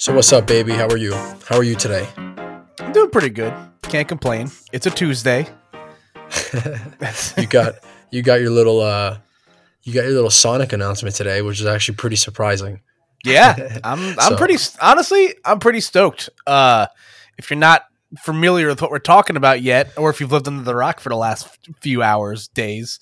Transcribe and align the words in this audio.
So 0.00 0.14
what's 0.14 0.32
up, 0.32 0.46
baby? 0.46 0.72
How 0.72 0.86
are 0.86 0.96
you? 0.96 1.12
How 1.12 1.56
are 1.56 1.64
you 1.64 1.74
today? 1.74 2.06
I'm 2.16 2.92
doing 2.92 3.10
pretty 3.10 3.30
good. 3.30 3.52
Can't 3.82 4.06
complain. 4.06 4.48
It's 4.72 4.86
a 4.86 4.90
Tuesday. 4.90 5.48
you 7.36 7.46
got 7.48 7.74
you 8.12 8.22
got 8.22 8.40
your 8.40 8.50
little 8.50 8.80
uh 8.80 9.18
you 9.82 9.92
got 9.92 10.04
your 10.04 10.12
little 10.14 10.30
Sonic 10.30 10.72
announcement 10.72 11.16
today, 11.16 11.42
which 11.42 11.60
is 11.60 11.66
actually 11.66 11.96
pretty 11.96 12.14
surprising. 12.16 12.80
Yeah, 13.24 13.78
I'm 13.84 13.98
I'm 14.18 14.32
So- 14.32 14.36
pretty 14.36 14.56
honestly, 14.80 15.34
I'm 15.44 15.58
pretty 15.58 15.80
stoked. 15.80 16.30
Uh 16.46 16.86
if 17.36 17.50
you're 17.50 17.58
not 17.58 17.82
familiar 18.20 18.68
with 18.68 18.80
what 18.80 18.90
we're 18.92 18.98
talking 19.00 19.36
about 19.36 19.62
yet 19.62 19.90
or 19.98 20.10
if 20.10 20.20
you've 20.20 20.32
lived 20.32 20.46
under 20.48 20.62
the 20.62 20.74
rock 20.74 21.00
for 21.00 21.08
the 21.08 21.16
last 21.16 21.58
few 21.80 22.02
hours, 22.02 22.46
days, 22.48 23.00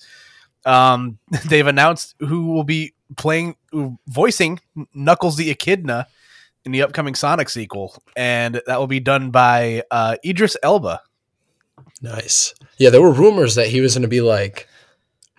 um 0.65 1.19
they've 1.47 1.67
announced 1.67 2.15
who 2.19 2.47
will 2.47 2.63
be 2.63 2.93
playing 3.17 3.55
voicing 4.07 4.59
Knuckles 4.95 5.37
the 5.37 5.51
Echidna 5.51 6.07
in 6.67 6.71
the 6.73 6.81
upcoming 6.81 7.15
Sonic 7.15 7.47
sequel 7.49 7.95
and 8.17 8.61
that 8.67 8.77
will 8.77 8.87
be 8.87 8.99
done 8.99 9.31
by 9.31 9.83
uh 9.89 10.17
Idris 10.25 10.57
Elba. 10.61 11.01
Nice. 12.01 12.53
Yeah, 12.77 12.89
there 12.89 13.01
were 13.01 13.11
rumors 13.11 13.55
that 13.55 13.67
he 13.67 13.81
was 13.81 13.93
going 13.95 14.01
to 14.03 14.07
be 14.07 14.21
like 14.21 14.67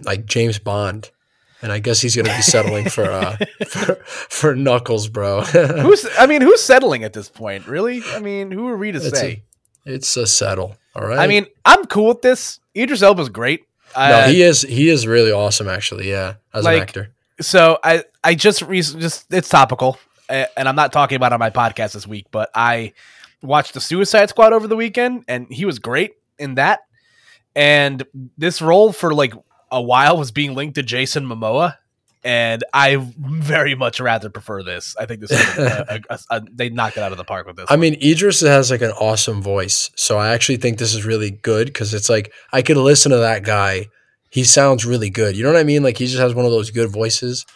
like 0.01 0.25
James 0.27 0.59
Bond, 0.59 1.11
and 1.63 1.71
I 1.73 1.79
guess 1.81 2.01
he's 2.01 2.15
going 2.17 2.27
to 2.27 2.35
be 2.35 2.43
settling 2.43 2.89
for 2.89 3.05
uh 3.05 3.37
for, 3.69 3.95
for 4.07 4.55
Knuckles, 4.57 5.09
bro. 5.09 5.43
Who's 5.43 6.07
I 6.19 6.27
mean, 6.27 6.41
who's 6.41 6.63
settling 6.63 7.05
at 7.05 7.13
this 7.13 7.29
point? 7.29 7.67
Really? 7.69 8.03
I 8.13 8.21
mean, 8.21 8.51
who 8.51 8.67
are 8.69 8.77
we 8.77 8.91
to 8.93 8.99
It's 8.99 9.19
say? 9.19 9.43
a, 9.87 9.95
it's 9.95 10.17
a 10.17 10.27
settle. 10.27 10.77
All 10.97 11.07
right. 11.07 11.19
I 11.19 11.27
mean, 11.27 11.47
I'm 11.65 11.85
cool 11.87 12.09
with 12.09 12.23
this. 12.23 12.59
Idris 12.77 13.03
Elba's 13.03 13.29
great. 13.29 13.65
no, 13.97 14.03
Uh, 14.03 14.29
he 14.29 14.43
is 14.43 14.63
he 14.63 14.89
is 14.89 15.07
really 15.07 15.33
awesome, 15.33 15.69
actually. 15.69 16.09
Yeah, 16.11 16.35
as 16.55 16.65
an 16.67 16.75
actor. 16.75 17.11
so 17.41 17.79
I 17.85 18.05
I 18.25 18.35
just 18.35 18.63
re- 18.63 18.83
just 18.83 19.33
it's 19.33 19.49
topical, 19.49 19.99
and 20.29 20.69
I'm 20.69 20.77
not 20.77 20.93
talking 20.93 21.17
about 21.17 21.33
on 21.33 21.39
my 21.39 21.51
podcast 21.51 21.93
this 21.93 22.07
week, 22.07 22.27
but 22.31 22.51
I 22.55 22.93
watched 23.43 23.75
the 23.75 23.81
Suicide 23.81 24.29
Squad 24.29 24.53
over 24.53 24.67
the 24.67 24.77
weekend, 24.77 25.25
and 25.29 25.47
he 25.51 25.65
was 25.65 25.79
great 25.79 26.13
in 26.39 26.57
that. 26.57 26.81
And 27.55 28.05
this 28.37 28.63
role 28.63 28.93
for 28.93 29.15
like 29.15 29.35
a 29.71 29.81
while 29.81 30.17
was 30.17 30.31
being 30.31 30.55
linked 30.55 30.77
to 30.77 30.83
Jason 30.83 31.27
Momoa, 31.27 31.77
and 32.25 32.63
I 32.73 32.97
very 33.19 33.75
much 33.75 34.01
rather 34.01 34.29
prefer 34.29 34.63
this. 34.63 34.95
I 34.99 35.07
think 35.07 35.21
this 35.21 35.31
is 35.31 35.59
a, 35.59 36.01
a, 36.11 36.19
a, 36.31 36.43
they 36.53 36.69
knocked 36.69 36.97
it 36.97 37.03
out 37.03 37.13
of 37.13 37.19
the 37.19 37.25
park 37.25 37.47
with 37.47 37.57
this. 37.57 37.67
I 37.69 37.77
mean, 37.77 37.97
Idris 38.03 38.41
has 38.41 38.71
like 38.71 38.83
an 38.83 38.91
awesome 38.93 39.43
voice, 39.43 39.91
so 39.95 40.19
I 40.19 40.35
actually 40.35 40.59
think 40.59 40.79
this 40.79 40.95
is 40.95 41.05
really 41.05 41.31
good 41.31 41.69
because 41.69 41.95
it's 41.95 42.09
like 42.09 42.33
I 42.53 42.63
could 42.63 42.77
listen 42.77 43.13
to 43.13 43.19
that 43.19 43.45
guy. 43.45 43.87
He 44.31 44.45
sounds 44.45 44.85
really 44.85 45.11
good. 45.11 45.37
You 45.37 45.45
know 45.45 45.53
what 45.53 45.59
I 45.59 45.65
mean? 45.65 45.83
Like 45.83 45.97
he 45.97 46.07
just 46.07 46.19
has 46.19 46.35
one 46.35 46.45
of 46.45 46.51
those 46.51 46.71
good 46.71 46.91
voices 46.91 47.47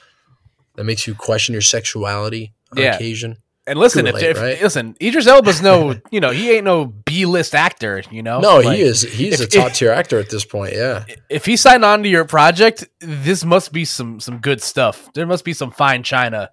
that 0.76 0.84
makes 0.84 1.06
you 1.06 1.14
question 1.14 1.52
your 1.52 1.60
sexuality 1.60 2.54
Yeah. 2.76 2.94
occasion. 2.96 3.36
And 3.64 3.78
listen, 3.78 4.08
if, 4.08 4.14
late, 4.14 4.24
if 4.24 4.40
right? 4.40 4.60
listen, 4.60 4.96
Idris 5.00 5.28
Elba's 5.28 5.62
no, 5.62 5.94
you 6.10 6.18
know, 6.18 6.30
he 6.30 6.50
ain't 6.50 6.64
no 6.64 6.86
B 6.86 7.26
list 7.26 7.54
actor. 7.54 8.02
You 8.10 8.20
know, 8.22 8.40
No, 8.40 8.56
Like, 8.58 8.76
he 8.76 8.82
is. 8.82 9.02
He's 9.02 9.40
if- 9.40 9.46
a 9.46 9.50
top 9.50 9.72
tier 9.72 9.92
actor 9.92 10.18
at 10.18 10.30
this 10.30 10.44
point. 10.44 10.72
Yeah. 10.74 11.04
If 11.30 11.46
he 11.46 11.56
signed 11.56 11.84
on 11.84 12.02
to 12.02 12.08
your 12.08 12.24
project, 12.24 12.88
this 12.98 13.44
must 13.44 13.72
be 13.72 13.84
some 13.84 14.18
some 14.18 14.38
good 14.38 14.60
stuff. 14.60 15.08
There 15.14 15.26
must 15.26 15.44
be 15.44 15.52
some 15.52 15.70
fine 15.70 16.02
china 16.02 16.50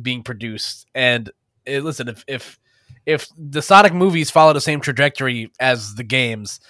being 0.00 0.22
produced. 0.22 0.86
And 0.94 1.30
eh, 1.66 1.80
listen, 1.80 2.06
if 2.08 2.24
if 2.28 2.60
if 3.06 3.26
the 3.36 3.60
Sonic 3.60 3.92
movies 3.92 4.30
follow 4.30 4.52
the 4.52 4.60
same 4.60 4.80
trajectory 4.80 5.50
as 5.58 5.96
the 5.96 6.04
games, 6.04 6.60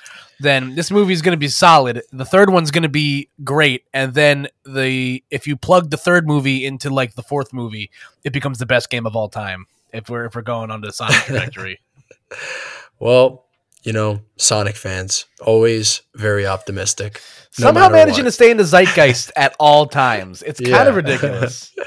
then 0.42 0.74
this 0.74 0.90
movie 0.90 1.12
is 1.12 1.22
going 1.22 1.32
to 1.32 1.38
be 1.38 1.48
solid. 1.48 2.02
The 2.12 2.24
third 2.24 2.50
one's 2.50 2.70
going 2.70 2.82
to 2.82 2.88
be 2.88 3.30
great, 3.44 3.84
and 3.94 4.14
then 4.14 4.48
the 4.64 5.22
if 5.30 5.46
you 5.46 5.56
plug 5.56 5.90
the 5.90 5.96
third 5.96 6.26
movie 6.26 6.66
into 6.66 6.90
like 6.90 7.14
the 7.14 7.22
fourth 7.22 7.52
movie, 7.52 7.90
it 8.24 8.32
becomes 8.32 8.58
the 8.58 8.66
best 8.66 8.90
game 8.90 9.06
of 9.06 9.16
all 9.16 9.28
time. 9.28 9.66
If 9.92 10.08
we're 10.08 10.26
if 10.26 10.34
we're 10.34 10.42
going 10.42 10.70
on 10.70 10.80
the 10.80 10.92
Sonic 10.92 11.16
trajectory. 11.16 11.80
Well, 12.98 13.46
you 13.82 13.92
know, 13.92 14.20
Sonic 14.36 14.76
fans 14.76 15.26
always 15.40 16.02
very 16.14 16.46
optimistic. 16.46 17.20
no 17.58 17.66
somehow 17.66 17.88
managing 17.88 18.22
what. 18.22 18.28
to 18.28 18.31
stay 18.31 18.52
in 18.52 18.56
the 18.56 18.62
zeitgeist 18.62 19.32
at 19.36 19.56
all 19.58 19.86
times. 19.86 20.41
It's 20.44 20.60
kind 20.60 20.88
of 20.88 20.94
ridiculous. 20.94 21.75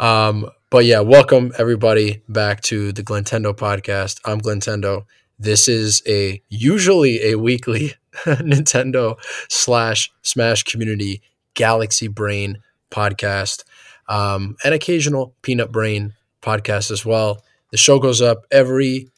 Um, 0.00 0.50
but 0.68 0.84
yeah, 0.84 0.98
welcome 0.98 1.52
everybody 1.58 2.24
back 2.28 2.60
to 2.62 2.90
the 2.90 3.04
Glintendo 3.04 3.54
podcast. 3.54 4.18
I'm 4.24 4.40
Glintendo. 4.40 5.04
This 5.42 5.66
is 5.66 6.04
a 6.06 6.40
usually 6.50 7.32
a 7.32 7.34
weekly 7.36 7.94
Nintendo 8.24 9.16
slash 9.48 10.12
Smash 10.22 10.62
community 10.62 11.20
Galaxy 11.54 12.06
Brain 12.06 12.58
podcast, 12.92 13.64
um, 14.08 14.54
an 14.62 14.72
occasional 14.72 15.34
Peanut 15.42 15.72
Brain 15.72 16.14
podcast 16.42 16.92
as 16.92 17.04
well. 17.04 17.42
The 17.72 17.76
show 17.76 17.98
goes 17.98 18.22
up 18.22 18.46
every 18.52 19.08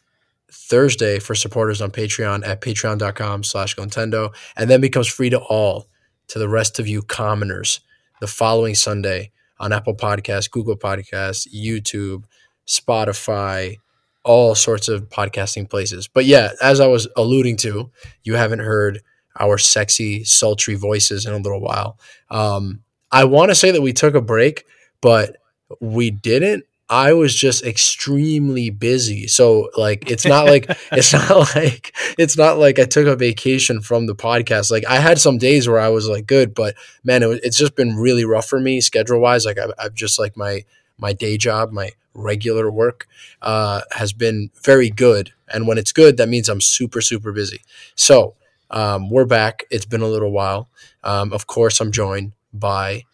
Thursday 0.50 1.18
for 1.18 1.34
supporters 1.34 1.82
on 1.82 1.90
Patreon 1.90 2.46
at 2.46 2.62
patreon.com 2.62 3.44
slash 3.44 3.76
Glintendo 3.76 4.34
and 4.56 4.70
then 4.70 4.80
becomes 4.80 5.08
free 5.08 5.28
to 5.28 5.40
all 5.40 5.88
to 6.28 6.38
the 6.38 6.48
rest 6.48 6.78
of 6.78 6.88
you 6.88 7.02
commoners 7.02 7.80
the 8.22 8.26
following 8.26 8.74
Sunday 8.74 9.30
on 9.60 9.74
Apple 9.74 9.94
Podcasts, 9.94 10.50
Google 10.50 10.78
Podcasts, 10.78 11.46
YouTube, 11.54 12.24
Spotify, 12.66 13.76
all 14.24 14.54
sorts 14.54 14.88
of 14.88 15.08
podcasting 15.08 15.68
places. 15.68 16.08
But 16.08 16.24
yeah, 16.24 16.50
as 16.62 16.80
I 16.80 16.86
was 16.86 17.06
alluding 17.16 17.58
to, 17.58 17.90
you 18.22 18.34
haven't 18.34 18.60
heard 18.60 19.02
our 19.38 19.58
sexy, 19.58 20.24
sultry 20.24 20.74
voices 20.74 21.26
in 21.26 21.32
a 21.32 21.38
little 21.38 21.60
while. 21.60 21.98
Um, 22.30 22.82
I 23.12 23.24
want 23.24 23.50
to 23.50 23.54
say 23.54 23.70
that 23.70 23.82
we 23.82 23.92
took 23.92 24.14
a 24.14 24.20
break, 24.20 24.64
but 25.00 25.36
we 25.80 26.10
didn't. 26.10 26.64
I 26.90 27.14
was 27.14 27.34
just 27.34 27.64
extremely 27.64 28.68
busy. 28.70 29.26
So 29.26 29.70
like 29.76 30.10
it's 30.10 30.26
not 30.26 30.44
like 30.44 30.66
it's 30.92 31.12
not 31.12 31.54
like 31.54 31.94
it's 32.18 32.36
not 32.36 32.58
like 32.58 32.78
I 32.78 32.84
took 32.84 33.06
a 33.06 33.16
vacation 33.16 33.80
from 33.80 34.06
the 34.06 34.14
podcast. 34.14 34.70
Like 34.70 34.84
I 34.86 34.96
had 34.96 35.18
some 35.18 35.38
days 35.38 35.66
where 35.66 35.80
I 35.80 35.88
was 35.88 36.08
like 36.08 36.26
good, 36.26 36.54
but 36.54 36.74
man, 37.02 37.22
it 37.22 37.26
was, 37.26 37.40
it's 37.42 37.56
just 37.56 37.74
been 37.74 37.96
really 37.96 38.24
rough 38.24 38.46
for 38.46 38.60
me 38.60 38.80
schedule 38.80 39.18
wise. 39.18 39.46
Like 39.46 39.58
I've, 39.58 39.72
I've 39.78 39.94
just 39.94 40.18
like 40.18 40.36
my 40.36 40.64
my 40.98 41.12
day 41.12 41.36
job, 41.36 41.72
my 41.72 41.90
regular 42.14 42.70
work 42.70 43.06
uh, 43.42 43.82
has 43.92 44.12
been 44.12 44.50
very 44.62 44.90
good, 44.90 45.32
and 45.52 45.66
when 45.66 45.78
it's 45.78 45.92
good, 45.92 46.16
that 46.16 46.28
means 46.28 46.48
I'm 46.48 46.60
super 46.60 47.00
super 47.00 47.32
busy. 47.32 47.62
So 47.94 48.34
um, 48.70 49.10
we're 49.10 49.24
back. 49.24 49.64
It's 49.70 49.86
been 49.86 50.02
a 50.02 50.08
little 50.08 50.30
while. 50.30 50.68
Um, 51.02 51.32
of 51.32 51.46
course, 51.46 51.80
I'm 51.80 51.92
joined 51.92 52.32
by 52.52 53.04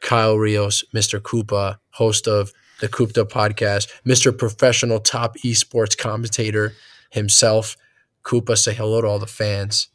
Kyle 0.00 0.36
Rios, 0.36 0.84
Mr. 0.94 1.20
Koopa, 1.20 1.78
host 1.92 2.26
of 2.26 2.52
the 2.80 2.88
Koopta 2.88 3.24
podcast, 3.28 3.90
Mr. 4.06 4.36
Professional 4.36 5.00
Top 5.00 5.36
Esports 5.38 5.96
commentator 5.96 6.74
himself. 7.10 7.76
Koopa, 8.24 8.56
say 8.56 8.74
hello 8.74 9.00
to 9.00 9.06
all 9.06 9.18
the 9.18 9.26
fans. 9.26 9.88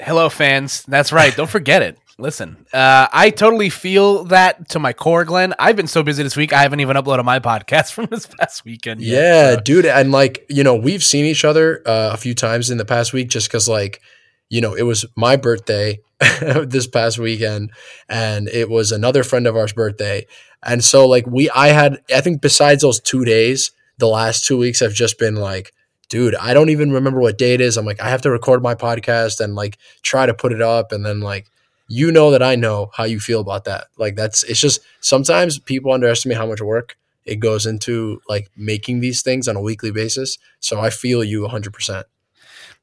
Hello, 0.00 0.28
fans. 0.28 0.82
That's 0.82 1.12
right. 1.12 1.34
Don't 1.34 1.50
forget 1.50 1.82
it. 1.82 1.98
Listen, 2.16 2.64
uh, 2.72 3.08
I 3.12 3.30
totally 3.30 3.70
feel 3.70 4.24
that 4.26 4.68
to 4.70 4.78
my 4.78 4.92
core, 4.92 5.24
Glenn. 5.24 5.52
I've 5.58 5.74
been 5.74 5.88
so 5.88 6.04
busy 6.04 6.22
this 6.22 6.36
week, 6.36 6.52
I 6.52 6.62
haven't 6.62 6.78
even 6.78 6.96
uploaded 6.96 7.24
my 7.24 7.38
podcast 7.40 7.92
from 7.92 8.06
this 8.06 8.26
past 8.26 8.64
weekend. 8.64 9.00
yet, 9.00 9.20
Yeah, 9.22 9.54
so- 9.56 9.60
dude, 9.62 9.86
and 9.86 10.12
like 10.12 10.46
you 10.48 10.62
know, 10.62 10.76
we've 10.76 11.02
seen 11.02 11.24
each 11.24 11.44
other 11.44 11.82
uh, 11.86 12.10
a 12.12 12.16
few 12.16 12.34
times 12.34 12.70
in 12.70 12.78
the 12.78 12.84
past 12.84 13.12
week, 13.12 13.28
just 13.28 13.48
because 13.48 13.68
like 13.68 14.00
you 14.48 14.60
know, 14.60 14.74
it 14.74 14.82
was 14.82 15.04
my 15.16 15.34
birthday 15.36 15.98
this 16.40 16.86
past 16.86 17.18
weekend, 17.18 17.72
and 18.08 18.48
it 18.48 18.70
was 18.70 18.92
another 18.92 19.24
friend 19.24 19.46
of 19.48 19.56
ours' 19.56 19.72
birthday, 19.72 20.24
and 20.62 20.84
so 20.84 21.08
like 21.08 21.26
we, 21.26 21.50
I 21.50 21.68
had, 21.68 22.00
I 22.14 22.20
think 22.20 22.40
besides 22.40 22.82
those 22.82 23.00
two 23.00 23.24
days, 23.24 23.72
the 23.98 24.06
last 24.06 24.44
two 24.44 24.56
weeks 24.58 24.80
have 24.80 24.94
just 24.94 25.18
been 25.18 25.34
like. 25.36 25.72
Dude, 26.10 26.34
I 26.34 26.52
don't 26.52 26.68
even 26.68 26.92
remember 26.92 27.18
what 27.18 27.38
day 27.38 27.54
it 27.54 27.62
is. 27.62 27.78
I'm 27.78 27.86
like, 27.86 27.98
I 28.00 28.10
have 28.10 28.20
to 28.22 28.30
record 28.30 28.62
my 28.62 28.74
podcast 28.74 29.40
and 29.40 29.54
like 29.54 29.78
try 30.02 30.26
to 30.26 30.34
put 30.34 30.52
it 30.52 30.60
up. 30.60 30.92
And 30.92 31.04
then, 31.04 31.20
like, 31.20 31.46
you 31.88 32.10
know 32.10 32.30
that 32.30 32.42
I 32.42 32.56
know 32.56 32.90
how 32.94 33.04
you 33.04 33.20
feel 33.20 33.40
about 33.40 33.64
that. 33.64 33.88
Like, 33.96 34.16
that's, 34.16 34.42
it's 34.44 34.60
just 34.60 34.80
sometimes 35.00 35.58
people 35.58 35.92
underestimate 35.92 36.38
how 36.38 36.46
much 36.46 36.60
work 36.60 36.96
it 37.24 37.36
goes 37.36 37.66
into 37.66 38.20
like 38.28 38.50
making 38.56 39.00
these 39.00 39.22
things 39.22 39.48
on 39.48 39.56
a 39.56 39.60
weekly 39.60 39.90
basis. 39.90 40.38
So 40.60 40.80
I 40.80 40.90
feel 40.90 41.24
you 41.24 41.42
100%. 41.42 42.04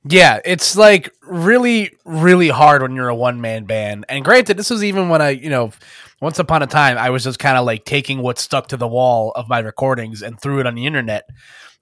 Yeah, 0.04 0.40
it's 0.44 0.76
like 0.76 1.14
really, 1.22 1.92
really 2.06 2.50
hard 2.50 2.82
when 2.82 2.96
you're 2.96 3.10
a 3.10 3.16
one 3.16 3.40
man 3.40 3.66
band. 3.66 4.06
And 4.10 4.26
granted, 4.26 4.58
this 4.58 4.72
was 4.72 4.84
even 4.84 5.10
when 5.10 5.22
I, 5.22 5.30
you 5.30 5.50
know, 5.50 5.72
once 6.20 6.40
upon 6.40 6.64
a 6.64 6.68
time, 6.68 6.98
I 6.98 7.12
was 7.12 7.24
just 7.24 7.38
kind 7.38 7.58
of 7.58 7.66
like 7.66 7.86
taking 7.86 8.20
what 8.20 8.40
stuck 8.40 8.68
to 8.70 8.78
the 8.78 8.88
wall 8.88 9.32
of 9.36 9.48
my 9.48 9.60
recordings 9.60 10.24
and 10.24 10.40
threw 10.40 10.60
it 10.60 10.66
on 10.66 10.74
the 10.74 10.88
internet. 10.88 11.30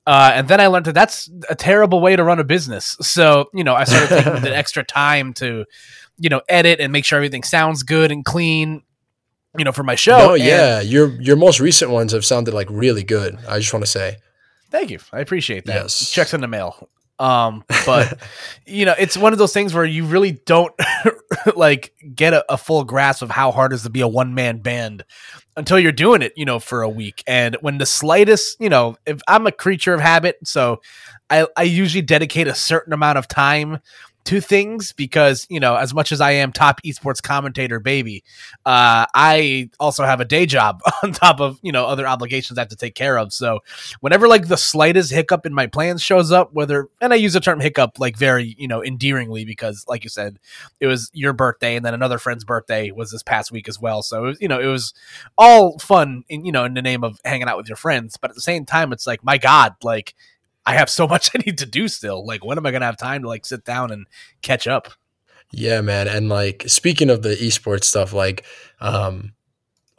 Uh, 0.05 0.31
and 0.33 0.47
then 0.47 0.59
I 0.59 0.67
learned 0.67 0.85
that 0.85 0.95
that's 0.95 1.29
a 1.49 1.55
terrible 1.55 2.01
way 2.01 2.15
to 2.15 2.23
run 2.23 2.39
a 2.39 2.43
business. 2.43 2.97
So, 3.01 3.49
you 3.53 3.63
know, 3.63 3.75
I 3.75 3.83
started 3.83 4.23
taking 4.23 4.41
the 4.41 4.55
extra 4.55 4.83
time 4.83 5.33
to, 5.35 5.65
you 6.19 6.29
know, 6.29 6.41
edit 6.49 6.79
and 6.79 6.91
make 6.91 7.05
sure 7.05 7.17
everything 7.17 7.43
sounds 7.43 7.83
good 7.83 8.11
and 8.11 8.23
clean, 8.25 8.83
you 9.57 9.63
know, 9.63 9.71
for 9.71 9.83
my 9.83 9.95
show. 9.95 10.17
No, 10.17 10.33
And- 10.35 10.43
yeah, 10.43 10.81
your 10.81 11.09
your 11.21 11.35
most 11.35 11.59
recent 11.59 11.91
ones 11.91 12.11
have 12.11 12.25
sounded 12.25 12.53
like 12.53 12.67
really 12.69 13.03
good. 13.03 13.37
I 13.47 13.59
just 13.59 13.73
want 13.73 13.83
to 13.85 13.91
say, 13.91 14.17
Thank 14.71 14.91
you. 14.91 14.99
I 15.11 15.19
appreciate 15.21 15.65
that. 15.65 15.75
Yes. 15.81 16.11
Checks 16.11 16.33
in 16.33 16.41
the 16.41 16.47
mail. 16.47 16.89
Um, 17.17 17.63
but 17.85 18.19
you 18.67 18.85
know, 18.85 18.93
it's 18.97 19.17
one 19.17 19.33
of 19.33 19.39
those 19.39 19.51
things 19.51 19.73
where 19.73 19.83
you 19.83 20.05
really 20.05 20.31
don't 20.45 20.73
like 21.55 21.93
get 22.15 22.33
a, 22.33 22.45
a 22.53 22.57
full 22.57 22.83
grasp 22.83 23.21
of 23.21 23.29
how 23.31 23.51
hard 23.51 23.71
it 23.71 23.75
is 23.75 23.83
to 23.83 23.89
be 23.89 24.01
a 24.01 24.07
one 24.07 24.33
man 24.35 24.59
band 24.59 25.03
until 25.57 25.79
you're 25.79 25.91
doing 25.91 26.21
it, 26.21 26.31
you 26.37 26.45
know, 26.45 26.59
for 26.59 26.81
a 26.81 26.87
week. 26.89 27.23
And 27.27 27.57
when 27.61 27.77
the 27.79 27.85
slightest, 27.85 28.55
you 28.61 28.69
know, 28.69 28.95
if 29.05 29.19
I'm 29.27 29.47
a 29.47 29.51
creature 29.51 29.93
of 29.93 29.99
habit, 29.99 30.37
so 30.45 30.79
I, 31.29 31.45
I 31.57 31.63
usually 31.63 32.01
dedicate 32.01 32.47
a 32.47 32.55
certain 32.55 32.93
amount 32.93 33.17
of 33.17 33.27
time 33.27 33.79
to 34.29 34.39
things 34.39 34.93
because 34.93 35.47
you 35.49 35.59
know 35.59 35.75
as 35.75 35.91
much 35.91 36.11
as 36.11 36.21
i 36.21 36.29
am 36.29 36.51
top 36.51 36.79
esports 36.83 37.19
commentator 37.19 37.79
baby 37.79 38.23
uh, 38.63 39.07
i 39.15 39.67
also 39.79 40.03
have 40.03 40.21
a 40.21 40.25
day 40.25 40.45
job 40.45 40.79
on 41.03 41.11
top 41.11 41.39
of 41.39 41.57
you 41.63 41.71
know 41.71 41.87
other 41.87 42.07
obligations 42.07 42.59
i 42.59 42.61
have 42.61 42.69
to 42.69 42.75
take 42.75 42.93
care 42.93 43.17
of. 43.17 43.33
So 43.33 43.61
whenever 44.01 44.27
like 44.27 44.47
the 44.47 44.55
slightest 44.55 45.11
hiccup 45.11 45.47
in 45.47 45.53
my 45.55 45.65
plans 45.65 46.03
shows 46.03 46.31
up 46.31 46.53
whether 46.53 46.89
and 47.01 47.11
i 47.11 47.15
use 47.15 47.33
the 47.33 47.39
term 47.39 47.59
hiccup 47.59 47.97
like 47.97 48.17
very 48.17 48.55
you 48.59 48.67
know 48.67 48.83
endearingly 48.83 49.45
because 49.45 49.83
like 49.87 50.03
you 50.03 50.11
said 50.11 50.37
it 50.79 50.85
was 50.85 51.09
your 51.11 51.33
birthday 51.33 51.75
and 51.75 51.83
then 51.83 51.95
another 51.95 52.19
friend's 52.19 52.43
birthday 52.43 52.91
was 52.91 53.09
this 53.09 53.23
past 53.23 53.51
week 53.51 53.67
as 53.67 53.79
well. 53.79 54.03
So 54.03 54.25
it 54.25 54.27
was, 54.27 54.41
you 54.41 54.47
know 54.47 54.59
it 54.59 54.67
was 54.67 54.93
all 55.39 55.79
fun 55.79 56.23
in 56.29 56.45
you 56.45 56.51
know 56.51 56.65
in 56.65 56.75
the 56.75 56.83
name 56.83 57.03
of 57.03 57.19
hanging 57.25 57.47
out 57.47 57.57
with 57.57 57.67
your 57.67 57.77
friends. 57.77 58.15
But 58.15 58.29
at 58.29 58.35
the 58.35 58.41
same 58.41 58.65
time 58.65 58.93
it's 58.93 59.07
like 59.07 59.23
my 59.23 59.39
god 59.39 59.73
like 59.81 60.13
I 60.69 60.73
have 60.73 60.89
so 60.89 61.07
much 61.13 61.31
I 61.33 61.39
need 61.45 61.57
to 61.57 61.65
do 61.65 61.87
still. 61.87 62.25
Like, 62.25 62.45
when 62.45 62.57
am 62.57 62.65
I 62.65 62.71
going 62.71 62.81
to 62.81 62.85
have 62.85 62.97
time 62.97 63.23
to 63.23 63.27
like 63.27 63.45
sit 63.45 63.65
down 63.65 63.91
and 63.91 64.05
catch 64.41 64.67
up? 64.67 64.89
Yeah, 65.51 65.81
man. 65.81 66.07
And 66.07 66.29
like, 66.29 66.63
speaking 66.67 67.09
of 67.09 67.23
the 67.23 67.35
esports 67.35 67.85
stuff, 67.85 68.13
like, 68.13 68.45
um, 68.79 69.33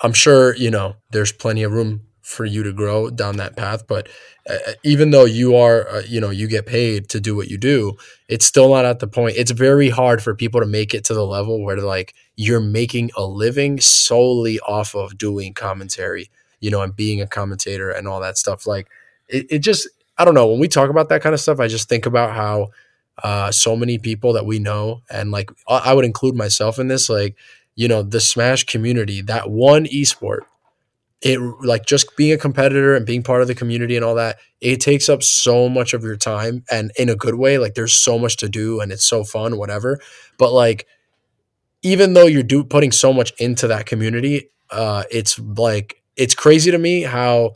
I'm 0.00 0.12
sure, 0.12 0.55
you 0.55 0.70
know, 0.70 0.94
there's 1.11 1.32
plenty 1.32 1.64
of 1.64 1.72
room 1.72 2.02
for 2.22 2.44
you 2.44 2.62
to 2.62 2.72
grow 2.72 3.11
down 3.11 3.38
that 3.38 3.56
path. 3.56 3.88
But 3.88 4.08
uh, 4.49 4.55
uh, 4.69 4.72
even 4.84 5.11
though 5.11 5.25
you 5.25 5.56
are, 5.56 5.88
uh, 5.88 6.02
you 6.06 6.20
know, 6.20 6.31
you 6.31 6.46
get 6.46 6.67
paid 6.67 7.08
to 7.08 7.20
do 7.20 7.34
what 7.34 7.49
you 7.49 7.58
do, 7.58 7.96
it's 8.28 8.46
still 8.46 8.73
not 8.73 8.84
at 8.84 9.00
the 9.00 9.08
point. 9.08 9.34
It's 9.37 9.50
very 9.50 9.88
hard 9.90 10.23
for 10.23 10.37
people 10.37 10.61
to 10.61 10.66
make 10.66 10.94
it 10.94 11.05
to 11.06 11.14
the 11.14 11.26
level 11.26 11.64
where 11.64 11.78
like 11.78 12.14
you're 12.37 12.61
making 12.61 13.11
a 13.16 13.25
living 13.25 13.81
solely 13.81 14.61
off 14.61 14.94
of 14.94 15.19
doing 15.19 15.52
commentary, 15.52 16.31
you 16.61 16.70
know, 16.70 16.81
and 16.81 16.94
being 16.94 17.20
a 17.20 17.26
commentator 17.26 17.90
and 17.90 18.06
all 18.06 18.20
that 18.20 18.38
stuff. 18.38 18.69
Like, 18.69 18.87
it, 19.26 19.46
it 19.50 19.58
just, 19.58 19.88
I 20.20 20.25
don't 20.26 20.34
know. 20.34 20.49
When 20.49 20.61
we 20.61 20.69
talk 20.69 20.90
about 20.90 21.08
that 21.08 21.22
kind 21.22 21.32
of 21.34 21.40
stuff, 21.40 21.61
I 21.61 21.67
just 21.67 21.88
think 21.88 22.05
about 22.05 22.34
how 22.34 22.69
uh, 23.22 23.50
so 23.50 23.75
many 23.75 23.96
people 23.96 24.34
that 24.34 24.44
we 24.44 24.58
know, 24.58 25.00
and 25.11 25.31
like 25.31 25.50
I 25.67 25.94
would 25.94 26.05
include 26.05 26.34
myself 26.34 26.78
in 26.78 26.88
this, 26.88 27.08
like, 27.08 27.37
you 27.75 27.88
know, 27.88 28.02
the 28.02 28.20
Smash 28.20 28.64
community, 28.64 29.22
that 29.22 29.49
one 29.49 29.87
esport, 29.87 30.40
it 31.22 31.40
like 31.64 31.87
just 31.87 32.19
being 32.19 32.32
a 32.32 32.37
competitor 32.37 32.94
and 32.94 33.06
being 33.06 33.22
part 33.22 33.40
of 33.40 33.49
the 33.49 33.55
community 33.55 33.96
and 33.96 34.05
all 34.05 34.14
that, 34.17 34.37
it 34.61 34.82
takes 34.82 35.08
up 35.08 35.22
so 35.22 35.70
much 35.70 35.94
of 35.94 36.02
your 36.02 36.17
time 36.17 36.64
and 36.70 36.93
in 36.99 37.08
a 37.08 37.16
good 37.16 37.37
way. 37.37 37.56
Like, 37.56 37.73
there's 37.75 37.94
so 37.94 38.19
much 38.19 38.37
to 38.38 38.49
do 38.50 38.81
and 38.81 38.93
it's 38.93 39.06
so 39.06 39.25
fun, 39.25 39.56
whatever. 39.56 40.00
But 40.37 40.52
like, 40.52 40.87
even 41.81 42.12
though 42.12 42.26
you're 42.26 42.43
do 42.43 42.62
putting 42.62 42.93
so 42.93 43.11
much 43.11 43.32
into 43.38 43.69
that 43.69 43.87
community, 43.87 44.50
uh, 44.70 45.05
it's 45.11 45.38
like 45.38 46.02
it's 46.14 46.34
crazy 46.34 46.70
to 46.70 46.78
me 46.78 47.02
how 47.05 47.52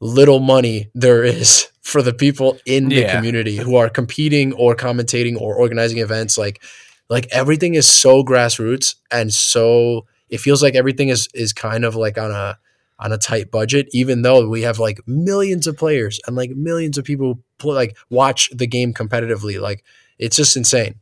little 0.00 0.38
money 0.38 0.90
there 0.94 1.24
is 1.24 1.68
for 1.82 2.02
the 2.02 2.12
people 2.12 2.58
in 2.66 2.88
the 2.88 2.96
yeah. 2.96 3.16
community 3.16 3.56
who 3.56 3.76
are 3.76 3.88
competing 3.88 4.52
or 4.52 4.76
commentating 4.76 5.40
or 5.40 5.56
organizing 5.56 5.98
events. 5.98 6.36
Like 6.36 6.62
like 7.08 7.26
everything 7.30 7.74
is 7.74 7.90
so 7.90 8.22
grassroots 8.22 8.96
and 9.10 9.32
so 9.32 10.06
it 10.28 10.38
feels 10.38 10.62
like 10.62 10.74
everything 10.74 11.08
is 11.08 11.28
is 11.34 11.52
kind 11.52 11.84
of 11.84 11.94
like 11.96 12.18
on 12.18 12.30
a 12.30 12.58
on 12.98 13.12
a 13.12 13.18
tight 13.18 13.50
budget 13.50 13.88
even 13.92 14.22
though 14.22 14.46
we 14.48 14.62
have 14.62 14.78
like 14.78 15.00
millions 15.06 15.66
of 15.66 15.76
players 15.76 16.20
and 16.26 16.36
like 16.36 16.50
millions 16.50 16.98
of 16.98 17.04
people 17.04 17.38
play, 17.58 17.74
like 17.74 17.96
watch 18.10 18.50
the 18.52 18.66
game 18.66 18.92
competitively. 18.92 19.60
Like 19.60 19.82
it's 20.18 20.36
just 20.36 20.56
insane. 20.56 20.96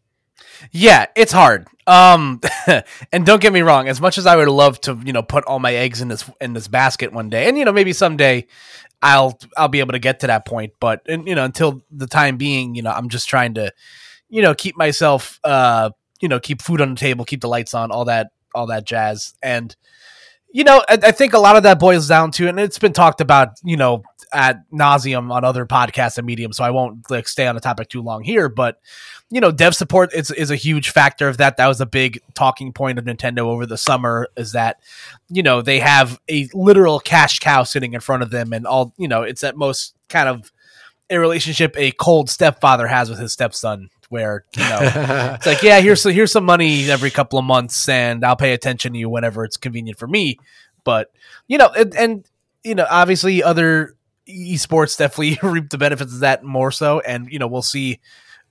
Yeah 0.71 1.07
it's 1.17 1.33
hard. 1.33 1.67
Um 1.89 2.41
and 3.13 3.27
don't 3.27 3.43
get 3.43 3.53
me 3.53 3.63
wrong 3.63 3.89
as 3.89 4.01
much 4.01 4.19
as 4.19 4.27
i 4.27 4.37
would 4.37 4.49
love 4.49 4.81
to 4.83 4.99
you 5.05 5.13
know 5.13 5.23
put 5.23 5.45
all 5.45 5.59
my 5.59 5.75
eggs 5.75 6.01
in 6.01 6.09
this 6.09 6.29
in 6.41 6.53
this 6.53 6.69
basket 6.69 7.13
one 7.13 7.31
day 7.31 7.49
and 7.49 7.57
you 7.57 7.65
know 7.65 7.73
maybe 7.73 7.93
someday 7.93 8.47
I'll 9.03 9.39
I'll 9.57 9.69
be 9.69 9.81
able 9.81 9.93
to 9.93 9.99
get 9.99 10.21
to 10.21 10.27
that 10.29 10.47
point. 10.47 10.73
But 10.81 11.03
and, 11.07 11.27
you 11.29 11.35
know, 11.35 11.45
until 11.45 11.83
the 11.91 12.07
time 12.07 12.37
being, 12.37 12.75
you 12.75 12.83
know, 12.83 12.91
I'm 12.91 13.09
just 13.09 13.29
trying 13.29 13.55
to, 13.55 13.73
you 14.29 14.43
know, 14.43 14.55
keep 14.55 14.77
myself, 14.77 15.39
uh, 15.45 15.91
you 16.21 16.29
know, 16.29 16.41
keep 16.41 16.63
food 16.63 16.81
on 16.81 16.91
the 16.91 17.01
table, 17.01 17.25
keep 17.25 17.41
the 17.41 17.49
lights 17.49 17.75
on, 17.75 17.91
all 17.91 18.07
that, 18.07 18.29
all 18.55 18.67
that 18.67 18.87
jazz. 18.87 19.35
And 19.43 19.75
you 20.53 20.65
know, 20.65 20.83
I, 20.89 20.99
I 21.03 21.11
think 21.11 21.35
a 21.35 21.39
lot 21.39 21.57
of 21.57 21.65
that 21.65 21.79
boils 21.79 22.09
down 22.09 22.31
to, 22.33 22.49
and 22.49 22.59
it's 22.59 22.79
been 22.79 22.95
talked 22.95 23.21
about, 23.21 23.51
you 23.63 23.77
know, 23.77 24.03
at 24.33 24.71
nauseum 24.71 25.31
on 25.31 25.45
other 25.45 25.67
podcasts 25.67 26.19
and 26.19 26.27
mediums. 26.27 26.57
So 26.57 26.65
I 26.65 26.71
won't 26.71 27.11
like 27.11 27.29
stay 27.29 27.47
on 27.47 27.55
the 27.55 27.61
topic 27.61 27.89
too 27.89 28.03
long 28.03 28.23
here, 28.23 28.49
but 28.49 28.81
you 29.31 29.41
know, 29.41 29.51
dev 29.51 29.75
support 29.75 30.15
is 30.15 30.31
is 30.31 30.51
a 30.51 30.57
huge 30.57 30.91
factor 30.91 31.29
of 31.29 31.39
that. 31.39 31.57
That 31.57 31.67
was 31.67 31.81
a 31.81 31.87
big 31.87 32.21
talking 32.35 32.73
point 32.73 32.99
of 32.99 33.05
Nintendo 33.05 33.41
over 33.41 33.67
the 33.67 33.79
summer. 33.79 34.29
Is 34.37 34.53
that 34.53 34.81
you 35.29 35.43
know 35.43 35.63
they 35.63 35.81
have 35.81 36.21
a 36.29 36.49
literal 36.55 37.01
cash 37.01 37.41
cow 37.41 37.65
sitting 37.65 37.95
in 37.95 38.01
front 38.01 38.23
of 38.23 38.31
them, 38.31 38.53
and 38.53 38.67
all 38.67 38.95
you 38.97 39.09
know, 39.09 39.23
it's 39.23 39.43
at 39.43 39.57
most 39.57 39.95
kind 40.09 40.29
of 40.29 40.53
a 41.11 41.19
relationship 41.19 41.75
a 41.77 41.93
cold 41.93 42.29
stepfather 42.29 42.87
has 42.87 43.09
with 43.09 43.19
his 43.19 43.33
stepson 43.33 43.91
where 44.09 44.45
you 44.57 44.63
know 44.63 44.79
it's 45.35 45.47
like 45.47 45.63
yeah 45.63 45.81
here's 45.81 46.03
here's 46.05 46.33
some 46.33 46.45
money 46.45 46.91
every 46.91 47.11
couple 47.11 47.39
of 47.39 47.45
months 47.45 47.89
and 47.89 48.25
I'll 48.25 48.37
pay 48.37 48.53
attention 48.53 48.93
to 48.93 48.99
you 48.99 49.09
whenever 49.09 49.45
it's 49.45 49.57
convenient 49.57 49.99
for 49.99 50.07
me 50.07 50.39
but 50.85 51.11
you 51.49 51.59
know 51.59 51.69
and, 51.77 51.95
and 51.97 52.29
you 52.65 52.75
know 52.75 52.87
obviously 52.89 53.43
other 53.43 53.96
esports 54.29 54.97
definitely 54.97 55.39
reap 55.49 55.71
the 55.71 55.79
benefits 55.79 56.13
of 56.13 56.21
that 56.21 56.43
more 56.43 56.71
so 56.71 57.01
and 57.01 57.31
you 57.31 57.39
know 57.39 57.47
we'll 57.47 57.63
see 57.63 58.01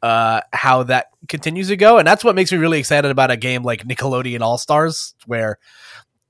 uh, 0.06 0.42
how 0.54 0.84
that 0.84 1.08
continues 1.28 1.70
to 1.70 1.76
go. 1.76 1.98
And 1.98 2.08
that's 2.08 2.24
what 2.24 2.36
makes 2.36 2.52
me 2.52 2.60
really 2.60 2.78
excited 2.78 3.10
about 3.10 3.32
a 3.32 3.38
game 3.38 3.64
like 3.64 3.88
Nickelodeon 3.88 4.42
All 4.42 4.60
Stars, 4.60 5.16
where 5.26 5.58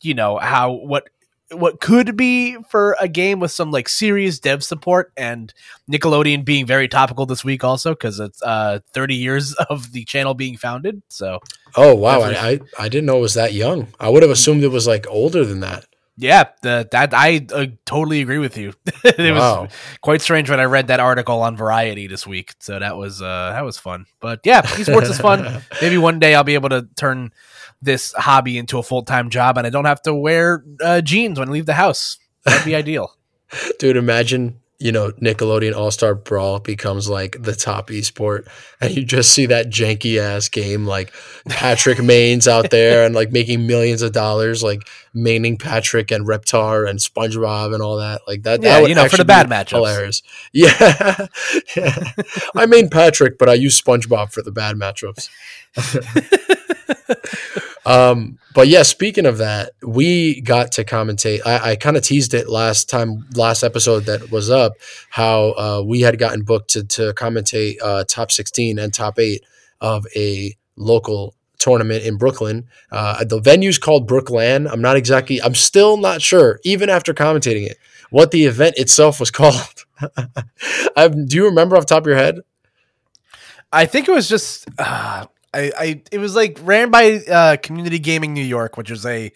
you 0.02 0.14
know 0.14 0.38
how 0.38 0.72
what 0.72 1.10
what 1.52 1.80
could 1.80 2.16
be 2.16 2.58
for 2.70 2.96
a 3.02 3.08
game 3.08 3.40
with 3.40 3.52
some 3.52 3.72
like 3.72 3.88
serious 3.90 4.40
dev 4.40 4.64
support 4.64 5.12
and 5.16 5.54
Nickelodeon 5.92 6.44
being 6.46 6.66
very 6.66 6.88
topical 6.88 7.26
this 7.26 7.44
week 7.44 7.64
also 7.64 7.92
because 7.92 8.20
it's 8.20 8.42
uh 8.42 8.80
30 8.94 9.16
years 9.16 9.54
of 9.70 9.92
the 9.92 10.06
channel 10.06 10.34
being 10.34 10.56
founded. 10.56 11.02
So 11.10 11.40
Oh 11.76 11.94
wow, 11.96 12.22
I, 12.22 12.32
I, 12.32 12.60
I 12.80 12.90
didn't 12.90 13.06
know 13.06 13.18
it 13.18 13.22
was 13.22 13.34
that 13.34 13.54
young. 13.54 13.88
I 14.00 14.08
would 14.08 14.24
have 14.24 14.32
assumed 14.32 14.64
it 14.64 14.70
was 14.70 14.88
like 14.88 15.06
older 15.10 15.44
than 15.44 15.60
that. 15.60 15.86
Yeah, 16.18 16.46
the, 16.62 16.88
that 16.92 17.14
I 17.14 17.46
uh, 17.54 17.66
totally 17.86 18.22
agree 18.22 18.38
with 18.38 18.58
you. 18.58 18.74
it 19.04 19.36
wow. 19.36 19.64
was 19.64 19.72
quite 20.02 20.22
strange 20.22 20.50
when 20.50 20.62
I 20.62 20.64
read 20.64 20.88
that 20.88 21.02
article 21.02 21.42
on 21.42 21.58
Variety 21.58 22.08
this 22.08 22.26
week. 22.26 22.54
So 22.60 22.80
that 22.80 22.96
was 22.96 23.22
uh, 23.22 23.52
that 23.52 23.66
was 23.66 23.78
fun. 23.78 24.06
But 24.22 24.40
yeah, 24.46 24.62
esports 24.62 25.10
is 25.10 25.20
fun. 25.20 25.62
Maybe 25.82 25.98
one 25.98 26.20
day 26.20 26.34
I'll 26.34 26.46
be 26.46 26.54
able 26.54 26.70
to 26.70 26.88
turn 26.96 27.34
this 27.82 28.14
hobby 28.14 28.58
into 28.58 28.78
a 28.78 28.84
full 28.84 29.04
time 29.04 29.30
job, 29.30 29.58
and 29.58 29.68
I 29.68 29.70
don't 29.70 29.86
have 29.86 30.02
to 30.04 30.14
wear 30.14 30.64
uh, 30.82 31.02
jeans 31.02 31.38
when 31.38 31.50
I 31.50 31.52
leave 31.52 31.66
the 31.66 31.74
house. 31.74 32.18
That'd 32.44 32.66
be 32.66 32.76
ideal. 32.76 33.16
Dude, 33.80 33.98
imagine 33.98 34.62
you 34.78 34.92
know, 34.92 35.12
Nickelodeon 35.14 35.74
All 35.76 35.90
Star 35.90 36.14
Brawl 36.16 36.60
becomes 36.60 37.08
like 37.08 37.42
the 37.42 37.56
top 37.56 37.88
esport, 37.90 38.48
and 38.82 38.96
you 38.96 39.06
just 39.06 39.32
see 39.32 39.46
that 39.46 39.70
janky 39.70 40.20
ass 40.20 40.50
game, 40.50 40.86
like 40.86 41.14
Patrick 41.48 41.98
Maines 42.00 42.48
out 42.48 42.70
there 42.72 43.06
and 43.06 43.16
like 43.16 43.32
making 43.32 43.68
millions 43.68 44.02
of 44.02 44.12
dollars, 44.12 44.64
like 44.64 44.82
maining 45.16 45.58
Patrick 45.58 46.12
and 46.12 46.28
Reptar 46.28 46.90
and 46.90 47.00
SpongeBob 47.00 47.74
and 47.74 47.82
all 47.82 47.98
that. 47.98 48.22
Like 48.28 48.44
that, 48.44 48.62
yeah, 48.62 48.82
that 48.82 48.90
you 48.90 48.96
know, 48.96 49.08
for 49.08 49.18
the 49.18 49.26
bad 49.26 49.48
matchups. 49.48 49.70
Hilarious. 49.70 50.22
Yeah. 50.54 51.28
yeah. 51.76 52.12
I 52.56 52.66
main 52.66 52.90
Patrick, 52.90 53.38
but 53.38 53.50
I 53.50 53.54
use 53.54 53.82
SpongeBob 53.82 54.32
for 54.32 54.42
the 54.42 54.52
bad 54.52 54.76
matchups. 54.76 55.30
um, 57.86 58.40
but 58.54 58.68
yeah, 58.68 58.84
speaking 58.84 59.26
of 59.26 59.38
that, 59.38 59.72
we 59.84 60.42
got 60.42 60.72
to 60.74 60.84
commentate. 60.84 61.42
I, 61.46 61.72
I 61.72 61.76
kind 61.76 61.98
of 61.98 62.04
teased 62.04 62.34
it 62.34 62.50
last 62.50 62.90
time, 62.90 63.26
last 63.36 63.64
episode 63.64 64.06
that 64.06 64.32
was 64.32 64.50
up, 64.50 64.74
how 65.10 65.52
uh, 65.52 65.84
we 65.86 66.02
had 66.02 66.18
gotten 66.18 66.44
booked 66.44 66.72
to, 66.72 66.84
to 66.84 67.14
commentate 67.14 67.76
uh, 67.82 68.06
top 68.08 68.32
16 68.32 68.80
and 68.80 68.94
top 68.94 69.20
eight 69.20 69.44
of 69.82 70.08
a 70.16 70.56
local 70.76 71.36
tournament 71.60 72.06
in 72.06 72.18
Brooklyn. 72.18 72.68
Uh, 72.92 73.24
the 73.24 73.40
venue's 73.40 73.78
called 73.78 74.10
Brookland. 74.10 74.72
I'm 74.72 74.82
not 74.82 74.98
exactly, 74.98 75.42
I'm 75.42 75.56
still 75.56 75.98
not 75.98 76.22
sure, 76.22 76.60
even 76.64 76.90
after 76.90 77.14
commentating 77.14 77.66
it, 77.68 77.78
what 78.10 78.32
the 78.32 78.46
event 78.46 78.78
itself 78.78 79.20
was 79.20 79.32
called. 79.32 79.86
do 80.96 81.36
you 81.36 81.46
remember 81.46 81.76
off 81.76 81.86
top 81.86 82.04
of 82.04 82.08
your 82.08 82.18
head? 82.18 82.40
I 83.72 83.86
think 83.86 84.08
it 84.08 84.12
was 84.12 84.30
just 84.30 84.68
uh, 84.78 85.26
I, 85.56 85.72
I 85.78 86.02
it 86.12 86.18
was 86.18 86.36
like 86.36 86.60
ran 86.62 86.92
by 86.92 87.16
uh, 87.16 87.58
Community 87.58 87.98
Gaming 88.00 88.34
New 88.34 88.44
York, 88.44 88.78
which 88.78 88.92
is 88.92 89.06
a 89.06 89.32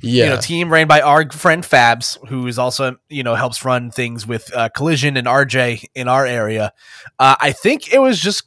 yeah. 0.00 0.24
you 0.24 0.30
know 0.30 0.40
team 0.40 0.72
ran 0.72 0.88
by 0.88 1.00
our 1.00 1.30
friend 1.30 1.62
Fabs, 1.62 2.18
who 2.28 2.46
is 2.46 2.58
also 2.58 2.96
you 3.08 3.22
know 3.22 3.36
helps 3.36 3.64
run 3.64 3.90
things 3.90 4.26
with 4.26 4.54
uh, 4.54 4.68
Collision 4.70 5.16
and 5.16 5.26
RJ 5.26 5.84
in 5.94 6.08
our 6.08 6.26
area. 6.26 6.72
Uh, 7.18 7.36
I 7.40 7.52
think 7.52 7.92
it 7.92 8.00
was 8.00 8.18
just 8.20 8.44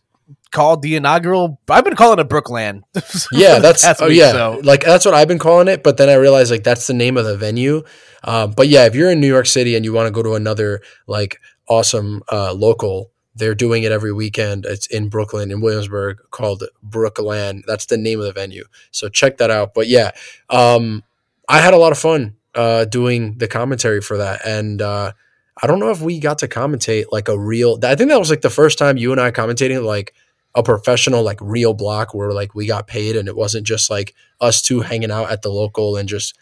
called 0.51 0.81
the 0.81 0.95
inaugural. 0.95 1.59
I've 1.69 1.85
been 1.85 1.95
calling 1.95 2.19
it 2.19 2.27
Brookland. 2.27 2.83
yeah, 3.31 3.59
that's 3.59 3.85
oh 4.01 4.07
week, 4.07 4.17
yeah, 4.17 4.31
so. 4.33 4.59
like 4.63 4.83
that's 4.83 5.05
what 5.05 5.13
I've 5.13 5.27
been 5.27 5.39
calling 5.39 5.69
it. 5.69 5.81
But 5.81 5.97
then 5.97 6.09
I 6.09 6.15
realized 6.15 6.51
like 6.51 6.63
that's 6.63 6.87
the 6.87 6.93
name 6.93 7.15
of 7.15 7.25
the 7.25 7.37
venue. 7.37 7.83
Um, 8.25 8.51
but 8.51 8.67
yeah, 8.67 8.85
if 8.85 8.95
you're 8.95 9.11
in 9.11 9.21
New 9.21 9.27
York 9.27 9.45
City 9.45 9.75
and 9.75 9.85
you 9.85 9.93
want 9.93 10.07
to 10.07 10.11
go 10.11 10.23
to 10.23 10.33
another 10.33 10.81
like 11.07 11.39
awesome 11.69 12.21
uh, 12.31 12.53
local 12.53 13.12
They're 13.35 13.55
doing 13.55 13.83
it 13.83 13.91
every 13.91 14.13
weekend. 14.13 14.65
It's 14.65 14.87
in 14.87 15.09
Brooklyn, 15.09 15.51
in 15.51 15.61
Williamsburg, 15.61 16.19
called 16.31 16.63
Brookland. 16.87 17.63
That's 17.65 17.87
the 17.87 17.97
name 17.97 18.19
of 18.19 18.25
the 18.25 18.33
venue. 18.33 18.65
So 18.91 19.09
check 19.09 19.37
that 19.37 19.49
out. 19.49 19.73
But 19.73 19.87
yeah, 19.87 20.11
um, 20.49 21.03
I 21.49 21.59
had 21.59 21.73
a 21.73 21.77
lot 21.77 21.91
of 21.91 21.97
fun 21.97 22.35
uh, 22.55 22.85
doing 22.85 23.37
the 23.37 23.47
commentary 23.47 24.01
for 24.01 24.17
that, 24.17 24.45
and 24.45 24.81
uh, 24.81 25.13
I 25.61 25.67
don't 25.67 25.79
know 25.79 25.89
if 25.89 26.01
we 26.01 26.19
got 26.19 26.39
to 26.39 26.47
commentate 26.47 27.05
like 27.11 27.27
a 27.27 27.37
real. 27.37 27.79
I 27.83 27.95
think 27.95 28.09
that 28.09 28.19
was 28.19 28.29
like 28.29 28.41
the 28.41 28.49
first 28.49 28.77
time 28.77 28.97
you 28.97 29.11
and 29.11 29.21
I 29.21 29.31
commentating 29.31 29.83
like 29.83 30.13
a 30.55 30.63
professional 30.63 31.23
like 31.23 31.39
real 31.41 31.73
block 31.73 32.13
where 32.13 32.31
like 32.31 32.53
we 32.53 32.67
got 32.67 32.87
paid 32.87 33.15
and 33.15 33.27
it 33.27 33.35
wasn't 33.35 33.65
just 33.65 33.89
like 33.89 34.13
us 34.39 34.61
two 34.61 34.81
hanging 34.81 35.11
out 35.11 35.31
at 35.31 35.41
the 35.41 35.49
local 35.49 35.97
and 35.97 36.07
just 36.07 36.37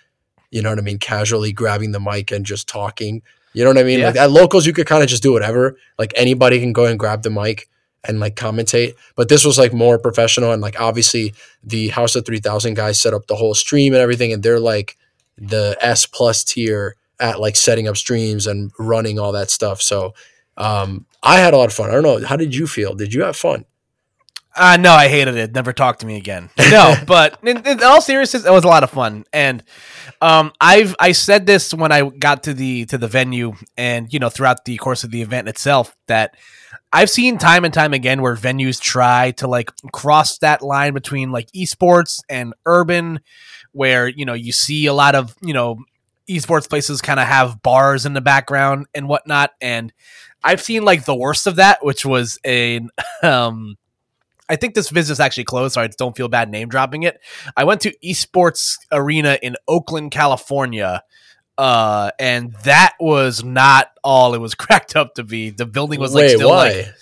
you 0.49 0.61
know 0.61 0.69
what 0.69 0.79
I 0.79 0.81
mean 0.81 0.99
casually 0.99 1.53
grabbing 1.53 1.91
the 1.91 1.99
mic 1.99 2.31
and 2.31 2.45
just 2.45 2.67
talking. 2.67 3.21
You 3.53 3.63
know 3.63 3.69
what 3.69 3.77
I 3.77 3.83
mean? 3.83 3.99
Yeah. 3.99 4.07
Like 4.07 4.15
at 4.15 4.31
locals 4.31 4.65
you 4.65 4.73
could 4.73 4.87
kind 4.87 5.03
of 5.03 5.09
just 5.09 5.23
do 5.23 5.33
whatever. 5.33 5.77
Like 5.97 6.13
anybody 6.15 6.59
can 6.59 6.73
go 6.73 6.85
and 6.85 6.97
grab 6.97 7.23
the 7.23 7.29
mic 7.29 7.67
and 8.03 8.19
like 8.19 8.35
commentate. 8.35 8.95
But 9.15 9.29
this 9.29 9.45
was 9.45 9.57
like 9.57 9.73
more 9.73 9.99
professional 9.99 10.51
and 10.51 10.61
like 10.61 10.79
obviously 10.79 11.33
the 11.63 11.89
House 11.89 12.15
of 12.15 12.25
3000 12.25 12.73
guys 12.75 12.99
set 13.01 13.13
up 13.13 13.27
the 13.27 13.35
whole 13.35 13.53
stream 13.53 13.93
and 13.93 14.01
everything 14.01 14.33
and 14.33 14.41
they're 14.41 14.59
like 14.59 14.97
the 15.37 15.77
S 15.81 16.05
plus 16.05 16.43
tier 16.43 16.95
at 17.19 17.39
like 17.39 17.55
setting 17.55 17.87
up 17.87 17.97
streams 17.97 18.47
and 18.47 18.71
running 18.79 19.19
all 19.19 19.31
that 19.33 19.49
stuff. 19.49 19.81
So 19.81 20.13
um 20.57 21.05
I 21.23 21.37
had 21.37 21.53
a 21.53 21.57
lot 21.57 21.65
of 21.65 21.73
fun. 21.73 21.89
I 21.89 21.93
don't 21.93 22.03
know. 22.03 22.25
How 22.25 22.35
did 22.35 22.55
you 22.55 22.67
feel? 22.67 22.95
Did 22.95 23.13
you 23.13 23.23
have 23.23 23.35
fun? 23.35 23.65
Uh, 24.53 24.77
no, 24.77 24.91
I 24.91 25.07
hated 25.07 25.35
it. 25.35 25.53
Never 25.53 25.71
talk 25.71 25.99
to 25.99 26.05
me 26.05 26.17
again. 26.17 26.49
No, 26.71 26.95
but 27.07 27.39
in, 27.43 27.65
in 27.65 27.83
all 27.83 28.01
seriousness, 28.01 28.45
it 28.45 28.51
was 28.51 28.65
a 28.65 28.67
lot 28.67 28.83
of 28.83 28.89
fun. 28.89 29.23
And 29.31 29.63
um, 30.21 30.51
I've 30.59 30.95
I 30.99 31.13
said 31.13 31.45
this 31.45 31.73
when 31.73 31.91
I 31.91 32.09
got 32.09 32.43
to 32.43 32.53
the 32.53 32.85
to 32.87 32.97
the 32.97 33.07
venue, 33.07 33.53
and 33.77 34.11
you 34.11 34.19
know 34.19 34.29
throughout 34.29 34.65
the 34.65 34.75
course 34.77 35.03
of 35.03 35.11
the 35.11 35.21
event 35.21 35.47
itself 35.47 35.95
that 36.07 36.35
I've 36.91 37.09
seen 37.09 37.37
time 37.37 37.63
and 37.63 37.73
time 37.73 37.93
again 37.93 38.21
where 38.21 38.35
venues 38.35 38.79
try 38.79 39.31
to 39.31 39.47
like 39.47 39.71
cross 39.93 40.37
that 40.39 40.61
line 40.61 40.93
between 40.93 41.31
like 41.31 41.49
esports 41.51 42.21
and 42.29 42.53
urban, 42.65 43.21
where 43.71 44.07
you 44.07 44.25
know 44.25 44.33
you 44.33 44.51
see 44.51 44.85
a 44.85 44.93
lot 44.93 45.15
of 45.15 45.33
you 45.41 45.53
know 45.53 45.79
esports 46.29 46.69
places 46.69 47.01
kind 47.01 47.19
of 47.19 47.27
have 47.27 47.61
bars 47.61 48.05
in 48.05 48.13
the 48.13 48.21
background 48.21 48.87
and 48.93 49.07
whatnot, 49.07 49.51
and 49.61 49.93
I've 50.43 50.61
seen 50.61 50.83
like 50.83 51.05
the 51.05 51.15
worst 51.15 51.47
of 51.47 51.55
that, 51.55 51.85
which 51.85 52.05
was 52.05 52.37
a 52.45 52.81
um 53.23 53.77
I 54.51 54.57
think 54.57 54.75
this 54.75 54.91
business 54.91 55.21
actually 55.21 55.45
closed, 55.45 55.75
so 55.75 55.81
I 55.81 55.87
don't 55.87 56.15
feel 56.15 56.27
bad 56.27 56.51
name 56.51 56.67
dropping 56.67 57.03
it. 57.03 57.21
I 57.55 57.63
went 57.63 57.79
to 57.81 57.93
Esports 58.03 58.77
Arena 58.91 59.39
in 59.41 59.55
Oakland, 59.65 60.11
California, 60.11 61.03
uh, 61.57 62.11
and 62.19 62.53
that 62.65 62.95
was 62.99 63.45
not 63.45 63.91
all 64.03 64.33
it 64.33 64.39
was 64.39 64.53
cracked 64.55 64.97
up 64.97 65.15
to 65.15 65.23
be. 65.23 65.51
The 65.51 65.65
building 65.65 66.01
was 66.01 66.13
like 66.13 66.23
Wait, 66.23 66.35
still 66.35 66.49
why? 66.49 66.69
like 66.69 66.93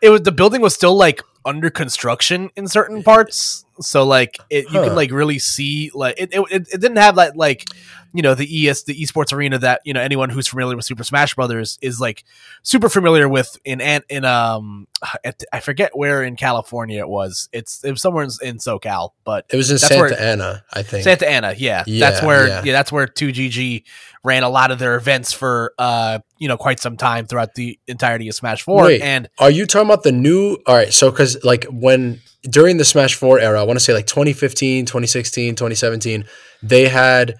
it 0.00 0.10
was 0.10 0.20
the 0.22 0.30
building 0.30 0.60
was 0.60 0.74
still 0.74 0.96
like 0.96 1.20
under 1.44 1.70
construction 1.70 2.50
in 2.54 2.68
certain 2.68 3.02
parts. 3.02 3.64
So 3.80 4.04
like 4.04 4.38
it, 4.50 4.64
you 4.64 4.70
Huh. 4.80 4.84
can 4.88 4.94
like 4.96 5.10
really 5.10 5.38
see 5.38 5.90
like 5.94 6.14
it, 6.18 6.30
it, 6.32 6.42
it 6.72 6.80
didn't 6.80 6.96
have 6.96 7.16
that 7.16 7.36
like 7.36 7.64
you 8.14 8.20
know 8.20 8.34
the 8.34 8.68
ES 8.68 8.82
the 8.84 8.94
esports 9.02 9.32
arena 9.32 9.58
that 9.58 9.80
you 9.84 9.94
know 9.94 10.00
anyone 10.00 10.28
who's 10.28 10.46
familiar 10.46 10.76
with 10.76 10.84
Super 10.84 11.02
Smash 11.04 11.34
Brothers 11.34 11.78
is 11.80 11.98
like 12.00 12.24
super 12.62 12.88
familiar 12.90 13.28
with 13.28 13.56
in 13.64 13.80
in 13.80 14.24
um 14.26 14.86
at, 15.24 15.42
I 15.52 15.60
forget 15.60 15.96
where 15.96 16.22
in 16.22 16.36
California 16.36 17.00
it 17.00 17.08
was. 17.08 17.48
It's 17.52 17.82
it 17.84 17.90
was 17.90 18.02
somewhere 18.02 18.24
in, 18.24 18.30
in 18.42 18.58
SoCal, 18.58 19.10
but 19.24 19.46
it 19.50 19.56
was 19.56 19.70
in 19.70 19.78
Santa 19.78 20.00
where- 20.00 20.20
Ana, 20.20 20.64
I 20.72 20.82
think. 20.82 21.04
Santa 21.04 21.28
Ana, 21.28 21.54
yeah, 21.56 21.84
Yeah, 21.86 22.10
that's 22.10 22.24
where 22.24 22.46
yeah. 22.48 22.62
yeah. 22.64 22.72
that's 22.72 22.92
where 22.92 23.06
2GG 23.06 23.84
ran 24.24 24.42
a 24.42 24.48
lot 24.48 24.70
of 24.70 24.78
their 24.78 24.94
events 24.96 25.32
for 25.32 25.72
uh 25.78 26.18
you 26.38 26.48
know 26.48 26.56
quite 26.58 26.80
some 26.80 26.96
time 26.98 27.26
throughout 27.26 27.54
the 27.54 27.78
entirety 27.88 28.28
of 28.28 28.34
Smash 28.34 28.62
Four, 28.62 28.84
Wait. 28.84 29.00
and 29.00 29.28
Are 29.38 29.50
you 29.50 29.64
talking 29.66 29.88
about 29.88 30.02
the 30.02 30.12
new? 30.12 30.58
All 30.66 30.74
right, 30.76 30.92
so 30.92 31.10
because 31.10 31.42
like 31.44 31.64
when 31.70 32.20
during 32.42 32.76
the 32.76 32.84
Smash 32.84 33.14
Four 33.14 33.38
era, 33.38 33.60
I 33.60 33.64
want 33.64 33.78
to 33.78 33.84
say 33.84 33.92
like 33.92 34.06
2015, 34.06 34.86
2016, 34.86 35.54
2017, 35.54 36.24
they 36.62 36.88
had 36.88 37.36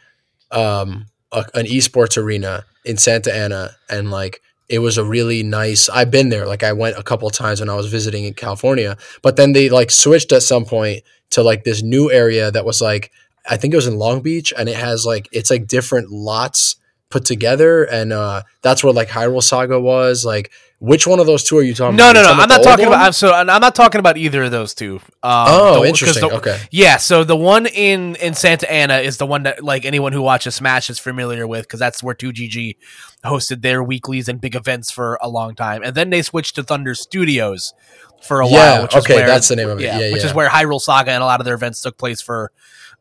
um 0.50 1.06
a, 1.32 1.44
an 1.54 1.66
esports 1.66 2.16
arena 2.16 2.64
in 2.84 2.96
Santa 2.96 3.34
Ana, 3.34 3.70
and 3.88 4.10
like 4.10 4.40
it 4.68 4.78
was 4.78 4.98
a 4.98 5.04
really 5.04 5.42
nice. 5.42 5.88
I've 5.88 6.10
been 6.10 6.28
there, 6.28 6.46
like 6.46 6.62
I 6.62 6.72
went 6.72 6.96
a 6.96 7.02
couple 7.02 7.28
times 7.30 7.60
when 7.60 7.68
I 7.68 7.74
was 7.74 7.86
visiting 7.86 8.24
in 8.24 8.34
California, 8.34 8.96
but 9.22 9.36
then 9.36 9.52
they 9.52 9.68
like 9.68 9.90
switched 9.90 10.32
at 10.32 10.42
some 10.42 10.64
point 10.64 11.02
to 11.30 11.42
like 11.42 11.64
this 11.64 11.82
new 11.82 12.10
area 12.10 12.50
that 12.50 12.64
was 12.64 12.80
like 12.80 13.10
I 13.48 13.56
think 13.56 13.74
it 13.74 13.76
was 13.76 13.88
in 13.88 13.98
Long 13.98 14.20
Beach, 14.20 14.52
and 14.56 14.68
it 14.68 14.76
has 14.76 15.04
like 15.04 15.28
it's 15.32 15.50
like 15.50 15.66
different 15.66 16.10
lots 16.10 16.76
put 17.10 17.24
together, 17.24 17.84
and 17.84 18.12
uh 18.12 18.42
that's 18.62 18.84
where 18.84 18.92
like 18.92 19.08
Hyrule 19.08 19.42
Saga 19.42 19.80
was 19.80 20.24
like. 20.24 20.52
Which 20.84 21.06
one 21.06 21.20
of 21.20 21.26
those 21.26 21.44
two 21.44 21.56
are 21.58 21.62
you 21.62 21.74
talking 21.74 21.94
no, 21.94 22.10
about? 22.10 22.14
no, 22.24 22.30
You 22.30 22.36
no, 22.38 22.42
I'm 22.42 22.48
not 22.48 22.62
talking 22.64 22.86
one? 22.86 22.94
about. 22.94 23.06
I'm 23.06 23.12
so 23.12 23.32
I'm 23.32 23.46
not 23.46 23.76
talking 23.76 24.00
about 24.00 24.16
either 24.16 24.42
of 24.42 24.50
those 24.50 24.74
two. 24.74 24.96
Um, 25.22 25.46
Oh, 25.48 25.82
the- 25.82 25.88
interesting. 25.88 26.28
the- 26.28 26.34
okay. 26.38 26.60
Yeah, 26.72 26.96
so 26.96 27.22
the 27.22 27.36
one 27.36 27.66
in 27.66 28.16
in 28.16 28.34
Santa 28.34 28.68
Ana 28.68 28.96
is 28.98 29.16
the 29.18 29.24
one 29.26 29.44
that 29.44 29.62
like 29.62 29.84
anyone 29.84 30.12
who 30.12 30.20
watches 30.22 30.56
Smash 30.56 30.90
is 30.90 30.98
familiar 30.98 31.46
with 31.46 31.62
because 31.68 31.78
that's 31.78 32.02
where 32.02 32.16
2GG 32.16 32.78
hosted 33.24 33.62
their 33.62 33.80
weeklies 33.80 34.28
and 34.28 34.40
big 34.40 34.56
events 34.56 34.90
for 34.90 35.20
a 35.22 35.28
long 35.28 35.54
time, 35.54 35.84
and 35.84 35.94
then 35.94 36.10
they 36.10 36.20
switched 36.20 36.56
to 36.56 36.64
Thunder 36.64 36.96
Studios 36.96 37.74
for 38.20 38.40
a 38.40 38.48
Yeah, 38.48 38.52
while. 38.72 38.82
Which 38.82 38.96
is 38.96 39.04
okay, 39.04 39.14
where, 39.14 39.26
that's 39.28 39.46
the 39.46 39.54
name 39.56 39.68
of 39.68 39.78
it. 39.78 39.84
Yeah, 39.84 39.98
which 40.10 40.22
yeah. 40.22 40.26
is 40.30 40.34
where 40.34 40.48
Hyrule 40.48 40.80
Saga 40.80 41.12
and 41.12 41.22
a 41.22 41.26
lot 41.26 41.40
of 41.40 41.44
their 41.44 41.54
events 41.54 41.80
took 41.80 41.96
place 41.96 42.20
for 42.20 42.50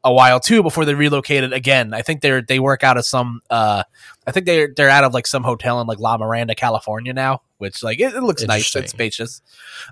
a 0.03 0.12
while 0.12 0.39
too 0.39 0.63
before 0.63 0.86
they 0.86 0.93
relocated 0.93 1.53
again. 1.53 1.93
I 1.93 2.01
think 2.01 2.22
they're 2.22 2.41
they 2.41 2.60
work 2.60 2.84
out 2.84 2.98
of 2.98 3.05
some. 3.05 3.41
uh 3.50 3.84
I 4.25 4.31
think 4.31 4.46
they're 4.46 4.70
they're 4.75 4.89
out 4.89 5.03
of 5.03 5.13
like 5.13 5.27
some 5.27 5.43
hotel 5.43 5.81
in 5.81 5.88
like 5.88 6.00
La 6.00 6.17
Mirada, 6.17 6.55
California 6.55 7.13
now, 7.13 7.41
which 7.58 7.84
like 7.84 8.00
it, 8.00 8.13
it 8.13 8.24
looks 8.24 8.43
nice. 8.43 8.75
It's 8.75 8.91
spacious. 8.91 9.41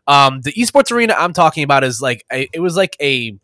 Um, 0.07 0.41
the 0.41 0.53
esports 0.53 0.91
arena 0.91 1.15
I'm 1.17 1.33
talking 1.33 1.63
about 1.63 1.83
is 1.83 2.01
like 2.01 2.25
a, 2.31 2.49
it 2.53 2.59
was 2.59 2.75
like 2.75 2.95
a 3.01 3.37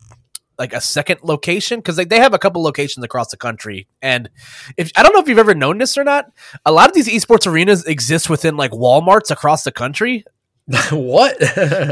like 0.58 0.74
a 0.74 0.82
second 0.82 1.20
location 1.24 1.80
because 1.80 1.98
like 1.98 2.10
they 2.10 2.20
have 2.20 2.34
a 2.34 2.40
couple 2.40 2.64
locations 2.64 3.04
across 3.04 3.30
the 3.30 3.36
country 3.38 3.88
and 4.02 4.30
if 4.78 4.90
i 4.96 5.04
don't 5.04 5.14
know 5.14 5.20
if 5.20 5.28
you've 5.28 5.38
ever 5.38 5.54
known 5.54 5.78
this 5.78 5.98
or 5.98 6.04
not 6.06 6.32
a 6.66 6.72
lot 6.72 6.88
of 6.88 6.96
these 6.96 7.10
esports 7.10 7.46
arenas 7.46 7.84
exist 7.86 8.30
within 8.30 8.56
like 8.56 8.72
walmarts 8.72 9.30
across 9.32 9.64
the 9.64 9.72
country 9.72 10.24
what? 10.92 11.38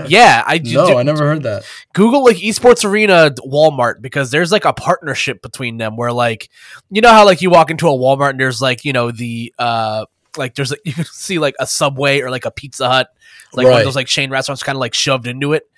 yeah 0.09 0.43
i 0.47 0.59
no, 0.63 0.87
ju- 0.87 0.97
I 0.97 1.03
never 1.03 1.25
heard 1.25 1.43
that. 1.43 1.63
Google 1.93 2.23
like 2.23 2.37
esports 2.37 2.83
arena 2.83 3.31
Walmart 3.45 4.01
because 4.01 4.31
there's 4.31 4.51
like 4.51 4.65
a 4.65 4.73
partnership 4.73 5.41
between 5.41 5.77
them 5.77 5.95
where 5.95 6.11
like 6.11 6.49
you 6.89 7.01
know 7.01 7.11
how 7.11 7.25
like 7.25 7.41
you 7.41 7.49
walk 7.49 7.69
into 7.69 7.87
a 7.87 7.91
Walmart 7.91 8.31
and 8.31 8.39
there's 8.39 8.61
like 8.61 8.83
you 8.83 8.93
know 8.93 9.11
the 9.11 9.53
uh 9.59 10.05
like 10.37 10.55
there's 10.55 10.71
like 10.71 10.81
you 10.85 10.93
can 10.93 11.05
see 11.05 11.37
like 11.37 11.55
a 11.59 11.67
Subway 11.67 12.21
or 12.21 12.31
like 12.31 12.45
a 12.45 12.51
Pizza 12.51 12.89
Hut 12.89 13.09
like 13.53 13.65
one 13.65 13.79
of 13.79 13.85
those 13.85 13.95
like 13.95 14.07
chain 14.07 14.31
restaurants 14.31 14.63
kind 14.63 14.75
of 14.75 14.79
like 14.79 14.93
shoved 14.93 15.27
into 15.27 15.53
it 15.53 15.69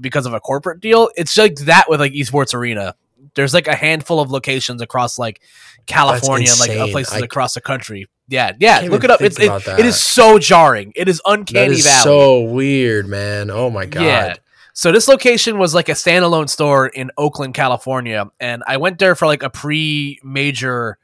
because 0.00 0.26
of 0.26 0.34
a 0.34 0.40
corporate 0.40 0.80
deal. 0.80 1.10
It's 1.16 1.36
like 1.36 1.56
that 1.60 1.88
with 1.88 2.00
like 2.00 2.12
esports 2.12 2.54
arena. 2.54 2.94
There's 3.34 3.54
like 3.54 3.68
a 3.68 3.74
handful 3.76 4.18
of 4.20 4.30
locations 4.30 4.82
across 4.82 5.18
like 5.18 5.40
California 5.86 6.50
and 6.50 6.60
like 6.60 6.90
places 6.90 7.14
I- 7.14 7.20
across 7.20 7.54
the 7.54 7.60
country. 7.60 8.08
Yeah, 8.30 8.52
yeah. 8.60 8.86
Look 8.88 9.02
it 9.02 9.10
up. 9.10 9.20
It's 9.20 9.38
it, 9.40 9.50
it 9.50 9.84
is 9.84 10.00
so 10.00 10.38
jarring. 10.38 10.92
It 10.94 11.08
is 11.08 11.20
uncanny 11.26 11.74
is 11.74 11.84
valley. 11.84 12.02
so 12.04 12.42
weird, 12.42 13.08
man. 13.08 13.50
Oh 13.50 13.70
my 13.70 13.86
god. 13.86 14.02
Yeah. 14.02 14.36
So 14.72 14.92
this 14.92 15.08
location 15.08 15.58
was 15.58 15.74
like 15.74 15.88
a 15.88 15.92
standalone 15.92 16.48
store 16.48 16.86
in 16.86 17.10
Oakland, 17.18 17.54
California, 17.54 18.30
and 18.38 18.62
I 18.66 18.76
went 18.76 19.00
there 19.00 19.16
for 19.16 19.26
like 19.26 19.42
a 19.42 19.50
pre-major 19.50 20.96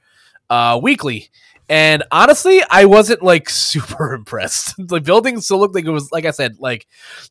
uh, 0.49 0.79
weekly. 0.81 1.31
And 1.69 2.05
honestly, 2.13 2.63
I 2.71 2.85
wasn't 2.85 3.23
like 3.23 3.51
super 3.51 4.15
impressed. 4.15 4.75
the 4.79 5.01
building 5.01 5.41
still 5.41 5.59
looked 5.59 5.75
like 5.75 5.85
it 5.85 5.91
was, 5.91 6.13
like 6.13 6.25
I 6.25 6.31
said, 6.31 6.59
like 6.61 6.87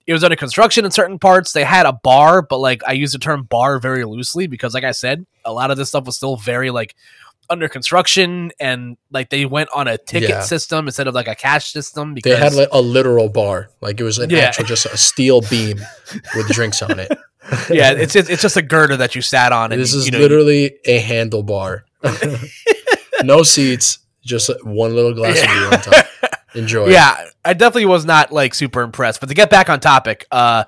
it 0.05 0.11
was 0.11 0.25
under 0.25 0.35
construction 0.35 0.83
in 0.83 0.91
certain 0.91 1.19
parts. 1.19 1.53
They 1.53 1.63
had 1.63 1.85
a 1.85 1.93
bar, 1.93 2.41
but 2.41 2.57
like 2.57 2.81
I 2.85 2.91
use 2.91 3.13
the 3.13 3.19
term 3.19 3.43
bar 3.43 3.79
very 3.79 4.03
loosely 4.03 4.47
because, 4.47 4.73
like 4.73 4.83
I 4.83 4.91
said, 4.91 5.25
a 5.45 5.53
lot 5.53 5.71
of 5.71 5.77
this 5.77 5.89
stuff 5.89 6.05
was 6.05 6.17
still 6.17 6.35
very 6.35 6.69
like 6.69 6.95
under 7.49 7.67
construction, 7.69 8.51
and 8.59 8.97
like 9.11 9.29
they 9.29 9.45
went 9.45 9.69
on 9.73 9.87
a 9.87 9.97
ticket 9.97 10.29
Yeah. 10.29 10.41
system 10.41 10.87
instead 10.87 11.07
of 11.07 11.13
like 11.15 11.27
a 11.27 11.35
cash 11.35 11.71
system. 11.71 12.13
Because 12.13 12.33
They 12.33 12.39
had 12.43 12.53
like 12.53 12.69
a 12.71 12.81
literal 12.81 13.29
bar, 13.29 13.69
like 13.81 13.99
it 13.99 14.03
was 14.03 14.17
an 14.19 14.29
Yeah. 14.29 14.39
actual 14.39 14.65
just 14.65 14.85
a 14.85 14.97
steel 14.97 15.41
beam 15.41 15.79
with 16.35 16.47
drinks 16.49 16.81
on 16.81 16.99
it. 16.99 17.11
yeah, 17.69 17.91
it's 17.91 18.15
it's 18.15 18.29
it's 18.29 18.41
just 18.41 18.57
a 18.57 18.61
girder 18.61 18.97
that 18.97 19.15
you 19.15 19.21
sat 19.21 19.51
on, 19.51 19.71
and 19.71 19.79
this 19.81 19.93
you, 19.93 19.99
is 19.99 20.05
you 20.07 20.11
know, 20.11 20.19
literally 20.19 20.77
a 20.85 20.99
handlebar. 21.01 21.81
no 23.23 23.43
seats, 23.43 23.99
just 24.23 24.49
one 24.63 24.95
little 24.95 25.13
glass 25.13 25.39
of 25.41 25.47
beer 25.47 25.65
on 25.65 25.81
top. 25.81 26.05
Enjoy. 26.55 26.87
yeah, 26.87 27.17
I 27.43 27.51
definitely 27.53 27.85
was 27.87 28.05
not 28.05 28.31
like 28.31 28.53
super 28.55 28.81
impressed. 28.81 29.19
But 29.19 29.27
to 29.27 29.35
get 29.35 29.49
back 29.49 29.69
on 29.69 29.81
topic, 29.81 30.25
uh 30.31 30.63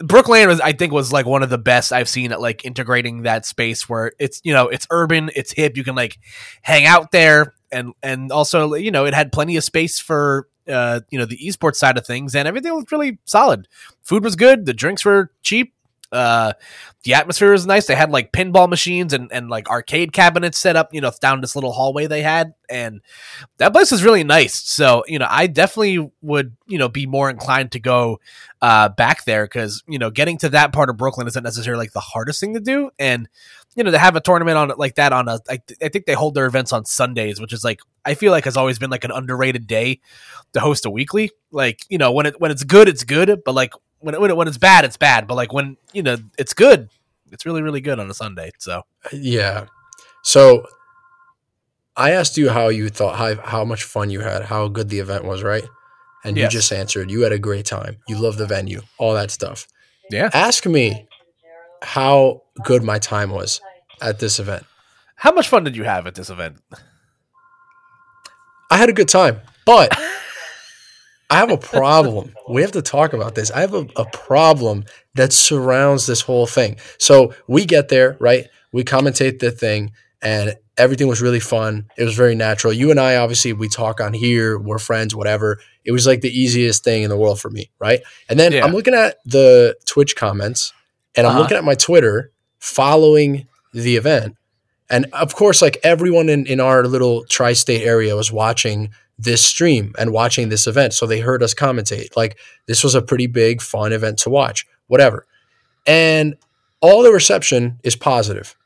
Brookland 0.00 0.48
was 0.48 0.60
I 0.60 0.72
think 0.72 0.92
was 0.92 1.12
like 1.12 1.26
one 1.26 1.42
of 1.42 1.50
the 1.50 1.58
best 1.58 1.92
I've 1.92 2.08
seen 2.08 2.32
at 2.32 2.40
like 2.40 2.64
integrating 2.64 3.22
that 3.22 3.46
space 3.46 3.88
where 3.88 4.12
it's 4.18 4.40
you 4.44 4.52
know 4.52 4.68
it's 4.68 4.86
urban, 4.90 5.30
it's 5.36 5.52
hip, 5.52 5.76
you 5.76 5.84
can 5.84 5.94
like 5.94 6.18
hang 6.62 6.86
out 6.86 7.12
there 7.12 7.54
and 7.70 7.92
and 8.02 8.32
also 8.32 8.74
you 8.74 8.90
know 8.90 9.04
it 9.04 9.14
had 9.14 9.30
plenty 9.32 9.56
of 9.56 9.64
space 9.64 9.98
for 10.00 10.48
uh 10.68 11.00
you 11.10 11.18
know 11.18 11.26
the 11.26 11.38
esports 11.38 11.76
side 11.76 11.96
of 11.98 12.06
things 12.06 12.34
and 12.34 12.48
everything 12.48 12.74
was 12.74 12.90
really 12.90 13.18
solid. 13.24 13.68
Food 14.02 14.24
was 14.24 14.34
good, 14.34 14.66
the 14.66 14.74
drinks 14.74 15.04
were 15.04 15.30
cheap. 15.42 15.73
Uh, 16.14 16.52
the 17.02 17.12
atmosphere 17.12 17.52
was 17.52 17.66
nice. 17.66 17.86
They 17.86 17.94
had 17.94 18.10
like 18.10 18.32
pinball 18.32 18.68
machines 18.68 19.12
and, 19.12 19.30
and 19.30 19.50
like 19.50 19.68
arcade 19.68 20.12
cabinets 20.12 20.58
set 20.58 20.76
up, 20.76 20.94
you 20.94 21.02
know, 21.02 21.12
down 21.20 21.42
this 21.42 21.54
little 21.54 21.72
hallway 21.72 22.06
they 22.06 22.22
had. 22.22 22.54
And 22.70 23.02
that 23.58 23.74
place 23.74 23.90
was 23.90 24.02
really 24.02 24.24
nice. 24.24 24.54
So, 24.54 25.04
you 25.06 25.18
know, 25.18 25.26
I 25.28 25.46
definitely 25.46 26.10
would, 26.22 26.56
you 26.66 26.78
know, 26.78 26.88
be 26.88 27.04
more 27.06 27.28
inclined 27.28 27.72
to 27.72 27.80
go 27.80 28.20
uh, 28.62 28.88
back 28.88 29.24
there 29.26 29.44
because, 29.44 29.82
you 29.86 29.98
know, 29.98 30.10
getting 30.10 30.38
to 30.38 30.48
that 30.50 30.72
part 30.72 30.88
of 30.88 30.96
Brooklyn 30.96 31.26
isn't 31.26 31.42
necessarily 31.42 31.82
like 31.82 31.92
the 31.92 32.00
hardest 32.00 32.40
thing 32.40 32.54
to 32.54 32.60
do. 32.60 32.90
And, 32.98 33.28
you 33.76 33.84
know, 33.84 33.90
to 33.90 33.98
have 33.98 34.16
a 34.16 34.20
tournament 34.20 34.56
on 34.56 34.72
like 34.78 34.94
that 34.94 35.12
on 35.12 35.28
a, 35.28 35.40
I, 35.50 35.58
I 35.82 35.88
think 35.88 36.06
they 36.06 36.14
hold 36.14 36.34
their 36.34 36.46
events 36.46 36.72
on 36.72 36.86
Sundays, 36.86 37.38
which 37.38 37.52
is 37.52 37.64
like, 37.64 37.80
I 38.04 38.14
feel 38.14 38.30
like 38.30 38.44
has 38.44 38.56
always 38.56 38.78
been 38.78 38.90
like 38.90 39.04
an 39.04 39.10
underrated 39.10 39.66
day 39.66 40.00
to 40.54 40.60
host 40.60 40.86
a 40.86 40.90
weekly. 40.90 41.32
Like, 41.50 41.80
you 41.90 41.98
know, 41.98 42.12
when 42.12 42.26
it, 42.26 42.40
when 42.40 42.50
it's 42.50 42.64
good, 42.64 42.88
it's 42.88 43.04
good. 43.04 43.42
But 43.44 43.54
like 43.54 43.74
when 44.04 44.14
it, 44.14 44.20
when, 44.20 44.30
it, 44.30 44.36
when 44.36 44.48
it's 44.48 44.58
bad, 44.58 44.84
it's 44.84 44.96
bad. 44.96 45.26
But 45.26 45.34
like 45.34 45.52
when 45.52 45.76
you 45.92 46.02
know 46.02 46.16
it's 46.38 46.54
good, 46.54 46.90
it's 47.32 47.46
really 47.46 47.62
really 47.62 47.80
good 47.80 47.98
on 47.98 48.10
a 48.10 48.14
Sunday. 48.14 48.52
So 48.58 48.82
yeah. 49.12 49.66
So 50.22 50.66
I 51.96 52.10
asked 52.10 52.36
you 52.36 52.50
how 52.50 52.68
you 52.68 52.88
thought 52.88 53.16
how 53.16 53.36
how 53.42 53.64
much 53.64 53.82
fun 53.84 54.10
you 54.10 54.20
had, 54.20 54.44
how 54.44 54.68
good 54.68 54.90
the 54.90 55.00
event 55.00 55.24
was, 55.24 55.42
right? 55.42 55.64
And 56.24 56.36
yes. 56.36 56.52
you 56.52 56.58
just 56.58 56.72
answered 56.72 57.10
you 57.10 57.22
had 57.22 57.32
a 57.32 57.38
great 57.38 57.66
time. 57.66 57.96
You 58.08 58.18
love 58.18 58.36
the 58.36 58.46
venue, 58.46 58.82
all 58.98 59.14
that 59.14 59.30
stuff. 59.30 59.66
Yeah. 60.10 60.30
Ask 60.32 60.66
me 60.66 61.08
how 61.82 62.42
good 62.64 62.82
my 62.82 62.98
time 62.98 63.30
was 63.30 63.60
at 64.02 64.18
this 64.18 64.38
event. 64.38 64.64
How 65.16 65.32
much 65.32 65.48
fun 65.48 65.64
did 65.64 65.76
you 65.76 65.84
have 65.84 66.06
at 66.06 66.14
this 66.14 66.30
event? 66.30 66.58
I 68.70 68.76
had 68.76 68.88
a 68.88 68.92
good 68.92 69.08
time, 69.08 69.40
but 69.64 69.96
I 71.34 71.38
have 71.38 71.50
a 71.50 71.56
problem. 71.56 72.32
we 72.48 72.62
have 72.62 72.72
to 72.72 72.82
talk 72.82 73.12
about 73.12 73.34
this. 73.34 73.50
I 73.50 73.60
have 73.60 73.74
a, 73.74 73.86
a, 73.96 74.04
problem 74.12 74.84
that 75.14 75.32
surrounds 75.32 76.06
this 76.06 76.20
whole 76.20 76.46
thing. 76.46 76.76
So 76.98 77.34
we 77.48 77.64
get 77.64 77.88
there, 77.88 78.16
right? 78.20 78.46
We 78.72 78.84
commentate 78.84 79.40
the 79.40 79.50
thing, 79.50 79.92
and 80.22 80.54
everything 80.78 81.08
was 81.08 81.20
really 81.20 81.40
fun. 81.40 81.88
It 81.96 82.04
was 82.04 82.14
very 82.14 82.36
natural. 82.36 82.72
You 82.72 82.92
and 82.92 83.00
I, 83.00 83.16
obviously, 83.16 83.52
we 83.52 83.68
talk 83.68 84.00
on 84.00 84.12
here. 84.12 84.58
We're 84.58 84.78
friends, 84.78 85.14
whatever. 85.14 85.58
It 85.84 85.90
was 85.90 86.06
like 86.06 86.20
the 86.20 86.30
easiest 86.30 86.84
thing 86.84 87.02
in 87.02 87.10
the 87.10 87.16
world 87.16 87.40
for 87.40 87.50
me, 87.50 87.68
right? 87.80 88.00
And 88.28 88.38
then 88.38 88.52
yeah. 88.52 88.64
I'm 88.64 88.72
looking 88.72 88.94
at 88.94 89.16
the 89.24 89.76
Twitch 89.86 90.14
comments, 90.14 90.72
and 91.16 91.26
I'm 91.26 91.32
uh-huh. 91.32 91.40
looking 91.40 91.56
at 91.56 91.64
my 91.64 91.74
Twitter 91.74 92.30
following 92.60 93.48
the 93.72 93.96
event. 93.96 94.36
And 94.88 95.06
of 95.12 95.34
course, 95.34 95.60
like 95.60 95.78
everyone 95.82 96.28
in, 96.28 96.46
in 96.46 96.60
our 96.60 96.84
little 96.84 97.24
tri 97.24 97.54
state 97.54 97.82
area 97.82 98.14
was 98.14 98.30
watching 98.30 98.90
this 99.18 99.44
stream 99.44 99.94
and 99.98 100.12
watching 100.12 100.48
this 100.48 100.66
event. 100.66 100.92
So 100.92 101.06
they 101.06 101.20
heard 101.20 101.42
us 101.42 101.54
commentate. 101.54 102.16
Like 102.16 102.38
this 102.66 102.82
was 102.82 102.94
a 102.94 103.02
pretty 103.02 103.26
big, 103.26 103.62
fun 103.62 103.92
event 103.92 104.18
to 104.20 104.30
watch, 104.30 104.66
whatever. 104.86 105.26
And 105.86 106.36
all 106.80 107.02
the 107.02 107.12
reception 107.12 107.78
is 107.82 107.96
positive. 107.96 108.56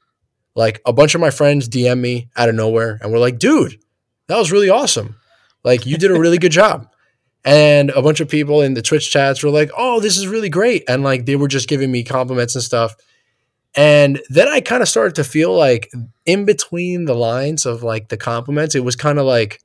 Like 0.55 0.81
a 0.87 0.93
bunch 0.93 1.15
of 1.15 1.21
my 1.21 1.31
friends 1.31 1.69
DM 1.69 2.01
me 2.01 2.29
out 2.37 2.49
of 2.49 2.55
nowhere 2.55 2.99
and 3.01 3.13
we're 3.13 3.19
like, 3.19 3.39
dude, 3.39 3.79
that 4.27 4.39
was 4.39 4.51
really 4.51 4.71
awesome. 4.71 5.17
Like 5.65 5.87
you 5.87 5.97
did 5.97 6.11
a 6.11 6.19
really 6.19 6.39
good 6.39 6.53
job. 6.53 6.89
And 7.45 7.91
a 7.91 8.03
bunch 8.03 8.21
of 8.21 8.29
people 8.29 8.63
in 8.63 8.75
the 8.75 8.83
Twitch 8.83 9.11
chats 9.11 9.43
were 9.43 9.51
like, 9.51 9.71
oh, 9.77 10.01
this 10.01 10.19
is 10.19 10.27
really 10.27 10.49
great. 10.49 10.85
And 10.89 11.03
like 11.03 11.27
they 11.27 11.37
were 11.37 11.49
just 11.49 11.69
giving 11.69 11.93
me 11.93 12.03
compliments 12.03 12.55
and 12.55 12.65
stuff. 12.65 12.97
And 13.77 14.21
then 14.29 14.49
I 14.49 14.61
kind 14.61 14.83
of 14.83 14.89
started 14.89 15.15
to 15.17 15.25
feel 15.25 15.55
like 15.55 15.91
in 16.27 16.45
between 16.45 17.05
the 17.05 17.15
lines 17.15 17.65
of 17.65 17.83
like 17.83 18.09
the 18.09 18.17
compliments, 18.17 18.75
it 18.75 18.85
was 18.85 18.97
kind 18.97 19.19
of 19.19 19.27
like, 19.27 19.63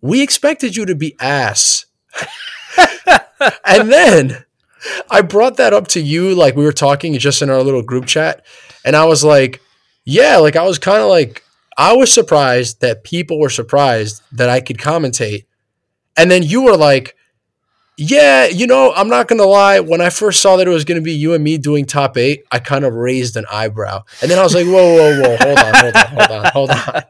we 0.00 0.22
expected 0.22 0.76
you 0.76 0.86
to 0.86 0.94
be 0.94 1.16
ass. 1.20 1.86
and 3.64 3.90
then 3.90 4.44
I 5.10 5.22
brought 5.22 5.56
that 5.56 5.72
up 5.72 5.88
to 5.88 6.00
you, 6.00 6.34
like 6.34 6.56
we 6.56 6.64
were 6.64 6.72
talking 6.72 7.18
just 7.18 7.42
in 7.42 7.50
our 7.50 7.62
little 7.62 7.82
group 7.82 8.06
chat. 8.06 8.44
And 8.84 8.94
I 8.94 9.04
was 9.04 9.24
like, 9.24 9.60
yeah, 10.04 10.36
like 10.38 10.56
I 10.56 10.64
was 10.64 10.78
kind 10.78 11.02
of 11.02 11.08
like, 11.08 11.42
I 11.76 11.94
was 11.94 12.12
surprised 12.12 12.80
that 12.80 13.04
people 13.04 13.38
were 13.38 13.50
surprised 13.50 14.22
that 14.32 14.48
I 14.48 14.60
could 14.60 14.78
commentate. 14.78 15.46
And 16.16 16.30
then 16.30 16.42
you 16.42 16.62
were 16.62 16.76
like, 16.76 17.14
yeah, 17.96 18.46
you 18.46 18.66
know, 18.66 18.92
I'm 18.94 19.08
not 19.08 19.26
going 19.26 19.40
to 19.40 19.46
lie. 19.46 19.80
When 19.80 20.00
I 20.00 20.10
first 20.10 20.40
saw 20.40 20.56
that 20.56 20.66
it 20.68 20.70
was 20.70 20.84
going 20.84 21.00
to 21.00 21.04
be 21.04 21.12
you 21.12 21.34
and 21.34 21.42
me 21.42 21.58
doing 21.58 21.84
top 21.84 22.16
eight, 22.16 22.44
I 22.50 22.60
kind 22.60 22.84
of 22.84 22.94
raised 22.94 23.36
an 23.36 23.44
eyebrow. 23.50 24.04
And 24.22 24.30
then 24.30 24.38
I 24.38 24.42
was 24.42 24.54
like, 24.54 24.66
whoa, 24.66 24.72
whoa, 24.72 25.20
whoa, 25.20 25.36
hold 25.36 25.58
on, 25.58 25.74
hold 25.74 25.96
on, 25.96 26.06
hold 26.06 26.30
on, 26.30 26.44
hold 26.52 26.70
on, 26.70 27.02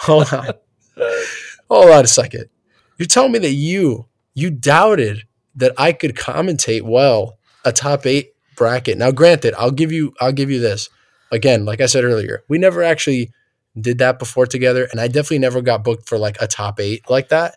hold 0.00 0.32
on. 0.32 1.34
Hold 1.70 1.90
on 1.90 2.04
a 2.04 2.08
second. 2.08 2.46
You're 2.98 3.06
telling 3.06 3.32
me 3.32 3.38
that 3.38 3.52
you 3.52 4.06
you 4.34 4.50
doubted 4.50 5.22
that 5.54 5.72
I 5.78 5.92
could 5.92 6.16
commentate 6.16 6.82
well 6.82 7.38
a 7.64 7.72
top 7.72 8.06
eight 8.06 8.34
bracket. 8.56 8.98
Now, 8.98 9.10
granted, 9.12 9.54
I'll 9.56 9.70
give 9.70 9.92
you 9.92 10.12
I'll 10.20 10.32
give 10.32 10.50
you 10.50 10.60
this. 10.60 10.90
Again, 11.32 11.64
like 11.64 11.80
I 11.80 11.86
said 11.86 12.04
earlier, 12.04 12.42
we 12.48 12.58
never 12.58 12.82
actually 12.82 13.30
did 13.80 13.98
that 13.98 14.18
before 14.18 14.46
together, 14.46 14.88
and 14.90 15.00
I 15.00 15.06
definitely 15.06 15.38
never 15.38 15.62
got 15.62 15.84
booked 15.84 16.08
for 16.08 16.18
like 16.18 16.36
a 16.42 16.48
top 16.48 16.80
eight 16.80 17.08
like 17.08 17.28
that. 17.28 17.56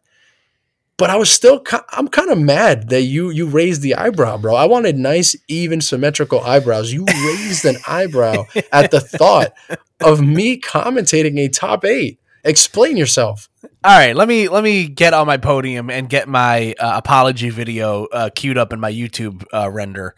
But 0.96 1.10
I 1.10 1.16
was 1.16 1.32
still 1.32 1.64
I'm 1.90 2.08
kind 2.08 2.30
of 2.30 2.38
mad 2.38 2.90
that 2.90 3.02
you 3.02 3.32
you 3.32 3.48
raised 3.48 3.82
the 3.82 3.96
eyebrow, 3.96 4.38
bro. 4.38 4.54
I 4.54 4.66
wanted 4.66 4.96
nice, 4.96 5.36
even, 5.48 5.82
symmetrical 5.82 6.40
eyebrows. 6.42 6.94
You 6.94 7.06
raised 7.06 7.66
an 7.66 7.78
eyebrow 7.88 8.46
at 8.72 8.92
the 8.92 9.02
thought 9.02 9.54
of 10.02 10.22
me 10.22 10.60
commentating 10.62 11.40
a 11.40 11.50
top 11.50 11.84
eight. 11.84 12.20
Explain 12.44 12.96
yourself. 12.96 13.50
All 13.86 13.98
right, 13.98 14.16
let 14.16 14.30
me 14.30 14.48
let 14.48 14.64
me 14.64 14.88
get 14.88 15.14
on 15.14 15.28
my 15.28 15.36
podium 15.36 15.90
and 15.90 16.08
get 16.08 16.30
my 16.30 16.74
uh, 16.80 16.94
apology 16.96 17.50
video 17.50 18.06
uh, 18.06 18.30
queued 18.34 18.58
up 18.58 18.72
in 18.72 18.80
my 18.80 18.90
YouTube 18.90 19.44
uh, 19.54 19.70
render. 19.70 20.16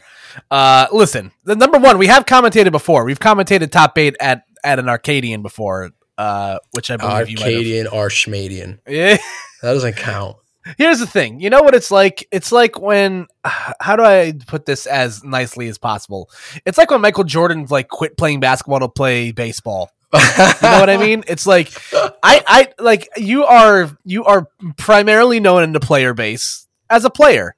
Uh, 0.52 0.86
listen, 0.92 1.32
the 1.42 1.56
number 1.56 1.76
one, 1.76 1.98
we 1.98 2.06
have 2.06 2.26
commentated 2.26 2.70
before. 2.70 3.04
We've 3.04 3.18
commentated 3.18 3.72
top 3.72 3.98
eight 3.98 4.14
at 4.20 4.44
at 4.62 4.78
an 4.78 4.88
Arcadian 4.88 5.42
before, 5.42 5.90
uh, 6.16 6.60
which 6.74 6.92
I 6.92 6.96
believe 6.96 7.40
Arcadian 7.40 7.88
or 7.88 8.08
Schmadian. 8.08 8.78
Yeah, 8.86 9.16
that 9.62 9.72
doesn't 9.72 9.96
count. 9.96 10.36
Here's 10.78 11.00
the 11.00 11.06
thing. 11.06 11.40
You 11.40 11.50
know 11.50 11.62
what 11.62 11.74
it's 11.74 11.90
like? 11.90 12.28
It's 12.30 12.52
like 12.52 12.80
when 12.80 13.26
how 13.80 13.96
do 13.96 14.04
I 14.04 14.34
put 14.46 14.66
this 14.66 14.86
as 14.86 15.24
nicely 15.24 15.66
as 15.66 15.76
possible? 15.76 16.30
It's 16.64 16.78
like 16.78 16.92
when 16.92 17.00
Michael 17.00 17.24
Jordan 17.24 17.66
like 17.68 17.88
quit 17.88 18.16
playing 18.16 18.38
basketball 18.38 18.78
to 18.78 18.88
play 18.88 19.32
baseball 19.32 19.90
you 20.14 20.20
know 20.62 20.80
what 20.80 20.90
I 20.90 20.96
mean? 20.96 21.24
It's 21.26 21.46
like 21.46 21.72
I 21.92 22.42
I 22.46 22.68
like 22.78 23.08
you 23.16 23.44
are 23.44 23.90
you 24.04 24.24
are 24.24 24.48
primarily 24.76 25.40
known 25.40 25.62
in 25.62 25.72
the 25.72 25.80
player 25.80 26.14
base 26.14 26.66
as 26.88 27.04
a 27.04 27.10
player. 27.10 27.54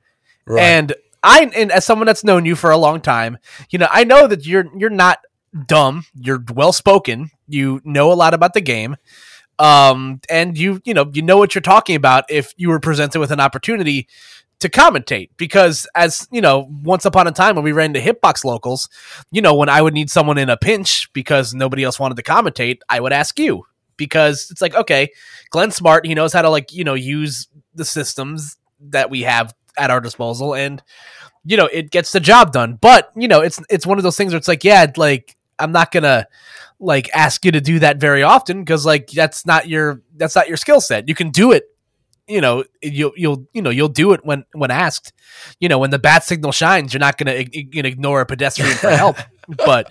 Right. 0.47 0.63
And 0.63 0.95
I 1.23 1.51
and 1.55 1.71
as 1.71 1.85
someone 1.85 2.07
that's 2.07 2.25
known 2.25 2.45
you 2.45 2.57
for 2.57 2.71
a 2.71 2.77
long 2.77 3.01
time, 3.01 3.39
you 3.71 3.79
know, 3.79 3.89
I 3.91 4.05
know 4.05 4.27
that 4.27 4.47
you're 4.47 4.67
you're 4.77 4.91
not 4.91 5.19
dumb, 5.67 6.05
you're 6.15 6.43
well 6.53 6.73
spoken, 6.73 7.31
you 7.47 7.81
know 7.85 8.13
a 8.13 8.15
lot 8.15 8.35
about 8.35 8.55
the 8.55 8.61
game. 8.61 8.97
Um 9.59 10.21
and 10.31 10.57
you 10.57 10.81
you 10.85 10.95
know, 10.95 11.11
you 11.13 11.23
know 11.23 11.37
what 11.37 11.55
you're 11.55 11.63
talking 11.63 11.97
about 11.97 12.25
if 12.31 12.55
you 12.57 12.69
were 12.71 12.81
presented 12.81 13.21
with 13.21 13.31
an 13.31 13.41
opportunity 13.41 14.09
to 14.61 14.69
commentate 14.69 15.31
because 15.37 15.87
as 15.95 16.27
you 16.31 16.41
know 16.41 16.69
once 16.83 17.05
upon 17.05 17.27
a 17.27 17.33
time 17.33 17.55
when 17.55 17.65
we 17.65 17.73
ran 17.73 17.93
to 17.95 18.01
hitbox 18.01 18.45
locals 18.45 18.89
you 19.31 19.41
know 19.41 19.55
when 19.55 19.69
i 19.69 19.81
would 19.81 19.95
need 19.95 20.11
someone 20.11 20.37
in 20.39 20.51
a 20.51 20.57
pinch 20.57 21.13
because 21.13 21.55
nobody 21.55 21.85
else 21.85 22.01
wanted 22.01 22.17
to 22.17 22.23
commentate 22.23 22.81
i 22.89 22.99
would 22.99 23.13
ask 23.13 23.39
you 23.39 23.65
because 23.97 24.49
it's 24.51 24.61
like 24.61 24.75
okay 24.75 25.09
glenn 25.51 25.71
smart 25.71 26.05
he 26.05 26.15
knows 26.15 26.33
how 26.33 26.43
to 26.43 26.51
like 26.51 26.73
you 26.73 26.83
know 26.83 26.95
use 26.95 27.47
the 27.75 27.85
systems 27.85 28.57
that 28.81 29.11
we 29.11 29.23
have 29.23 29.55
at 29.79 29.91
our 29.91 30.01
disposal 30.01 30.55
and 30.55 30.83
you 31.45 31.57
know 31.57 31.67
it 31.67 31.91
gets 31.91 32.13
the 32.13 32.21
job 32.21 32.53
done. 32.53 32.79
But 32.81 33.11
you 33.17 33.29
know 33.29 33.41
it's 33.41 33.61
it's 33.71 33.87
one 33.87 33.99
of 33.99 34.05
those 34.05 34.17
things 34.17 34.33
where 34.33 34.39
it's 34.39 34.49
like 34.49 34.65
yeah 34.65 34.87
like 34.97 35.37
i'm 35.59 35.73
not 35.73 35.91
gonna 35.91 36.27
like 36.79 37.09
ask 37.15 37.45
you 37.45 37.53
to 37.53 37.61
do 37.61 37.79
that 37.79 37.99
very 37.99 38.23
often 38.23 38.61
because 38.61 38.85
like 38.85 39.09
that's 39.09 39.47
not 39.47 39.69
your 39.69 40.03
that's 40.17 40.37
not 40.37 40.49
your 40.49 40.57
skill 40.57 40.81
set. 40.81 41.09
You 41.09 41.15
can 41.15 41.31
do 41.31 41.53
it 41.53 41.65
you 42.29 42.41
know 42.41 42.65
you'll 42.83 43.13
you'll 43.17 43.47
you 43.53 43.63
know 43.63 43.71
you'll 43.71 43.89
do 43.89 44.13
it 44.13 44.25
when 44.25 44.45
when 44.53 44.71
asked 44.71 45.13
you 45.59 45.69
know 45.69 45.79
when 45.79 45.91
the 45.91 45.99
bat 45.99 46.23
signal 46.23 46.53
shines 46.53 46.93
you're 46.93 47.01
not 47.01 47.17
going 47.19 47.49
to 47.49 47.59
ignore 47.89 48.21
a 48.21 48.27
pedestrian 48.27 48.77
for 48.77 48.91
help 48.91 49.17
but 49.49 49.91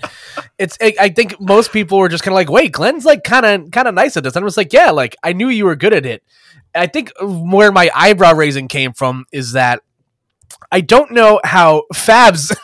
it's 0.58 0.78
i 0.82 1.10
think 1.10 1.40
most 1.42 1.72
people 1.74 1.98
were 1.98 2.10
just 2.10 2.24
kind 2.24 2.34
of 2.34 2.36
like 2.36 2.50
wait 2.50 2.72
glenn's 2.72 3.06
like 3.06 3.24
kind 3.24 3.46
of 3.46 3.72
kind 3.72 3.88
of 3.88 3.94
nice 3.94 4.16
at 4.16 4.24
this 4.24 4.36
and 4.36 4.44
i 4.44 4.46
was 4.46 4.58
like 4.58 4.72
yeah 4.72 4.92
like 4.92 5.16
i 5.24 5.34
knew 5.34 5.50
you 5.50 5.66
were 5.66 5.76
good 5.76 5.94
at 5.94 6.06
it 6.06 6.24
i 6.76 6.86
think 6.88 7.12
where 7.22 7.72
my 7.72 7.90
eyebrow 7.96 8.34
raising 8.34 8.68
came 8.68 8.94
from 8.94 9.26
is 9.32 9.54
that 9.54 9.82
I 10.72 10.82
don't 10.82 11.12
know 11.12 11.40
how 11.44 11.84
Fabs 11.94 12.56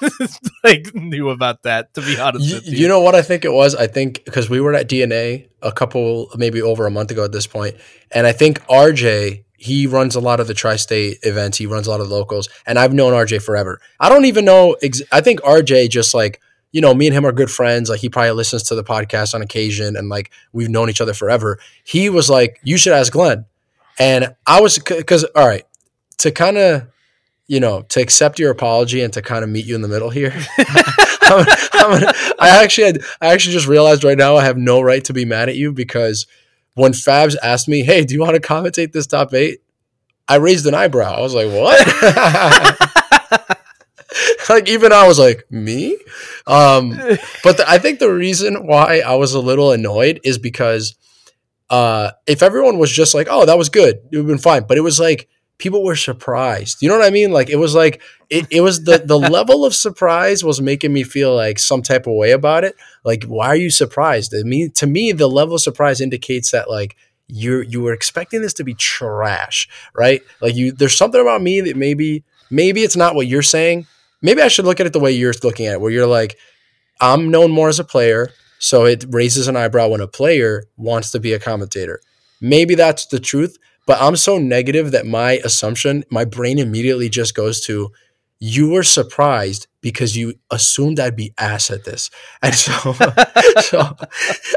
like 0.63 0.93
knew 0.93 1.29
about 1.29 1.63
that. 1.63 1.93
To 1.93 2.01
be 2.01 2.19
honest, 2.19 2.45
you, 2.45 2.59
you. 2.63 2.77
you 2.79 2.87
know 2.87 2.99
what 2.99 3.15
I 3.15 3.21
think 3.21 3.45
it 3.45 3.51
was? 3.51 3.75
I 3.75 3.87
think 3.87 4.25
because 4.25 4.49
we 4.49 4.59
were 4.59 4.73
at 4.73 4.89
DNA 4.89 5.47
a 5.61 5.71
couple, 5.71 6.29
maybe 6.35 6.61
over 6.61 6.85
a 6.85 6.91
month 6.91 7.11
ago 7.11 7.23
at 7.23 7.31
this 7.31 7.47
point, 7.47 7.75
and 8.11 8.27
I 8.27 8.33
think 8.33 8.59
RJ 8.67 9.42
he 9.63 9.87
runs 9.87 10.15
a 10.15 10.19
lot 10.19 10.39
of 10.39 10.47
the 10.47 10.53
tri-state 10.53 11.19
events. 11.23 11.57
He 11.57 11.65
runs 11.65 11.87
a 11.87 11.89
lot 11.89 12.01
of 12.01 12.09
locals, 12.09 12.49
and 12.65 12.77
I've 12.77 12.93
known 12.93 13.13
RJ 13.13 13.41
forever. 13.41 13.79
I 13.99 14.09
don't 14.09 14.25
even 14.25 14.43
know. 14.43 14.75
Ex- 14.83 15.01
I 15.11 15.21
think 15.21 15.41
RJ 15.41 15.89
just 15.89 16.13
like 16.13 16.41
you 16.73 16.81
know, 16.81 16.93
me 16.93 17.05
and 17.05 17.15
him 17.15 17.23
are 17.23 17.31
good 17.31 17.51
friends. 17.51 17.87
Like 17.87 17.99
he 17.99 18.09
probably 18.09 18.31
listens 18.31 18.63
to 18.63 18.75
the 18.75 18.83
podcast 18.83 19.33
on 19.33 19.41
occasion, 19.41 19.95
and 19.95 20.09
like 20.09 20.31
we've 20.51 20.69
known 20.69 20.89
each 20.89 21.01
other 21.01 21.13
forever. 21.13 21.59
He 21.83 22.09
was 22.09 22.29
like, 22.29 22.59
"You 22.63 22.77
should 22.77 22.93
ask 22.93 23.13
Glenn," 23.13 23.45
and 23.99 24.35
I 24.45 24.59
was 24.59 24.79
because 24.79 25.23
all 25.35 25.47
right 25.47 25.65
to 26.17 26.31
kind 26.31 26.57
of 26.57 26.87
you 27.47 27.59
know, 27.59 27.81
to 27.83 28.01
accept 28.01 28.39
your 28.39 28.51
apology 28.51 29.01
and 29.01 29.11
to 29.13 29.21
kind 29.21 29.43
of 29.43 29.49
meet 29.49 29.65
you 29.65 29.75
in 29.75 29.81
the 29.81 29.87
middle 29.87 30.09
here, 30.09 30.33
I'm, 30.57 31.45
I'm, 31.73 32.03
I 32.39 32.63
actually, 32.63 32.85
had, 32.85 33.01
I 33.21 33.33
actually 33.33 33.53
just 33.53 33.67
realized 33.67 34.03
right 34.03 34.17
now 34.17 34.37
I 34.37 34.45
have 34.45 34.57
no 34.57 34.81
right 34.81 35.03
to 35.05 35.13
be 35.13 35.25
mad 35.25 35.49
at 35.49 35.55
you 35.55 35.73
because 35.73 36.25
when 36.75 36.93
Fabs 36.93 37.35
asked 37.41 37.67
me, 37.67 37.83
"Hey, 37.83 38.03
do 38.03 38.13
you 38.13 38.21
want 38.21 38.35
to 38.35 38.41
commentate 38.41 38.91
this 38.91 39.07
top 39.07 39.33
eight? 39.33 39.59
I 40.27 40.35
raised 40.35 40.65
an 40.65 40.73
eyebrow. 40.73 41.13
I 41.13 41.21
was 41.21 41.33
like, 41.33 41.47
"What?" 41.51 41.79
like 44.49 44.69
even 44.69 44.91
I 44.91 45.07
was 45.07 45.19
like, 45.19 45.45
"Me?" 45.49 45.97
Um, 46.47 46.89
but 47.43 47.57
the, 47.57 47.65
I 47.67 47.77
think 47.77 47.99
the 47.99 48.11
reason 48.13 48.67
why 48.67 48.99
I 48.99 49.15
was 49.15 49.33
a 49.33 49.39
little 49.39 49.71
annoyed 49.71 50.19
is 50.23 50.37
because 50.37 50.95
uh, 51.69 52.11
if 52.27 52.43
everyone 52.43 52.77
was 52.77 52.91
just 52.91 53.13
like, 53.13 53.27
"Oh, 53.29 53.45
that 53.45 53.57
was 53.57 53.69
good," 53.69 53.95
it 53.95 54.03
would 54.11 54.17
have 54.17 54.27
been 54.27 54.37
fine. 54.37 54.65
But 54.67 54.77
it 54.77 54.81
was 54.81 54.99
like 54.99 55.27
people 55.57 55.83
were 55.83 55.95
surprised. 55.95 56.81
You 56.81 56.89
know 56.89 56.97
what 56.97 57.05
I 57.05 57.09
mean? 57.11 57.31
Like 57.31 57.49
it 57.49 57.57
was 57.57 57.75
like 57.75 58.01
it, 58.29 58.47
it 58.49 58.61
was 58.61 58.83
the 58.83 58.99
the 58.99 59.17
level 59.37 59.65
of 59.65 59.75
surprise 59.75 60.43
was 60.43 60.61
making 60.61 60.93
me 60.93 61.03
feel 61.03 61.35
like 61.35 61.59
some 61.59 61.81
type 61.81 62.07
of 62.07 62.13
way 62.13 62.31
about 62.31 62.63
it. 62.63 62.75
Like, 63.03 63.23
why 63.25 63.47
are 63.47 63.55
you 63.55 63.69
surprised? 63.69 64.33
I 64.37 64.43
mean, 64.43 64.71
to 64.71 64.87
me, 64.87 65.11
the 65.11 65.27
level 65.27 65.55
of 65.55 65.61
surprise 65.61 66.01
indicates 66.01 66.51
that 66.51 66.69
like 66.69 66.95
you 67.27 67.61
you 67.61 67.81
were 67.81 67.93
expecting 67.93 68.41
this 68.41 68.53
to 68.55 68.63
be 68.63 68.73
trash, 68.73 69.67
right? 69.95 70.21
Like 70.41 70.55
you 70.55 70.71
there's 70.71 70.97
something 70.97 71.21
about 71.21 71.41
me 71.41 71.61
that 71.61 71.77
maybe 71.77 72.23
maybe 72.49 72.83
it's 72.83 72.97
not 72.97 73.15
what 73.15 73.27
you're 73.27 73.41
saying. 73.41 73.87
Maybe 74.21 74.41
I 74.41 74.47
should 74.47 74.65
look 74.65 74.79
at 74.79 74.85
it 74.85 74.93
the 74.93 74.99
way 74.99 75.11
you're 75.11 75.33
looking 75.43 75.65
at 75.65 75.73
it, 75.73 75.81
where 75.81 75.91
you're 75.91 76.07
like, 76.07 76.37
I'm 77.01 77.29
known 77.29 77.51
more 77.51 77.67
as 77.67 77.79
a 77.79 77.83
player, 77.83 78.29
so 78.57 78.85
it 78.85 79.05
raises 79.09 79.49
an 79.49 79.57
eyebrow 79.57 79.89
when 79.89 79.99
a 79.99 80.07
player 80.07 80.63
wants 80.77 81.11
to 81.11 81.19
be 81.19 81.33
a 81.33 81.39
commentator. 81.39 81.99
Maybe 82.39 82.75
that's 82.75 83.05
the 83.07 83.19
truth, 83.19 83.57
but 83.85 84.01
I'm 84.01 84.15
so 84.15 84.37
negative 84.37 84.91
that 84.91 85.05
my 85.05 85.33
assumption, 85.43 86.03
my 86.09 86.25
brain 86.25 86.59
immediately 86.59 87.09
just 87.09 87.35
goes 87.35 87.61
to 87.65 87.91
you 88.39 88.69
were 88.69 88.83
surprised 88.83 89.67
because 89.79 90.17
you 90.17 90.33
assumed 90.51 90.99
I'd 90.99 91.15
be 91.15 91.33
ass 91.37 91.71
at 91.71 91.85
this. 91.85 92.09
And 92.41 92.53
so, 92.53 92.93
so 93.61 93.95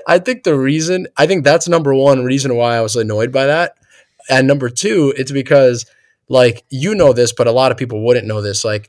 I 0.08 0.18
think 0.18 0.42
the 0.42 0.58
reason, 0.58 1.06
I 1.16 1.26
think 1.28 1.44
that's 1.44 1.68
number 1.68 1.94
one 1.94 2.24
reason 2.24 2.56
why 2.56 2.76
I 2.76 2.80
was 2.80 2.96
annoyed 2.96 3.30
by 3.30 3.46
that. 3.46 3.74
And 4.28 4.48
number 4.48 4.68
two, 4.68 5.14
it's 5.16 5.30
because 5.30 5.86
like, 6.28 6.64
you 6.68 6.96
know 6.96 7.12
this, 7.12 7.32
but 7.32 7.46
a 7.46 7.52
lot 7.52 7.70
of 7.70 7.78
people 7.78 8.04
wouldn't 8.04 8.26
know 8.26 8.42
this. 8.42 8.64
Like, 8.64 8.88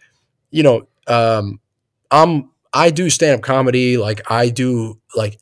you 0.49 0.63
know, 0.63 0.87
um, 1.05 1.59
I'm, 2.09 2.49
I 2.73 2.89
do 2.89 3.11
stand 3.11 3.35
up 3.35 3.41
comedy. 3.43 3.97
Like 3.97 4.21
I 4.31 4.49
do 4.49 4.99
like 5.15 5.39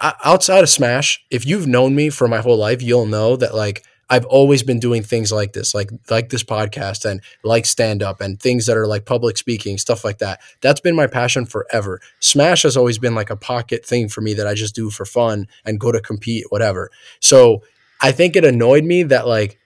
outside 0.00 0.62
of 0.62 0.68
Smash, 0.68 1.24
if 1.30 1.46
you've 1.46 1.66
known 1.66 1.94
me 1.94 2.10
for 2.10 2.28
my 2.28 2.38
whole 2.38 2.56
life, 2.56 2.82
you'll 2.82 3.06
know 3.06 3.36
that 3.36 3.54
like 3.54 3.84
I've 4.10 4.24
always 4.26 4.62
been 4.62 4.80
doing 4.80 5.02
things 5.02 5.30
like 5.30 5.52
this, 5.52 5.74
like 5.74 5.90
like 6.10 6.30
this 6.30 6.42
podcast 6.42 7.04
and 7.04 7.20
like 7.44 7.66
stand 7.66 8.02
up 8.02 8.20
and 8.20 8.40
things 8.40 8.66
that 8.66 8.76
are 8.76 8.86
like 8.86 9.04
public 9.04 9.36
speaking, 9.36 9.78
stuff 9.78 10.04
like 10.04 10.18
that. 10.18 10.40
That's 10.60 10.80
been 10.80 10.96
my 10.96 11.06
passion 11.06 11.44
forever. 11.44 12.00
Smash 12.20 12.62
has 12.62 12.76
always 12.76 12.98
been 12.98 13.14
like 13.14 13.30
a 13.30 13.36
pocket 13.36 13.84
thing 13.84 14.08
for 14.08 14.20
me 14.20 14.34
that 14.34 14.46
I 14.46 14.54
just 14.54 14.74
do 14.74 14.90
for 14.90 15.04
fun 15.04 15.46
and 15.64 15.80
go 15.80 15.92
to 15.92 16.00
compete, 16.00 16.46
whatever. 16.48 16.90
So 17.20 17.62
I 18.00 18.12
think 18.12 18.36
it 18.36 18.44
annoyed 18.44 18.84
me 18.84 19.02
that 19.04 19.26
like 19.26 19.58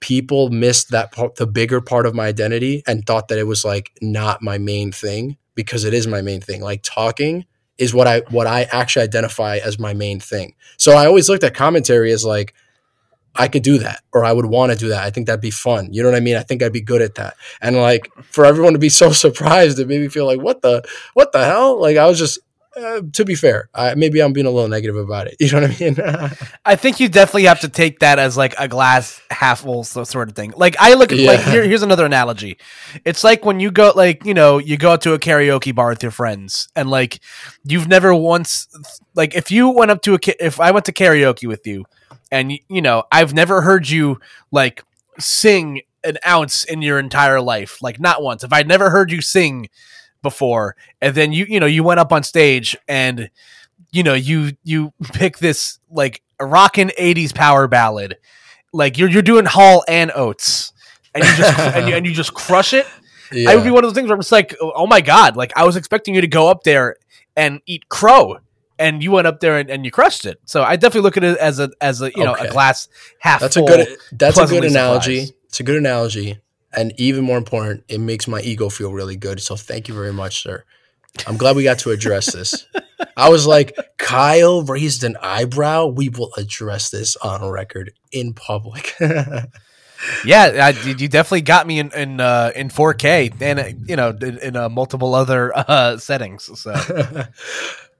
people 0.00 0.50
missed 0.50 0.90
that 0.90 1.12
part, 1.12 1.36
the 1.36 1.46
bigger 1.46 1.80
part 1.80 2.06
of 2.06 2.14
my 2.14 2.26
identity 2.26 2.82
and 2.86 3.06
thought 3.06 3.28
that 3.28 3.38
it 3.38 3.46
was 3.46 3.64
like 3.64 3.92
not 4.00 4.42
my 4.42 4.58
main 4.58 4.92
thing 4.92 5.36
because 5.54 5.84
it 5.84 5.94
is 5.94 6.06
my 6.06 6.22
main 6.22 6.40
thing. 6.40 6.60
Like 6.62 6.80
talking 6.82 7.44
is 7.78 7.94
what 7.94 8.06
I 8.06 8.20
what 8.30 8.46
I 8.46 8.62
actually 8.64 9.04
identify 9.04 9.58
as 9.58 9.78
my 9.78 9.94
main 9.94 10.20
thing. 10.20 10.54
So 10.76 10.92
I 10.92 11.06
always 11.06 11.28
looked 11.28 11.44
at 11.44 11.54
commentary 11.54 12.12
as 12.12 12.24
like 12.24 12.54
I 13.34 13.48
could 13.48 13.62
do 13.62 13.78
that 13.78 14.02
or 14.12 14.24
I 14.24 14.32
would 14.32 14.46
want 14.46 14.72
to 14.72 14.78
do 14.78 14.88
that. 14.88 15.04
I 15.04 15.10
think 15.10 15.26
that'd 15.26 15.40
be 15.40 15.50
fun. 15.50 15.92
You 15.92 16.02
know 16.02 16.10
what 16.10 16.16
I 16.16 16.20
mean? 16.20 16.36
I 16.36 16.42
think 16.42 16.62
I'd 16.62 16.72
be 16.72 16.80
good 16.80 17.02
at 17.02 17.14
that. 17.16 17.34
And 17.60 17.76
like 17.76 18.10
for 18.24 18.44
everyone 18.44 18.72
to 18.72 18.78
be 18.78 18.88
so 18.88 19.12
surprised, 19.24 19.78
it 19.78 19.88
made 19.88 20.00
me 20.00 20.08
feel 20.08 20.26
like 20.26 20.40
what 20.40 20.62
the 20.62 20.82
what 21.14 21.32
the 21.32 21.44
hell? 21.44 21.80
Like 21.80 21.96
I 21.96 22.06
was 22.06 22.18
just 22.18 22.38
uh, 22.78 23.02
to 23.12 23.24
be 23.24 23.34
fair, 23.34 23.68
I, 23.74 23.94
maybe 23.94 24.20
I'm 24.20 24.32
being 24.32 24.46
a 24.46 24.50
little 24.50 24.68
negative 24.68 24.96
about 24.96 25.26
it. 25.26 25.36
You 25.48 25.52
know 25.52 25.62
what 25.62 25.80
I 25.80 25.84
mean? 25.84 25.96
I 26.64 26.76
think 26.76 27.00
you 27.00 27.08
definitely 27.08 27.44
have 27.44 27.60
to 27.60 27.68
take 27.68 28.00
that 28.00 28.18
as 28.18 28.36
like 28.36 28.54
a 28.58 28.68
glass 28.68 29.20
half 29.30 29.60
full 29.60 29.82
sort 29.82 30.28
of 30.28 30.34
thing. 30.34 30.52
Like 30.56 30.76
I 30.78 30.94
look 30.94 31.10
at 31.10 31.18
yeah. 31.18 31.30
like 31.30 31.40
here, 31.40 31.64
here's 31.64 31.82
another 31.82 32.04
analogy. 32.04 32.58
It's 33.04 33.24
like 33.24 33.44
when 33.44 33.60
you 33.60 33.70
go 33.70 33.92
like 33.96 34.24
you 34.26 34.34
know 34.34 34.58
you 34.58 34.76
go 34.76 34.96
to 34.96 35.14
a 35.14 35.18
karaoke 35.18 35.74
bar 35.74 35.88
with 35.88 36.02
your 36.02 36.12
friends 36.12 36.68
and 36.76 36.90
like 36.90 37.20
you've 37.64 37.88
never 37.88 38.14
once 38.14 38.68
like 39.14 39.34
if 39.34 39.50
you 39.50 39.70
went 39.70 39.90
up 39.90 40.02
to 40.02 40.14
a 40.14 40.18
if 40.38 40.60
I 40.60 40.70
went 40.70 40.84
to 40.86 40.92
karaoke 40.92 41.48
with 41.48 41.66
you 41.66 41.84
and 42.30 42.52
you 42.68 42.82
know 42.82 43.04
I've 43.10 43.34
never 43.34 43.62
heard 43.62 43.88
you 43.88 44.20
like 44.50 44.82
sing 45.18 45.82
an 46.04 46.18
ounce 46.26 46.64
in 46.64 46.82
your 46.82 46.98
entire 46.98 47.40
life, 47.40 47.82
like 47.82 48.00
not 48.00 48.22
once. 48.22 48.44
If 48.44 48.52
I'd 48.52 48.68
never 48.68 48.90
heard 48.90 49.10
you 49.10 49.20
sing 49.20 49.68
before, 50.22 50.76
and 51.00 51.14
then 51.14 51.32
you 51.32 51.46
you 51.48 51.60
know 51.60 51.66
you 51.66 51.82
went 51.82 52.00
up 52.00 52.12
on 52.12 52.22
stage 52.22 52.76
and 52.86 53.30
you 53.90 54.02
know 54.02 54.14
you 54.14 54.52
you 54.64 54.92
pick 55.12 55.38
this 55.38 55.78
like 55.90 56.22
rockin' 56.40 56.92
'80s 56.98 57.34
power 57.34 57.66
ballad, 57.68 58.16
like 58.72 58.98
you're 58.98 59.08
you're 59.08 59.22
doing 59.22 59.44
Hall 59.44 59.84
and 59.88 60.10
Oates, 60.14 60.72
and 61.14 61.24
you 61.24 61.36
just 61.36 61.58
and, 61.58 61.88
you, 61.88 61.94
and 61.94 62.06
you 62.06 62.12
just 62.12 62.34
crush 62.34 62.72
it. 62.72 62.86
Yeah. 63.32 63.50
I 63.50 63.56
would 63.56 63.64
be 63.64 63.70
one 63.70 63.84
of 63.84 63.90
those 63.90 63.94
things 63.94 64.08
where 64.08 64.14
i'm 64.14 64.20
just 64.20 64.32
like, 64.32 64.56
oh 64.60 64.86
my 64.86 65.02
god, 65.02 65.36
like 65.36 65.52
I 65.54 65.64
was 65.64 65.76
expecting 65.76 66.14
you 66.14 66.22
to 66.22 66.26
go 66.26 66.48
up 66.48 66.62
there 66.62 66.96
and 67.36 67.60
eat 67.66 67.88
crow 67.88 68.38
and 68.78 69.02
you 69.02 69.10
went 69.10 69.26
up 69.26 69.40
there 69.40 69.58
and, 69.58 69.70
and, 69.70 69.84
you 69.84 69.90
crushed 69.90 70.24
it. 70.24 70.40
So 70.44 70.62
I 70.62 70.76
definitely 70.76 71.02
look 71.02 71.16
at 71.16 71.24
it 71.24 71.38
as 71.38 71.58
a 71.58 71.70
as 71.80 72.00
a 72.00 72.10
you 72.14 72.24
know 72.24 72.34
a 72.34 72.48
glass 72.48 72.88
half. 73.20 73.40
That's 73.40 73.56
a 73.56 73.62
good 73.62 73.88
that's 74.12 74.38
a 74.38 74.46
good 74.46 74.64
analogy. 74.64 75.26
Surprised. 75.26 75.34
It's 75.46 75.60
a 75.60 75.62
good 75.62 75.76
analogy, 75.76 76.38
and 76.72 76.92
even 76.98 77.24
more 77.24 77.38
important, 77.38 77.84
it 77.88 77.98
makes 77.98 78.28
my 78.28 78.40
ego 78.40 78.68
feel 78.68 78.92
really 78.92 79.16
good. 79.16 79.40
So 79.40 79.56
thank 79.56 79.88
you 79.88 79.94
very 79.94 80.12
much, 80.12 80.42
sir. 80.42 80.64
I'm 81.26 81.36
glad 81.36 81.56
we 81.56 81.64
got 81.64 81.78
to 81.80 81.90
address 81.90 82.32
this. 82.32 82.66
I 83.16 83.28
was 83.28 83.46
like, 83.46 83.76
Kyle 83.96 84.62
raised 84.62 85.04
an 85.04 85.16
eyebrow. 85.20 85.86
We 85.86 86.08
will 86.08 86.32
address 86.36 86.90
this 86.90 87.16
on 87.16 87.48
record 87.48 87.92
in 88.12 88.34
public. 88.34 88.94
yeah, 90.24 90.60
I, 90.62 90.68
you 90.70 91.08
definitely 91.08 91.42
got 91.42 91.66
me 91.66 91.78
in 91.78 91.90
in 91.92 92.20
uh, 92.20 92.52
in 92.54 92.68
4K 92.68 93.40
and 93.40 93.88
you 93.88 93.96
know 93.96 94.10
in, 94.10 94.38
in 94.38 94.56
uh, 94.56 94.68
multiple 94.68 95.14
other 95.14 95.52
uh, 95.56 95.96
settings. 95.96 96.50
So 96.60 96.72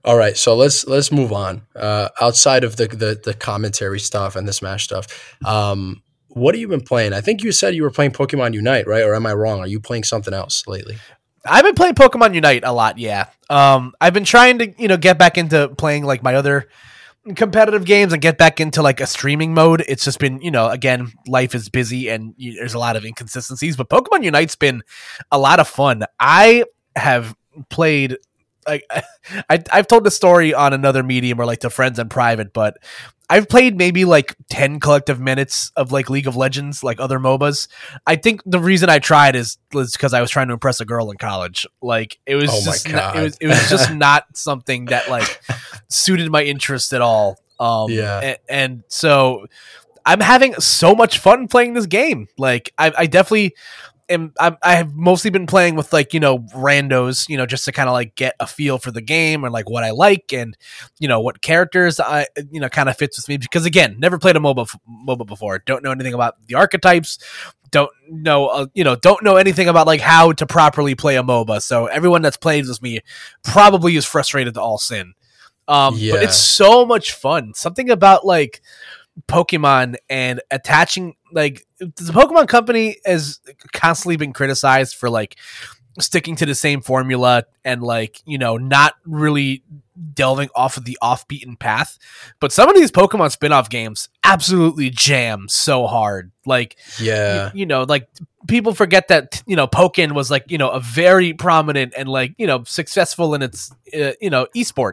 all 0.09 0.17
right, 0.17 0.39
so 0.39 0.57
let's 0.57 0.87
let's 0.87 1.13
move 1.13 1.35
on. 1.35 1.67
Uh, 1.77 2.09
outside 2.19 2.65
of 2.65 2.77
the, 2.77 2.89
the, 2.89 3.21
the 3.23 3.35
commentary 3.35 4.01
stuff 4.01 4.37
and 4.37 4.49
the 4.49 4.55
Smash 4.55 4.85
stuff, 4.85 5.37
um, 5.45 6.03
what 6.29 6.55
have 6.55 6.61
you 6.61 6.67
been 6.67 6.81
playing? 6.81 7.13
I 7.13 7.21
think 7.21 7.45
you 7.45 7.53
said 7.53 7.75
you 7.75 7.83
were 7.83 7.91
playing 7.91 8.13
Pokemon 8.13 8.55
Unite, 8.55 8.87
right? 8.87 9.03
Or 9.03 9.15
am 9.15 9.27
I 9.27 9.35
wrong? 9.35 9.61
Are 9.61 9.67
you 9.67 9.81
playing 9.81 10.05
something 10.05 10.33
else 10.33 10.67
lately? 10.67 10.97
I've 11.45 11.63
been 11.63 11.75
playing 11.75 11.93
Pokemon 11.93 12.35
Unite 12.35 12.65
a 12.65 12.73
lot. 12.73 12.97
Yeah, 12.97 13.27
um, 13.51 13.93
I've 14.01 14.15
been 14.15 14.25
trying 14.25 14.61
to 14.61 14.73
you 14.81 14.89
know 14.89 14.97
get 14.97 15.19
back 15.19 15.37
into 15.37 15.69
playing 15.77 16.05
like 16.05 16.23
my 16.23 16.37
other 16.37 16.71
competitive 17.37 17.85
games 17.85 18.15
and 18.15 18.23
get 18.23 18.39
back 18.39 18.61
into 18.61 18.81
like 18.81 19.03
a 19.03 19.07
streaming 19.07 19.53
mode. 19.53 19.85
It's 19.87 20.05
just 20.05 20.19
been, 20.19 20.41
you 20.41 20.51
know, 20.51 20.71
again, 20.71 21.13
life 21.27 21.55
is 21.55 21.69
busy 21.69 22.09
and 22.09 22.33
you, 22.39 22.55
there's 22.55 22.73
a 22.73 22.79
lot 22.79 22.97
of 22.97 23.05
inconsistencies, 23.05 23.77
but 23.77 23.91
Pokemon 23.91 24.25
Unite's 24.25 24.57
been 24.57 24.83
a 25.31 25.39
lot 25.39 25.61
of 25.61 25.69
fun. 25.69 26.05
I 26.19 26.65
have 26.97 27.37
played 27.69 28.17
like 28.69 28.85
I 29.51 29.63
I've 29.73 29.89
told 29.89 30.05
the 30.05 30.11
story 30.11 30.55
on 30.55 30.73
another 30.73 31.03
medium 31.03 31.41
or 31.41 31.47
like 31.47 31.61
to 31.61 31.71
friends 31.71 31.99
in 31.99 32.09
private, 32.09 32.53
but 32.53 32.79
I've 33.31 33.49
played 33.49 33.77
maybe 33.77 34.07
like 34.07 34.37
10 34.51 34.81
collective 34.81 35.21
minutes 35.21 35.71
of 35.77 35.93
like 35.93 36.09
League 36.09 36.27
of 36.27 36.35
Legends, 36.35 36.83
like 36.83 36.99
other 36.99 37.19
MOBAs. 37.19 37.69
I 38.07 38.17
think 38.17 38.41
the 38.47 38.59
reason 38.59 38.89
I 38.89 39.01
tried 39.01 39.37
is 39.37 39.59
because 39.71 40.15
I 40.15 40.23
was 40.23 40.31
trying 40.31 40.49
to 40.49 40.55
impress 40.55 40.81
a 40.81 40.87
girl 40.87 41.11
in 41.11 41.19
college. 41.19 41.67
Like 41.83 42.19
it 42.25 42.37
was 42.37 42.51
oh 42.51 42.65
just 42.65 42.91
not, 42.91 43.17
it 43.17 43.23
was 43.23 43.37
it 43.41 43.47
was 43.49 43.69
just 43.69 43.93
not 43.95 44.25
something 44.35 44.87
that 44.87 45.11
like 45.11 45.41
suited 45.89 46.31
my 46.31 46.43
interest 46.43 46.93
at 46.93 47.03
all. 47.03 47.39
Um 47.61 47.91
yeah. 47.91 48.21
and, 48.21 48.39
and 48.49 48.85
so 48.89 49.47
I'm 50.07 50.21
having 50.21 50.55
so 50.55 50.95
much 50.95 51.19
fun 51.19 51.49
playing 51.49 51.75
this 51.75 51.87
game. 51.87 52.29
Like 52.39 52.73
I, 52.79 52.93
I 52.97 53.07
definitely 53.07 53.55
am 54.09 54.33
I, 54.39 54.57
I 54.63 54.75
have 54.77 54.95
mostly 54.95 55.31
been 55.31 55.47
playing 55.47 55.77
with 55.77 55.93
like 55.93 56.15
you 56.15 56.21
know 56.21 56.41
randos, 56.55 57.29
you 57.29 57.37
know, 57.37 57.47
just 57.47 57.65
to 57.67 57.73
kind 57.73 57.89
of 57.89 57.93
like 57.93 58.15
get 58.15 58.35
a 58.41 58.47
feel 58.47 58.79
for 58.79 58.91
the 58.91 59.01
game 59.01 59.45
and 59.45 59.53
like 59.53 59.69
what 59.69 59.85
I 59.85 59.91
like 59.91 60.33
and 60.33 60.57
you 60.99 61.09
know 61.09 61.21
what 61.21 61.43
characters 61.43 62.01
I 62.01 62.27
you 62.51 62.61
know 62.61 62.69
kind 62.69 62.89
of 62.89 62.97
fits 62.97 63.19
with 63.19 63.29
me 63.29 63.37
because 63.37 63.67
again, 63.67 63.97
never 63.99 64.19
played 64.19 64.37
a 64.37 64.41
MOBA 64.41 64.69
MOBA 65.07 65.27
before, 65.27 65.59
don't 65.61 65.83
know 65.83 65.93
anything 65.93 66.15
about 66.15 66.35
the 66.47 66.55
archetypes, 66.55 67.19
don't 67.71 67.91
know 68.09 68.47
uh, 68.47 68.67
you 68.75 68.85
know 68.85 68.97
don't 68.97 69.23
know 69.23 69.37
anything 69.37 69.69
about 69.69 69.87
like 69.87 70.01
how 70.01 70.33
to 70.33 70.47
properly 70.47 70.95
play 70.95 71.17
a 71.17 71.23
MOBA. 71.23 71.63
So 71.63 71.87
everyone 71.87 72.23
that's 72.23 72.37
played 72.37 72.67
with 72.67 72.83
me 72.83 73.01
probably 73.45 73.97
is 73.97 74.05
frustrated 74.05 74.55
to 74.55 74.61
all 74.61 74.79
sin. 74.79 75.15
Um, 75.67 75.97
yeah. 75.99 76.15
but 76.15 76.23
it's 76.23 76.37
so 76.37 76.87
much 76.87 77.13
fun. 77.13 77.53
Something 77.55 77.91
about 77.91 78.25
like 78.25 78.63
Pokemon 79.27 79.97
and 80.09 80.41
attaching 80.51 81.17
like 81.33 81.67
the 81.79 81.87
Pokemon 82.13 82.49
Company 82.49 82.97
has 83.05 83.41
constantly 83.73 84.17
been 84.17 84.33
criticized 84.33 84.97
for 84.97 85.11
like 85.11 85.37
sticking 86.01 86.37
to 86.37 86.47
the 86.47 86.55
same 86.55 86.81
formula 86.81 87.45
and 87.65 87.83
like 87.83 88.23
you 88.25 88.39
know 88.39 88.57
not 88.57 88.95
really 89.05 89.65
delving 90.15 90.49
off 90.55 90.77
of 90.77 90.85
the 90.85 90.97
off-beaten 91.03 91.57
path 91.57 91.99
but 92.39 92.53
some 92.53 92.69
of 92.69 92.77
these 92.77 92.93
pokemon 92.93 93.33
spin-off 93.33 93.69
games 93.69 94.09
absolutely 94.23 94.91
jam 94.91 95.49
so 95.49 95.89
hard 95.89 96.31
like 96.47 96.77
yeah 97.01 97.51
you, 97.53 97.61
you 97.61 97.67
know 97.67 97.83
like 97.83 98.09
people 98.47 98.73
forget 98.75 99.09
that 99.09 99.43
you 99.45 99.57
know 99.57 99.67
Pokken 99.67 100.13
was 100.13 100.31
like 100.31 100.49
you 100.53 100.57
know 100.57 100.69
a 100.69 100.79
very 100.79 101.33
prominent 101.33 101.93
and 101.97 102.09
like 102.09 102.33
you 102.39 102.47
know 102.47 102.63
successful 102.63 103.35
in 103.35 103.43
its 103.43 103.73
uh, 103.93 104.13
you 104.21 104.31
know 104.31 104.47
esport 104.55 104.93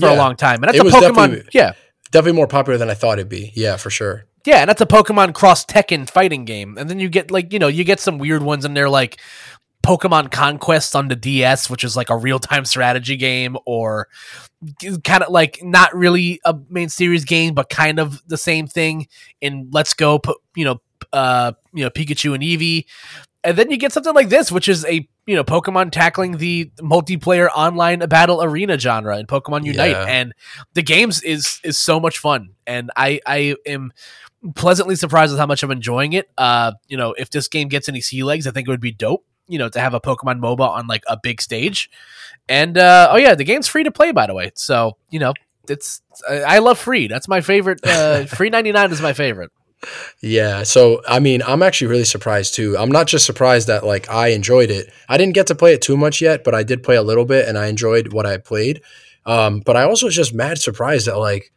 for 0.00 0.06
Yeah. 0.08 0.14
a 0.14 0.16
long 0.16 0.34
time, 0.34 0.64
and 0.64 0.64
that's 0.64 0.78
It 0.78 0.84
a 0.84 0.90
Pokemon. 0.90 1.48
Yeah, 1.52 1.74
Definitely 2.10 2.36
more 2.38 2.48
popular 2.48 2.76
than 2.76 2.90
I 2.90 2.94
thought 2.94 3.20
it'd 3.20 3.28
be. 3.28 3.52
Yeah, 3.54 3.76
for 3.76 3.88
sure. 3.88 4.26
Yeah, 4.44 4.58
and 4.58 4.68
that's 4.68 4.80
a 4.80 4.86
Pokemon 4.86 5.34
cross 5.34 5.64
Tekken 5.64 6.08
fighting 6.08 6.44
game, 6.44 6.76
and 6.78 6.88
then 6.88 6.98
you 7.00 7.08
get 7.08 7.30
like 7.30 7.52
you 7.52 7.58
know 7.58 7.68
you 7.68 7.84
get 7.84 8.00
some 8.00 8.18
weird 8.18 8.42
ones 8.42 8.64
and 8.64 8.76
they're 8.76 8.88
like 8.90 9.20
Pokemon 9.82 10.30
Conquest 10.30 10.94
on 10.94 11.08
the 11.08 11.16
DS, 11.16 11.70
which 11.70 11.84
is 11.84 11.96
like 11.96 12.10
a 12.10 12.16
real 12.16 12.38
time 12.38 12.64
strategy 12.64 13.16
game, 13.16 13.56
or 13.66 14.08
kind 15.04 15.22
of 15.22 15.30
like 15.30 15.58
not 15.62 15.94
really 15.94 16.40
a 16.44 16.54
main 16.68 16.88
series 16.88 17.24
game, 17.24 17.54
but 17.54 17.68
kind 17.70 17.98
of 17.98 18.20
the 18.28 18.36
same 18.36 18.66
thing 18.66 19.08
in 19.40 19.68
Let's 19.72 19.94
Go, 19.94 20.20
you 20.54 20.64
know, 20.64 20.80
uh, 21.12 21.52
you 21.72 21.82
know, 21.84 21.90
Pikachu 21.90 22.34
and 22.34 22.42
Eevee, 22.42 22.84
and 23.42 23.56
then 23.56 23.70
you 23.70 23.78
get 23.78 23.92
something 23.92 24.14
like 24.14 24.28
this, 24.28 24.52
which 24.52 24.68
is 24.68 24.84
a 24.84 25.08
you 25.26 25.34
know 25.36 25.44
Pokemon 25.44 25.92
tackling 25.92 26.36
the 26.36 26.66
multiplayer 26.80 27.48
online 27.54 28.00
battle 28.00 28.42
arena 28.42 28.78
genre 28.78 29.18
in 29.18 29.26
Pokemon 29.26 29.64
Unite, 29.64 29.90
Yeah. 29.92 30.04
and 30.06 30.34
the 30.74 30.82
games 30.82 31.22
is 31.22 31.58
is 31.64 31.78
so 31.78 31.98
much 32.00 32.18
fun, 32.18 32.50
and 32.66 32.90
I 32.96 33.20
I 33.26 33.56
am 33.66 33.92
pleasantly 34.54 34.96
surprised 34.96 35.32
with 35.32 35.38
how 35.38 35.46
much 35.46 35.62
I'm 35.62 35.70
enjoying 35.70 36.12
it. 36.12 36.30
Uh, 36.38 36.72
you 36.88 36.96
know, 36.96 37.12
if 37.12 37.30
this 37.30 37.48
game 37.48 37.68
gets 37.68 37.88
any 37.88 38.00
sea 38.00 38.22
legs, 38.22 38.46
I 38.46 38.50
think 38.50 38.68
it 38.68 38.70
would 38.70 38.80
be 38.80 38.92
dope. 38.92 39.24
You 39.48 39.58
know, 39.58 39.68
to 39.68 39.80
have 39.80 39.94
a 39.94 40.00
Pokemon 40.00 40.38
MOBA 40.38 40.68
on 40.68 40.86
like 40.86 41.02
a 41.08 41.18
big 41.20 41.42
stage, 41.42 41.90
and 42.48 42.78
uh, 42.78 43.08
oh 43.10 43.16
yeah, 43.16 43.34
the 43.34 43.42
game's 43.42 43.66
free 43.66 43.82
to 43.82 43.90
play 43.90 44.12
by 44.12 44.26
the 44.26 44.34
way. 44.34 44.52
So 44.54 44.96
you 45.10 45.18
know, 45.18 45.34
it's 45.68 46.02
I, 46.28 46.42
I 46.42 46.58
love 46.58 46.78
free. 46.78 47.08
That's 47.08 47.26
my 47.26 47.40
favorite. 47.40 47.84
Uh, 47.84 48.24
free 48.26 48.50
ninety 48.50 48.70
nine 48.70 48.92
is 48.92 49.00
my 49.00 49.12
favorite. 49.12 49.50
Yeah. 50.20 50.62
So, 50.62 51.00
I 51.08 51.20
mean, 51.20 51.42
I'm 51.42 51.62
actually 51.62 51.88
really 51.88 52.04
surprised 52.04 52.54
too. 52.54 52.76
I'm 52.76 52.92
not 52.92 53.06
just 53.06 53.24
surprised 53.24 53.68
that 53.68 53.84
like 53.84 54.10
I 54.10 54.28
enjoyed 54.28 54.70
it. 54.70 54.92
I 55.08 55.16
didn't 55.16 55.34
get 55.34 55.46
to 55.48 55.54
play 55.54 55.72
it 55.72 55.82
too 55.82 55.96
much 55.96 56.20
yet, 56.20 56.44
but 56.44 56.54
I 56.54 56.62
did 56.62 56.82
play 56.82 56.96
a 56.96 57.02
little 57.02 57.24
bit 57.24 57.48
and 57.48 57.56
I 57.56 57.68
enjoyed 57.68 58.12
what 58.12 58.26
I 58.26 58.36
played. 58.36 58.82
Um, 59.24 59.60
but 59.60 59.76
I 59.76 59.84
also 59.84 60.06
was 60.06 60.14
just 60.14 60.34
mad 60.34 60.58
surprised 60.58 61.06
that 61.06 61.18
like, 61.18 61.52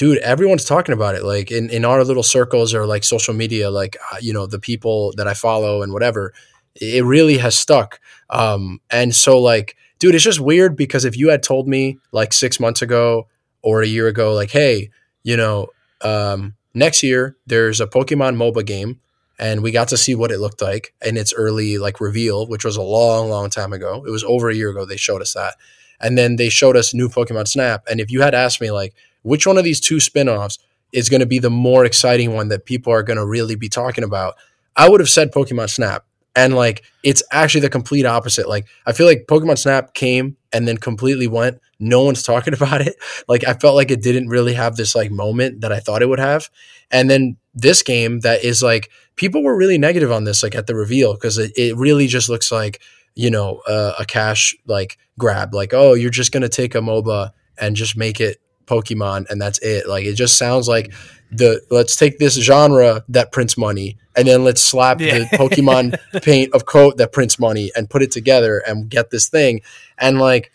dude, 0.00 0.16
everyone's 0.20 0.64
talking 0.64 0.94
about 0.94 1.14
it. 1.14 1.22
Like 1.22 1.50
in, 1.50 1.68
in 1.68 1.84
our 1.84 2.02
little 2.04 2.22
circles 2.22 2.72
or 2.72 2.86
like 2.86 3.04
social 3.04 3.34
media, 3.34 3.70
like, 3.70 3.98
uh, 4.10 4.16
you 4.18 4.32
know, 4.32 4.46
the 4.46 4.58
people 4.58 5.12
that 5.18 5.28
I 5.28 5.34
follow 5.34 5.82
and 5.82 5.92
whatever, 5.92 6.32
it 6.74 7.04
really 7.04 7.36
has 7.36 7.54
stuck. 7.54 8.00
Um, 8.30 8.80
and 8.90 9.14
so 9.14 9.38
like, 9.38 9.76
dude, 9.98 10.14
it's 10.14 10.24
just 10.24 10.40
weird 10.40 10.74
because 10.74 11.04
if 11.04 11.18
you 11.18 11.28
had 11.28 11.42
told 11.42 11.68
me 11.68 11.98
like 12.12 12.32
six 12.32 12.58
months 12.58 12.80
ago 12.80 13.28
or 13.60 13.82
a 13.82 13.86
year 13.86 14.08
ago, 14.08 14.32
like, 14.32 14.50
hey, 14.50 14.88
you 15.22 15.36
know, 15.36 15.66
um, 16.00 16.54
next 16.72 17.02
year 17.02 17.36
there's 17.46 17.78
a 17.78 17.86
Pokemon 17.86 18.36
MOBA 18.36 18.64
game, 18.64 19.00
and 19.38 19.62
we 19.62 19.70
got 19.70 19.88
to 19.88 19.98
see 19.98 20.14
what 20.14 20.30
it 20.30 20.38
looked 20.38 20.62
like 20.62 20.94
in 21.04 21.18
its 21.18 21.34
early 21.34 21.76
like 21.76 22.00
reveal, 22.00 22.46
which 22.46 22.64
was 22.64 22.78
a 22.78 22.82
long, 22.82 23.28
long 23.28 23.50
time 23.50 23.74
ago. 23.74 24.02
It 24.06 24.10
was 24.10 24.24
over 24.24 24.48
a 24.48 24.54
year 24.54 24.70
ago 24.70 24.86
they 24.86 24.96
showed 24.96 25.20
us 25.20 25.34
that, 25.34 25.56
and 26.00 26.16
then 26.16 26.36
they 26.36 26.48
showed 26.48 26.78
us 26.78 26.94
new 26.94 27.10
Pokemon 27.10 27.48
Snap. 27.48 27.84
And 27.90 28.00
if 28.00 28.10
you 28.10 28.22
had 28.22 28.34
asked 28.34 28.62
me 28.62 28.70
like 28.70 28.94
which 29.22 29.46
one 29.46 29.58
of 29.58 29.64
these 29.64 29.80
two 29.80 30.00
spin-offs 30.00 30.58
is 30.92 31.08
going 31.08 31.20
to 31.20 31.26
be 31.26 31.38
the 31.38 31.50
more 31.50 31.84
exciting 31.84 32.34
one 32.34 32.48
that 32.48 32.66
people 32.66 32.92
are 32.92 33.02
going 33.02 33.16
to 33.16 33.26
really 33.26 33.54
be 33.54 33.68
talking 33.68 34.04
about, 34.04 34.34
I 34.76 34.88
would 34.88 35.00
have 35.00 35.08
said 35.08 35.32
Pokemon 35.32 35.70
Snap. 35.70 36.04
And 36.36 36.54
like 36.54 36.84
it's 37.02 37.22
actually 37.32 37.62
the 37.62 37.70
complete 37.70 38.06
opposite. 38.06 38.48
Like 38.48 38.66
I 38.86 38.92
feel 38.92 39.06
like 39.06 39.26
Pokemon 39.28 39.58
Snap 39.58 39.94
came 39.94 40.36
and 40.52 40.66
then 40.66 40.76
completely 40.76 41.26
went. 41.26 41.60
No 41.80 42.04
one's 42.04 42.22
talking 42.24 42.54
about 42.54 42.80
it. 42.80 42.96
Like 43.28 43.46
I 43.46 43.54
felt 43.54 43.74
like 43.74 43.90
it 43.90 44.02
didn't 44.02 44.28
really 44.28 44.54
have 44.54 44.76
this 44.76 44.94
like 44.94 45.10
moment 45.10 45.60
that 45.60 45.72
I 45.72 45.80
thought 45.80 46.02
it 46.02 46.08
would 46.08 46.20
have. 46.20 46.48
And 46.90 47.10
then 47.10 47.36
this 47.54 47.82
game 47.82 48.20
that 48.20 48.44
is 48.44 48.62
like 48.62 48.90
people 49.16 49.42
were 49.42 49.56
really 49.56 49.78
negative 49.78 50.12
on 50.12 50.24
this 50.24 50.42
like 50.42 50.54
at 50.54 50.66
the 50.66 50.74
reveal 50.74 51.14
because 51.14 51.36
it, 51.36 51.52
it 51.56 51.76
really 51.76 52.06
just 52.06 52.28
looks 52.28 52.52
like 52.52 52.80
you 53.16 53.28
know 53.28 53.60
uh, 53.66 53.94
a 53.98 54.04
cash 54.04 54.54
like 54.66 54.98
grab 55.18 55.52
like 55.52 55.74
oh 55.74 55.94
you're 55.94 56.10
just 56.10 56.30
gonna 56.30 56.48
take 56.48 56.76
a 56.76 56.78
MOBA 56.78 57.30
and 57.58 57.74
just 57.74 57.96
make 57.96 58.20
it 58.20 58.38
Pokemon 58.70 59.28
and 59.30 59.40
that's 59.42 59.58
it. 59.58 59.88
Like 59.88 60.04
it 60.04 60.14
just 60.14 60.38
sounds 60.38 60.68
like 60.68 60.92
the 61.32 61.60
let's 61.70 61.96
take 61.96 62.18
this 62.18 62.34
genre 62.34 63.04
that 63.08 63.32
prints 63.32 63.56
money 63.58 63.96
and 64.16 64.26
then 64.26 64.44
let's 64.44 64.62
slap 64.62 65.00
Yeah. 65.00 65.18
the 65.18 65.24
Pokemon 65.36 66.22
paint 66.22 66.54
of 66.54 66.66
coat 66.66 66.96
that 66.98 67.12
prints 67.12 67.38
money 67.38 67.70
and 67.76 67.90
put 67.90 68.02
it 68.02 68.10
together 68.10 68.62
and 68.66 68.88
get 68.88 69.10
this 69.10 69.28
thing. 69.28 69.60
And 69.98 70.18
like 70.18 70.52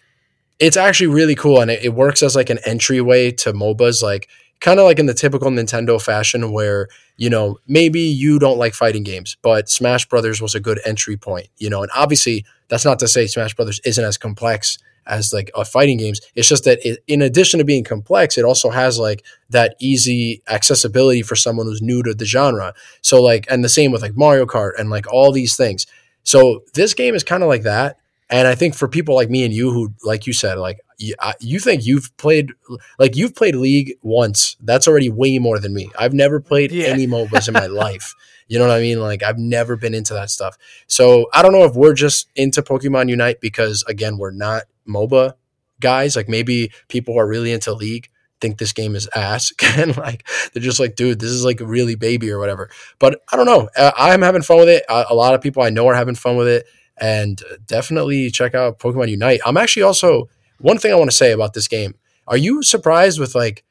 it's 0.59 0.77
actually 0.77 1.07
really 1.07 1.35
cool 1.35 1.59
and 1.61 1.69
it, 1.69 1.83
it 1.83 1.93
works 1.93 2.23
as 2.23 2.35
like 2.35 2.49
an 2.49 2.59
entryway 2.65 3.31
to 3.31 3.51
MOBAs, 3.53 4.01
like 4.01 4.29
kind 4.61 4.79
of 4.79 4.85
like 4.85 4.99
in 4.99 5.05
the 5.05 5.13
typical 5.13 5.51
Nintendo 5.51 6.01
fashion 6.01 6.53
where, 6.53 6.87
you 7.17 7.29
know, 7.29 7.57
maybe 7.67 7.99
you 7.99 8.39
don't 8.39 8.57
like 8.57 8.73
fighting 8.73 9.03
games, 9.03 9.35
but 9.41 9.67
Smash 9.69 10.05
Brothers 10.07 10.41
was 10.41 10.55
a 10.55 10.61
good 10.61 10.79
entry 10.85 11.17
point, 11.17 11.47
you 11.57 11.69
know, 11.69 11.81
and 11.83 11.91
obviously 11.93 12.45
that's 12.69 12.85
not 12.85 12.99
to 12.99 13.07
say 13.07 13.27
Smash 13.27 13.53
Brothers 13.53 13.79
isn't 13.85 14.03
as 14.03 14.17
complex 14.17 14.77
as 15.07 15.31
like 15.33 15.51
uh, 15.55 15.63
fighting 15.63 15.97
games. 15.97 16.21
It's 16.35 16.47
just 16.47 16.63
that 16.65 16.79
it, 16.85 17.03
in 17.07 17.21
addition 17.21 17.57
to 17.59 17.63
being 17.63 17.83
complex, 17.83 18.37
it 18.37 18.45
also 18.45 18.69
has 18.69 18.97
like 18.99 19.23
that 19.49 19.75
easy 19.79 20.41
accessibility 20.47 21.21
for 21.21 21.35
someone 21.35 21.65
who's 21.67 21.81
new 21.81 22.01
to 22.03 22.13
the 22.13 22.25
genre. 22.25 22.73
So 23.01 23.21
like, 23.21 23.45
and 23.49 23.63
the 23.63 23.69
same 23.69 23.91
with 23.91 24.01
like 24.01 24.15
Mario 24.17 24.45
Kart 24.45 24.71
and 24.77 24.89
like 24.89 25.05
all 25.11 25.31
these 25.31 25.55
things. 25.55 25.85
So 26.23 26.63
this 26.73 26.93
game 26.93 27.13
is 27.15 27.23
kind 27.23 27.43
of 27.43 27.49
like 27.49 27.63
that. 27.63 27.97
And 28.29 28.47
I 28.47 28.55
think 28.55 28.73
for 28.73 28.87
people 28.87 29.13
like 29.13 29.29
me 29.29 29.45
and 29.45 29.53
you, 29.53 29.71
who 29.71 29.93
like 30.03 30.25
you 30.25 30.33
said, 30.33 30.57
like 30.57 30.79
you, 30.97 31.13
I, 31.19 31.35
you 31.39 31.59
think 31.59 31.85
you've 31.85 32.15
played, 32.17 32.49
like 32.97 33.15
you've 33.15 33.35
played 33.35 33.55
League 33.55 33.93
once. 34.01 34.57
That's 34.61 34.87
already 34.87 35.09
way 35.09 35.37
more 35.37 35.59
than 35.59 35.73
me. 35.75 35.91
I've 35.99 36.13
never 36.13 36.39
played 36.39 36.71
Yeah. 36.71 36.87
any 36.87 37.05
MOBAs 37.05 37.47
in 37.47 37.53
my 37.53 37.65
life. 37.83 38.15
You 38.47 38.57
know 38.59 38.67
what 38.67 38.75
I 38.77 38.79
mean? 38.81 38.99
Like 38.99 39.21
I've 39.21 39.37
never 39.37 39.75
been 39.75 39.93
into 39.93 40.13
that 40.15 40.31
stuff. 40.31 40.57
So 40.87 41.27
I 41.33 41.43
don't 41.43 41.51
know 41.51 41.63
if 41.65 41.75
we're 41.75 41.93
just 41.93 42.29
into 42.35 42.63
Pokemon 42.63 43.09
Unite 43.09 43.41
because 43.41 43.83
again 43.87 44.17
we're 44.17 44.31
not 44.31 44.63
MOBA 44.87 45.33
guys. 45.79 46.15
Like 46.15 46.29
maybe 46.29 46.71
people 46.87 47.19
are 47.19 47.27
really 47.27 47.51
into 47.51 47.73
League 47.73 48.09
think 48.41 48.57
this 48.57 48.73
game 48.73 48.95
is 48.95 49.09
ass 49.15 49.53
and 49.77 49.95
like 49.97 50.27
they're 50.53 50.63
just 50.63 50.79
like, 50.79 50.95
dude, 50.95 51.19
this 51.19 51.31
is 51.31 51.45
like 51.45 51.59
really 51.61 51.95
baby 51.95 52.29
or 52.31 52.39
whatever. 52.39 52.69
But 52.99 53.21
I 53.31 53.37
don't 53.37 53.45
know. 53.45 53.69
Uh, 53.77 53.91
I'm 53.97 54.21
having 54.21 54.41
fun 54.41 54.57
with 54.57 54.69
it. 54.69 54.83
A, 54.89 55.05
a 55.09 55.15
lot 55.15 55.33
of 55.33 55.41
people 55.41 55.63
I 55.63 55.69
know 55.69 55.87
are 55.87 55.95
having 55.95 56.15
fun 56.15 56.37
with 56.37 56.47
it, 56.47 56.65
and 56.97 57.41
definitely 57.65 58.29
check 58.31 58.55
out 58.55 58.79
Pokemon 58.79 59.09
Unite. 59.09 59.41
I'm 59.45 59.57
actually 59.57 59.83
also 59.83 60.29
one 60.59 60.77
thing 60.77 60.91
I 60.91 60.95
want 60.95 61.11
to 61.11 61.15
say 61.17 61.31
about 61.31 61.53
this 61.53 61.67
game. 61.67 61.95
Are 62.27 62.37
you 62.37 62.63
surprised 62.63 63.19
with 63.19 63.35
like? 63.35 63.63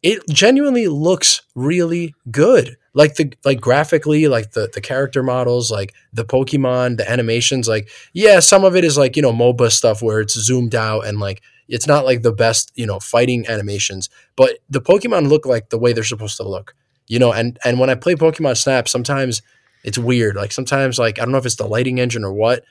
It 0.00 0.22
genuinely 0.28 0.86
looks 0.86 1.42
really 1.56 2.14
good 2.30 2.76
like 2.98 3.14
the 3.14 3.32
like 3.44 3.60
graphically 3.60 4.26
like 4.26 4.50
the 4.50 4.68
the 4.74 4.80
character 4.80 5.22
models 5.22 5.70
like 5.70 5.94
the 6.12 6.24
pokemon 6.24 6.96
the 6.96 7.08
animations 7.08 7.68
like 7.68 7.88
yeah 8.12 8.40
some 8.40 8.64
of 8.64 8.74
it 8.74 8.84
is 8.84 8.98
like 8.98 9.14
you 9.14 9.22
know 9.22 9.32
moba 9.32 9.70
stuff 9.70 10.02
where 10.02 10.20
it's 10.20 10.38
zoomed 10.38 10.74
out 10.74 11.06
and 11.06 11.20
like 11.20 11.40
it's 11.68 11.86
not 11.86 12.04
like 12.04 12.22
the 12.22 12.32
best 12.32 12.72
you 12.74 12.84
know 12.84 12.98
fighting 12.98 13.46
animations 13.46 14.10
but 14.34 14.58
the 14.68 14.80
pokemon 14.80 15.28
look 15.28 15.46
like 15.46 15.70
the 15.70 15.78
way 15.78 15.92
they're 15.92 16.02
supposed 16.02 16.36
to 16.36 16.42
look 16.46 16.74
you 17.06 17.20
know 17.20 17.32
and 17.32 17.56
and 17.64 17.78
when 17.78 17.88
i 17.88 17.94
play 17.94 18.16
pokemon 18.16 18.56
snap 18.56 18.88
sometimes 18.88 19.42
it's 19.84 19.96
weird 19.96 20.34
like 20.34 20.50
sometimes 20.50 20.98
like 20.98 21.20
i 21.20 21.22
don't 21.22 21.30
know 21.30 21.38
if 21.38 21.46
it's 21.46 21.56
the 21.56 21.68
lighting 21.68 22.00
engine 22.00 22.24
or 22.24 22.32
what 22.32 22.64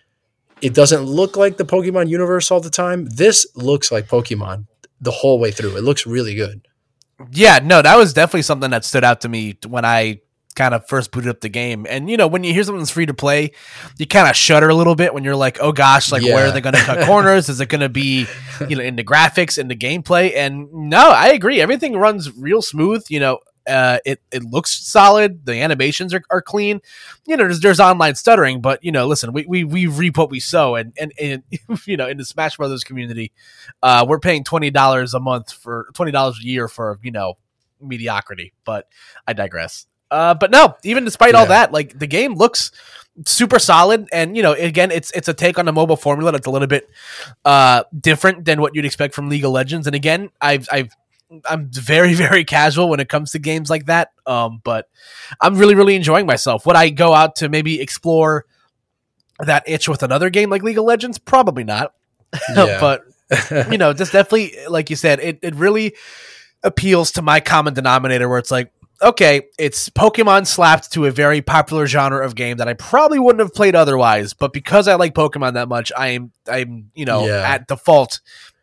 it 0.62 0.74
doesn't 0.74 1.04
look 1.04 1.38
like 1.38 1.58
the 1.58 1.66
pokemon 1.66 2.10
universe 2.10 2.50
all 2.50 2.60
the 2.60 2.72
time. 2.72 3.06
This 3.06 3.46
looks 3.56 3.92
like 3.92 4.08
pokemon 4.08 4.66
the 5.00 5.12
whole 5.12 5.40
way 5.40 5.52
through. 5.52 5.78
It 5.78 5.84
looks 5.84 6.08
really 6.08 6.34
good 6.34 6.68
Yeah, 7.32 7.60
no, 7.64 7.82
that 7.82 7.98
was 7.98 8.14
definitely 8.14 8.44
something 8.44 8.72
that 8.72 8.86
stood 8.86 9.04
out 9.04 9.22
to 9.22 9.30
me 9.30 9.58
when 9.68 9.86
I 9.86 10.22
kind 10.56 10.74
of 10.74 10.88
first 10.88 11.12
booted 11.12 11.30
up 11.30 11.40
the 11.42 11.50
game. 11.50 11.86
And 11.90 12.10
you 12.10 12.18
know, 12.18 12.28
when 12.28 12.44
you 12.44 12.54
hear 12.54 12.64
something's 12.64 12.90
free 12.90 13.06
to 13.06 13.14
play, 13.14 13.52
you 13.98 14.06
kind 14.08 14.28
of 14.28 14.36
shudder 14.36 14.70
a 14.70 14.76
little 14.76 14.96
bit 14.96 15.14
when 15.14 15.24
you're 15.24 15.36
like, 15.36 15.58
"Oh 15.62 15.72
gosh, 15.72 16.12
like 16.12 16.24
where 16.24 16.48
are 16.48 16.52
they 16.52 16.62
going 16.62 16.76
to 16.76 16.82
cut 16.82 17.06
corners? 17.08 17.50
Is 17.50 17.62
it 17.62 17.70
going 17.70 17.82
to 17.82 17.90
be, 17.90 18.28
you 18.68 18.76
know, 18.76 18.84
in 18.84 18.96
the 18.96 19.04
graphics, 19.04 19.58
in 19.58 19.68
the 19.68 19.76
gameplay?" 19.76 20.36
And 20.36 20.72
no, 20.72 21.10
I 21.10 21.30
agree. 21.30 21.62
Everything 21.62 21.94
runs 21.96 22.36
real 22.38 22.62
smooth. 22.62 23.06
You 23.10 23.20
know, 23.20 23.40
uh, 23.68 24.00
it 24.06 24.22
it 24.32 24.44
looks 24.44 24.72
solid. 24.72 25.46
The 25.46 25.62
animations 25.62 26.14
are, 26.14 26.24
are 26.30 26.42
clean. 26.42 26.82
You 27.26 27.38
know, 27.38 27.44
there's, 27.44 27.60
there's 27.60 27.80
online 27.80 28.16
stuttering, 28.16 28.62
but 28.62 28.84
you 28.84 28.92
know, 28.92 29.08
listen, 29.08 29.34
we, 29.34 29.46
we 29.46 29.64
we 29.64 29.88
reap 29.88 30.18
what 30.18 30.30
we 30.30 30.40
sow, 30.40 30.76
and 30.76 30.94
and, 31.00 31.14
and 31.20 31.44
you 31.86 31.98
know, 31.98 32.08
in 32.08 32.18
the 32.18 32.26
Smash 32.26 32.58
Brothers 32.58 32.84
community, 32.84 33.32
uh, 33.84 34.06
we're 34.08 34.20
paying 34.20 34.44
twenty 34.44 34.70
dollars 34.70 35.14
a 35.14 35.20
month 35.20 35.52
for 35.52 35.90
twenty 35.94 36.12
dollars 36.12 36.40
a 36.40 36.46
year 36.46 36.68
for 36.68 37.00
you 37.04 37.12
know 37.12 37.38
mediocrity. 37.82 38.54
But 38.66 38.88
I 39.28 39.34
digress. 39.34 39.86
Uh, 40.10 40.34
but 40.34 40.52
no, 40.52 40.76
even 40.84 41.04
despite 41.04 41.36
all 41.36 41.48
that, 41.48 41.74
like 41.74 42.00
the 42.00 42.08
game 42.08 42.36
looks 42.36 42.72
super 43.26 43.60
solid, 43.60 44.08
and 44.14 44.38
you 44.38 44.44
know, 44.44 44.54
again, 44.54 44.92
it's 44.92 45.12
it's 45.12 45.28
a 45.28 45.34
take 45.34 45.60
on 45.60 45.66
the 45.66 45.74
mobile 45.74 45.98
formula 45.98 46.32
that's 46.32 46.48
a 46.48 46.52
little 46.52 46.68
bit 46.68 46.90
uh 47.44 47.84
different 48.00 48.46
than 48.46 48.62
what 48.62 48.74
you'd 48.76 48.86
expect 48.86 49.14
from 49.14 49.28
League 49.30 49.44
of 49.44 49.52
Legends. 49.52 49.86
And 49.86 49.96
again, 49.96 50.30
I've 50.40 50.68
I've 50.72 50.96
I'm 51.50 51.70
very 51.72 52.14
very 52.26 52.44
casual 52.46 52.90
when 52.90 53.00
it 53.00 53.10
comes 53.10 53.32
to 53.32 53.40
games 53.40 53.70
like 53.70 53.86
that. 53.88 54.12
Um, 54.26 54.62
but 54.64 54.88
I'm 55.42 55.56
really 55.56 55.76
really 55.76 55.96
enjoying 55.96 56.26
myself. 56.26 56.66
Would 56.66 56.76
I 56.76 56.90
go 56.90 57.14
out 57.14 57.38
to 57.38 57.50
maybe 57.50 57.82
explore 57.82 58.46
that 59.40 59.64
itch 59.68 59.88
with 59.88 60.04
another 60.04 60.30
game 60.30 60.50
like 60.50 60.64
League 60.64 60.78
of 60.78 60.86
Legends? 60.86 61.18
Probably 61.18 61.64
not. 61.64 61.94
Yeah. 62.56 62.80
but 62.80 63.04
you 63.72 63.78
know, 63.78 63.94
just 63.94 64.12
definitely, 64.14 64.54
like 64.70 64.90
you 64.90 64.96
said, 64.96 65.20
it, 65.20 65.40
it 65.42 65.56
really 65.56 65.96
appeals 66.64 67.12
to 67.14 67.22
my 67.22 67.40
common 67.40 67.74
denominator 67.74 68.28
where 68.30 68.40
it's 68.40 68.52
like, 68.52 68.72
okay, 69.02 69.44
it's 69.60 69.90
Pokemon 69.90 70.48
slapped 70.48 70.92
to 70.94 71.06
a 71.06 71.12
very 71.12 71.42
popular 71.42 71.88
genre 71.88 72.26
of 72.26 72.36
game 72.36 72.58
that 72.58 72.68
I 72.68 72.74
probably 72.74 73.20
wouldn't 73.20 73.42
have 73.42 73.54
played 73.54 73.76
otherwise, 73.76 74.34
but 74.34 74.54
because 74.54 74.88
I 74.88 74.96
like 74.96 75.14
Pokemon 75.14 75.54
that 75.54 75.68
much, 75.68 75.92
I 75.96 76.10
am 76.10 76.32
I'm 76.50 76.90
you 76.96 77.06
know 77.06 77.26
Yeah. 77.28 77.42
at 77.48 77.68
default 77.68 78.22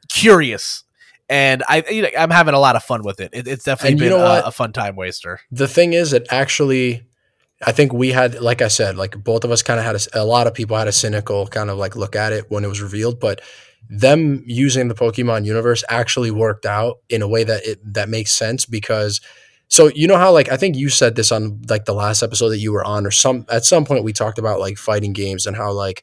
curious. 0.09 0.84
And 1.29 1.63
I, 1.69 1.83
you 1.91 2.03
know, 2.03 2.09
I'm 2.19 2.31
having 2.31 2.55
a 2.55 2.59
lot 2.61 2.77
of 2.77 2.83
fun 2.83 3.03
with 3.03 3.19
it. 3.21 3.31
it 3.33 3.49
it's 3.49 3.65
definitely 3.65 3.93
And 3.93 4.01
you 4.01 4.09
been 4.11 4.19
know 4.19 4.27
a, 4.27 4.43
a 4.49 4.53
fun 4.53 4.73
time 4.73 4.97
waster. 4.97 5.41
the 5.51 5.69
thing 5.69 5.93
is 5.95 6.13
it 6.13 6.27
actually 6.31 7.03
i 7.67 7.73
think 7.73 7.93
we 7.93 8.11
had 8.11 8.41
like 8.41 8.61
i 8.61 8.69
said 8.69 8.97
like 8.97 9.23
both 9.23 9.45
of 9.45 9.51
us 9.51 9.63
kind 9.63 9.79
of 9.79 9.87
had 9.87 9.97
a 10.13 10.25
lot 10.25 10.47
of 10.47 10.53
people 10.55 10.77
had 10.77 10.89
a 10.89 10.93
cynical 10.93 11.47
kind 11.47 11.71
of 11.71 11.79
like 11.79 11.97
look 11.97 12.15
at 12.17 12.33
it 12.33 12.51
when 12.51 12.65
it 12.65 12.69
was 12.69 12.83
revealed 12.83 13.19
but 13.21 13.41
them 13.89 14.43
using 14.45 14.89
the 14.89 14.95
pokemon 14.95 15.45
universe 15.45 15.85
actually 15.89 16.31
worked 16.31 16.67
out 16.67 16.99
in 17.09 17.23
a 17.23 17.29
way 17.29 17.45
that 17.45 17.65
it 17.65 17.79
that 17.95 18.09
makes 18.09 18.33
sense 18.33 18.67
because 18.67 19.21
so 19.69 19.87
you 19.95 20.07
know 20.07 20.19
how 20.19 20.33
like 20.33 20.51
i 20.51 20.57
think 20.57 20.77
you 20.77 20.89
said 20.89 21.15
this 21.15 21.31
on 21.33 21.63
like 21.71 21.85
the 21.85 21.95
last 21.95 22.23
episode 22.23 22.49
that 22.49 22.59
you 22.59 22.73
were 22.73 22.85
on 22.85 23.07
or 23.07 23.11
some 23.11 23.47
at 23.49 23.65
some 23.65 23.85
point 23.85 24.05
we 24.05 24.13
talked 24.13 24.39
about 24.39 24.61
like 24.61 24.77
fighting 24.77 25.13
games 25.13 25.47
and 25.47 25.57
how 25.57 25.71
like 25.73 26.03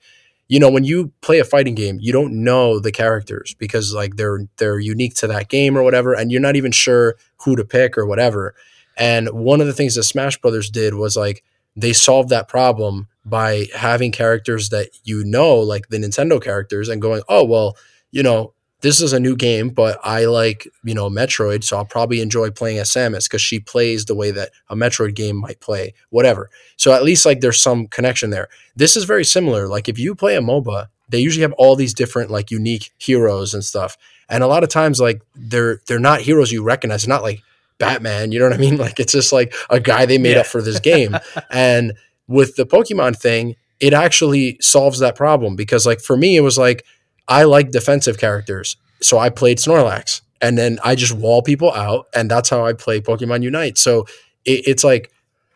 you 0.52 0.60
know 0.60 0.70
when 0.70 0.84
you 0.84 1.12
play 1.22 1.40
a 1.40 1.46
fighting 1.46 1.76
game 1.76 1.98
you 2.02 2.12
don't 2.12 2.34
know 2.44 2.80
the 2.80 2.92
characters 2.92 3.56
because 3.58 3.94
like 3.94 4.18
they're 4.18 4.42
they're 4.58 4.80
unique 4.80 5.16
to 5.16 5.28
that 5.28 5.50
game 5.50 5.78
or 5.78 5.84
whatever 5.84 6.14
and 6.14 6.32
you're 6.32 6.42
not 6.42 6.56
even 6.56 6.72
sure 6.72 7.16
who 7.44 7.56
to 7.56 7.66
pick 7.66 7.98
or 7.98 8.06
whatever. 8.06 8.56
And 8.98 9.30
one 9.30 9.62
of 9.62 9.68
the 9.68 9.74
things 9.74 9.96
that 9.96 10.04
Smash 10.04 10.38
Brothers 10.38 10.70
did 10.70 10.94
was 10.94 11.18
like 11.18 11.44
they 11.76 11.94
solved 11.94 12.30
that 12.30 12.48
problem 12.48 13.08
by 13.26 13.68
having 13.76 14.12
characters 14.12 14.70
that 14.70 14.90
you 15.04 15.24
know, 15.24 15.56
like 15.56 15.90
the 15.90 15.98
Nintendo 15.98 16.42
characters, 16.42 16.90
and 16.90 17.02
going, 17.02 17.22
oh, 17.30 17.44
well, 17.44 17.78
you 18.12 18.24
know, 18.24 18.54
this 18.82 19.00
is 19.02 19.14
a 19.14 19.20
new 19.20 19.36
game, 19.36 19.70
but 19.70 20.00
I 20.04 20.26
like, 20.26 20.68
you 20.84 20.94
know, 20.94 21.10
Metroid, 21.10 21.64
so 21.64 21.78
I'll 21.78 21.86
probably 21.86 22.20
enjoy 22.22 22.50
playing 22.52 22.80
as 22.80 22.90
Samus 22.90 23.28
because 23.30 23.42
she 23.42 23.60
plays 23.60 24.06
the 24.06 24.16
way 24.16 24.32
that 24.32 24.50
a 24.70 24.76
Metroid 24.76 25.16
game 25.16 25.36
might 25.38 25.60
play, 25.60 25.94
whatever. 26.10 26.50
So 26.78 26.92
at 26.94 27.04
least 27.04 27.26
like 27.26 27.42
there's 27.42 27.62
some 27.62 27.88
connection 27.88 28.30
there. 28.32 28.48
This 28.76 28.96
is 28.96 29.04
very 29.04 29.24
similar. 29.24 29.68
Like 29.68 29.88
if 29.88 30.00
you 30.00 30.16
play 30.16 30.36
a 30.36 30.42
MOBA, 30.42 30.88
they 31.10 31.20
usually 31.20 31.44
have 31.44 31.54
all 31.54 31.76
these 31.76 31.94
different 31.94 32.32
like 32.32 32.52
unique 32.52 32.92
heroes 32.98 33.54
and 33.54 33.64
stuff. 33.64 33.98
And 34.30 34.44
a 34.44 34.48
lot 34.48 34.64
of 34.64 34.70
times 34.70 35.00
like 35.00 35.22
they're 35.36 35.82
they're 35.88 36.00
not 36.00 36.22
heroes 36.22 36.52
you 36.52 36.64
recognize. 36.64 37.04
They're 37.04 37.14
not 37.14 37.22
like 37.24 37.42
Batman. 37.78 38.32
You 38.32 38.40
know 38.40 38.46
what 38.46 38.54
I 38.54 38.58
mean? 38.58 38.78
Like 38.86 39.00
it's 39.00 39.12
just 39.14 39.34
like 39.34 39.54
a 39.70 39.80
guy 39.80 40.06
they 40.06 40.18
made 40.18 40.32
Yeah. 40.36 40.40
up 40.42 40.46
for 40.48 40.62
this 40.62 40.80
game. 40.80 41.16
and 41.52 41.94
with 42.28 42.56
the 42.56 42.66
Pokemon 42.66 43.18
thing, 43.18 43.56
it 43.80 43.94
actually 43.94 44.58
solves 44.62 45.00
that 45.00 45.16
problem 45.16 45.56
because 45.56 45.86
like 45.86 46.00
for 46.00 46.16
me, 46.16 46.38
it 46.38 46.42
was 46.42 46.58
like 46.58 46.86
I 47.28 47.44
like 47.44 47.72
defensive 47.72 48.18
characters, 48.18 48.78
so 49.02 49.18
I 49.18 49.30
played 49.30 49.58
Snorlax, 49.58 50.22
and 50.42 50.58
then 50.58 50.80
I 50.84 50.96
just 50.96 51.14
wall 51.14 51.42
people 51.42 51.72
out, 51.72 52.08
and 52.14 52.30
that's 52.30 52.50
how 52.50 52.66
I 52.66 52.74
play 52.74 53.02
Pokemon 53.02 53.44
Unite. 53.44 53.78
So 53.78 54.06
it, 54.46 54.68
it's 54.68 54.84
like 54.84 55.12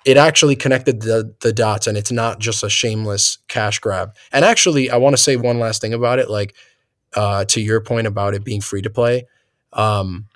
it 0.05 0.17
actually 0.17 0.55
connected 0.55 1.01
the 1.01 1.33
the 1.41 1.51
dots, 1.51 1.87
and 1.87 1.97
it's 1.97 2.11
not 2.11 2.39
just 2.39 2.63
a 2.63 2.69
shameless 2.69 3.39
cash 3.47 3.79
grab. 3.79 4.15
And 4.31 4.45
actually, 4.45 4.89
I 4.89 4.97
want 4.97 5.15
to 5.15 5.21
say 5.21 5.35
one 5.35 5.59
last 5.59 5.81
thing 5.81 5.93
about 5.93 6.19
it, 6.19 6.29
like 6.29 6.55
uh, 7.15 7.45
to 7.45 7.61
your 7.61 7.81
point 7.81 8.07
about 8.07 8.33
it 8.35 8.43
being 8.43 8.61
free 8.61 8.81
to 8.83 8.89
play. 8.89 9.25
Um, 9.73 10.27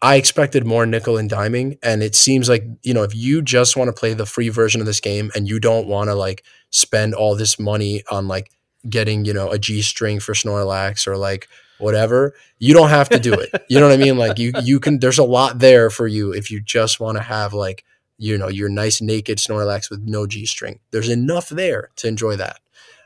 I 0.00 0.16
expected 0.16 0.66
more 0.66 0.84
nickel 0.84 1.16
and 1.16 1.30
diming, 1.30 1.78
and 1.82 2.02
it 2.02 2.16
seems 2.16 2.48
like 2.48 2.64
you 2.82 2.94
know 2.94 3.04
if 3.04 3.14
you 3.14 3.42
just 3.42 3.76
want 3.76 3.88
to 3.88 3.92
play 3.92 4.14
the 4.14 4.26
free 4.26 4.48
version 4.48 4.80
of 4.80 4.86
this 4.86 5.00
game 5.00 5.30
and 5.34 5.46
you 5.46 5.60
don't 5.60 5.86
want 5.86 6.08
to 6.08 6.14
like 6.14 6.42
spend 6.70 7.14
all 7.14 7.36
this 7.36 7.58
money 7.58 8.02
on 8.10 8.26
like 8.26 8.50
getting 8.88 9.24
you 9.24 9.32
know 9.32 9.50
a 9.50 9.58
G 9.58 9.82
string 9.82 10.20
for 10.20 10.32
Snorlax 10.34 11.06
or 11.06 11.16
like 11.16 11.48
whatever, 11.78 12.34
you 12.58 12.74
don't 12.74 12.90
have 12.90 13.08
to 13.10 13.18
do 13.18 13.34
it. 13.34 13.50
you 13.68 13.80
know 13.80 13.88
what 13.88 13.94
I 13.94 14.02
mean? 14.02 14.16
Like 14.16 14.38
you 14.38 14.52
you 14.62 14.80
can. 14.80 14.98
There's 14.98 15.18
a 15.18 15.24
lot 15.24 15.58
there 15.58 15.90
for 15.90 16.06
you 16.06 16.32
if 16.32 16.50
you 16.50 16.60
just 16.60 17.00
want 17.00 17.18
to 17.18 17.22
have 17.22 17.52
like 17.52 17.84
you 18.18 18.38
know 18.38 18.48
your 18.48 18.68
nice 18.68 19.00
naked 19.00 19.38
Snorlax 19.38 19.90
with 19.90 20.00
no 20.02 20.26
G 20.26 20.46
string. 20.46 20.80
There's 20.90 21.08
enough 21.08 21.48
there 21.48 21.90
to 21.96 22.08
enjoy 22.08 22.36
that. 22.36 22.60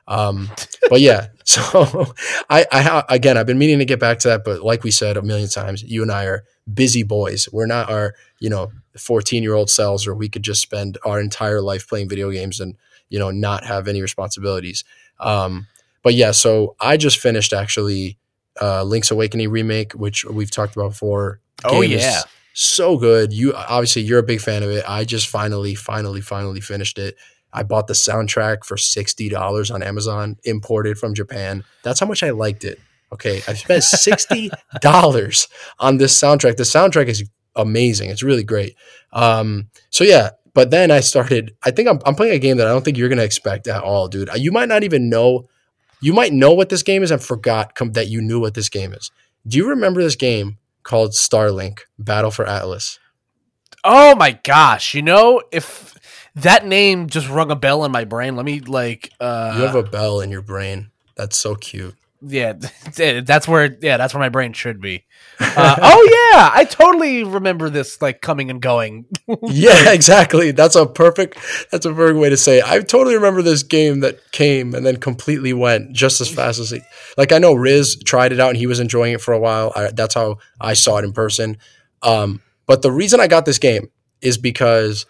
Um, 0.08 0.50
but 0.88 1.00
yeah, 1.00 1.28
so 1.44 2.14
I, 2.48 2.66
I 2.70 3.04
again, 3.08 3.36
I've 3.36 3.46
been 3.46 3.58
meaning 3.58 3.78
to 3.78 3.84
get 3.84 4.00
back 4.00 4.18
to 4.20 4.28
that, 4.28 4.44
but 4.44 4.62
like 4.62 4.84
we 4.84 4.90
said 4.90 5.16
a 5.16 5.22
million 5.22 5.48
times, 5.48 5.82
you 5.82 6.02
and 6.02 6.12
I 6.12 6.24
are 6.24 6.44
busy 6.72 7.02
boys. 7.02 7.48
We're 7.52 7.66
not 7.66 7.90
our, 7.90 8.14
you 8.38 8.50
know, 8.50 8.70
14 8.98 9.42
year 9.42 9.54
old 9.54 9.70
selves, 9.70 10.06
or 10.06 10.14
we 10.14 10.28
could 10.28 10.42
just 10.42 10.62
spend 10.62 10.98
our 11.04 11.20
entire 11.20 11.60
life 11.60 11.88
playing 11.88 12.08
video 12.08 12.30
games 12.30 12.60
and, 12.60 12.76
you 13.08 13.18
know, 13.18 13.30
not 13.30 13.64
have 13.64 13.88
any 13.88 14.02
responsibilities. 14.02 14.84
Um, 15.18 15.66
but 16.02 16.14
yeah, 16.14 16.30
so 16.30 16.76
I 16.80 16.96
just 16.96 17.18
finished 17.18 17.52
actually 17.52 18.18
uh, 18.60 18.84
Link's 18.84 19.10
Awakening 19.10 19.50
remake, 19.50 19.92
which 19.92 20.24
we've 20.24 20.50
talked 20.50 20.76
about 20.76 20.90
before. 20.90 21.40
Oh, 21.64 21.80
yeah. 21.80 22.20
so 22.52 22.96
good. 22.96 23.32
You 23.32 23.54
obviously 23.54 24.02
you're 24.02 24.18
a 24.18 24.24
big 24.24 24.40
fan 24.40 24.62
of 24.62 24.70
it. 24.70 24.84
I 24.88 25.04
just 25.04 25.28
finally, 25.28 25.74
finally, 25.74 26.20
finally 26.20 26.60
finished 26.60 26.98
it. 26.98 27.16
I 27.52 27.62
bought 27.62 27.86
the 27.86 27.94
soundtrack 27.94 28.64
for 28.64 28.76
sixty 28.76 29.28
dollars 29.28 29.70
on 29.70 29.82
Amazon, 29.82 30.36
imported 30.44 30.98
from 30.98 31.14
Japan. 31.14 31.64
That's 31.82 32.00
how 32.00 32.06
much 32.06 32.22
I 32.22 32.30
liked 32.30 32.64
it. 32.64 32.78
Okay, 33.12 33.42
I 33.48 33.54
spent 33.54 33.82
sixty 33.84 34.50
dollars 34.80 35.48
on 35.78 35.96
this 35.96 36.20
soundtrack. 36.20 36.56
The 36.56 36.64
soundtrack 36.64 37.06
is 37.06 37.24
amazing. 37.54 38.10
It's 38.10 38.22
really 38.22 38.44
great. 38.44 38.76
Um, 39.12 39.70
so 39.90 40.04
yeah, 40.04 40.30
but 40.56 40.70
then 40.70 40.90
I 40.90 41.00
started. 41.00 41.54
I 41.62 41.70
think 41.70 41.86
I'm, 41.86 42.00
I'm 42.06 42.14
playing 42.14 42.32
a 42.32 42.38
game 42.38 42.56
that 42.56 42.66
I 42.66 42.70
don't 42.70 42.82
think 42.82 42.96
you're 42.96 43.10
gonna 43.10 43.22
expect 43.22 43.68
at 43.68 43.82
all, 43.82 44.08
dude. 44.08 44.30
You 44.36 44.50
might 44.50 44.70
not 44.70 44.84
even 44.84 45.10
know. 45.10 45.50
You 46.00 46.14
might 46.14 46.32
know 46.32 46.54
what 46.54 46.70
this 46.70 46.82
game 46.82 47.02
is 47.02 47.10
and 47.10 47.22
forgot 47.22 47.74
com- 47.74 47.92
that 47.92 48.08
you 48.08 48.22
knew 48.22 48.40
what 48.40 48.54
this 48.54 48.70
game 48.70 48.94
is. 48.94 49.10
Do 49.46 49.58
you 49.58 49.68
remember 49.68 50.02
this 50.02 50.16
game 50.16 50.56
called 50.82 51.12
Starlink 51.12 51.80
Battle 51.98 52.30
for 52.30 52.46
Atlas? 52.46 52.98
Oh 53.84 54.14
my 54.16 54.32
gosh! 54.44 54.94
You 54.94 55.02
know, 55.02 55.42
if 55.52 55.94
that 56.36 56.66
name 56.66 57.08
just 57.10 57.28
rung 57.28 57.50
a 57.50 57.56
bell 57.56 57.84
in 57.84 57.92
my 57.92 58.04
brain, 58.06 58.34
let 58.34 58.46
me 58.46 58.60
like. 58.60 59.12
uh 59.20 59.56
You 59.58 59.66
have 59.66 59.74
a 59.76 59.82
bell 59.82 60.22
in 60.22 60.30
your 60.30 60.40
brain. 60.42 60.90
That's 61.16 61.36
so 61.36 61.54
cute. 61.54 61.96
Yeah, 62.22 62.54
that's 62.94 63.46
where. 63.46 63.76
Yeah, 63.80 63.96
that's 63.96 64.14
where 64.14 64.20
my 64.20 64.28
brain 64.28 64.52
should 64.52 64.80
be. 64.80 65.04
Uh, 65.38 65.76
oh 65.80 66.30
yeah, 66.32 66.50
I 66.52 66.64
totally 66.64 67.24
remember 67.24 67.70
this 67.70 68.00
like 68.00 68.20
coming 68.20 68.50
and 68.50 68.60
going. 68.60 69.06
yeah, 69.42 69.92
exactly. 69.92 70.50
That's 70.50 70.76
a 70.76 70.86
perfect. 70.86 71.38
That's 71.70 71.84
a 71.84 71.92
perfect 71.92 72.18
way 72.18 72.30
to 72.30 72.36
say. 72.36 72.58
It. 72.58 72.64
I 72.66 72.80
totally 72.80 73.14
remember 73.14 73.42
this 73.42 73.62
game 73.62 74.00
that 74.00 74.32
came 74.32 74.74
and 74.74 74.84
then 74.84 74.96
completely 74.96 75.52
went 75.52 75.92
just 75.92 76.20
as 76.20 76.30
fast 76.30 76.58
as 76.58 76.70
he. 76.70 76.80
Like 77.18 77.32
I 77.32 77.38
know 77.38 77.54
Riz 77.54 77.96
tried 78.04 78.32
it 78.32 78.40
out 78.40 78.50
and 78.50 78.56
he 78.56 78.66
was 78.66 78.80
enjoying 78.80 79.12
it 79.14 79.20
for 79.20 79.32
a 79.32 79.38
while. 79.38 79.72
I, 79.76 79.90
that's 79.92 80.14
how 80.14 80.38
I 80.60 80.74
saw 80.74 80.98
it 80.98 81.04
in 81.04 81.12
person. 81.12 81.58
Um, 82.02 82.42
but 82.66 82.82
the 82.82 82.92
reason 82.92 83.20
I 83.20 83.26
got 83.26 83.44
this 83.44 83.58
game 83.58 83.90
is 84.20 84.38
because 84.38 85.06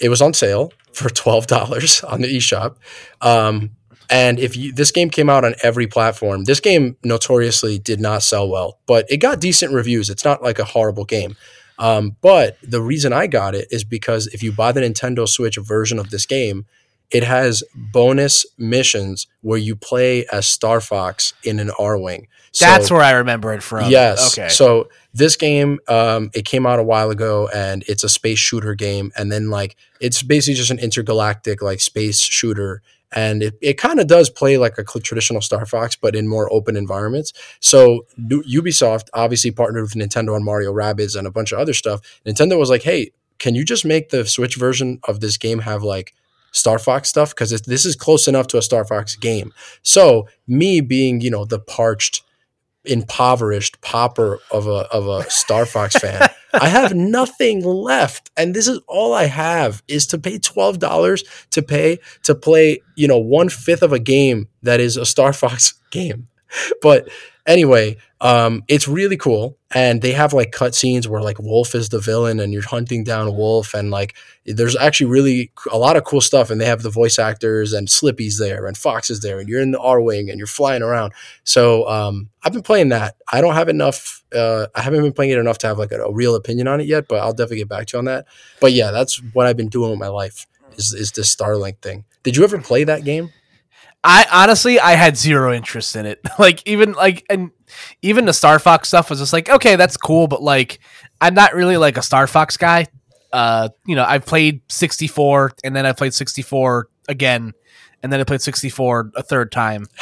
it 0.00 0.08
was 0.08 0.22
on 0.22 0.34
sale 0.34 0.72
for 0.92 1.10
twelve 1.10 1.46
dollars 1.46 2.02
on 2.04 2.22
the 2.22 2.36
eShop. 2.36 2.76
Um, 3.20 3.70
and 4.10 4.38
if 4.38 4.56
you, 4.56 4.72
this 4.72 4.90
game 4.90 5.10
came 5.10 5.28
out 5.28 5.44
on 5.44 5.54
every 5.62 5.86
platform, 5.86 6.44
this 6.44 6.60
game 6.60 6.96
notoriously 7.04 7.78
did 7.78 8.00
not 8.00 8.22
sell 8.22 8.48
well, 8.48 8.78
but 8.86 9.06
it 9.10 9.18
got 9.18 9.40
decent 9.40 9.72
reviews. 9.72 10.08
It's 10.10 10.24
not 10.24 10.42
like 10.42 10.58
a 10.58 10.64
horrible 10.64 11.04
game. 11.04 11.36
Um, 11.78 12.16
but 12.20 12.58
the 12.62 12.82
reason 12.82 13.12
I 13.12 13.26
got 13.26 13.54
it 13.54 13.68
is 13.70 13.84
because 13.84 14.26
if 14.28 14.42
you 14.42 14.50
buy 14.50 14.72
the 14.72 14.80
Nintendo 14.80 15.28
Switch 15.28 15.56
version 15.56 15.98
of 15.98 16.10
this 16.10 16.26
game, 16.26 16.66
it 17.10 17.24
has 17.24 17.62
bonus 17.74 18.44
missions 18.58 19.26
where 19.40 19.58
you 19.58 19.74
play 19.76 20.26
as 20.26 20.46
Star 20.46 20.80
Fox 20.80 21.32
in 21.42 21.58
an 21.58 21.68
Arwing. 21.78 22.26
that's 22.60 22.90
where 22.90 23.00
I 23.00 23.12
remember 23.12 23.52
it 23.54 23.62
from. 23.62 23.90
Yes. 23.90 24.36
Okay. 24.36 24.48
So 24.48 24.88
this 25.14 25.36
game, 25.36 25.78
um, 25.88 26.30
it 26.34 26.44
came 26.44 26.66
out 26.66 26.78
a 26.78 26.82
while 26.82 27.10
ago, 27.10 27.48
and 27.54 27.82
it's 27.88 28.04
a 28.04 28.08
space 28.08 28.38
shooter 28.38 28.74
game, 28.74 29.10
and 29.16 29.32
then 29.32 29.48
like 29.48 29.76
it's 30.00 30.22
basically 30.22 30.54
just 30.54 30.70
an 30.70 30.78
intergalactic 30.78 31.62
like 31.62 31.80
space 31.80 32.20
shooter, 32.20 32.82
and 33.12 33.42
it, 33.42 33.54
it 33.60 33.74
kind 33.74 34.00
of 34.00 34.06
does 34.06 34.28
play 34.28 34.58
like 34.58 34.76
a 34.78 34.84
traditional 34.84 35.40
Star 35.40 35.64
Fox, 35.64 35.96
but 35.96 36.14
in 36.14 36.28
more 36.28 36.52
open 36.52 36.76
environments. 36.76 37.32
So 37.60 38.06
Ubisoft 38.20 39.08
obviously 39.14 39.50
partnered 39.50 39.82
with 39.82 39.94
Nintendo 39.94 40.34
on 40.34 40.44
Mario 40.44 40.72
Rabbids 40.72 41.16
and 41.16 41.26
a 41.26 41.30
bunch 41.30 41.52
of 41.52 41.58
other 41.58 41.74
stuff. 41.74 42.00
Nintendo 42.26 42.58
was 42.58 42.70
like, 42.70 42.82
hey, 42.82 43.12
can 43.38 43.54
you 43.54 43.64
just 43.64 43.84
make 43.84 44.10
the 44.10 44.26
Switch 44.26 44.56
version 44.56 45.00
of 45.04 45.20
this 45.20 45.38
game 45.38 45.60
have 45.60 45.82
like 45.82 46.12
Star 46.52 46.78
Fox 46.78 47.08
stuff 47.08 47.30
because 47.30 47.50
this 47.62 47.84
is 47.84 47.96
close 47.96 48.28
enough 48.28 48.46
to 48.48 48.58
a 48.58 48.62
Star 48.62 48.84
Fox 48.84 49.16
game. 49.16 49.52
So 49.82 50.28
me 50.46 50.80
being 50.80 51.20
you 51.20 51.30
know 51.30 51.44
the 51.44 51.58
parched, 51.58 52.22
impoverished 52.84 53.80
popper 53.80 54.40
of 54.50 54.66
a 54.66 54.86
of 54.92 55.06
a 55.06 55.28
Star 55.30 55.66
Fox 55.66 55.94
fan, 55.96 56.28
I 56.54 56.68
have 56.68 56.94
nothing 56.94 57.62
left, 57.64 58.30
and 58.36 58.54
this 58.54 58.68
is 58.68 58.80
all 58.88 59.12
I 59.12 59.24
have 59.24 59.82
is 59.88 60.06
to 60.08 60.18
pay 60.18 60.38
twelve 60.38 60.78
dollars 60.78 61.24
to 61.50 61.62
pay 61.62 61.98
to 62.24 62.34
play 62.34 62.80
you 62.96 63.08
know 63.08 63.18
one 63.18 63.48
fifth 63.48 63.82
of 63.82 63.92
a 63.92 63.98
game 63.98 64.48
that 64.62 64.80
is 64.80 64.96
a 64.96 65.06
Star 65.06 65.32
Fox 65.32 65.74
game, 65.90 66.28
but. 66.82 67.08
Anyway, 67.48 67.96
um, 68.20 68.62
it's 68.68 68.86
really 68.86 69.16
cool, 69.16 69.56
and 69.74 70.02
they 70.02 70.12
have 70.12 70.34
like 70.34 70.52
cutscenes 70.52 71.06
where 71.06 71.22
like 71.22 71.38
Wolf 71.38 71.74
is 71.74 71.88
the 71.88 71.98
villain, 71.98 72.40
and 72.40 72.52
you're 72.52 72.60
hunting 72.60 73.04
down 73.04 73.34
Wolf, 73.34 73.72
and 73.72 73.90
like 73.90 74.14
there's 74.44 74.76
actually 74.76 75.06
really 75.06 75.50
a 75.72 75.78
lot 75.78 75.96
of 75.96 76.04
cool 76.04 76.20
stuff, 76.20 76.50
and 76.50 76.60
they 76.60 76.66
have 76.66 76.82
the 76.82 76.90
voice 76.90 77.18
actors, 77.18 77.72
and 77.72 77.88
Slippy's 77.88 78.38
there, 78.38 78.66
and 78.66 78.76
Fox 78.76 79.08
is 79.08 79.20
there, 79.20 79.40
and 79.40 79.48
you're 79.48 79.62
in 79.62 79.70
the 79.70 79.78
Arwing, 79.78 80.28
and 80.28 80.36
you're 80.36 80.46
flying 80.46 80.82
around. 80.82 81.14
So 81.44 81.88
um, 81.88 82.28
I've 82.42 82.52
been 82.52 82.60
playing 82.60 82.90
that. 82.90 83.16
I 83.32 83.40
don't 83.40 83.54
have 83.54 83.70
enough. 83.70 84.22
Uh, 84.30 84.66
I 84.74 84.82
haven't 84.82 85.00
been 85.00 85.14
playing 85.14 85.32
it 85.32 85.38
enough 85.38 85.56
to 85.58 85.68
have 85.68 85.78
like 85.78 85.92
a, 85.92 86.02
a 86.02 86.12
real 86.12 86.34
opinion 86.34 86.68
on 86.68 86.82
it 86.82 86.86
yet, 86.86 87.08
but 87.08 87.20
I'll 87.20 87.32
definitely 87.32 87.58
get 87.58 87.70
back 87.70 87.86
to 87.86 87.96
you 87.96 87.98
on 88.00 88.04
that. 88.04 88.26
But 88.60 88.74
yeah, 88.74 88.90
that's 88.90 89.22
what 89.32 89.46
I've 89.46 89.56
been 89.56 89.70
doing 89.70 89.88
with 89.88 89.98
my 89.98 90.08
life 90.08 90.46
is 90.76 90.92
is 90.92 91.12
this 91.12 91.34
Starlink 91.34 91.78
thing. 91.80 92.04
Did 92.24 92.36
you 92.36 92.44
ever 92.44 92.60
play 92.60 92.84
that 92.84 93.04
game? 93.04 93.30
I 94.04 94.26
honestly 94.32 94.78
I 94.78 94.92
had 94.92 95.16
zero 95.16 95.52
interest 95.52 95.96
in 95.96 96.06
it. 96.06 96.20
like 96.38 96.66
even 96.66 96.92
like 96.92 97.24
and 97.28 97.50
even 98.02 98.24
the 98.24 98.32
Star 98.32 98.58
Fox 98.58 98.88
stuff 98.88 99.10
was 99.10 99.18
just 99.18 99.32
like 99.32 99.48
okay 99.48 99.76
that's 99.76 99.96
cool, 99.96 100.28
but 100.28 100.42
like 100.42 100.80
I'm 101.20 101.34
not 101.34 101.54
really 101.54 101.76
like 101.76 101.96
a 101.96 102.02
Star 102.02 102.26
Fox 102.26 102.56
guy. 102.56 102.86
Uh, 103.32 103.68
you 103.84 103.94
know 103.94 104.04
I've 104.04 104.24
played 104.24 104.62
64 104.68 105.52
and 105.62 105.76
then 105.76 105.84
I 105.84 105.92
played 105.92 106.14
64 106.14 106.88
again, 107.08 107.52
and 108.02 108.12
then 108.12 108.20
I 108.20 108.24
played 108.24 108.40
64 108.40 109.12
a 109.16 109.22
third 109.22 109.52
time. 109.52 109.86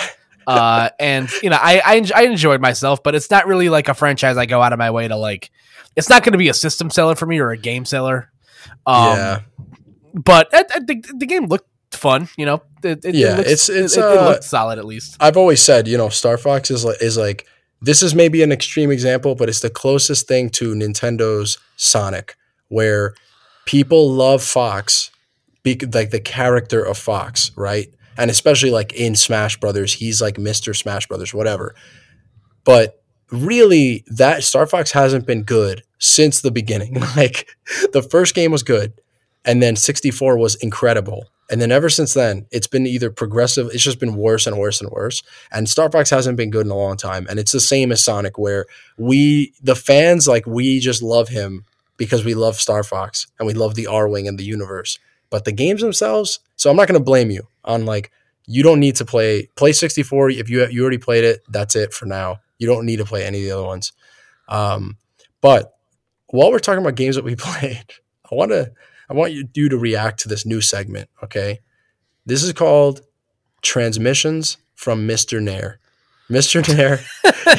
Uh, 0.47 0.91
and 1.01 1.29
you 1.43 1.51
know 1.51 1.59
I, 1.61 1.83
I 1.85 2.11
I 2.15 2.23
enjoyed 2.27 2.61
myself, 2.61 3.03
but 3.03 3.17
it's 3.17 3.29
not 3.33 3.49
really 3.49 3.69
like 3.69 3.89
a 3.89 3.95
franchise 3.95 4.37
I 4.37 4.47
go 4.47 4.63
out 4.63 4.73
of 4.73 4.79
my 4.79 4.93
way 4.93 5.09
to 5.09 5.17
like. 5.17 5.51
It's 5.97 6.09
not 6.09 6.23
going 6.23 6.35
to 6.35 6.39
be 6.39 6.49
a 6.49 6.55
system 6.55 6.89
seller 6.89 7.17
for 7.17 7.27
me 7.27 7.41
or 7.41 7.51
a 7.51 7.57
game 7.57 7.85
seller. 7.85 8.31
Um, 8.87 9.17
yeah, 9.17 9.41
but 10.15 10.49
I, 10.53 10.65
I 10.73 10.81
think 10.87 11.07
the 11.19 11.27
game 11.27 11.47
looked 11.47 11.69
fun. 11.93 12.29
You 12.37 12.47
know, 12.47 12.63
it, 12.83 13.05
it, 13.05 13.15
Yeah, 13.15 13.35
it 13.35 13.37
looks, 13.39 13.51
it's- 13.51 13.69
it's, 13.69 13.97
it, 13.97 14.01
it 14.01 14.19
uh, 14.19 14.29
looked 14.31 14.45
solid 14.45 14.79
at 14.79 14.85
least. 14.85 15.17
I've 15.21 15.37
always 15.37 15.63
said, 15.63 15.89
you 15.89 15.97
know, 15.99 16.09
Star 16.09 16.37
Fox 16.39 16.71
is 16.71 16.85
like 16.85 17.01
is 17.03 17.17
like 17.17 17.47
this 17.83 18.03
is 18.03 18.15
maybe 18.15 18.43
an 18.43 18.53
extreme 18.53 18.91
example, 18.91 19.35
but 19.35 19.49
it's 19.49 19.61
the 19.61 19.71
closest 19.71 20.27
thing 20.29 20.49
to 20.51 20.75
Nintendo's 20.75 21.59
Sonic, 21.77 22.37
where 22.69 23.15
people 23.67 24.11
love 24.11 24.43
Fox, 24.43 25.11
be, 25.63 25.77
like 25.93 26.11
the 26.11 26.21
character 26.21 26.83
of 26.83 26.97
Fox, 26.97 27.51
right? 27.57 27.89
And 28.17 28.31
especially 28.31 28.71
like 28.71 28.95
in 28.95 29.15
Smash 29.15 29.59
Brothers, 29.61 29.93
he's 29.93 30.23
like 30.23 30.39
Mister 30.39 30.73
Smash 30.73 31.07
Brothers, 31.07 31.35
whatever. 31.35 31.75
But 32.65 33.03
really, 33.31 34.05
that 34.09 34.43
Star 34.43 34.67
Fox 34.67 34.91
hasn't 34.93 35.27
been 35.27 35.43
good 35.43 35.83
since 35.99 36.41
the 36.41 36.51
beginning. 36.51 36.97
Like 37.17 37.49
the 37.93 38.03
first 38.03 38.35
game 38.35 38.53
was 38.53 38.63
good, 38.63 38.93
and 39.45 39.63
then 39.63 39.77
64 39.77 40.39
was 40.39 40.55
incredible. 40.57 41.27
And 41.49 41.61
then 41.61 41.71
ever 41.71 41.89
since 41.89 42.15
then, 42.15 42.47
it's 42.51 42.67
been 42.67 42.87
either 42.87 43.11
progressive, 43.11 43.69
it's 43.73 43.83
just 43.83 44.01
been 44.01 44.17
worse 44.17 44.47
and 44.47 44.59
worse 44.59 44.81
and 44.81 44.91
worse. 44.91 45.23
And 45.53 45.69
Star 45.69 45.91
Fox 45.91 46.11
hasn't 46.11 46.37
been 46.37 46.51
good 46.51 46.67
in 46.67 46.73
a 46.73 46.77
long 46.77 46.97
time. 46.97 47.27
And 47.31 47.39
it's 47.39 47.53
the 47.53 47.61
same 47.61 47.93
as 47.93 48.03
Sonic, 48.03 48.37
where 48.37 48.67
we, 48.99 49.53
the 49.63 49.77
fans, 49.77 50.27
like 50.27 50.47
we 50.47 50.81
just 50.81 51.03
love 51.03 51.29
him 51.29 51.65
because 51.97 52.25
we 52.25 52.35
love 52.35 52.57
Star 52.57 52.83
Fox 52.83 53.27
and 53.39 53.47
we 53.47 53.55
love 53.55 53.75
the 53.75 53.87
Arwing 53.89 54.29
and 54.29 54.39
the 54.39 54.45
universe. 54.45 54.99
But 55.31 55.45
the 55.45 55.53
games 55.53 55.81
themselves, 55.83 56.41
so 56.57 56.71
I'm 56.71 56.77
not 56.77 56.89
going 56.89 56.99
to 56.99 57.05
blame 57.05 57.31
you 57.31 57.47
on 57.65 57.87
like, 57.87 58.11
you 58.47 58.63
don't 58.63 58.81
need 58.81 58.97
to 58.97 59.05
play, 59.05 59.49
play 59.57 59.73
64. 59.73 60.31
If 60.31 60.49
you, 60.51 60.67
you 60.67 60.83
already 60.83 60.99
played 60.99 61.25
it, 61.25 61.43
that's 61.49 61.75
it 61.77 61.93
for 61.93 62.07
now. 62.07 62.41
You 62.59 62.67
don't 62.67 62.87
need 62.87 62.99
to 62.99 63.05
play 63.05 63.25
any 63.25 63.39
of 63.39 63.45
the 63.45 63.51
other 63.53 63.67
ones. 63.67 63.93
Um, 64.49 64.99
but 65.41 65.77
while 66.29 66.51
we're 66.51 66.59
talking 66.59 66.83
about 66.83 66.95
games 66.95 67.17
that 67.17 67.25
we 67.25 67.37
played, 67.37 67.85
I 68.31 68.35
want 68.35 68.53
to, 68.53 68.73
I 69.09 69.15
want 69.15 69.33
you, 69.33 69.49
you 69.55 69.69
to 69.69 69.79
react 69.79 70.21
to 70.21 70.29
this 70.29 70.47
new 70.47 70.61
segment, 70.61 71.09
okay? 71.23 71.61
This 72.25 72.43
is 72.43 72.53
called 72.53 73.03
Transmissions 73.63 74.59
from 74.75 75.07
Mr. 75.07 75.43
Nair. 75.43 75.79
Mr. 76.31 76.67
Nair 76.77 77.01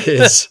is 0.06 0.50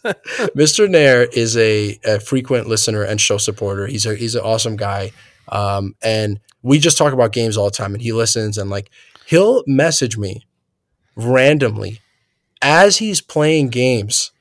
Mr. 0.56 0.88
Nair 0.88 1.24
is 1.24 1.56
a, 1.56 1.98
a 2.04 2.18
frequent 2.18 2.66
listener 2.66 3.02
and 3.02 3.20
show 3.20 3.36
supporter. 3.36 3.86
He's 3.86 4.06
a 4.06 4.14
he's 4.14 4.34
an 4.34 4.42
awesome 4.42 4.76
guy. 4.76 5.12
Um, 5.48 5.94
and 6.02 6.40
we 6.62 6.78
just 6.78 6.98
talk 6.98 7.12
about 7.12 7.32
games 7.32 7.56
all 7.56 7.66
the 7.66 7.76
time 7.76 7.94
and 7.94 8.02
he 8.02 8.12
listens 8.12 8.58
and 8.58 8.70
like 8.70 8.90
he'll 9.26 9.62
message 9.66 10.18
me 10.18 10.46
randomly 11.14 12.00
as 12.62 12.96
he's 12.96 13.20
playing 13.20 13.68
games 13.68 14.32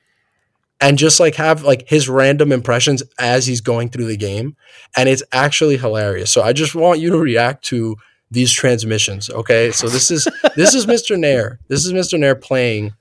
and 0.80 0.98
just 0.98 1.20
like 1.20 1.34
have 1.36 1.62
like 1.62 1.88
his 1.88 2.08
random 2.08 2.52
impressions 2.52 3.02
as 3.18 3.46
he's 3.46 3.60
going 3.60 3.88
through 3.88 4.06
the 4.06 4.16
game 4.16 4.56
and 4.96 5.08
it's 5.08 5.22
actually 5.32 5.76
hilarious. 5.76 6.30
So 6.30 6.42
i 6.42 6.52
just 6.52 6.74
want 6.74 7.00
you 7.00 7.10
to 7.10 7.18
react 7.18 7.64
to 7.66 7.96
these 8.30 8.52
transmissions 8.52 9.30
okay? 9.30 9.70
So 9.70 9.88
this 9.88 10.10
is 10.10 10.28
this 10.54 10.74
is 10.74 10.86
mr 10.86 11.18
nair. 11.26 11.58
This 11.68 11.84
is 11.86 11.92
mr 11.92 12.18
nair 12.18 12.34
playing 12.34 12.92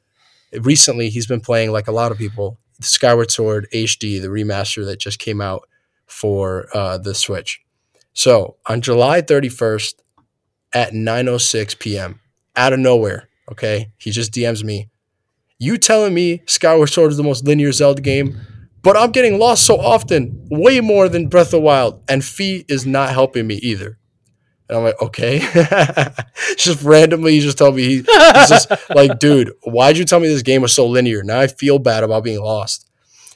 recently 0.60 1.10
he's 1.10 1.28
been 1.28 1.42
playing 1.42 1.72
like 1.72 1.88
a 1.88 1.92
lot 1.92 2.12
of 2.12 2.18
people 2.18 2.58
skyward 2.82 3.32
sword 3.32 3.68
hd 3.74 4.22
the 4.22 4.28
remaster 4.28 4.86
that 4.86 5.00
just 5.00 5.20
came 5.20 5.42
out 5.42 5.68
for 6.06 6.68
uh, 6.74 6.98
the 6.98 7.16
switch. 7.16 7.62
So 8.14 8.56
on 8.68 8.82
july 8.82 9.22
31st 9.22 9.96
at 10.74 10.92
9.06 10.94 11.80
p.m 11.80 12.20
out 12.56 12.74
of 12.74 12.80
nowhere 12.80 13.28
okay? 13.52 13.92
He 13.98 14.12
just 14.12 14.32
dms 14.32 14.64
me 14.64 14.90
you 15.58 15.78
telling 15.78 16.14
me 16.14 16.42
Skyward 16.46 16.90
Sword 16.90 17.12
is 17.12 17.18
the 17.18 17.24
most 17.24 17.46
linear 17.46 17.72
Zelda 17.72 18.02
game, 18.02 18.40
but 18.84 18.98
I'm 18.98 19.12
getting 19.12 19.40
lost 19.40 19.66
so 19.66 19.80
often, 19.80 20.48
way 20.50 20.80
more 20.80 21.10
than 21.10 21.28
Breath 21.28 21.48
of 21.48 21.52
the 21.52 21.62
Wild, 21.62 22.04
and 22.08 22.24
Fi 22.24 22.66
is 22.68 22.86
not 22.86 23.10
helping 23.10 23.48
me 23.48 23.56
either. 23.56 23.98
And 24.68 24.78
I'm 24.78 24.84
like, 24.84 25.02
okay. 25.02 25.40
just 26.58 26.84
randomly, 26.84 27.34
he 27.34 27.40
just 27.40 27.58
told 27.58 27.76
me, 27.76 27.84
he, 27.84 27.96
he's 27.98 28.50
just 28.50 28.72
like, 28.90 29.20
dude, 29.20 29.52
why'd 29.64 29.98
you 29.98 30.06
tell 30.06 30.20
me 30.20 30.28
this 30.28 30.42
game 30.42 30.62
was 30.62 30.74
so 30.74 30.88
linear? 30.88 31.24
Now 31.24 31.40
I 31.40 31.48
feel 31.48 31.80
bad 31.80 32.04
about 32.04 32.24
being 32.24 32.42
lost. 32.42 32.90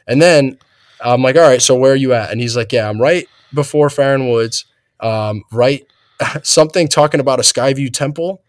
And 0.07 0.21
then 0.21 0.57
I'm 1.01 1.21
like, 1.21 1.35
all 1.35 1.43
right, 1.43 1.61
so 1.61 1.75
where 1.75 1.93
are 1.93 1.95
you 1.95 2.13
at? 2.13 2.31
And 2.31 2.41
he's 2.41 2.55
like, 2.55 2.71
yeah, 2.71 2.89
I'm 2.89 2.99
right 2.99 3.27
before 3.53 3.89
Faron 3.89 4.31
Woods, 4.31 4.65
um, 4.99 5.43
right, 5.51 5.85
something 6.43 6.87
talking 6.87 7.19
about 7.19 7.39
a 7.39 7.43
Skyview 7.43 7.93
temple. 7.93 8.43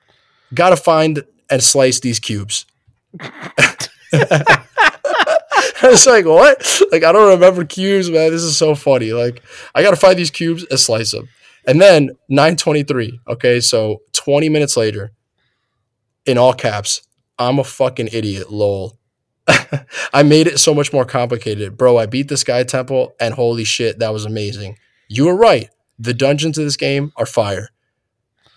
Got 0.55 0.71
to 0.71 0.77
find 0.77 1.25
and 1.49 1.63
slice 1.63 2.01
these 2.01 2.19
cubes. 2.19 2.67
I 5.83 5.89
was 5.89 6.07
like, 6.07 6.27
what? 6.27 6.83
Like, 6.93 7.05
I 7.05 7.13
don't 7.13 7.31
remember 7.31 7.65
cubes, 7.65 8.11
man. 8.11 8.31
This 8.31 8.43
is 8.43 8.57
so 8.57 8.75
funny. 8.75 9.13
Like, 9.13 9.43
I 9.75 9.83
got 9.83 9.91
to 9.91 9.97
find 9.97 10.19
these 10.19 10.31
cubes 10.31 10.65
and 10.71 10.79
slice 10.79 11.13
them. 11.13 11.29
And 11.67 11.81
then 11.81 12.11
923. 12.29 13.21
Okay. 13.29 13.61
So 13.61 14.03
20 14.13 14.49
minutes 14.49 14.77
later, 14.77 15.13
in 16.27 16.39
all 16.39 16.53
caps, 16.53 17.03
I'm 17.39 17.59
a 17.59 17.65
fucking 17.65 18.11
idiot. 18.13 18.51
Lol. 18.51 18.99
I 20.13 20.23
made 20.23 20.47
it 20.47 20.59
so 20.59 20.75
much 20.75 20.93
more 20.93 21.05
complicated. 21.05 21.77
Bro, 21.77 21.99
I 21.99 22.07
beat 22.07 22.29
the 22.29 22.37
Sky 22.37 22.63
Temple, 22.63 23.15
and 23.19 23.35
holy 23.35 23.65
shit, 23.65 23.99
that 23.99 24.13
was 24.13 24.25
amazing. 24.25 24.77
You 25.09 25.27
were 25.27 25.37
right. 25.37 25.69
The 25.99 26.15
dungeons 26.15 26.59
of 26.59 26.65
this 26.65 26.77
game 26.77 27.13
are 27.17 27.27
fire. 27.27 27.71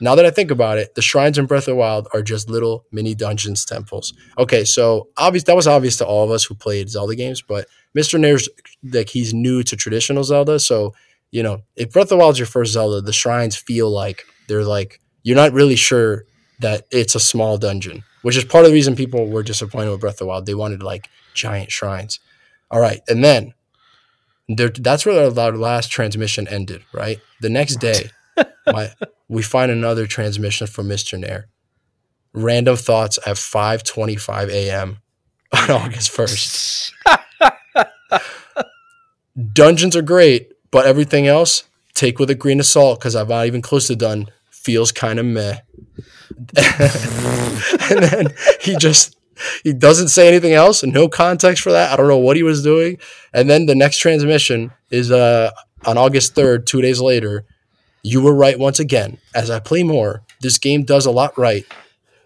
Now 0.03 0.15
that 0.15 0.25
I 0.25 0.31
think 0.31 0.51
about 0.51 0.79
it, 0.79 0.95
the 0.95 1.01
shrines 1.01 1.37
in 1.37 1.45
Breath 1.45 1.63
of 1.63 1.67
the 1.67 1.75
Wild 1.75 2.09
are 2.13 2.21
just 2.21 2.49
little 2.49 2.83
mini 2.91 3.15
dungeons, 3.15 3.63
temples. 3.63 4.13
Okay, 4.37 4.65
so 4.65 5.07
obvious 5.15 5.45
that 5.45 5.55
was 5.55 5.65
obvious 5.65 5.95
to 5.95 6.05
all 6.05 6.25
of 6.25 6.29
us 6.29 6.43
who 6.43 6.55
played 6.55 6.89
Zelda 6.89 7.15
games, 7.15 7.41
but 7.41 7.67
Mr. 7.97 8.19
Nair's 8.19 8.49
like 8.83 9.07
he's 9.07 9.33
new 9.33 9.63
to 9.63 9.77
traditional 9.77 10.25
Zelda, 10.25 10.59
so 10.59 10.93
you 11.31 11.41
know 11.41 11.61
if 11.77 11.93
Breath 11.93 12.07
of 12.07 12.09
the 12.09 12.17
Wild's 12.17 12.37
your 12.37 12.47
first 12.47 12.73
Zelda, 12.73 12.99
the 12.99 13.13
shrines 13.13 13.55
feel 13.55 13.89
like 13.89 14.25
they're 14.49 14.65
like 14.65 14.99
you're 15.23 15.37
not 15.37 15.53
really 15.53 15.77
sure 15.77 16.25
that 16.59 16.83
it's 16.91 17.15
a 17.15 17.19
small 17.21 17.57
dungeon, 17.57 18.03
which 18.23 18.35
is 18.35 18.43
part 18.43 18.65
of 18.65 18.71
the 18.71 18.75
reason 18.75 18.97
people 18.97 19.29
were 19.29 19.41
disappointed 19.41 19.91
with 19.91 20.01
Breath 20.01 20.15
of 20.15 20.19
the 20.19 20.25
Wild. 20.25 20.45
They 20.45 20.53
wanted 20.53 20.83
like 20.83 21.07
giant 21.33 21.71
shrines. 21.71 22.19
All 22.69 22.81
right, 22.81 22.99
and 23.07 23.23
then 23.23 23.53
there, 24.49 24.67
that's 24.67 25.05
where 25.05 25.23
our 25.23 25.51
last 25.53 25.91
transmission 25.91 26.45
ended. 26.49 26.83
Right, 26.93 27.21
the 27.39 27.49
next 27.49 27.77
day, 27.77 28.09
my 28.67 28.91
we 29.27 29.41
find 29.41 29.71
another 29.71 30.07
transmission 30.07 30.67
from 30.67 30.87
Mr. 30.87 31.19
Nair. 31.19 31.47
Random 32.33 32.75
thoughts 32.75 33.19
at 33.25 33.37
5:25 33.37 34.49
a.m. 34.49 34.97
on 35.53 35.71
August 35.71 36.11
1st. 36.11 36.91
Dungeons 39.53 39.95
are 39.95 40.01
great, 40.01 40.51
but 40.71 40.85
everything 40.85 41.27
else 41.27 41.63
take 41.93 42.19
with 42.19 42.29
a 42.29 42.35
grain 42.35 42.59
of 42.59 42.65
salt 42.65 42.99
because 42.99 43.15
I'm 43.15 43.27
not 43.27 43.45
even 43.45 43.61
close 43.61 43.87
to 43.87 43.95
done. 43.95 44.27
Feels 44.49 44.91
kind 44.91 45.19
of 45.19 45.25
meh. 45.25 45.57
and 46.55 48.03
then 48.03 48.33
he 48.61 48.75
just 48.77 49.15
he 49.63 49.73
doesn't 49.73 50.09
say 50.09 50.27
anything 50.27 50.53
else, 50.53 50.83
no 50.83 51.07
context 51.07 51.63
for 51.63 51.71
that. 51.71 51.91
I 51.91 51.95
don't 51.95 52.07
know 52.07 52.17
what 52.17 52.37
he 52.37 52.43
was 52.43 52.63
doing. 52.63 52.97
And 53.33 53.49
then 53.49 53.65
the 53.65 53.75
next 53.75 53.97
transmission 53.97 54.71
is 54.89 55.11
uh 55.11 55.51
on 55.85 55.97
August 55.97 56.35
3rd, 56.35 56.65
two 56.65 56.81
days 56.81 57.01
later. 57.01 57.45
You 58.03 58.21
were 58.21 58.35
right 58.35 58.59
once 58.59 58.79
again. 58.79 59.17
As 59.33 59.49
I 59.49 59.59
play 59.59 59.83
more, 59.83 60.23
this 60.41 60.57
game 60.57 60.83
does 60.83 61.05
a 61.05 61.11
lot 61.11 61.37
right 61.37 61.65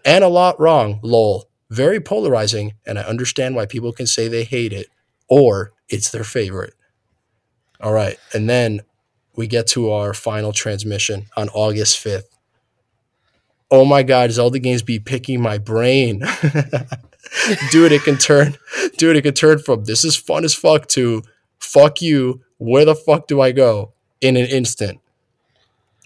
and 0.04 0.24
a 0.24 0.28
lot 0.28 0.58
wrong. 0.60 1.00
Lol. 1.02 1.48
Very 1.70 2.00
polarizing, 2.00 2.74
and 2.86 2.98
I 2.98 3.02
understand 3.02 3.54
why 3.54 3.66
people 3.66 3.92
can 3.92 4.06
say 4.06 4.26
they 4.26 4.44
hate 4.44 4.72
it 4.72 4.88
or 5.28 5.72
it's 5.88 6.10
their 6.10 6.24
favorite. 6.24 6.74
All 7.80 7.92
right. 7.92 8.18
And 8.32 8.48
then 8.48 8.80
we 9.36 9.46
get 9.46 9.66
to 9.68 9.90
our 9.90 10.14
final 10.14 10.52
transmission 10.52 11.26
on 11.36 11.48
August 11.50 12.02
5th. 12.02 12.24
Oh 13.70 13.84
my 13.84 14.02
God, 14.02 14.30
Zelda 14.30 14.58
games 14.58 14.82
be 14.82 14.98
picking 14.98 15.42
my 15.42 15.58
brain. 15.58 16.20
dude, 17.70 17.92
it 17.92 18.02
can 18.02 18.16
turn, 18.16 18.56
dude, 18.96 19.16
it 19.16 19.22
can 19.22 19.34
turn 19.34 19.58
from 19.58 19.84
this 19.84 20.04
is 20.04 20.16
fun 20.16 20.44
as 20.44 20.54
fuck 20.54 20.88
to 20.88 21.22
fuck 21.60 22.00
you. 22.00 22.40
Where 22.56 22.84
the 22.84 22.94
fuck 22.94 23.28
do 23.28 23.40
I 23.40 23.52
go 23.52 23.92
in 24.20 24.36
an 24.36 24.46
instant? 24.46 25.00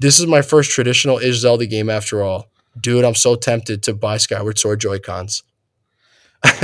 This 0.02 0.18
is 0.18 0.26
my 0.26 0.42
first 0.42 0.72
traditional 0.72 1.18
ish 1.18 1.38
Zelda 1.38 1.64
game 1.64 1.88
after 1.88 2.22
all. 2.22 2.50
Dude, 2.78 3.04
I'm 3.04 3.14
so 3.14 3.36
tempted 3.36 3.84
to 3.84 3.94
buy 3.94 4.16
Skyward 4.16 4.58
Sword 4.58 4.80
Joy 4.80 4.98
Cons. 4.98 5.42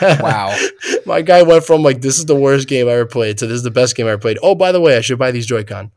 Wow. 0.00 0.56
My 1.06 1.22
guy 1.22 1.42
went 1.42 1.64
from 1.64 1.82
like 1.82 2.00
this 2.00 2.18
is 2.18 2.26
the 2.26 2.34
worst 2.34 2.66
game 2.66 2.88
I 2.88 2.92
ever 2.92 3.06
played 3.06 3.38
to 3.38 3.46
this 3.46 3.54
is 3.54 3.62
the 3.62 3.70
best 3.70 3.94
game 3.94 4.06
I 4.06 4.10
ever 4.10 4.20
played. 4.20 4.38
Oh, 4.42 4.56
by 4.56 4.72
the 4.72 4.80
way, 4.80 4.96
I 4.96 5.00
should 5.00 5.18
buy 5.18 5.30
these 5.30 5.46
Joy-Con. 5.46 5.92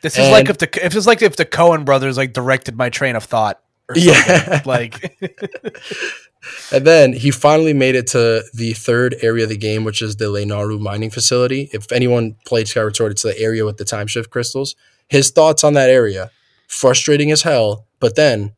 This 0.00 0.18
is 0.18 0.30
like 0.30 0.48
if 0.48 0.56
the 0.58 0.84
if 0.84 0.96
it's 0.96 1.06
like 1.06 1.20
if 1.20 1.36
the 1.36 1.44
Coen 1.44 1.84
brothers 1.84 2.16
like 2.16 2.32
directed 2.32 2.76
my 2.76 2.88
train 2.88 3.16
of 3.16 3.24
thought. 3.24 3.60
Or 3.88 3.96
something. 3.96 4.14
Yeah. 4.14 4.62
Like 4.64 5.18
And 6.72 6.86
then 6.86 7.12
he 7.12 7.30
finally 7.30 7.72
made 7.74 7.94
it 7.94 8.06
to 8.08 8.44
the 8.54 8.72
third 8.72 9.16
area 9.22 9.44
of 9.44 9.50
the 9.50 9.56
game, 9.56 9.84
which 9.84 10.02
is 10.02 10.16
the 10.16 10.26
Lanayru 10.26 10.80
mining 10.80 11.10
facility. 11.10 11.70
If 11.72 11.90
anyone 11.92 12.36
played 12.46 12.68
Skyward 12.68 12.96
Sword, 12.96 13.12
it's 13.12 13.22
the 13.22 13.38
area 13.38 13.64
with 13.64 13.76
the 13.76 13.84
time 13.84 14.06
shift 14.06 14.30
crystals. 14.30 14.74
His 15.14 15.30
thoughts 15.30 15.62
on 15.62 15.74
that 15.74 15.90
area, 15.90 16.32
frustrating 16.66 17.30
as 17.30 17.42
hell, 17.42 17.86
but 18.00 18.16
then 18.16 18.56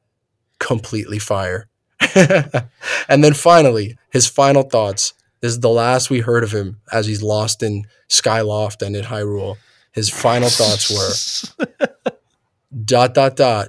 completely 0.59 1.19
fire. 1.19 1.69
and 2.15 3.23
then 3.23 3.35
finally, 3.35 3.99
his 4.11 4.27
final 4.27 4.63
thoughts. 4.63 5.13
This 5.43 5.53
is 5.53 5.61
the 5.61 5.69
last 5.69 6.09
we 6.09 6.21
heard 6.21 6.43
of 6.45 6.53
him 6.53 6.81
as 6.91 7.07
he's 7.07 7.23
lost 7.23 7.63
in 7.63 7.85
Skyloft 8.09 8.81
and 8.81 8.97
in 8.97 9.05
Hyrule. 9.05 9.59
His 9.93 10.09
final 10.09 10.49
thoughts 10.49 11.59
were 11.59 11.67
dot 12.87 13.13
dot 13.13 13.37
dot. 13.37 13.69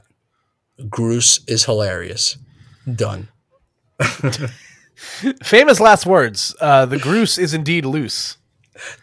Groose 0.88 1.42
is 1.46 1.66
hilarious. 1.66 2.38
Done. 2.90 3.28
famous 5.44 5.82
last 5.82 6.06
words. 6.06 6.56
Uh, 6.62 6.86
the 6.86 7.00
Groose 7.00 7.38
is 7.38 7.54
indeed 7.54 7.84
loose. 7.84 8.38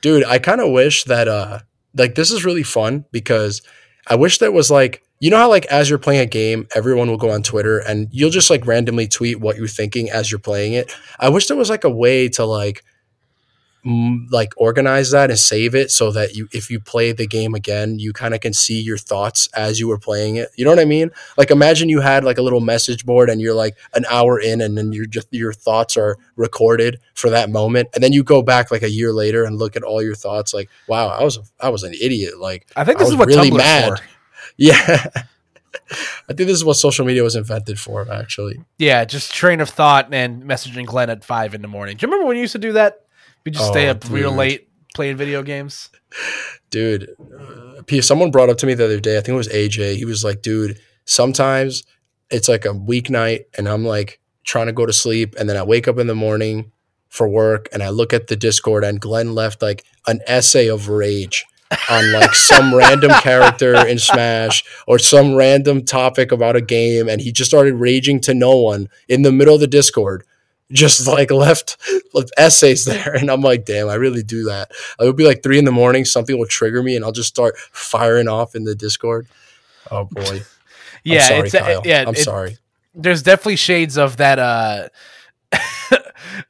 dude 0.01 0.25
i 0.25 0.39
kind 0.39 0.61
of 0.63 0.71
wish 0.71 1.05
that 1.05 1.29
uh 1.29 1.59
like 1.97 2.15
this 2.15 2.31
is 2.31 2.45
really 2.45 2.63
fun 2.63 3.05
because 3.13 3.63
i 4.07 4.15
wish 4.15 4.39
that 4.39 4.53
was 4.53 4.71
like 4.71 5.03
you 5.21 5.31
know 5.31 5.37
how 5.39 5.49
like 5.49 5.65
as 5.67 5.89
you're 5.89 5.99
playing 5.99 6.21
a 6.21 6.27
game 6.27 6.67
everyone 6.75 7.09
will 7.09 7.17
go 7.17 7.31
on 7.31 7.43
twitter 7.43 7.79
and 7.79 8.09
you'll 8.11 8.31
just 8.31 8.51
like 8.51 8.67
randomly 8.67 9.07
tweet 9.07 9.41
what 9.41 9.57
you're 9.57 9.67
thinking 9.69 10.11
as 10.11 10.31
you're 10.31 10.39
playing 10.39 10.75
it? 10.75 10.95
I 11.19 11.29
wish 11.29 11.47
there 11.47 11.57
was 11.57 11.71
like 11.71 11.85
a 11.85 11.91
way 11.91 12.29
to 12.31 12.45
like 12.45 12.85
like 14.31 14.55
organize 14.57 15.11
that 15.11 15.29
and 15.31 15.39
save 15.39 15.75
it 15.75 15.91
so 15.91 16.11
that 16.11 16.35
you 16.35 16.49
if 16.53 16.71
you 16.71 16.81
play 16.81 17.13
the 17.13 17.27
game 17.27 17.55
again 17.55 17.99
you 17.99 18.15
kind 18.15 18.33
of 18.35 18.41
can 18.41 18.55
see 18.55 18.81
your 18.81 18.97
thoughts 18.97 19.47
as 19.55 19.79
you 19.79 19.87
were 19.87 19.99
playing 19.99 20.37
it 20.37 20.49
you 20.57 20.65
know 20.65 20.71
what 20.71 20.79
i 20.79 20.87
mean 20.87 21.11
like 21.37 21.51
imagine 21.51 21.91
you 21.91 22.01
had 22.01 22.25
like 22.25 22.39
a 22.39 22.43
little 22.43 22.61
message 22.61 23.05
board 23.05 23.29
and 23.29 23.43
you're 23.43 23.55
like 23.55 23.77
an 23.93 24.07
hour 24.09 24.41
in 24.41 24.63
and 24.63 24.79
then 24.79 24.91
you're 24.93 25.05
just 25.05 25.29
your 25.33 25.53
thoughts 25.53 25.99
are 25.99 26.17
recorded 26.37 26.99
for 27.13 27.29
that 27.29 27.51
moment 27.51 27.87
and 27.95 28.03
then 28.03 28.11
you 28.11 28.25
go 28.25 28.41
back 28.43 28.71
like 28.71 28.83
a 28.83 28.89
year 28.91 29.13
later 29.13 29.45
and 29.45 29.59
look 29.59 29.77
at 29.77 29.83
all 29.83 30.03
your 30.03 30.15
thoughts 30.15 30.55
like 30.55 30.71
wow 30.89 31.09
i 31.09 31.23
was 31.23 31.39
i 31.61 31.69
was 31.69 31.83
an 31.83 31.93
idiot 32.01 32.39
like 32.39 32.67
I 32.77 32.85
think 32.85 32.97
I 32.97 33.01
this 33.01 33.09
is 33.09 33.15
was 33.17 33.19
what 33.19 33.29
really 33.29 33.51
Tumblr's 33.51 33.59
mad. 33.59 33.99
for. 33.99 34.05
yeah 34.57 35.07
i 36.29 36.33
think 36.33 36.47
this 36.49 36.57
is 36.57 36.65
what 36.65 36.75
social 36.75 37.05
media 37.05 37.23
was 37.23 37.37
invented 37.37 37.79
for 37.79 38.11
actually 38.11 38.61
Yeah, 38.79 39.05
just 39.05 39.35
train 39.35 39.61
of 39.61 39.69
thought 39.69 40.13
and 40.15 40.43
messaging 40.45 40.87
Glenn 40.87 41.11
at 41.11 41.23
five 41.25 41.55
in 41.55 41.61
the 41.63 41.69
morning. 41.69 41.97
Do 41.97 42.07
you 42.07 42.11
remember 42.11 42.27
when 42.29 42.37
you 42.37 42.43
used 42.43 42.53
to 42.53 42.59
do 42.59 42.73
that? 42.73 43.04
We 43.45 43.51
just 43.53 43.69
stay 43.69 43.89
Oh, 43.89 43.93
up 43.93 44.09
real 44.11 44.33
late 44.33 44.69
playing 44.95 45.17
video 45.17 45.43
games. 45.43 45.91
dude 46.71 47.11
uh, 47.39 48.01
someone 48.01 48.31
brought 48.31 48.49
up 48.49 48.57
to 48.59 48.67
me 48.67 48.75
the 48.75 48.85
other 48.85 49.01
day 49.01 49.17
i 49.19 49.21
think 49.21 49.35
it 49.35 49.37
was 49.37 49.49
aj 49.49 49.97
he 49.97 50.05
was 50.05 50.23
like 50.25 50.41
dude 50.43 50.79
sometimes 51.05 51.83
it's 52.31 52.49
like 52.49 52.65
a 52.65 52.69
weeknight 52.69 53.45
and 53.59 53.69
i'm 53.69 53.85
like 53.85 54.21
trying 54.45 54.67
to 54.67 54.73
go 54.73 54.87
to 54.87 54.93
sleep 54.93 55.35
and 55.39 55.49
then 55.49 55.57
i 55.57 55.63
wake 55.63 55.87
up 55.89 55.99
in 55.99 56.07
the 56.07 56.15
morning 56.15 56.71
for 57.09 57.29
work 57.29 57.69
and 57.73 57.83
i 57.83 57.89
look 57.89 58.13
at 58.13 58.29
the 58.29 58.37
discord 58.37 58.85
and 58.85 59.01
glenn 59.01 59.35
left 59.35 59.61
like 59.63 59.85
an 60.07 60.21
essay 60.27 60.69
of 60.69 60.89
rage 60.89 61.45
on 61.91 62.13
like 62.13 62.35
some 62.35 62.73
random 62.83 63.11
character 63.21 63.75
in 63.87 63.99
smash 63.99 64.65
or 64.87 64.99
some 64.99 65.35
random 65.35 65.85
topic 65.85 66.31
about 66.33 66.55
a 66.57 66.61
game 66.61 67.09
and 67.09 67.21
he 67.21 67.33
just 67.33 67.51
started 67.51 67.75
raging 67.75 68.21
to 68.21 68.33
no 68.35 68.57
one 68.57 68.89
in 69.09 69.23
the 69.23 69.33
middle 69.33 69.55
of 69.55 69.61
the 69.61 69.67
discord 69.67 70.25
just 70.75 71.07
like 71.07 71.31
left, 71.31 71.79
left 72.13 72.31
essays 72.37 72.85
there 72.85 73.15
and 73.15 73.31
i'm 73.31 73.41
like 73.41 73.65
damn 73.65 73.89
i 73.89 73.95
really 73.95 74.23
do 74.23 74.45
that 74.45 74.71
it 75.01 75.05
would 75.05 75.17
be 75.17 75.25
like 75.27 75.43
three 75.43 75.59
in 75.59 75.65
the 75.65 75.73
morning 75.73 76.05
something 76.05 76.37
will 76.39 76.47
trigger 76.47 76.83
me 76.83 76.97
and 76.97 77.05
i'll 77.05 77.13
just 77.13 77.29
start 77.29 77.57
firing 77.73 78.29
off 78.29 78.55
in 78.55 78.65
the 78.65 78.75
discord 78.75 79.27
oh 79.91 80.05
boy 80.05 80.43
Yeah, 81.07 81.21
I'm 81.21 81.29
sorry, 81.29 81.41
it's 81.49 81.55
Kyle. 81.55 81.83
yeah. 81.85 82.05
i'm 82.09 82.15
it- 82.15 82.19
sorry 82.19 82.59
There's 82.95 83.23
definitely 83.23 83.57
shades 83.57 83.97
of 83.99 84.17
that. 84.19 84.39
uh 84.39 84.89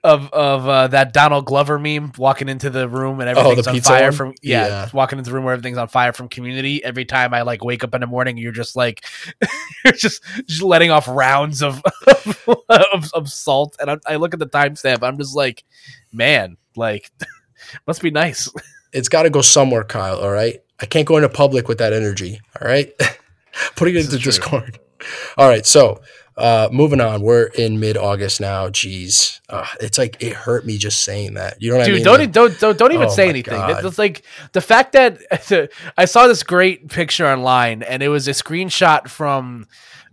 Of 0.05 0.30
of 0.32 0.68
uh, 0.68 0.89
that 0.89 1.12
Donald 1.12 1.47
Glover 1.47 1.78
meme 1.78 2.12
walking 2.18 2.49
into 2.49 2.70
the 2.70 2.89
room 2.89 3.20
and 3.20 3.28
Oh, 3.30 3.51
everything's 3.51 3.66
on 3.66 3.80
fire 3.80 4.05
one? 4.05 4.12
from 4.12 4.35
yeah, 4.43 4.66
Yeah. 4.66 4.89
walking 4.93 5.18
into 5.18 5.30
the 5.30 5.35
room 5.35 5.45
where 5.45 5.53
everything's 5.55 5.78
on 5.78 5.89
fire 5.89 6.12
from 6.12 6.28
Community. 6.28 6.85
Every 6.85 7.05
time 7.05 7.35
I 7.35 7.43
like 7.43 7.64
wake 7.64 7.82
up 7.82 7.95
in 7.95 8.01
the 8.03 8.07
morning, 8.07 8.37
you're 8.37 8.53
just 8.53 8.76
like 8.76 9.05
you're 9.85 9.95
just 9.95 10.22
just 10.47 10.62
letting 10.62 10.91
off 10.91 11.09
rounds 11.09 11.62
of 11.62 11.82
of, 12.68 13.11
of 13.14 13.28
salt, 13.30 13.76
and 13.80 13.91
I, 13.91 13.97
I 14.07 14.16
look 14.16 14.32
at 14.35 14.41
the 14.41 14.47
timestamp. 14.47 15.03
I'm 15.03 15.18
just 15.18 15.35
like, 15.35 15.64
man, 16.12 16.57
like 16.76 17.11
must 17.87 18.03
be 18.03 18.11
nice. 18.11 18.51
it's 18.93 19.09
got 19.09 19.22
to 19.24 19.30
go 19.30 19.41
somewhere 19.41 19.85
kyle 19.85 20.18
all 20.18 20.30
right 20.30 20.61
i 20.80 20.87
can't 20.87 21.07
go 21.09 21.16
into 21.16 21.28
public 21.28 21.66
with 21.66 21.78
that 21.78 21.93
energy 21.93 22.41
all 22.61 22.68
right 22.68 22.93
putting 23.76 23.95
it 23.95 23.99
This 24.03 24.12
into 24.12 24.22
discord 24.24 24.78
all 25.39 25.49
right 25.49 25.64
so 25.66 26.01
uh 26.37 26.68
moving 26.72 27.01
on 27.01 27.22
we're 27.22 27.45
in 27.47 27.78
mid-august 27.78 28.41
now 28.41 28.68
jeez 28.68 29.41
uh, 29.51 29.64
it's 29.80 29.99
like 29.99 30.20
it 30.20 30.32
hurt 30.32 30.66
me 30.66 30.76
just 30.78 31.05
saying 31.05 31.35
that 31.35 31.61
you 31.62 31.70
know 31.70 31.76
what 31.76 31.82
i 31.85 31.87
Dude, 31.87 31.95
mean 31.97 32.05
don't, 32.05 32.18
Like, 32.18 32.32
don't 32.32 32.59
don't 32.61 32.78
don't 32.78 32.93
even 32.93 33.07
Oh 33.07 33.11
say 33.11 33.28
anything. 33.28 33.55
God. 33.59 33.85
It's 33.85 33.99
like 33.99 34.22
the 34.53 34.61
fact 34.61 34.93
that 34.95 35.20
I 35.97 36.07
saw 36.07 36.26
this 36.26 36.43
great 36.43 36.89
picture 36.89 37.26
online, 37.26 37.82
and 37.85 38.03
it 38.03 38.09
was 38.09 38.26
a 38.26 38.32
screenshot 38.32 39.07
from 39.09 39.68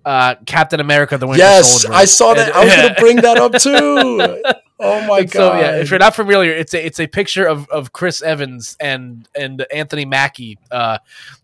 uh, 0.06 0.36
Captain 0.46 0.80
America: 0.80 1.18
The 1.18 1.26
Winter 1.28 1.44
yes 1.44 1.82
Soldier. 1.84 1.96
i 1.96 2.06
saw 2.06 2.34
that 2.34 2.56
i 2.56 2.64
was 2.66 2.76
gonna 2.76 2.96
bring 3.00 3.18
that 3.18 3.38
up 3.38 3.54
too 3.54 4.44
oh 4.82 5.08
my 5.08 5.20
And 5.20 5.32
god 5.32 5.32
so 5.32 5.56
yeah, 5.56 5.76
if 5.78 5.90
you're 5.90 6.00
not 6.00 6.16
familiar, 6.16 6.52
it's 6.52 6.74
a 6.74 6.86
it's 6.86 7.00
a 7.00 7.08
picture 7.08 7.46
of, 7.46 7.70
of 7.70 7.94
Chris 7.94 8.22
Evans 8.22 8.76
and 8.80 9.28
and 9.36 9.66
Anthony 9.74 10.06
Mackie, 10.06 10.58
uh, 10.72 10.98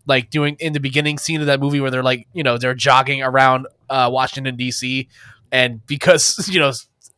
like 0.06 0.30
doing 0.30 0.56
in 0.58 0.72
the 0.72 0.80
beginning 0.80 1.18
scene 1.18 1.40
of 1.40 1.46
that 1.46 1.60
movie 1.60 1.80
where 1.80 1.90
they're 1.90 2.02
like 2.02 2.26
you 2.32 2.42
know 2.42 2.58
they're 2.58 2.74
jogging 2.74 3.22
around 3.22 3.66
uh, 3.88 4.10
Washington 4.12 4.56
D.C. 4.56 5.08
and 5.52 5.84
because 5.86 6.48
you 6.52 6.60
know 6.60 6.72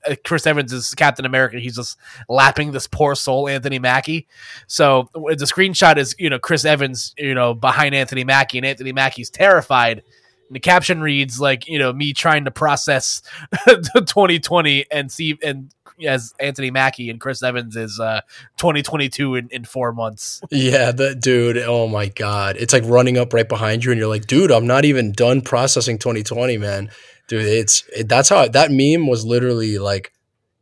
uh, 0.08 0.14
Chris 0.24 0.46
Evans 0.46 0.72
is 0.72 0.94
Captain 0.94 1.24
America, 1.24 1.58
he's 1.58 1.76
just 1.76 1.98
lapping 2.28 2.72
this 2.72 2.86
poor 2.86 3.14
soul 3.14 3.48
Anthony 3.48 3.78
Mackie. 3.78 4.28
So 4.66 5.08
the 5.14 5.46
screenshot 5.46 5.96
is 5.96 6.14
you 6.18 6.30
know 6.30 6.38
Chris 6.38 6.64
Evans 6.64 7.14
you 7.18 7.34
know 7.34 7.54
behind 7.54 7.94
Anthony 7.94 8.24
Mackie 8.24 8.58
and 8.58 8.66
Anthony 8.66 8.92
Mackie's 8.92 9.30
terrified. 9.30 10.02
And 10.48 10.56
the 10.56 10.60
caption 10.60 11.00
reads 11.00 11.40
like 11.40 11.68
you 11.68 11.78
know 11.78 11.92
me 11.92 12.12
trying 12.12 12.44
to 12.44 12.50
process 12.50 13.22
2020 13.68 14.86
and 14.90 15.10
see 15.10 15.38
and 15.42 15.72
as 16.06 16.34
Anthony 16.40 16.70
Mackie 16.70 17.10
and 17.10 17.20
Chris 17.20 17.42
Evans 17.42 17.76
is 17.76 17.98
uh 18.00 18.20
2022 18.56 19.34
in, 19.34 19.48
in 19.50 19.64
four 19.64 19.92
months. 19.92 20.40
Yeah, 20.50 20.92
that 20.92 21.20
dude. 21.20 21.58
Oh 21.58 21.88
my 21.88 22.08
god, 22.08 22.56
it's 22.58 22.72
like 22.72 22.84
running 22.86 23.18
up 23.18 23.32
right 23.32 23.48
behind 23.48 23.84
you, 23.84 23.90
and 23.90 23.98
you're 23.98 24.08
like, 24.08 24.26
dude, 24.26 24.50
I'm 24.50 24.66
not 24.66 24.84
even 24.84 25.12
done 25.12 25.40
processing 25.40 25.98
2020, 25.98 26.58
man. 26.58 26.90
Dude, 27.28 27.44
it's 27.44 27.84
it, 27.94 28.08
that's 28.08 28.28
how 28.28 28.48
that 28.48 28.70
meme 28.70 29.06
was 29.06 29.24
literally 29.24 29.78
like. 29.78 30.12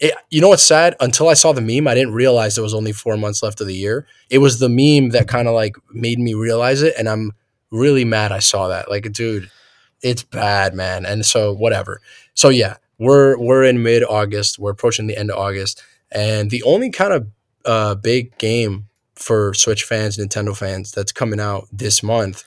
It, 0.00 0.14
you 0.30 0.40
know 0.40 0.50
what's 0.50 0.62
sad? 0.62 0.94
Until 1.00 1.28
I 1.28 1.34
saw 1.34 1.52
the 1.52 1.60
meme, 1.60 1.88
I 1.88 1.94
didn't 1.94 2.14
realize 2.14 2.54
there 2.54 2.62
was 2.62 2.74
only 2.74 2.92
four 2.92 3.16
months 3.16 3.42
left 3.42 3.60
of 3.60 3.66
the 3.66 3.74
year. 3.74 4.06
It 4.30 4.38
was 4.38 4.60
the 4.60 4.68
meme 4.68 5.10
that 5.10 5.26
kind 5.26 5.48
of 5.48 5.54
like 5.54 5.74
made 5.92 6.20
me 6.20 6.34
realize 6.34 6.82
it, 6.82 6.94
and 6.96 7.08
I'm 7.08 7.32
really 7.70 8.04
mad 8.04 8.32
I 8.32 8.38
saw 8.38 8.68
that. 8.68 8.88
Like, 8.88 9.10
dude, 9.12 9.50
it's 10.02 10.22
bad, 10.22 10.74
man. 10.74 11.04
And 11.04 11.24
so 11.24 11.52
whatever. 11.52 12.00
So 12.34 12.48
yeah, 12.48 12.76
we're 12.98 13.38
we're 13.38 13.64
in 13.64 13.82
mid 13.82 14.04
August. 14.04 14.58
We're 14.58 14.72
approaching 14.72 15.06
the 15.06 15.16
end 15.16 15.30
of 15.30 15.38
August, 15.38 15.82
and 16.10 16.50
the 16.50 16.62
only 16.64 16.90
kind 16.90 17.12
of 17.12 17.28
uh, 17.64 17.94
big 17.94 18.36
game 18.38 18.88
for 19.14 19.52
Switch 19.54 19.84
fans, 19.84 20.16
Nintendo 20.16 20.56
fans 20.56 20.92
that's 20.92 21.12
coming 21.12 21.40
out 21.40 21.66
this 21.72 22.02
month 22.02 22.44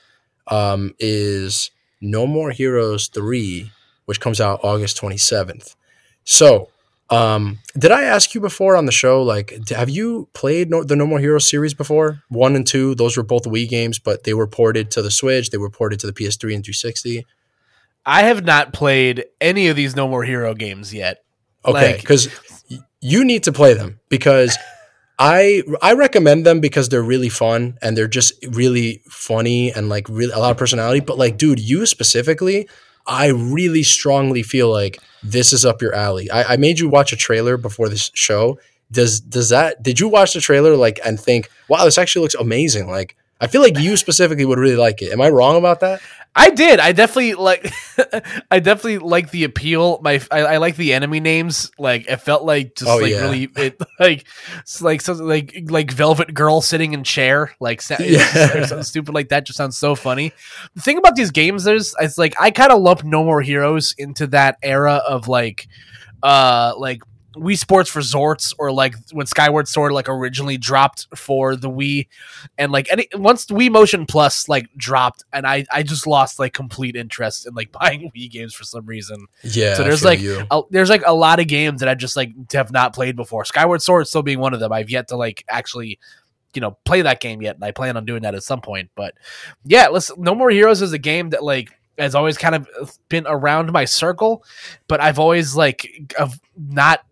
um, 0.48 0.94
is 0.98 1.70
No 2.00 2.26
More 2.26 2.50
Heroes 2.50 3.08
3, 3.08 3.70
which 4.06 4.20
comes 4.20 4.40
out 4.40 4.60
August 4.62 5.00
27th. 5.00 5.76
So, 6.24 6.70
um, 7.10 7.58
did 7.78 7.92
I 7.92 8.04
ask 8.04 8.34
you 8.34 8.40
before 8.40 8.74
on 8.74 8.86
the 8.86 8.92
show, 8.92 9.22
like, 9.22 9.68
have 9.68 9.90
you 9.90 10.28
played 10.32 10.70
no- 10.70 10.82
the 10.82 10.96
No 10.96 11.06
More 11.06 11.20
Heroes 11.20 11.48
series 11.48 11.74
before? 11.74 12.22
One 12.28 12.56
and 12.56 12.66
two, 12.66 12.94
those 12.94 13.16
were 13.16 13.22
both 13.22 13.44
Wii 13.44 13.68
games, 13.68 13.98
but 13.98 14.24
they 14.24 14.34
were 14.34 14.46
ported 14.46 14.90
to 14.92 15.02
the 15.02 15.10
Switch, 15.10 15.50
they 15.50 15.58
were 15.58 15.70
ported 15.70 16.00
to 16.00 16.06
the 16.06 16.12
PS3 16.12 16.54
and 16.54 16.64
360. 16.64 17.26
I 18.04 18.22
have 18.24 18.44
not 18.44 18.72
played 18.72 19.24
any 19.40 19.68
of 19.68 19.76
these 19.76 19.94
No 19.94 20.08
More 20.08 20.24
Hero 20.24 20.54
games 20.54 20.92
yet. 20.92 21.18
Okay, 21.64 21.92
Like- 21.92 22.00
because 22.00 22.28
you 23.00 23.24
need 23.24 23.44
to 23.44 23.52
play 23.52 23.74
them 23.74 24.00
because 24.08 24.56
I 25.18 25.62
I 25.80 25.92
recommend 25.92 26.44
them 26.46 26.60
because 26.60 26.88
they're 26.88 27.02
really 27.02 27.28
fun 27.28 27.78
and 27.82 27.96
they're 27.96 28.08
just 28.08 28.32
really 28.50 29.02
funny 29.08 29.70
and 29.72 29.88
like 29.88 30.08
really 30.08 30.32
a 30.32 30.38
lot 30.38 30.50
of 30.50 30.56
personality. 30.56 31.00
But 31.00 31.18
like, 31.18 31.38
dude, 31.38 31.60
you 31.60 31.86
specifically, 31.86 32.68
I 33.06 33.28
really 33.28 33.82
strongly 33.84 34.42
feel 34.42 34.70
like 34.70 34.98
this 35.22 35.52
is 35.52 35.64
up 35.64 35.80
your 35.82 35.94
alley. 35.94 36.28
I, 36.30 36.54
I 36.54 36.56
made 36.56 36.80
you 36.80 36.88
watch 36.88 37.12
a 37.12 37.16
trailer 37.16 37.56
before 37.56 37.88
this 37.88 38.10
show. 38.14 38.58
Does 38.90 39.20
does 39.20 39.50
that? 39.50 39.82
Did 39.82 40.00
you 40.00 40.08
watch 40.08 40.32
the 40.34 40.40
trailer 40.40 40.76
like 40.76 40.98
and 41.04 41.20
think, 41.20 41.48
wow, 41.68 41.84
this 41.84 41.98
actually 41.98 42.22
looks 42.22 42.34
amazing? 42.34 42.88
Like, 42.90 43.16
I 43.42 43.48
feel 43.48 43.60
like 43.60 43.76
you 43.78 43.96
specifically 43.96 44.44
would 44.44 44.58
really 44.58 44.76
like 44.76 45.02
it. 45.02 45.12
Am 45.12 45.20
I 45.20 45.28
wrong 45.28 45.56
about 45.56 45.80
that? 45.80 46.00
I 46.34 46.48
did. 46.50 46.78
I 46.80 46.92
definitely 46.92 47.34
like. 47.34 47.70
I 48.50 48.60
definitely 48.60 48.98
like 48.98 49.30
the 49.32 49.44
appeal. 49.44 50.00
My 50.02 50.20
I, 50.30 50.40
I, 50.42 50.56
like 50.58 50.76
the 50.76 50.94
enemy 50.94 51.18
names. 51.20 51.70
Like 51.78 52.08
it 52.08 52.18
felt 52.18 52.44
like 52.44 52.76
just 52.76 52.88
Oh, 52.90 52.96
like 52.98 53.10
yeah. 53.10 53.20
really 53.22 53.50
it 53.56 53.78
like 54.00 54.24
it's 54.60 54.80
like 54.80 55.00
something 55.00 55.26
like 55.26 55.64
like 55.68 55.90
Velvet 55.90 56.32
Girl 56.32 56.60
sitting 56.62 56.92
in 56.94 57.02
chair 57.04 57.52
like 57.60 57.82
Yeah. 57.98 58.64
something 58.64 58.84
stupid 58.84 59.12
like 59.12 59.28
that. 59.30 59.44
Just 59.44 59.56
sounds 59.58 59.76
so 59.76 59.94
funny. 59.96 60.32
The 60.74 60.80
thing 60.80 60.96
about 60.96 61.16
these 61.16 61.32
games 61.32 61.66
is 61.66 61.94
it's 62.00 62.16
like 62.16 62.34
I 62.40 62.50
kind 62.52 62.70
of 62.72 62.80
lump 62.80 63.02
No 63.04 63.24
More 63.24 63.42
Heroes 63.42 63.94
into 63.98 64.28
that 64.28 64.56
era 64.62 65.02
of 65.06 65.26
like 65.28 65.66
uh 66.22 66.72
like 66.78 67.02
Wii 67.34 67.58
Sports 67.58 67.94
Resorts 67.94 68.54
or 68.58 68.72
like 68.72 68.94
when 69.12 69.26
Skyward 69.26 69.68
Sword 69.68 69.92
like 69.92 70.08
originally 70.08 70.56
dropped 70.58 71.06
for 71.16 71.56
the 71.56 71.70
Wii 71.70 72.08
and 72.58 72.72
like 72.72 72.90
any 72.90 73.08
once 73.14 73.46
Wii 73.46 73.70
Motion 73.70 74.06
Plus 74.06 74.48
like 74.48 74.68
dropped 74.76 75.24
and 75.32 75.46
I 75.46 75.64
I 75.70 75.82
just 75.82 76.06
lost 76.06 76.38
like 76.38 76.52
complete 76.52 76.96
interest 76.96 77.46
in 77.46 77.54
like 77.54 77.72
buying 77.80 78.10
Wii 78.14 78.30
games 78.30 78.54
for 78.54 78.64
some 78.64 78.86
reason. 78.86 79.26
Yeah. 79.42 79.74
So 79.74 79.84
there's, 79.84 80.04
like. 80.04 80.20
Uh, 80.50 80.62
there's 80.70 80.90
like 80.90 81.02
a 81.06 81.14
lot 81.14 81.40
of 81.40 81.46
games 81.46 81.80
that 81.80 81.88
I 81.88 81.94
just 81.94 82.16
like 82.16 82.30
have 82.52 82.72
not 82.72 82.94
played 82.94 83.16
before. 83.16 83.44
Skyward 83.44 83.82
Sword 83.82 84.06
still 84.06 84.22
being 84.22 84.38
one 84.38 84.54
of 84.54 84.60
them. 84.60 84.72
I've 84.72 84.90
yet 84.90 85.08
to 85.08 85.16
like 85.16 85.44
actually 85.48 85.98
you 86.54 86.60
know 86.60 86.76
play 86.84 87.02
that 87.02 87.20
game 87.20 87.40
yet 87.40 87.54
and 87.54 87.64
I 87.64 87.70
plan 87.70 87.96
on 87.96 88.04
doing 88.04 88.22
that 88.22 88.34
at 88.34 88.42
some 88.42 88.60
point. 88.60 88.90
But 88.94 89.14
yeah, 89.64 89.88
listen, 89.88 90.16
No 90.18 90.34
More 90.34 90.50
Heroes 90.50 90.82
is 90.82 90.92
a 90.92 90.98
game 90.98 91.30
that 91.30 91.42
like 91.42 91.70
has 91.98 92.14
always 92.14 92.38
kind 92.38 92.54
of 92.54 92.68
been 93.08 93.24
around 93.26 93.70
my 93.72 93.84
circle, 93.84 94.44
but 94.88 95.00
I've 95.00 95.18
always 95.18 95.54
like 95.56 96.10
have 96.18 96.40
not 96.56 97.04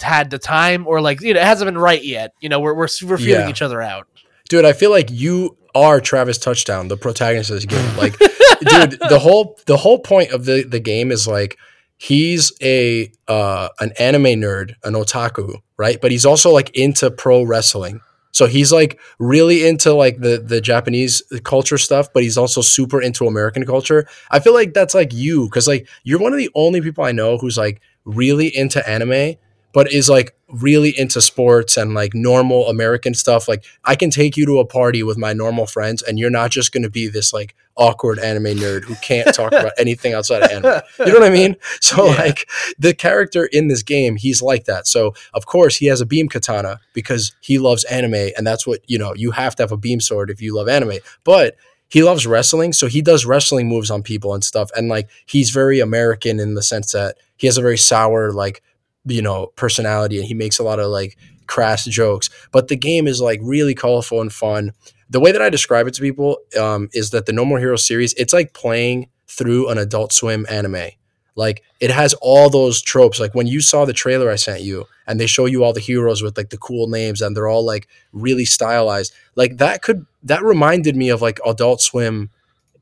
had 0.00 0.28
the 0.30 0.38
time 0.38 0.86
or 0.86 1.00
like 1.00 1.20
you 1.22 1.32
know 1.34 1.40
it 1.40 1.46
hasn't 1.46 1.66
been 1.68 1.78
right 1.78 2.04
yet. 2.04 2.32
You 2.40 2.48
know, 2.48 2.60
we're 2.60 2.74
we're, 2.74 2.88
we're 3.04 3.16
feeling 3.18 3.42
Yeah. 3.44 3.48
each 3.48 3.62
other 3.62 3.80
out. 3.80 4.06
dude 4.48 4.64
i 4.64 4.72
feel 4.72 4.90
like 4.90 5.10
you 5.10 5.56
are 5.74 6.00
travis 6.00 6.38
touchdown 6.38 6.88
the 6.88 6.96
protagonist 6.96 7.50
of 7.50 7.56
this 7.56 7.64
game 7.64 7.96
like 7.96 8.16
dude 8.18 8.98
the 9.10 9.18
whole 9.20 9.58
the 9.66 9.76
whole 9.76 9.98
point 9.98 10.30
of 10.30 10.44
the 10.44 10.62
the 10.62 10.78
game 10.80 11.10
is 11.10 11.26
like 11.26 11.58
he's 11.98 12.52
a 12.62 13.10
uh 13.28 13.68
an 13.80 13.92
anime 13.98 14.24
nerd 14.40 14.74
an 14.84 14.94
otaku 14.94 15.54
right 15.76 16.00
but 16.00 16.10
he's 16.12 16.24
also 16.24 16.50
like 16.52 16.70
into 16.76 17.10
pro 17.10 17.42
wrestling 17.42 18.00
so 18.36 18.46
he's 18.46 18.70
like 18.70 19.00
really 19.18 19.66
into 19.66 19.94
like 19.94 20.18
the 20.20 20.36
the 20.36 20.60
japanese 20.60 21.22
culture 21.42 21.78
stuff 21.78 22.08
but 22.12 22.22
he's 22.22 22.36
also 22.36 22.60
super 22.60 23.00
into 23.00 23.26
american 23.26 23.64
culture 23.64 24.06
i 24.30 24.38
feel 24.38 24.52
like 24.52 24.74
that's 24.74 24.94
like 24.94 25.12
you 25.12 25.46
because 25.46 25.66
like 25.66 25.88
you're 26.04 26.20
one 26.20 26.32
of 26.32 26.38
the 26.38 26.50
only 26.54 26.82
people 26.82 27.02
i 27.02 27.12
know 27.12 27.38
who's 27.38 27.56
like 27.56 27.80
really 28.04 28.54
into 28.54 28.86
anime 28.88 29.36
but 29.72 29.92
is 29.92 30.08
like 30.08 30.34
really 30.48 30.98
into 30.98 31.20
sports 31.20 31.76
and 31.76 31.92
like 31.92 32.14
normal 32.14 32.66
American 32.70 33.12
stuff. 33.12 33.46
Like 33.46 33.62
I 33.84 33.94
can 33.94 34.08
take 34.08 34.34
you 34.34 34.46
to 34.46 34.58
a 34.58 34.64
party 34.64 35.02
with 35.02 35.18
my 35.18 35.34
normal 35.34 35.66
friends 35.66 36.00
and 36.00 36.18
you're 36.18 36.30
not 36.30 36.50
just 36.50 36.72
going 36.72 36.84
to 36.84 36.88
be 36.88 37.08
this 37.08 37.30
like 37.30 37.54
awkward 37.76 38.18
anime 38.18 38.44
nerd 38.56 38.84
who 38.84 38.94
can't 38.96 39.34
talk 39.34 39.52
about 39.52 39.72
anything 39.78 40.14
outside 40.14 40.42
of 40.42 40.50
anime. 40.50 40.80
You 40.98 41.06
know 41.06 41.20
what 41.20 41.22
I 41.24 41.30
mean? 41.30 41.56
So 41.80 42.06
Yeah. 42.06 42.14
like 42.14 42.48
the 42.78 42.94
character 42.94 43.44
in 43.46 43.68
this 43.68 43.82
game, 43.82 44.16
he's 44.16 44.40
like 44.42 44.64
that. 44.64 44.86
So 44.86 45.14
of 45.34 45.46
course 45.46 45.76
he 45.76 45.86
has 45.86 46.00
a 46.00 46.06
beam 46.06 46.28
katana 46.28 46.80
because 46.94 47.32
he 47.40 47.58
loves 47.58 47.84
anime 47.84 48.30
and 48.36 48.46
that's 48.46 48.66
what, 48.66 48.80
you 48.86 48.98
know, 48.98 49.14
you 49.14 49.30
have 49.32 49.54
to 49.56 49.62
have 49.62 49.72
a 49.72 49.76
beam 49.76 50.00
sword 50.00 50.30
if 50.30 50.40
you 50.40 50.54
love 50.54 50.68
anime. 50.68 50.98
But 51.24 51.56
he 51.88 52.02
loves 52.02 52.26
wrestling, 52.26 52.72
so 52.72 52.88
he 52.88 53.00
does 53.00 53.24
wrestling 53.24 53.68
moves 53.68 53.90
on 53.92 54.02
people 54.02 54.34
and 54.34 54.42
stuff. 54.42 54.70
And 54.76 54.88
like 54.88 55.08
he's 55.26 55.50
very 55.50 55.78
American 55.78 56.40
in 56.40 56.54
the 56.54 56.62
sense 56.62 56.92
that 56.92 57.16
he 57.36 57.46
has 57.46 57.58
a 57.58 57.62
very 57.62 57.78
sour 57.78 58.32
like 58.32 58.62
you 59.04 59.22
know 59.22 59.52
personality 59.54 60.16
and 60.18 60.26
he 60.26 60.34
makes 60.34 60.58
a 60.58 60.64
lot 60.64 60.80
of 60.80 60.88
like 60.90 61.16
crass 61.46 61.84
jokes 61.84 62.28
but 62.50 62.66
the 62.66 62.74
game 62.74 63.06
is 63.06 63.20
like 63.20 63.38
really 63.40 63.72
colorful 63.72 64.20
and 64.20 64.32
fun 64.32 64.72
the 65.10 65.20
way 65.20 65.32
that 65.32 65.42
i 65.42 65.48
describe 65.50 65.86
it 65.86 65.94
to 65.94 66.00
people 66.02 66.38
um, 66.58 66.88
is 66.92 67.10
that 67.10 67.26
the 67.26 67.32
no 67.32 67.44
more 67.44 67.58
heroes 67.58 67.86
series 67.86 68.12
it's 68.14 68.32
like 68.32 68.52
playing 68.52 69.08
through 69.28 69.68
an 69.68 69.76
adult 69.78 70.12
swim 70.12 70.46
anime. 70.48 70.88
Like 71.34 71.62
it 71.80 71.90
has 71.90 72.14
all 72.22 72.48
those 72.48 72.80
tropes. 72.80 73.20
Like 73.20 73.34
when 73.34 73.46
you 73.46 73.60
saw 73.60 73.84
the 73.84 73.92
trailer 73.92 74.30
i 74.30 74.36
sent 74.36 74.62
you 74.62 74.86
and 75.06 75.20
they 75.20 75.26
show 75.26 75.44
you 75.44 75.62
all 75.62 75.74
the 75.74 75.80
heroes 75.80 76.22
with 76.22 76.36
like 76.38 76.48
the 76.48 76.56
cool 76.56 76.86
names 76.88 77.20
and 77.20 77.36
they're 77.36 77.48
all 77.48 77.64
like 77.64 77.86
really 78.12 78.46
stylized 78.46 79.12
like 79.34 79.58
that 79.58 79.82
could 79.82 80.06
that 80.22 80.42
reminded 80.42 80.96
me 80.96 81.10
of 81.10 81.20
like 81.20 81.38
adult 81.44 81.82
swim 81.82 82.30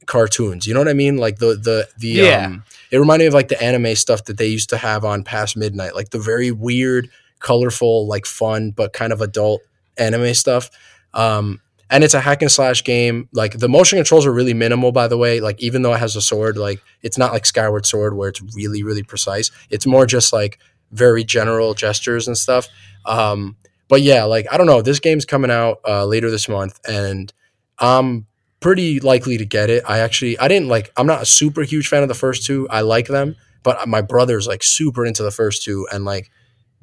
cartoons. 0.06 0.66
You 0.66 0.74
know 0.74 0.80
what 0.80 0.88
i 0.88 0.92
mean? 0.92 1.16
Like 1.16 1.38
the 1.38 1.56
the 1.56 1.88
the 1.98 2.08
Yeah. 2.08 2.46
um 2.46 2.64
it 2.90 2.98
reminded 2.98 3.24
me 3.24 3.28
of 3.28 3.34
like 3.34 3.48
the 3.48 3.60
anime 3.62 3.96
stuff 3.96 4.24
that 4.26 4.36
they 4.36 4.46
used 4.46 4.70
to 4.70 4.76
have 4.76 5.04
on 5.04 5.24
past 5.24 5.56
midnight 5.56 5.94
like 5.96 6.10
the 6.10 6.20
very 6.20 6.52
weird 6.52 7.08
colorful 7.40 8.06
like 8.06 8.26
fun 8.26 8.70
but 8.70 8.92
kind 8.92 9.12
of 9.12 9.20
adult 9.20 9.62
anime 9.98 10.34
stuff. 10.34 10.70
Um 11.12 11.60
and 11.94 12.02
it's 12.02 12.12
a 12.12 12.20
hack 12.20 12.42
and 12.42 12.50
slash 12.50 12.82
game. 12.82 13.28
Like 13.32 13.56
the 13.58 13.68
motion 13.68 13.98
controls 13.98 14.26
are 14.26 14.32
really 14.32 14.52
minimal 14.52 14.90
by 14.90 15.06
the 15.06 15.16
way. 15.16 15.38
Like 15.38 15.62
even 15.62 15.82
though 15.82 15.94
it 15.94 15.98
has 15.98 16.16
a 16.16 16.20
sword 16.20 16.56
like 16.56 16.82
it's 17.02 17.16
not 17.16 17.32
like 17.32 17.46
skyward 17.46 17.86
sword 17.86 18.16
where 18.16 18.28
it's 18.28 18.42
really 18.56 18.82
really 18.82 19.04
precise. 19.04 19.52
It's 19.70 19.86
more 19.86 20.04
just 20.04 20.32
like 20.32 20.58
very 20.90 21.22
general 21.22 21.72
gestures 21.72 22.26
and 22.26 22.36
stuff. 22.36 22.68
Um 23.06 23.56
but 23.86 24.02
yeah 24.02 24.24
like 24.24 24.46
i 24.50 24.56
don't 24.56 24.66
know. 24.66 24.82
This 24.82 24.98
game's 24.98 25.24
coming 25.24 25.52
out 25.52 25.78
uh 25.86 26.04
later 26.04 26.32
this 26.32 26.48
month 26.48 26.80
and 26.88 27.32
i'm 27.78 28.26
pretty 28.58 28.98
likely 28.98 29.38
to 29.38 29.44
get 29.44 29.70
it. 29.70 29.84
I 29.86 30.00
actually 30.00 30.36
i 30.40 30.48
didn't 30.48 30.68
like 30.68 30.90
i'm 30.96 31.06
not 31.06 31.22
a 31.22 31.26
super 31.26 31.62
huge 31.62 31.86
fan 31.86 32.02
of 32.02 32.08
the 32.08 32.14
first 32.14 32.44
two. 32.44 32.68
I 32.70 32.80
like 32.80 33.06
them 33.06 33.36
but 33.62 33.88
my 33.88 34.02
brother's 34.02 34.48
like 34.48 34.64
super 34.64 35.06
into 35.06 35.22
the 35.22 35.30
first 35.30 35.62
two 35.62 35.86
and 35.92 36.04
like 36.04 36.28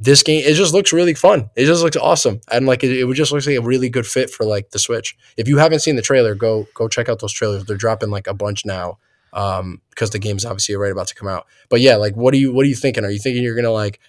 this 0.02 0.24
game 0.24 0.41
it 0.43 0.56
just 0.56 0.74
looks 0.74 0.91
really 0.91 1.14
fun. 1.14 1.49
It 1.56 1.66
just 1.66 1.84
looks 1.84 1.95
awesome. 1.95 2.41
And 2.52 2.66
like 2.66 2.84
it, 2.84 2.91
it 2.91 3.06
would 3.06 3.16
just 3.16 3.32
looks 3.32 3.45
like 3.45 3.56
a 3.56 3.62
really 3.62 3.88
good 3.88 4.08
fit 4.08 4.32
for 4.32 4.45
like 4.45 4.72
the 4.72 4.80
switch. 4.80 5.16
If 5.38 5.47
you 5.47 5.58
haven't 5.58 5.82
seen 5.82 5.95
the 5.95 6.02
trailer 6.02 6.34
go 6.34 6.68
go 6.74 6.88
check 6.88 7.08
out 7.08 7.20
those 7.20 7.32
trailers. 7.32 7.66
They're 7.66 7.78
dropping 7.78 8.10
like 8.10 8.26
a 8.26 8.34
bunch 8.34 8.66
now 8.66 8.97
um 9.34 9.80
because 9.91 10.10
the 10.10 10.20
game's 10.20 10.43
obviously 10.43 10.76
right 10.76 10.91
about 10.91 11.08
to 11.08 11.16
come 11.16 11.28
out. 11.28 11.45
But 11.70 11.82
yeah 11.82 11.97
like 11.97 12.16
what 12.16 12.34
are 12.34 12.38
you 12.38 12.52
what 12.52 12.66
are 12.66 12.70
you 12.70 12.76
thinking? 12.76 13.06
Are 13.06 13.12
you 13.12 13.20
thinking 13.20 13.43
you're 13.43 13.56
gonna 13.56 13.70
like 13.72 13.99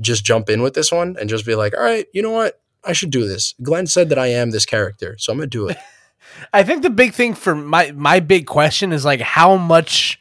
just 0.00 0.24
jump 0.24 0.48
in 0.48 0.62
with 0.62 0.72
this 0.72 0.90
one 0.90 1.16
and 1.20 1.28
just 1.28 1.44
be 1.44 1.54
like 1.54 1.76
all 1.76 1.84
right 1.84 2.06
you 2.14 2.22
know 2.22 2.30
what? 2.30 2.60
I 2.82 2.94
should 2.94 3.10
do 3.10 3.28
this. 3.28 3.54
Glenn 3.62 3.86
said 3.86 4.08
that 4.08 4.18
i 4.18 4.28
am 4.28 4.50
this 4.50 4.64
character 4.66 5.16
so 5.18 5.30
i'm 5.30 5.38
gonna 5.38 5.46
do 5.46 5.68
it. 5.68 5.76
I 6.52 6.62
think 6.62 6.82
the 6.82 6.90
big 6.90 7.12
thing 7.12 7.34
for 7.34 7.54
my 7.54 7.92
my 7.92 8.20
big 8.20 8.46
question 8.46 8.92
is 8.92 9.04
like 9.04 9.20
how 9.20 9.56
much 9.56 10.18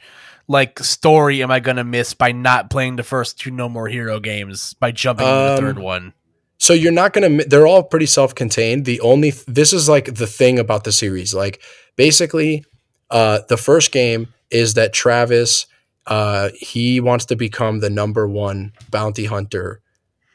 like 0.47 0.79
story 0.79 1.41
am 1.41 1.51
I 1.51 1.59
gonna 1.59 1.83
miss 1.83 2.13
by 2.13 2.31
not 2.31 2.69
playing 2.69 2.95
the 2.97 3.03
first 3.03 3.39
two 3.39 3.51
No 3.51 3.69
More 3.69 3.87
Hero 3.87 4.19
games 4.19 4.73
by 4.75 4.91
jumping 4.91 5.25
into 5.27 5.37
the 5.39 5.53
Um, 5.53 5.57
third 5.57 5.79
one? 5.79 6.13
So 6.57 6.73
you're 6.73 6.91
not 6.91 7.13
gonna. 7.13 7.43
They're 7.45 7.67
all 7.67 7.83
pretty 7.83 8.05
self-contained. 8.05 8.85
The 8.85 9.01
only 9.01 9.31
this 9.47 9.73
is 9.73 9.89
like 9.89 10.15
the 10.15 10.27
thing 10.27 10.59
about 10.59 10.83
the 10.85 10.91
series. 10.91 11.33
Like 11.33 11.61
basically, 11.95 12.63
uh, 13.09 13.39
the 13.49 13.57
first 13.57 13.91
game 13.91 14.27
is 14.49 14.75
that 14.75 14.93
Travis, 14.93 15.65
uh, 16.07 16.49
he 16.57 16.99
wants 16.99 17.25
to 17.25 17.35
become 17.35 17.79
the 17.79 17.89
number 17.89 18.27
one 18.27 18.71
bounty 18.91 19.25
hunter 19.25 19.81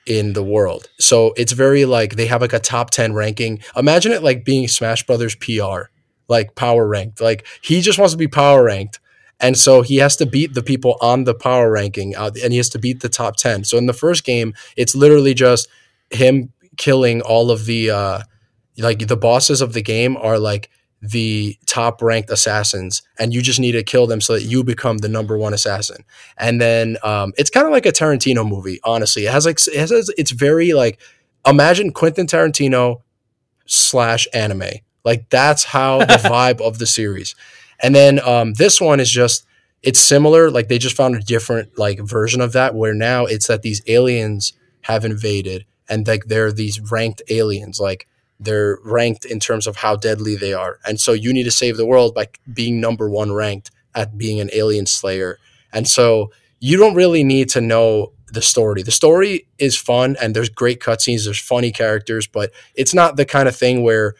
in 0.06 0.32
the 0.32 0.42
world. 0.42 0.88
So 0.98 1.32
it's 1.36 1.52
very 1.52 1.84
like 1.84 2.16
they 2.16 2.26
have 2.26 2.40
like 2.42 2.52
a 2.52 2.58
top 2.58 2.90
ten 2.90 3.14
ranking. 3.14 3.60
Imagine 3.76 4.12
it 4.12 4.22
like 4.22 4.44
being 4.44 4.68
Smash 4.68 5.06
Brothers 5.06 5.34
PR, 5.34 5.90
like 6.28 6.54
power 6.54 6.86
ranked. 6.86 7.20
Like 7.20 7.46
he 7.62 7.80
just 7.80 7.98
wants 7.98 8.12
to 8.12 8.18
be 8.18 8.28
power 8.28 8.64
ranked. 8.64 9.00
And 9.40 9.56
so 9.56 9.82
he 9.82 9.96
has 9.96 10.16
to 10.16 10.26
beat 10.26 10.54
the 10.54 10.62
people 10.62 10.96
on 11.00 11.24
the 11.24 11.34
power 11.34 11.70
ranking, 11.70 12.16
uh, 12.16 12.30
and 12.42 12.52
he 12.52 12.56
has 12.56 12.68
to 12.70 12.78
beat 12.78 13.00
the 13.00 13.08
top 13.08 13.36
ten. 13.36 13.64
So 13.64 13.78
in 13.78 13.86
the 13.86 13.92
first 13.92 14.24
game, 14.24 14.54
it's 14.76 14.94
literally 14.94 15.34
just 15.34 15.68
him 16.10 16.52
killing 16.76 17.20
all 17.20 17.50
of 17.50 17.66
the 17.66 17.90
uh 17.90 18.20
like 18.78 19.06
the 19.08 19.16
bosses 19.16 19.60
of 19.60 19.72
the 19.72 19.82
game 19.82 20.16
are 20.16 20.38
like 20.38 20.70
the 21.02 21.56
top 21.66 22.00
ranked 22.00 22.30
assassins 22.30 23.02
and 23.18 23.32
you 23.34 23.42
just 23.42 23.60
need 23.60 23.72
to 23.72 23.82
kill 23.82 24.06
them 24.06 24.20
so 24.20 24.34
that 24.34 24.42
you 24.42 24.64
become 24.64 24.98
the 24.98 25.08
number 25.08 25.36
one 25.36 25.52
assassin. 25.52 26.04
And 26.38 26.60
then 26.60 26.96
um 27.02 27.32
it's 27.36 27.50
kind 27.50 27.66
of 27.66 27.72
like 27.72 27.86
a 27.86 27.92
tarantino 27.92 28.48
movie 28.48 28.80
honestly. 28.84 29.26
It 29.26 29.32
has 29.32 29.44
like 29.44 29.58
it 29.66 29.76
has 29.76 30.10
it's 30.16 30.30
very 30.30 30.72
like 30.72 31.00
imagine 31.46 31.92
quentin 31.92 32.26
tarantino 32.26 33.02
slash 33.66 34.26
anime. 34.32 34.80
Like 35.04 35.28
that's 35.30 35.64
how 35.64 35.98
the 35.98 36.06
vibe 36.22 36.60
of 36.60 36.78
the 36.78 36.86
series 36.86 37.34
and 37.80 37.94
then 37.94 38.20
um 38.20 38.54
this 38.54 38.80
one 38.80 39.00
is 39.00 39.10
just 39.10 39.46
it's 39.82 40.00
similar 40.00 40.50
like 40.50 40.68
they 40.68 40.78
just 40.78 40.96
found 40.96 41.14
a 41.14 41.20
different 41.20 41.78
like 41.78 42.00
version 42.00 42.40
of 42.40 42.52
that 42.52 42.74
where 42.74 42.94
now 42.94 43.26
it's 43.26 43.46
that 43.46 43.62
these 43.62 43.82
aliens 43.86 44.52
have 44.82 45.04
invaded 45.04 45.64
and 45.88 46.06
like 46.06 46.24
they're 46.26 46.52
these 46.52 46.80
ranked 46.90 47.22
aliens 47.30 47.78
like 47.80 48.06
they're 48.40 48.78
ranked 48.84 49.24
in 49.24 49.40
terms 49.40 49.66
of 49.66 49.76
how 49.76 49.96
deadly 49.96 50.36
they 50.36 50.52
are. 50.52 50.78
And 50.86 51.00
so 51.00 51.12
you 51.12 51.32
need 51.32 51.44
to 51.44 51.50
save 51.50 51.76
the 51.76 51.86
world 51.86 52.14
by 52.14 52.28
being 52.52 52.80
number 52.80 53.10
one 53.10 53.32
ranked 53.32 53.70
at 53.94 54.16
being 54.16 54.40
an 54.40 54.50
alien 54.52 54.86
slayer. 54.86 55.38
And 55.72 55.88
so 55.88 56.30
you 56.60 56.76
don't 56.76 56.94
really 56.94 57.24
need 57.24 57.48
to 57.50 57.60
know 57.60 58.12
the 58.32 58.42
story. 58.42 58.82
The 58.82 58.92
story 58.92 59.48
is 59.58 59.76
fun 59.76 60.16
and 60.20 60.36
there's 60.36 60.48
great 60.48 60.80
cutscenes 60.80 61.24
there's 61.24 61.38
funny 61.38 61.72
characters 61.72 62.26
but 62.26 62.52
it's 62.74 62.94
not 62.94 63.16
the 63.16 63.24
kind 63.24 63.48
of 63.48 63.56
thing 63.56 63.82
where 63.82 64.14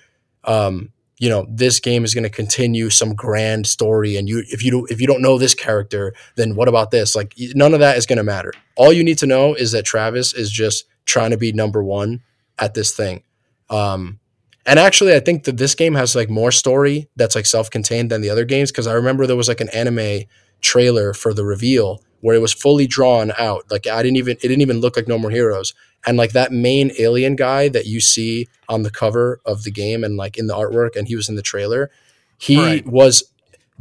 um 0.45 0.91
you 1.19 1.29
know 1.29 1.47
this 1.49 1.81
game 1.81 2.05
is 2.05 2.15
going 2.15 2.25
to 2.25 2.31
continue 2.31 2.91
some 2.91 3.15
grand 3.15 3.67
story 3.67 4.17
and 4.17 4.29
you 4.29 4.45
if 4.49 4.65
you 4.65 4.71
do, 4.71 4.87
if 4.91 5.01
you 5.01 5.07
don't 5.07 5.23
know 5.23 5.39
this 5.39 5.55
character 5.55 6.15
then 6.37 6.55
what 6.55 6.69
about 6.69 6.91
this? 6.91 7.15
Like 7.17 7.35
none 7.55 7.75
of 7.75 7.81
that 7.81 7.97
is 7.97 8.07
going 8.07 8.19
to 8.19 8.25
matter. 8.25 8.53
All 8.77 8.93
you 8.93 9.05
need 9.05 9.19
to 9.19 9.27
know 9.27 9.55
is 9.55 9.73
that 9.73 9.85
travis 9.85 10.33
is 10.33 10.51
just 10.51 10.85
trying 11.05 11.31
to 11.31 11.37
be 11.37 11.53
number 11.53 11.83
one 11.83 12.23
at 12.59 12.75
this 12.75 12.95
thing. 12.95 13.23
Um 13.71 14.21
and 14.69 14.79
actually 14.79 15.15
i 15.15 15.21
think 15.21 15.45
that 15.45 15.57
this 15.57 15.75
game 15.75 15.95
has 15.95 16.15
like 16.15 16.29
more 16.29 16.53
story 16.53 17.09
that's 17.17 17.35
like 17.35 17.47
self-contained 17.47 18.11
than 18.11 18.21
the 18.21 18.31
other 18.31 18.45
games 18.45 18.71
because 18.71 18.87
i 18.87 18.93
remember 18.93 19.27
there 19.27 19.35
was 19.35 19.49
like 19.49 19.63
an 19.63 19.71
anime 19.71 20.25
trailer 20.61 21.13
for 21.13 21.33
the 21.35 21.45
reveal 21.45 22.03
where 22.21 22.35
it 22.35 22.41
was 22.41 22.53
fully 22.53 22.87
drawn 22.87 23.33
out. 23.39 23.65
Like 23.71 23.87
i 23.87 24.03
didn't 24.03 24.17
even 24.17 24.37
it 24.39 24.43
didn't 24.43 24.61
even 24.63 24.81
look 24.81 24.97
like 24.97 25.09
no 25.09 25.19
more 25.19 25.31
heroes. 25.31 25.75
And 26.07 26.17
like 26.17 26.33
that 26.33 26.53
main 26.53 26.93
alien 26.99 27.37
guy 27.37 27.69
that 27.69 27.87
you 27.87 28.01
see 28.01 28.49
on 28.69 28.83
the 28.83 28.91
cover 28.91 29.41
of 29.45 29.65
the 29.65 29.71
game 29.71 30.05
and 30.05 30.17
like 30.17 30.37
in 30.39 30.47
the 30.47 30.55
artwork 30.55 30.97
and 30.97 31.09
he 31.09 31.17
was 31.17 31.29
in 31.29 31.35
the 31.37 31.43
trailer 31.43 31.91
he 32.39 32.57
Right. 32.57 32.87
was 32.87 33.25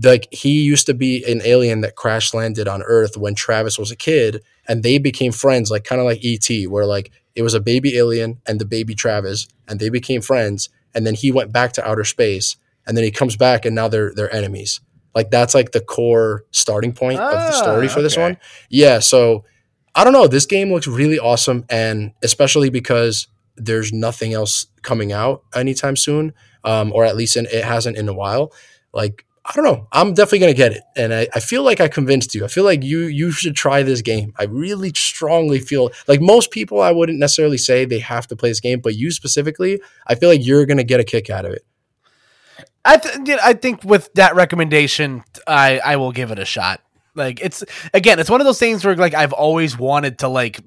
like 0.04 0.28
he 0.32 0.62
used 0.64 0.86
to 0.88 0.94
be 0.94 1.24
an 1.32 1.42
alien 1.44 1.82
that 1.82 1.96
crash 1.96 2.34
landed 2.34 2.68
on 2.68 2.82
earth 2.84 3.18
when 3.18 3.36
travis 3.36 3.78
was 3.78 3.92
a 3.92 3.96
kid 3.96 4.42
and 4.68 4.84
they 4.84 4.98
became 4.98 5.32
friends 5.32 5.70
like 5.72 5.84
kind 5.84 6.00
of 6.02 6.06
like 6.06 6.20
et 6.24 6.48
where 6.70 6.86
like 6.86 7.12
it 7.36 7.42
was 7.44 7.54
a 7.54 7.60
baby 7.60 7.98
alien 7.98 8.40
and 8.48 8.60
the 8.60 8.66
baby 8.66 8.96
travis 8.96 9.48
and 9.68 9.80
they 9.80 9.90
became 9.90 10.22
friends 10.22 10.70
and 10.96 11.06
then 11.06 11.14
he 11.16 11.32
went 11.32 11.52
back 11.52 11.72
to 11.74 11.88
outer 11.88 12.04
space 12.04 12.58
and 12.86 12.96
then 12.98 13.04
he 13.04 13.12
comes 13.12 13.36
back 13.36 13.66
and 13.66 13.76
now 13.76 13.88
they're 13.88 14.14
they're 14.16 14.34
enemies 14.34 14.80
like 15.18 15.30
that's 15.32 15.54
like 15.60 15.72
the 15.72 15.82
core 15.82 16.46
starting 16.52 16.94
point 16.94 17.20
of 17.20 17.32
the 17.32 17.52
story 17.52 17.88
Ah, 17.88 17.94
for 17.96 18.02
this 18.02 18.14
okay. 18.14 18.22
one 18.28 18.38
yeah 18.70 19.00
so 19.00 19.44
I 19.96 20.04
don't 20.04 20.14
know. 20.14 20.28
This 20.28 20.46
game 20.46 20.72
looks 20.72 20.86
really 20.86 21.18
awesome, 21.18 21.66
and 21.72 22.12
especially 22.22 22.70
because 22.70 23.28
there's 23.56 23.92
nothing 23.92 24.32
else 24.32 24.68
coming 24.84 25.12
out 25.12 25.42
anytime 25.56 25.96
soon, 25.96 26.34
um, 26.64 26.92
or 26.94 27.04
at 27.04 27.16
least 27.16 27.36
in, 27.36 27.48
it 27.48 27.64
hasn't 27.64 27.98
in 27.98 28.08
a 28.08 28.14
while. 28.14 28.54
Like 28.94 29.26
I 29.44 29.54
don't 29.56 29.66
know. 29.66 29.88
I'm 29.92 30.14
definitely 30.14 30.40
gonna 30.40 30.54
get 30.54 30.74
it, 30.74 30.84
and 30.96 31.14
I, 31.14 31.28
I 31.34 31.40
feel 31.40 31.64
like 31.64 31.82
I 31.82 31.88
convinced 31.88 32.36
you. 32.36 32.46
I 32.46 32.48
feel 32.48 32.64
like 32.64 32.84
you 32.84 33.00
you 33.22 33.32
should 33.32 33.56
try 33.56 33.82
this 33.82 34.04
game. 34.04 34.34
I 34.38 34.44
really 34.44 34.92
strongly 34.94 35.60
feel 35.60 35.90
like 36.08 36.22
most 36.22 36.52
people 36.52 36.80
I 36.80 36.92
wouldn't 36.92 37.18
necessarily 37.18 37.58
say 37.58 37.84
they 37.86 37.98
have 37.98 38.28
to 38.28 38.36
play 38.36 38.50
this 38.50 38.60
game, 38.60 38.82
but 38.82 38.94
you 38.96 39.10
specifically, 39.10 39.82
I 40.06 40.14
feel 40.14 40.30
like 40.30 40.46
you're 40.46 40.68
gonna 40.68 40.84
get 40.84 41.00
a 41.00 41.04
kick 41.04 41.32
out 41.32 41.46
of 41.46 41.54
it. 41.54 41.66
I 42.88 42.98
th- 42.98 43.40
I 43.44 43.54
think 43.54 43.84
with 43.84 44.12
that 44.14 44.36
recommendation, 44.36 45.24
I 45.46 45.80
I 45.80 45.96
will 45.98 46.12
give 46.12 46.32
it 46.32 46.40
a 46.40 46.46
shot. 46.46 46.82
Like 47.16 47.40
it's 47.42 47.64
again, 47.94 48.20
it's 48.20 48.30
one 48.30 48.42
of 48.42 48.46
those 48.46 48.60
things 48.60 48.86
where 48.86 48.96
like 48.96 49.14
I've 49.14 49.34
always 49.34 49.78
wanted 49.78 50.20
to 50.20 50.28
like 50.28 50.60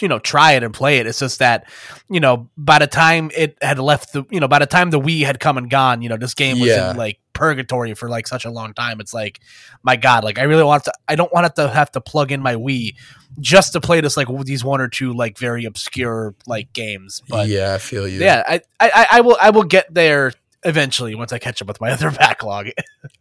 you 0.00 0.06
know 0.08 0.18
try 0.20 0.52
it 0.52 0.62
and 0.62 0.72
play 0.72 0.98
it. 0.98 1.06
It's 1.06 1.18
just 1.18 1.40
that 1.40 1.66
you 2.08 2.20
know 2.20 2.48
by 2.56 2.78
the 2.78 2.86
time 2.86 3.30
it 3.36 3.58
had 3.60 3.78
left 3.78 4.12
the 4.12 4.24
you 4.30 4.40
know 4.40 4.48
by 4.48 4.58
the 4.60 4.66
time 4.66 4.90
the 4.90 5.00
Wii 5.00 5.24
had 5.26 5.38
come 5.40 5.58
and 5.58 5.68
gone, 5.68 6.00
you 6.02 6.08
know 6.08 6.16
this 6.16 6.34
game 6.34 6.60
was 6.60 6.68
Yeah. 6.70 6.92
in 6.92 6.96
like 6.96 7.18
purgatory 7.32 7.94
for 7.94 8.08
like 8.08 8.26
such 8.28 8.44
a 8.44 8.50
long 8.50 8.72
time. 8.72 9.00
It's 9.00 9.12
like 9.12 9.40
my 9.82 9.96
God, 9.96 10.24
like 10.24 10.38
I 10.38 10.44
really 10.44 10.62
want 10.64 10.84
to. 10.84 10.92
I 11.08 11.16
don't 11.16 11.32
want 11.32 11.54
to 11.56 11.68
have 11.68 11.90
to 11.92 12.00
plug 12.00 12.30
in 12.32 12.40
my 12.40 12.54
Wii 12.54 12.94
just 13.40 13.72
to 13.72 13.80
play 13.80 14.00
this 14.00 14.16
like 14.16 14.28
these 14.44 14.64
one 14.64 14.80
or 14.80 14.88
two 14.88 15.12
like 15.12 15.36
very 15.38 15.64
obscure 15.64 16.34
like 16.46 16.72
games. 16.72 17.20
But 17.28 17.48
yeah, 17.48 17.74
I 17.74 17.78
feel 17.78 18.06
you. 18.06 18.20
yeah, 18.20 18.44
I, 18.46 18.60
I 18.78 19.06
I 19.12 19.20
will 19.22 19.36
I 19.40 19.50
will 19.50 19.64
get 19.64 19.92
there 19.92 20.32
eventually 20.64 21.14
once 21.14 21.32
I 21.32 21.38
catch 21.38 21.62
up 21.62 21.68
with 21.68 21.80
my 21.80 21.90
other 21.92 22.10
backlog. 22.10 22.70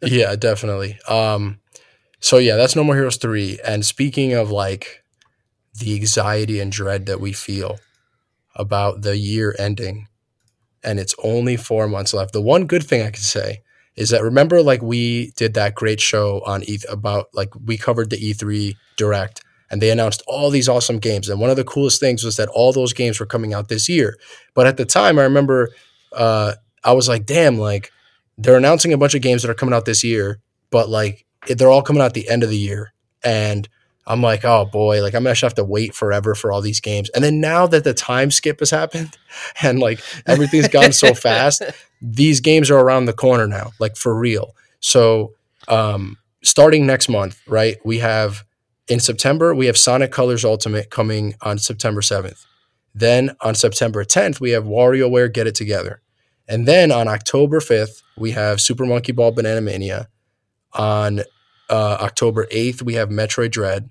yeah, 0.01 0.35
definitely. 0.35 0.99
Um, 1.07 1.59
so 2.19 2.37
yeah, 2.37 2.55
that's 2.55 2.75
No 2.75 2.83
More 2.83 2.95
Heroes 2.95 3.17
three. 3.17 3.59
And 3.65 3.85
speaking 3.85 4.33
of 4.33 4.51
like 4.51 5.03
the 5.73 5.95
anxiety 5.95 6.59
and 6.59 6.71
dread 6.71 7.05
that 7.05 7.21
we 7.21 7.31
feel 7.31 7.79
about 8.55 9.01
the 9.01 9.17
year 9.17 9.55
ending, 9.57 10.07
and 10.83 10.99
it's 10.99 11.15
only 11.23 11.57
four 11.57 11.87
months 11.87 12.13
left. 12.13 12.33
The 12.33 12.41
one 12.41 12.65
good 12.65 12.83
thing 12.83 13.01
I 13.01 13.11
can 13.11 13.21
say 13.21 13.61
is 13.95 14.09
that 14.09 14.23
remember, 14.23 14.61
like 14.61 14.81
we 14.81 15.31
did 15.37 15.53
that 15.55 15.75
great 15.75 15.99
show 15.99 16.41
on 16.45 16.63
E 16.63 16.79
about 16.89 17.27
like 17.33 17.49
we 17.65 17.77
covered 17.77 18.09
the 18.09 18.17
E 18.17 18.33
three 18.33 18.77
direct. 18.97 19.43
And 19.71 19.83
they 19.83 19.91
announced 19.91 20.23
all 20.25 20.49
these 20.49 20.67
awesome 20.67 20.97
games. 20.97 21.29
And 21.29 21.39
one 21.39 21.51
of 21.51 21.55
the 21.55 21.63
coolest 21.63 21.99
things 21.99 22.23
was 22.23 22.37
that 22.37 22.49
all 22.49 22.73
those 22.73 22.91
games 22.91 23.19
were 23.19 23.27
coming 23.27 23.53
out 23.53 23.67
this 23.67 23.87
year. 23.87 24.17
But 24.55 24.65
at 24.65 24.77
the 24.77 24.85
time, 24.85 25.19
I 25.19 25.23
remember 25.23 25.69
uh, 26.11 26.53
I 26.83 26.93
was 26.93 27.07
like, 27.07 27.25
damn, 27.25 27.57
like 27.57 27.91
they're 28.37 28.57
announcing 28.57 28.93
a 28.93 28.97
bunch 28.97 29.15
of 29.15 29.21
games 29.21 29.41
that 29.41 29.51
are 29.51 29.55
coming 29.55 29.73
out 29.75 29.85
this 29.85 30.03
year, 30.03 30.39
but 30.69 30.89
like 30.89 31.25
it- 31.47 31.57
they're 31.57 31.69
all 31.69 31.81
coming 31.81 32.01
out 32.01 32.13
the 32.13 32.29
end 32.29 32.43
of 32.43 32.49
the 32.49 32.57
year. 32.57 32.93
And 33.23 33.67
I'm 34.07 34.21
like, 34.21 34.43
oh 34.45 34.65
boy, 34.65 35.01
like 35.03 35.13
I'm 35.13 35.23
gonna 35.23 35.35
have 35.35 35.53
to 35.55 35.63
wait 35.63 35.93
forever 35.93 36.33
for 36.35 36.51
all 36.51 36.61
these 36.61 36.79
games. 36.79 37.09
And 37.11 37.23
then 37.23 37.39
now 37.41 37.67
that 37.67 37.83
the 37.83 37.93
time 37.93 38.31
skip 38.31 38.59
has 38.59 38.71
happened 38.71 39.17
and 39.61 39.79
like 39.79 39.99
everything's 40.25 40.67
gone 40.67 40.93
so 40.93 41.13
fast, 41.27 41.61
these 42.01 42.39
games 42.39 42.71
are 42.71 42.79
around 42.79 43.05
the 43.05 43.13
corner 43.13 43.47
now, 43.47 43.71
like 43.79 43.95
for 43.97 44.15
real. 44.17 44.55
So 44.79 45.33
um 45.67 46.17
starting 46.43 46.85
next 46.87 47.09
month, 47.09 47.39
right? 47.47 47.77
We 47.83 47.99
have 47.99 48.43
in 48.87 48.99
September, 48.99 49.53
we 49.53 49.67
have 49.67 49.77
Sonic 49.77 50.11
Colors 50.11 50.43
Ultimate 50.43 50.89
coming 50.89 51.35
on 51.41 51.59
September 51.59 52.01
7th. 52.01 52.45
Then 52.95 53.35
on 53.41 53.53
September 53.53 54.03
10th, 54.03 54.39
we 54.39 54.49
have 54.51 54.63
WarioWare 54.63 55.31
Get 55.31 55.45
It 55.45 55.53
Together. 55.53 56.01
And 56.49 56.67
then 56.67 56.91
on 56.91 57.07
October 57.07 57.59
5th, 57.59 58.01
we 58.17 58.31
have 58.31 58.59
Super 58.59 58.85
Monkey 58.85 59.11
Ball 59.11 59.31
Banana 59.31 59.61
Mania. 59.61 60.09
On 60.73 61.19
uh, 61.69 61.97
October 62.01 62.47
8th, 62.47 62.81
we 62.81 62.95
have 62.95 63.09
Metroid 63.09 63.51
Dread. 63.51 63.89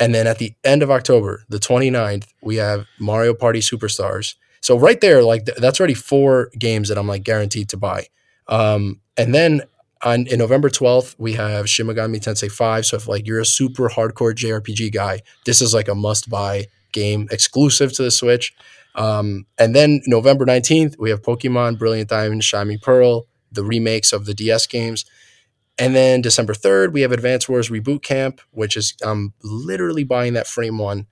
And 0.00 0.14
then 0.14 0.28
at 0.28 0.38
the 0.38 0.54
end 0.64 0.84
of 0.84 0.90
October, 0.92 1.44
the 1.48 1.58
29th, 1.58 2.28
we 2.40 2.56
have 2.56 2.86
Mario 3.00 3.34
Party 3.34 3.58
Superstars. 3.58 4.36
So 4.60 4.78
right 4.78 5.00
there, 5.00 5.24
like 5.24 5.46
th- 5.46 5.58
that's 5.58 5.80
already 5.80 5.94
four 5.94 6.50
games 6.56 6.88
that 6.88 6.98
I'm 6.98 7.08
like 7.08 7.24
guaranteed 7.24 7.68
to 7.70 7.76
buy. 7.76 8.06
Um, 8.46 9.00
and 9.16 9.34
then 9.34 9.62
on 10.02 10.28
in 10.28 10.38
November 10.38 10.70
12th, 10.70 11.16
we 11.18 11.32
have 11.32 11.68
Shin 11.68 11.86
Megami 11.88 12.20
Tensei 12.20 12.50
5. 12.50 12.86
So 12.86 12.96
if 12.96 13.08
like 13.08 13.26
you're 13.26 13.40
a 13.40 13.46
super 13.46 13.88
hardcore 13.88 14.34
JRPG 14.34 14.92
guy, 14.92 15.20
this 15.46 15.60
is 15.60 15.74
like 15.74 15.88
a 15.88 15.94
must 15.96 16.30
buy 16.30 16.66
game 16.92 17.28
exclusive 17.32 17.92
to 17.94 18.02
the 18.04 18.10
Switch. 18.10 18.54
Um, 18.98 19.46
and 19.58 19.76
then 19.76 20.00
November 20.06 20.44
19th, 20.44 20.96
we 20.98 21.10
have 21.10 21.22
Pokemon 21.22 21.78
Brilliant 21.78 22.10
Diamond, 22.10 22.42
Shining 22.42 22.80
Pearl, 22.80 23.26
the 23.52 23.62
remakes 23.62 24.12
of 24.12 24.26
the 24.26 24.34
DS 24.34 24.66
games. 24.66 25.04
And 25.78 25.94
then 25.94 26.20
December 26.20 26.52
3rd, 26.52 26.92
we 26.92 27.02
have 27.02 27.12
Advance 27.12 27.48
Wars 27.48 27.70
Reboot 27.70 28.02
Camp, 28.02 28.40
which 28.50 28.76
is 28.76 28.94
I'm 29.02 29.32
literally 29.44 30.02
buying 30.02 30.32
that 30.32 30.48
frame 30.48 30.78
one. 30.78 31.06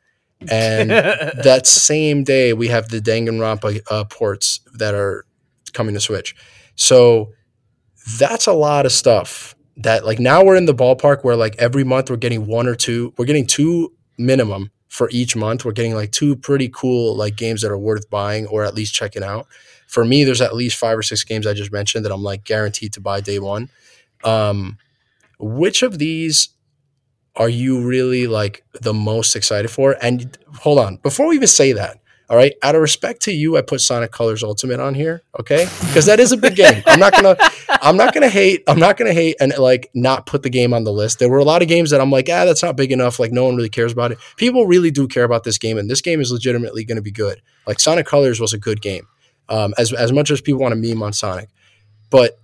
And 0.50 0.90
that 0.90 1.66
same 1.66 2.24
day, 2.24 2.52
we 2.52 2.68
have 2.68 2.88
the 2.88 3.00
Danganronpa 3.00 3.80
uh, 3.88 4.04
ports 4.04 4.60
that 4.74 4.94
are 4.94 5.24
coming 5.72 5.94
to 5.94 6.00
Switch. 6.00 6.34
So 6.74 7.32
that's 8.18 8.46
a 8.46 8.52
lot 8.52 8.84
of 8.84 8.92
stuff 8.92 9.54
that 9.76 10.04
like 10.04 10.18
now 10.18 10.44
we're 10.44 10.56
in 10.56 10.66
the 10.66 10.74
ballpark 10.74 11.22
where 11.22 11.36
like 11.36 11.54
every 11.58 11.84
month 11.84 12.10
we're 12.10 12.16
getting 12.16 12.46
one 12.46 12.66
or 12.66 12.74
two, 12.74 13.14
we're 13.16 13.26
getting 13.26 13.46
two 13.46 13.92
minimum 14.18 14.72
for 14.96 15.10
each 15.12 15.36
month. 15.36 15.62
We're 15.62 15.72
getting 15.72 15.94
like 15.94 16.10
two 16.10 16.34
pretty 16.36 16.70
cool 16.72 17.14
like 17.14 17.36
games 17.36 17.60
that 17.60 17.70
are 17.70 17.76
worth 17.76 18.08
buying 18.08 18.46
or 18.46 18.64
at 18.64 18.74
least 18.74 18.94
checking 18.94 19.22
out. 19.22 19.46
For 19.86 20.06
me, 20.06 20.24
there's 20.24 20.40
at 20.40 20.54
least 20.54 20.78
five 20.78 20.96
or 20.96 21.02
six 21.02 21.22
games 21.22 21.46
I 21.46 21.52
just 21.52 21.70
mentioned 21.70 22.06
that 22.06 22.12
I'm 22.12 22.22
like 22.22 22.44
guaranteed 22.44 22.94
to 22.94 23.00
buy 23.02 23.20
day 23.20 23.38
one. 23.38 23.68
Um, 24.24 24.78
which 25.38 25.82
of 25.82 25.98
these 25.98 26.48
are 27.36 27.50
you 27.50 27.86
really 27.86 28.26
like 28.26 28.64
the 28.80 28.94
most 28.94 29.36
excited 29.36 29.70
for? 29.70 29.98
And 30.00 30.38
hold 30.54 30.78
on, 30.78 30.96
before 30.96 31.26
we 31.26 31.36
even 31.36 31.46
say 31.46 31.72
that, 31.72 32.00
all 32.28 32.36
right, 32.36 32.54
out 32.62 32.74
of 32.74 32.80
respect 32.80 33.22
to 33.22 33.32
you, 33.32 33.56
I 33.56 33.62
put 33.62 33.80
Sonic 33.80 34.10
Colors 34.10 34.42
Ultimate 34.42 34.80
on 34.80 34.94
here, 34.94 35.22
okay? 35.38 35.68
Because 35.86 36.06
that 36.06 36.18
is 36.18 36.32
a 36.32 36.36
big 36.36 36.56
game. 36.56 36.82
I'm 36.86 36.98
not 36.98 37.12
gonna, 37.12 37.36
I'm 37.68 37.96
not 37.96 38.12
gonna 38.12 38.28
hate, 38.28 38.64
I'm 38.66 38.80
not 38.80 38.96
gonna 38.96 39.12
hate 39.12 39.36
and 39.40 39.56
like 39.58 39.90
not 39.94 40.26
put 40.26 40.42
the 40.42 40.50
game 40.50 40.74
on 40.74 40.82
the 40.82 40.92
list. 40.92 41.20
There 41.20 41.28
were 41.28 41.38
a 41.38 41.44
lot 41.44 41.62
of 41.62 41.68
games 41.68 41.90
that 41.90 42.00
I'm 42.00 42.10
like, 42.10 42.28
ah, 42.28 42.44
that's 42.44 42.64
not 42.64 42.76
big 42.76 42.90
enough. 42.90 43.20
Like 43.20 43.30
no 43.30 43.44
one 43.44 43.54
really 43.54 43.68
cares 43.68 43.92
about 43.92 44.10
it. 44.10 44.18
People 44.36 44.66
really 44.66 44.90
do 44.90 45.06
care 45.06 45.22
about 45.22 45.44
this 45.44 45.56
game, 45.56 45.78
and 45.78 45.88
this 45.88 46.00
game 46.00 46.20
is 46.20 46.32
legitimately 46.32 46.84
to 46.84 47.00
be 47.00 47.12
good. 47.12 47.40
Like 47.64 47.78
Sonic 47.78 48.06
Colors 48.06 48.40
was 48.40 48.52
a 48.52 48.58
good 48.58 48.80
game, 48.80 49.06
um, 49.48 49.72
as 49.78 49.92
as 49.92 50.12
much 50.12 50.30
as 50.32 50.40
people 50.40 50.60
want 50.60 50.72
to 50.72 50.80
meme 50.80 51.02
on 51.04 51.12
Sonic, 51.12 51.48
but 52.10 52.40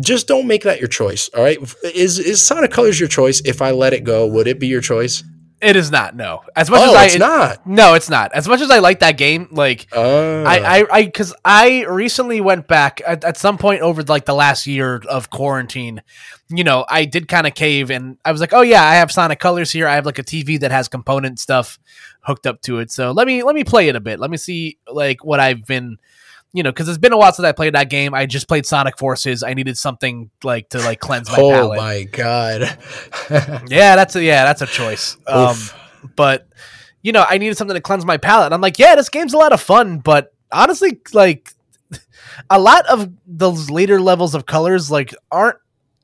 just 0.00 0.28
don't 0.28 0.46
make 0.46 0.62
that 0.62 0.78
your 0.78 0.88
choice. 0.88 1.28
All 1.34 1.42
right, 1.42 1.58
is 1.82 2.20
is 2.20 2.40
Sonic 2.40 2.70
Colors 2.70 3.00
your 3.00 3.08
choice? 3.08 3.40
If 3.44 3.62
I 3.62 3.72
let 3.72 3.92
it 3.94 4.04
go, 4.04 4.26
would 4.28 4.46
it 4.46 4.60
be 4.60 4.68
your 4.68 4.80
choice? 4.80 5.24
It 5.60 5.76
is 5.76 5.90
not. 5.90 6.14
No, 6.14 6.42
as 6.54 6.70
much 6.70 6.80
oh, 6.80 6.90
as 6.90 6.96
I 6.96 7.04
it's 7.06 7.18
not. 7.18 7.66
no, 7.66 7.94
it's 7.94 8.10
not. 8.10 8.32
As 8.34 8.46
much 8.46 8.60
as 8.60 8.70
I 8.70 8.78
like 8.78 9.00
that 9.00 9.16
game, 9.16 9.48
like 9.50 9.86
Oh. 9.92 10.44
I, 10.44 10.80
I, 10.80 10.84
I, 10.90 11.04
because 11.04 11.34
I 11.44 11.84
recently 11.84 12.40
went 12.40 12.68
back 12.68 13.00
at, 13.06 13.24
at 13.24 13.36
some 13.36 13.56
point 13.56 13.80
over 13.80 14.02
like 14.02 14.26
the 14.26 14.34
last 14.34 14.66
year 14.66 15.02
of 15.08 15.30
quarantine. 15.30 16.02
You 16.48 16.62
know, 16.62 16.84
I 16.88 17.06
did 17.06 17.26
kind 17.26 17.46
of 17.46 17.54
cave, 17.54 17.90
and 17.90 18.18
I 18.24 18.30
was 18.30 18.40
like, 18.40 18.52
"Oh 18.52 18.60
yeah, 18.60 18.82
I 18.84 18.94
have 18.94 19.10
Sonic 19.10 19.40
Colors 19.40 19.72
here. 19.72 19.88
I 19.88 19.96
have 19.96 20.06
like 20.06 20.20
a 20.20 20.22
TV 20.22 20.60
that 20.60 20.70
has 20.70 20.86
component 20.86 21.40
stuff 21.40 21.78
hooked 22.26 22.46
up 22.46 22.60
to 22.62 22.78
it. 22.78 22.90
So 22.90 23.12
let 23.12 23.26
me 23.26 23.42
let 23.42 23.54
me 23.54 23.64
play 23.64 23.88
it 23.88 23.96
a 23.96 24.00
bit. 24.00 24.20
Let 24.20 24.30
me 24.30 24.36
see 24.36 24.78
like 24.92 25.24
what 25.24 25.40
I've 25.40 25.64
been, 25.64 25.96
you 26.56 26.62
know, 26.62 26.70
because 26.70 26.88
it's 26.88 26.96
been 26.96 27.12
a 27.12 27.18
while 27.18 27.34
since 27.34 27.44
I 27.44 27.52
played 27.52 27.74
that 27.74 27.90
game. 27.90 28.14
I 28.14 28.24
just 28.24 28.48
played 28.48 28.64
Sonic 28.64 28.96
Forces. 28.96 29.42
I 29.42 29.52
needed 29.52 29.76
something 29.76 30.30
like 30.42 30.70
to 30.70 30.78
like 30.78 31.00
cleanse 31.00 31.28
my 31.28 31.36
oh 31.38 31.50
palate. 31.50 31.78
my 31.78 32.02
god. 32.04 32.78
Yeah, 33.68 33.94
that's 33.96 34.16
a 34.16 34.22
yeah, 34.22 34.44
that's 34.44 34.62
a 34.62 34.66
choice. 34.66 35.18
Um, 35.26 35.56
but 36.16 36.48
you 37.02 37.12
know, 37.12 37.26
I 37.28 37.36
needed 37.36 37.58
something 37.58 37.74
to 37.74 37.80
cleanse 37.82 38.06
my 38.06 38.16
palate. 38.16 38.46
And 38.46 38.54
I'm 38.54 38.62
like, 38.62 38.78
yeah, 38.78 38.94
this 38.94 39.10
game's 39.10 39.34
a 39.34 39.36
lot 39.36 39.52
of 39.52 39.60
fun, 39.60 39.98
but 39.98 40.32
honestly, 40.50 40.98
like 41.12 41.52
a 42.50 42.58
lot 42.58 42.86
of 42.86 43.12
those 43.26 43.68
later 43.68 44.00
levels 44.00 44.34
of 44.34 44.46
colors 44.46 44.90
like 44.90 45.14
aren't 45.30 45.58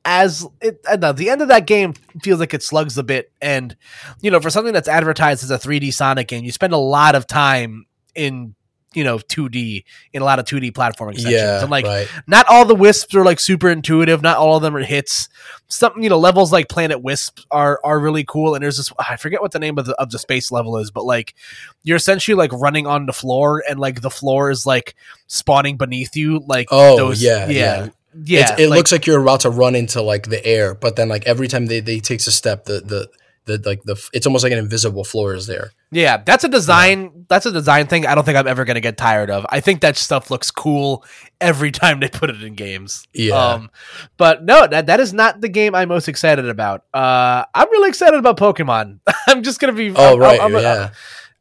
as 0.05 0.47
it 0.61 0.81
I 0.87 0.97
don't 0.97 1.01
know, 1.01 1.13
the 1.13 1.31
end 1.31 1.41
of 1.41 1.49
that 1.49 1.67
game 1.67 1.95
feels 2.23 2.41
like 2.41 2.53
it 2.53 2.63
slugs 2.63 2.99
a 2.99 3.03
bit 3.03 3.33
and 3.41 3.75
you 4.21 4.31
know 4.31 4.41
for 4.41 4.51
something 4.51 4.75
that's 4.75 4.89
advertised 4.89 5.45
as 5.45 5.51
a 5.51 5.59
3D 5.59 5.95
Sonic 5.95 6.29
game 6.29 6.45
you 6.45 6.53
spend 6.53 6.73
a 6.75 6.79
lot 6.79 7.15
of 7.15 7.27
time 7.27 7.87
in 8.15 8.55
you 8.95 9.05
know 9.05 9.19
2D 9.19 9.85
in 10.13 10.23
a 10.23 10.25
lot 10.25 10.39
of 10.39 10.45
2D 10.45 10.73
platforming 10.73 11.15
sections 11.15 11.33
Yeah, 11.33 11.61
and 11.63 11.71
like 11.71 11.85
right. 11.87 12.09
not 12.27 12.47
all 12.49 12.65
the 12.65 12.75
wisps 12.75 13.15
are 13.15 13.25
like 13.25 13.41
super 13.41 13.69
intuitive 13.71 14.23
not 14.23 14.37
all 14.37 14.57
of 14.57 14.63
them 14.63 14.77
are 14.77 14.83
hits 14.83 15.29
some 15.69 15.93
you 16.03 16.09
know 16.09 16.19
levels 16.19 16.53
like 16.53 16.69
planet 16.69 17.03
wisp 17.03 17.41
are 17.51 17.81
are 17.85 17.99
really 17.99 18.25
cool 18.25 18.55
and 18.55 18.63
there's 18.63 18.77
this 18.77 18.93
i 18.99 19.17
forget 19.17 19.41
what 19.41 19.53
the 19.53 19.59
name 19.59 19.79
of 19.79 19.87
the 19.87 19.95
of 20.01 20.11
the 20.11 20.19
space 20.19 20.53
level 20.53 20.77
is 20.79 20.91
but 20.91 21.05
like 21.05 21.35
you're 21.83 21.97
essentially 21.97 22.35
like 22.35 22.53
running 22.53 22.87
on 22.87 23.07
the 23.07 23.13
floor 23.13 23.63
and 23.69 23.79
like 23.81 24.01
the 24.03 24.11
floor 24.11 24.51
is 24.51 24.67
like 24.67 24.95
spawning 25.27 25.77
beneath 25.77 26.15
you 26.17 26.41
like 26.47 26.69
Oh, 26.71 27.13
yeah, 27.13 27.47
yeah 27.49 27.51
yeah. 27.51 27.89
yeah 28.25 28.39
It's- 28.41 28.61
it 28.61 28.69
like- 28.69 28.77
looks 28.79 28.93
like 28.93 29.07
you're 29.07 29.23
about 29.23 29.41
to 29.41 29.51
run 29.51 29.75
into 29.75 30.03
like 30.03 30.29
the 30.29 30.45
air, 30.45 30.75
but 30.75 30.97
then 30.97 31.09
like 31.09 31.27
every 31.27 31.49
time 31.49 31.67
they, 31.67 31.81
they 31.81 31.99
takes 32.01 32.27
a 32.27 32.33
step, 32.33 32.67
the 32.67 32.81
the 32.81 33.09
the 33.45 33.61
like 33.65 33.83
the 33.85 33.97
it's 34.13 34.27
almost 34.27 34.45
like 34.45 34.53
an 34.53 34.59
invisible 34.59 35.05
floor 35.05 35.35
is 35.35 35.47
there. 35.47 35.73
Yeah, 35.91 36.19
that's 36.19 36.45
a 36.45 36.49
design. 36.49 37.27
That's 37.29 37.45
a 37.47 37.51
design 37.53 37.87
thing. 37.87 38.07
I 38.07 38.15
don't 38.15 38.25
think 38.25 38.39
I'm 38.39 38.47
ever 38.47 38.65
gonna 38.65 38.81
get 38.81 38.97
tired 38.97 39.31
of. 39.31 39.45
I 39.51 39.61
think 39.61 39.81
that 39.81 39.97
stuff 39.97 40.31
looks 40.31 40.51
cool 40.51 41.05
every 41.41 41.71
time 41.73 42.01
they 42.01 42.09
put 42.09 42.31
it 42.31 42.43
in 42.43 42.55
games. 42.55 43.07
Yeah. 43.13 43.35
Um, 43.35 43.71
but 44.17 44.45
no, 44.45 44.67
that 44.67 44.87
that 44.87 45.01
is 45.01 45.13
not 45.13 45.41
the 45.41 45.49
game 45.49 45.75
I'm 45.75 45.89
most 45.89 46.09
excited 46.09 46.49
about. 46.49 46.85
Uh, 46.95 47.45
I'm 47.55 47.69
really 47.71 47.89
excited 47.89 48.19
about 48.19 48.37
Pokemon. 48.37 49.01
I'm 49.29 49.43
just 49.43 49.59
gonna 49.61 49.73
be. 49.73 49.93
Oh 49.95 50.11
I'm- 50.11 50.19
right, 50.19 50.41
I'm- 50.41 50.55
I'm- 50.55 50.63
yeah. 50.63 50.91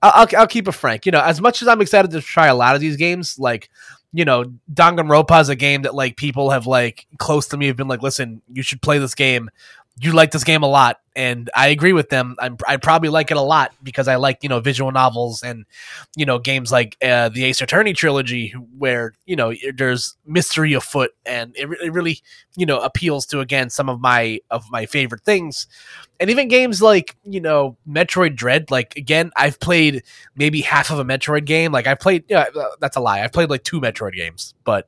I'll, 0.03 0.11
I'll, 0.15 0.27
I'll 0.39 0.47
keep 0.47 0.67
it 0.67 0.71
frank. 0.71 1.05
You 1.05 1.11
know, 1.11 1.21
as 1.21 1.39
much 1.39 1.61
as 1.61 1.67
I'm 1.67 1.79
excited 1.79 2.09
to 2.11 2.21
try 2.21 2.47
a 2.47 2.55
lot 2.55 2.73
of 2.73 2.81
these 2.81 2.97
games, 2.97 3.37
like 3.37 3.69
you 4.13 4.25
know, 4.25 4.43
Danganronpa 4.73 5.39
is 5.39 5.47
a 5.49 5.55
game 5.55 5.83
that 5.83 5.95
like 5.95 6.17
people 6.17 6.49
have 6.49 6.67
like 6.67 7.05
close 7.17 7.47
to 7.49 7.57
me 7.57 7.67
have 7.67 7.77
been 7.77 7.87
like, 7.87 8.01
listen, 8.01 8.41
you 8.51 8.61
should 8.63 8.81
play 8.81 8.97
this 8.97 9.15
game. 9.15 9.49
You 10.01 10.13
like 10.13 10.31
this 10.31 10.43
game 10.43 10.63
a 10.63 10.67
lot, 10.67 10.99
and 11.15 11.49
I 11.55 11.67
agree 11.67 11.93
with 11.93 12.09
them. 12.09 12.35
I'm, 12.39 12.57
I 12.67 12.77
probably 12.77 13.09
like 13.09 13.29
it 13.29 13.37
a 13.37 13.41
lot 13.41 13.71
because 13.83 14.07
I 14.07 14.15
like 14.15 14.39
you 14.41 14.49
know 14.49 14.59
visual 14.59 14.91
novels 14.91 15.43
and 15.43 15.65
you 16.15 16.25
know 16.25 16.39
games 16.39 16.71
like 16.71 16.97
uh, 17.03 17.29
the 17.29 17.43
Ace 17.43 17.61
Attorney 17.61 17.93
trilogy, 17.93 18.49
where 18.77 19.13
you 19.27 19.35
know 19.35 19.53
there's 19.75 20.15
mystery 20.25 20.73
afoot, 20.73 21.11
and 21.23 21.55
it, 21.55 21.69
it 21.83 21.93
really 21.93 22.19
you 22.55 22.65
know 22.65 22.79
appeals 22.79 23.27
to 23.27 23.41
again 23.41 23.69
some 23.69 23.89
of 23.89 23.99
my 24.01 24.39
of 24.49 24.65
my 24.71 24.87
favorite 24.87 25.21
things. 25.21 25.67
And 26.19 26.29
even 26.29 26.47
games 26.47 26.81
like 26.81 27.15
you 27.23 27.41
know 27.41 27.77
metroid 27.87 28.35
dread 28.35 28.69
like 28.71 28.95
again 28.95 29.31
i've 29.35 29.59
played 29.59 30.03
maybe 30.35 30.61
half 30.61 30.89
of 30.89 30.99
a 30.99 31.05
metroid 31.05 31.45
game. 31.45 31.71
Like 31.71 31.85
i 31.87 31.95
played 31.95 32.31
uh, 32.31 32.45
that's 32.79 32.97
a 32.97 33.01
lie. 33.01 33.21
I've 33.21 33.33
played 33.33 33.49
like 33.49 33.63
two 33.63 33.79
metroid 33.81 34.15
games 34.15 34.55
but 34.63 34.87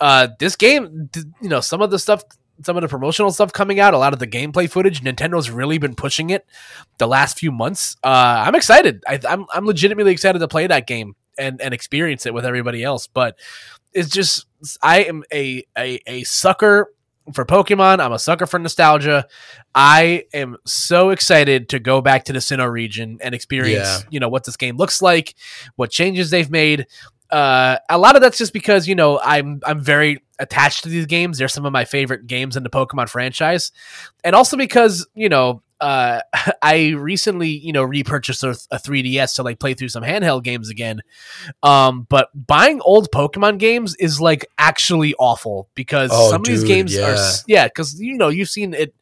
uh 0.00 0.28
this 0.38 0.56
game 0.56 1.10
you 1.42 1.48
know 1.48 1.60
some 1.60 1.82
of 1.82 1.90
the 1.90 1.98
stuff 1.98 2.22
some 2.62 2.76
of 2.76 2.82
the 2.82 2.88
promotional 2.88 3.30
stuff 3.30 3.52
coming 3.52 3.80
out 3.80 3.94
a 3.94 3.98
lot 3.98 4.12
of 4.12 4.18
the 4.18 4.26
gameplay 4.26 4.70
footage 4.70 5.02
nintendo's 5.02 5.50
really 5.50 5.78
been 5.78 5.94
pushing 5.94 6.30
it 6.30 6.46
the 6.98 7.06
last 7.06 7.38
few 7.38 7.50
months 7.50 7.96
uh 8.04 8.44
i'm 8.46 8.54
excited 8.54 9.02
I, 9.06 9.18
i'm 9.28 9.46
i'm 9.52 9.66
legitimately 9.66 10.12
excited 10.12 10.38
to 10.40 10.48
play 10.48 10.66
that 10.66 10.86
game 10.86 11.14
and 11.38 11.60
and 11.60 11.72
experience 11.74 12.26
it 12.26 12.34
with 12.34 12.44
everybody 12.44 12.82
else 12.82 13.06
but 13.06 13.38
it's 13.92 14.10
just 14.10 14.46
i 14.82 15.04
am 15.04 15.24
a 15.32 15.64
a, 15.78 16.00
a 16.06 16.24
sucker 16.24 16.92
for 17.34 17.44
Pokemon. 17.44 18.00
I'm 18.00 18.12
a 18.12 18.18
sucker 18.18 18.44
for 18.46 18.58
nostalgia. 18.58 19.26
I 19.72 20.24
am 20.32 20.56
so 20.64 21.10
excited 21.10 21.68
to 21.68 21.78
go 21.78 22.00
back 22.00 22.24
to 22.24 22.32
the 22.32 22.40
Sinnoh 22.40 22.68
region 22.68 23.18
and 23.20 23.34
experience, 23.36 23.86
Yeah. 23.86 24.08
you 24.10 24.18
know, 24.18 24.28
what 24.28 24.44
this 24.44 24.56
game 24.56 24.76
looks 24.76 25.00
like, 25.00 25.36
what 25.76 25.90
changes 25.92 26.30
they've 26.30 26.50
made. 26.50 26.86
Uh, 27.30 27.78
a 27.88 27.98
lot 27.98 28.16
of 28.16 28.22
that's 28.22 28.38
just 28.38 28.52
because 28.52 28.88
you 28.88 28.94
know 28.94 29.20
I'm 29.22 29.60
I'm 29.64 29.80
very 29.80 30.22
attached 30.38 30.82
to 30.84 30.88
these 30.88 31.06
games. 31.06 31.38
They're 31.38 31.48
some 31.48 31.66
of 31.66 31.72
my 31.72 31.84
favorite 31.84 32.26
games 32.26 32.56
in 32.56 32.62
the 32.62 32.70
Pokemon 32.70 33.08
franchise, 33.08 33.72
and 34.24 34.34
also 34.34 34.56
because 34.56 35.06
you 35.14 35.28
know 35.28 35.62
uh, 35.80 36.20
I 36.62 36.90
recently 36.90 37.48
you 37.48 37.72
know 37.72 37.82
repurchased 37.82 38.44
a, 38.44 38.50
a 38.70 38.78
3DS 38.78 39.36
to 39.36 39.42
like 39.42 39.58
play 39.58 39.74
through 39.74 39.88
some 39.88 40.02
handheld 40.02 40.42
games 40.44 40.68
again. 40.68 41.00
Um, 41.62 42.06
but 42.08 42.28
buying 42.34 42.80
old 42.82 43.10
Pokemon 43.10 43.58
games 43.58 43.94
is 43.96 44.20
like 44.20 44.46
actually 44.58 45.14
awful 45.18 45.68
because 45.74 46.10
Oh, 46.12 46.30
some 46.30 46.42
of 46.42 46.46
these 46.46 46.64
games 46.64 46.94
are 46.96 47.00
yeah. 47.00 47.06
s- 47.12 47.44
yeah 47.46 47.66
because 47.66 48.00
you 48.00 48.16
know 48.16 48.28
you've 48.28 48.48
seen 48.50 48.74
it 48.74 48.94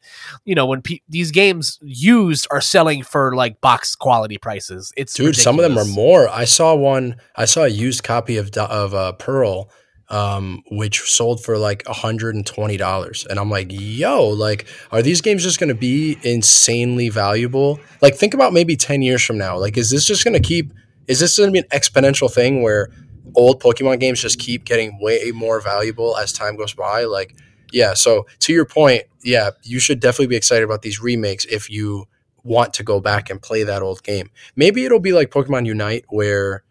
you 0.45 0.55
know 0.55 0.65
when 0.65 0.81
pe- 0.81 0.99
these 1.09 1.31
games 1.31 1.79
used 1.81 2.47
are 2.51 2.61
selling 2.61 3.03
for 3.03 3.35
like 3.35 3.59
box 3.61 3.95
quality 3.95 4.37
prices 4.37 4.91
it's 4.97 5.13
Dude, 5.13 5.35
some 5.35 5.57
of 5.59 5.63
them 5.63 5.77
are 5.77 5.85
more. 5.85 6.29
I 6.29 6.45
saw 6.45 6.75
one. 6.75 7.17
I 7.35 7.45
saw 7.45 7.63
a 7.63 7.67
used 7.67 8.03
copy 8.03 8.37
of 8.37 8.49
of 8.57 8.93
uh, 8.93 9.11
Pearl, 9.13 9.69
um, 10.09 10.63
which 10.71 11.01
sold 11.01 11.43
for 11.43 11.57
like 11.57 11.85
hundred 11.87 12.35
and 12.35 13.39
I'm 13.39 13.49
like, 13.49 13.67
yo, 13.69 14.27
like, 14.27 14.67
are 14.91 15.01
these 15.01 15.21
games 15.21 15.43
just 15.43 15.59
going 15.59 15.69
to 15.69 15.75
be 15.75 16.17
insanely 16.23 17.09
valuable? 17.09 17.79
Like, 18.01 18.15
think 18.15 18.33
about 18.33 18.53
maybe 18.53 18.75
ten 18.75 19.01
years 19.01 19.23
from 19.23 19.37
now. 19.37 19.57
Like, 19.57 19.77
is 19.77 19.91
this 19.91 20.05
just 20.05 20.23
going 20.23 20.33
to 20.33 20.39
keep? 20.39 20.73
Is 21.07 21.19
this 21.19 21.37
going 21.37 21.49
to 21.49 21.53
be 21.53 21.59
an 21.59 21.79
exponential 21.79 22.31
thing 22.31 22.61
where 22.61 22.89
old 23.35 23.61
Pokemon 23.61 23.99
games 23.99 24.21
just 24.21 24.39
keep 24.39 24.63
getting 24.63 24.99
way 24.99 25.31
more 25.33 25.59
valuable 25.61 26.17
as 26.17 26.33
time 26.33 26.55
goes 26.55 26.73
by? 26.73 27.03
Like, 27.03 27.35
yeah. 27.71 27.93
So 27.93 28.25
to 28.39 28.53
your 28.53 28.65
point, 28.65 29.03
yeah, 29.23 29.51
you 29.63 29.79
should 29.79 29.99
definitely 29.99 30.27
be 30.27 30.35
excited 30.35 30.63
about 30.63 30.81
these 30.81 31.01
remakes 31.01 31.45
if 31.45 31.69
you 31.69 32.05
want 32.43 32.73
to 32.75 32.83
go 32.83 32.99
back 32.99 33.29
and 33.29 33.41
play 33.41 33.63
that 33.63 33.81
old 33.81 34.03
game. 34.03 34.29
Maybe 34.55 34.85
it'll 34.85 34.99
be 34.99 35.13
like 35.13 35.29
Pokemon 35.29 35.65
Unite, 35.65 36.05
where 36.09 36.63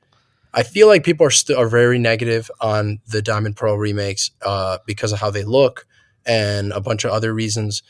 I 0.52 0.62
feel 0.62 0.86
like 0.86 1.04
people 1.04 1.26
are 1.26 1.30
still 1.30 1.58
are 1.58 1.68
very 1.68 1.98
negative 1.98 2.50
on 2.60 3.00
the 3.06 3.22
Diamond 3.22 3.56
Pearl 3.56 3.76
remakes 3.76 4.30
uh, 4.42 4.78
because 4.86 5.12
of 5.12 5.20
how 5.20 5.30
they 5.30 5.44
look 5.44 5.86
and 6.26 6.72
a 6.72 6.80
bunch 6.80 7.04
of 7.04 7.10
other 7.10 7.32
reasons. 7.34 7.82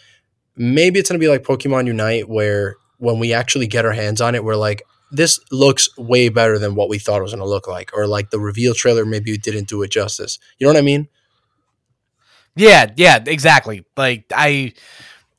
Maybe 0.57 0.99
it's 0.99 1.09
gonna 1.09 1.19
be 1.19 1.29
like 1.29 1.43
Pokemon 1.43 1.87
Unite, 1.87 2.29
where 2.29 2.77
when 2.99 3.19
we 3.19 3.33
actually 3.33 3.67
get 3.67 3.85
our 3.85 3.93
hands 3.93 4.21
on 4.21 4.35
it, 4.35 4.43
we're 4.43 4.57
like, 4.57 4.83
this 5.11 5.41
looks 5.51 5.89
way 5.97 6.29
better 6.29 6.59
than 6.59 6.75
what 6.75 6.89
we 6.89 6.99
thought 6.99 7.21
it 7.21 7.23
was 7.23 7.33
gonna 7.33 7.45
look 7.47 7.69
like, 7.69 7.97
or 7.97 8.07
like 8.07 8.31
the 8.31 8.41
reveal 8.41 8.75
trailer 8.75 9.07
maybe 9.07 9.37
didn't 9.39 9.69
do 9.69 9.83
it 9.83 9.91
justice. 9.91 10.39
You 10.59 10.67
know 10.67 10.73
what 10.73 10.79
I 10.79 10.83
mean? 10.83 11.09
Yeah, 12.57 12.91
yeah, 12.97 13.23
exactly. 13.25 13.85
Like 13.97 14.25
I 14.35 14.73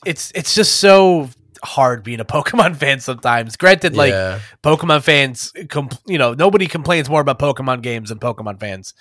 it's 0.06 0.32
it's 0.34 0.56
just 0.56 0.78
so 0.78 1.30
hard 1.64 2.04
being 2.04 2.20
a 2.20 2.26
Pokemon 2.40 2.76
fan 2.76 3.00
sometimes. 3.00 3.56
Granted, 3.56 3.96
like 3.96 4.12
yeah, 4.12 4.40
Pokemon 4.64 5.04
fans, 5.04 5.52
compl- 5.56 6.00
you 6.06 6.18
know, 6.18 6.34
nobody 6.34 6.68
complains 6.68 7.10
more 7.10 7.22
about 7.22 7.40
Pokemon 7.40 7.82
games 7.82 8.10
than 8.10 8.20
Pokemon 8.20 8.60
fans. 8.60 8.94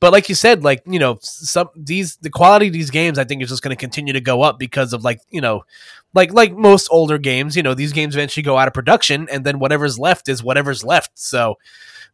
But 0.00 0.12
like 0.12 0.28
you 0.28 0.34
said, 0.34 0.64
like 0.64 0.82
you 0.86 0.98
know, 0.98 1.18
some 1.20 1.68
these 1.76 2.16
the 2.16 2.30
quality 2.30 2.68
of 2.68 2.72
these 2.72 2.90
games, 2.90 3.18
I 3.18 3.24
think, 3.24 3.42
is 3.42 3.48
just 3.48 3.62
going 3.62 3.74
to 3.74 3.80
continue 3.80 4.12
to 4.12 4.20
go 4.20 4.42
up 4.42 4.58
because 4.58 4.92
of 4.92 5.04
like 5.04 5.20
you 5.30 5.40
know, 5.40 5.62
like 6.14 6.32
like 6.32 6.52
most 6.52 6.88
older 6.90 7.18
games, 7.18 7.56
you 7.56 7.62
know, 7.62 7.74
these 7.74 7.92
games 7.92 8.14
eventually 8.14 8.42
go 8.42 8.58
out 8.58 8.68
of 8.68 8.74
production, 8.74 9.28
and 9.30 9.44
then 9.44 9.58
whatever's 9.58 9.98
left 9.98 10.28
is 10.28 10.42
whatever's 10.42 10.84
left. 10.84 11.12
So. 11.14 11.56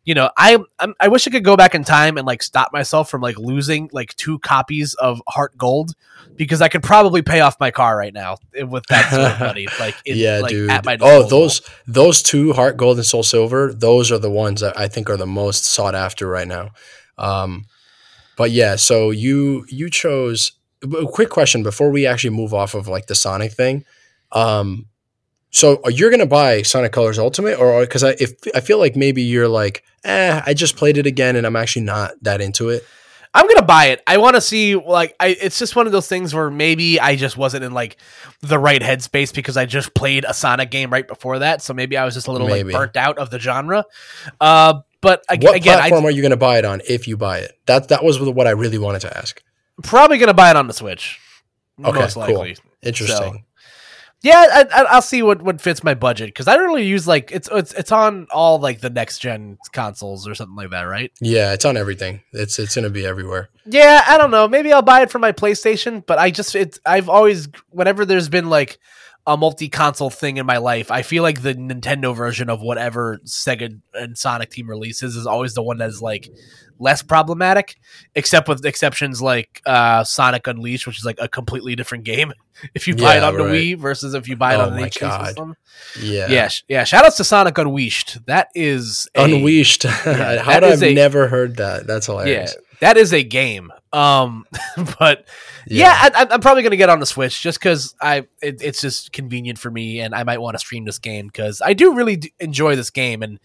You 0.05 0.15
know, 0.15 0.31
I 0.37 0.59
I'm, 0.79 0.95
I 1.01 1.09
wish 1.09 1.27
I 1.27 1.31
could 1.31 1.45
go 1.45 1.57
back 1.57 1.75
in 1.75 1.85
time 1.85 2.17
and 2.17 2.27
like 2.27 2.43
stop 2.43 2.73
myself 2.73 3.11
from 3.11 3.21
like 3.21 3.39
losing 3.39 3.91
like 3.93 4.15
two 4.17 4.39
copies 4.39 4.95
of 4.95 5.21
Heart 5.29 5.59
Gold 5.59 5.95
because 6.37 6.63
I 6.63 6.69
could 6.69 6.83
probably 6.83 7.21
pay 7.21 7.41
off 7.41 7.61
my 7.61 7.71
car 7.71 7.97
right 7.97 8.15
now 8.15 8.37
with 8.67 8.87
that 8.87 9.11
sort 9.11 9.33
of 9.33 9.41
money. 9.49 9.67
Like, 9.79 9.97
in, 10.07 10.17
yeah, 10.17 10.39
like, 10.41 10.51
dude. 10.51 10.71
At 10.71 10.85
my 10.87 10.97
oh, 11.01 11.29
those 11.29 11.61
those 11.87 12.23
two 12.23 12.55
Heart 12.55 12.79
Gold 12.79 12.97
and 12.97 13.05
Soul 13.05 13.23
Silver, 13.23 13.73
those 13.75 14.11
are 14.11 14.19
the 14.19 14.31
ones 14.31 14.63
that 14.63 14.79
I 14.79 14.89
think 14.89 15.11
are 15.11 15.17
the 15.17 15.27
most 15.27 15.65
sought 15.67 15.95
after 15.95 16.27
right 16.27 16.49
now. 16.49 16.71
Um, 17.19 17.67
but 18.37 18.51
yeah, 18.51 18.77
so 18.77 19.11
you 19.11 19.67
you 19.69 19.91
chose. 19.91 20.53
A 20.85 21.07
quick 21.07 21.29
question 21.29 21.65
before 21.65 21.91
we 21.91 22.07
actually 22.07 22.31
move 22.31 22.55
off 22.55 22.75
of 22.75 22.87
like 22.87 23.07
the 23.07 23.17
Sonic 23.17 23.53
thing. 23.53 23.85
Um, 24.31 24.87
so 25.51 25.81
you're 25.89 26.11
gonna 26.11 26.27
buy 26.27 26.63
Sonic 26.63 26.93
Colors 26.93 27.19
Ultimate, 27.19 27.59
or 27.59 27.81
because 27.81 28.05
I 28.05 28.11
if 28.19 28.35
I 28.55 28.61
feel 28.61 28.79
like 28.79 28.97
maybe 28.97 29.23
you're 29.23 29.49
like, 29.49 29.83
eh, 30.05 30.43
I 30.45 30.55
just 30.55 30.77
played 30.77 30.99
it 30.99 31.07
again 31.07 31.37
and 31.37 31.47
I'm 31.47 31.57
actually 31.57 31.83
not 31.83 32.13
that 32.23 32.41
into 32.41 32.69
it. 32.69 32.85
I'm 33.35 33.47
gonna 33.47 33.63
buy 33.63 33.87
it. 33.87 34.03
I 34.07 34.17
want 34.17 34.37
to 34.37 34.41
see 34.41 34.75
like 34.75 35.15
I. 35.21 35.29
It's 35.29 35.59
just 35.59 35.77
one 35.77 35.87
of 35.87 35.93
those 35.93 36.09
things 36.09 36.35
where 36.35 36.51
maybe 36.51 36.99
I 36.99 37.15
just 37.15 37.37
wasn't 37.37 37.63
in 37.65 37.73
like 37.73 37.99
the 38.41 38.59
right 38.59 38.81
headspace 38.81 39.35
because 39.35 39.57
I 39.57 39.67
just 39.67 39.95
played 39.95 40.25
a 40.27 40.33
Sonic 40.33 40.71
game 40.71 40.91
right 40.91 41.07
before 41.07 41.39
that, 41.41 41.63
so 41.63 41.75
maybe 41.75 41.97
I 41.97 42.05
was 42.05 42.15
just 42.15 42.27
a 42.27 42.33
little 42.33 42.47
Maybe. 42.47 42.73
like 42.73 42.81
burnt 42.81 42.97
out 42.97 43.19
of 43.19 43.31
the 43.31 43.39
genre. 43.39 43.85
Uh, 44.41 44.81
but 45.01 45.23
What 45.29 45.55
again, 45.55 45.79
platform 45.79 46.07
are 46.07 46.11
you 46.11 46.23
gonna 46.23 46.37
buy 46.37 46.59
it 46.59 46.65
on 46.65 46.81
if 46.89 47.07
you 47.07 47.17
buy 47.17 47.39
it? 47.41 47.59
That 47.67 47.89
that 47.89 48.03
was 48.03 48.19
what 48.19 48.47
I 48.47 48.51
really 48.51 48.79
wanted 48.79 49.03
to 49.03 49.17
ask. 49.17 49.43
probably 49.83 50.19
gonna 50.19 50.35
buy 50.35 50.51
it 50.51 50.57
on 50.57 50.67
the 50.67 50.75
Switch. 50.75 51.21
Okay, 51.85 52.01
most 52.01 52.15
cool. 52.15 52.23
likely. 52.23 52.57
Interesting. 52.83 53.45
Yeah, 54.23 54.45
I, 54.51 54.65
I, 54.75 54.83
I'll 54.91 55.03
see 55.03 55.23
what, 55.23 55.43
what 55.43 55.61
fits 55.61 55.85
my 55.85 55.95
budget 55.95 56.31
because 56.31 56.49
I 56.49 56.57
don't 56.57 56.67
really 56.67 56.87
use 56.87 57.07
like 57.07 57.31
it's 57.31 57.49
it's 57.53 57.73
it's 57.75 57.93
on 57.93 58.27
all 58.33 58.59
like 58.59 58.81
the 58.81 58.91
next 58.91 59.21
gen 59.21 59.59
consoles 59.73 60.27
or 60.27 60.35
something 60.35 60.57
like 60.57 60.71
that, 60.71 60.83
right? 60.83 61.13
Yeah, 61.21 61.53
it's 61.53 61.65
on 61.65 61.77
everything. 61.77 62.23
It's 62.33 62.59
it's 62.59 62.75
gonna 62.75 62.91
be 62.91 63.07
everywhere. 63.07 63.49
Yeah, 63.65 64.03
I 64.09 64.19
don't 64.19 64.33
know. 64.33 64.49
Maybe 64.49 64.73
I'll 64.73 64.83
buy 64.83 65.03
it 65.03 65.11
for 65.11 65.21
my 65.21 65.31
PlayStation, 65.31 66.05
but 66.05 66.19
I 66.19 66.31
just 66.33 66.57
it's 66.57 66.81
I've 66.85 67.09
always 67.09 67.49
whenever 67.71 68.05
there's 68.05 68.29
been 68.29 68.51
like 68.51 68.81
a 69.29 69.37
multi-console 69.37 70.11
thing 70.11 70.39
in 70.39 70.47
my 70.47 70.57
life, 70.57 70.91
I 70.91 71.03
feel 71.03 71.23
like 71.23 71.43
the 71.43 71.55
Nintendo 71.55 72.17
version 72.17 72.49
of 72.51 72.61
whatever 72.63 73.19
Sega 73.27 73.79
and 73.95 74.17
Sonic 74.19 74.51
Team 74.51 74.69
releases 74.69 75.15
is 75.17 75.27
always 75.27 75.53
the 75.55 75.63
one 75.63 75.77
that's 75.79 76.01
like 76.03 76.29
less 76.81 77.03
problematic, 77.03 77.77
except 78.15 78.49
with 78.49 78.65
exceptions 78.65 79.21
like 79.21 79.61
uh, 79.67 80.03
Sonic 80.03 80.47
Unleashed, 80.47 80.87
which 80.87 80.99
is 80.99 81.05
like 81.05 81.19
a 81.21 81.29
completely 81.29 81.77
different 81.77 82.05
game 82.05 82.33
if 82.75 82.89
you 82.89 82.97
buy 82.97 83.17
it 83.17 83.21
Yeah, 83.21 83.29
on 83.29 83.37
the. 83.37 83.43
Wii 83.45 83.77
versus 83.79 84.15
if 84.15 84.29
you 84.29 84.37
buy 84.37 84.55
it 84.55 84.59
Oh 84.59 84.63
on 84.71 84.77
the 84.77 84.83
HD 84.83 85.27
system. 85.27 85.57
Yeah. 86.01 86.29
Yeah, 86.31 86.49
sh- 86.49 86.63
yeah. 86.67 86.85
Shout 86.85 87.05
outs 87.05 87.17
to 87.19 87.25
Sonic 87.25 87.59
Unleashed. 87.59 88.25
That 88.27 88.49
is 88.55 89.09
a, 89.15 89.25
Unleashed. 89.25 89.83
that 90.05 90.39
How 90.41 90.59
is 90.67 90.83
I've 90.83 90.91
a- 90.91 90.95
never 90.95 91.29
heard 91.29 91.57
that? 91.57 91.87
That's 91.87 92.09
all 92.09 92.19
I. 92.19 92.23
Yeah, 92.25 92.29
hilarious. 92.31 92.57
that 92.81 92.97
is 92.97 93.13
a 93.13 93.23
game. 93.23 93.71
Um, 93.93 94.45
but 94.99 95.27
yeah, 95.67 95.93
I, 95.97 96.11
I- 96.25 96.27
I'm 96.35 96.41
probably 96.41 96.63
gonna 96.63 96.77
get 96.77 96.91
on 96.91 97.01
the 97.01 97.07
Switch 97.07 97.41
just 97.43 97.59
because 97.59 97.95
I 98.01 98.27
it, 98.43 98.61
it's 98.63 98.81
just 98.81 99.13
convenient 99.13 99.59
for 99.59 99.71
me, 99.71 100.01
and 100.01 100.15
I 100.15 100.25
might 100.25 100.41
want 100.41 100.55
to 100.55 100.59
stream 100.59 100.85
this 100.85 100.99
game 100.99 101.27
because 101.27 101.63
I 101.65 101.73
do 101.73 101.95
really 101.95 102.17
d- 102.17 102.33
enjoy 102.41 102.77
this 102.77 102.91
game, 102.91 103.23
and 103.23 103.39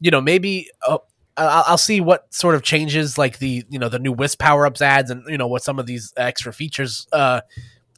you 0.00 0.10
know 0.10 0.20
maybe. 0.20 0.70
Uh, 0.86 0.98
I'll, 1.40 1.64
I'll 1.68 1.78
see 1.78 2.00
what 2.00 2.34
sort 2.34 2.56
of 2.56 2.62
changes, 2.64 3.16
like 3.16 3.38
the 3.38 3.64
you 3.70 3.78
know 3.78 3.88
the 3.88 4.00
new 4.00 4.10
Wisp 4.12 4.40
power 4.40 4.66
ups 4.66 4.82
ads, 4.82 5.08
and 5.08 5.22
you 5.28 5.38
know 5.38 5.46
what 5.46 5.62
some 5.62 5.78
of 5.78 5.86
these 5.86 6.12
extra 6.16 6.52
features, 6.52 7.06
uh, 7.12 7.42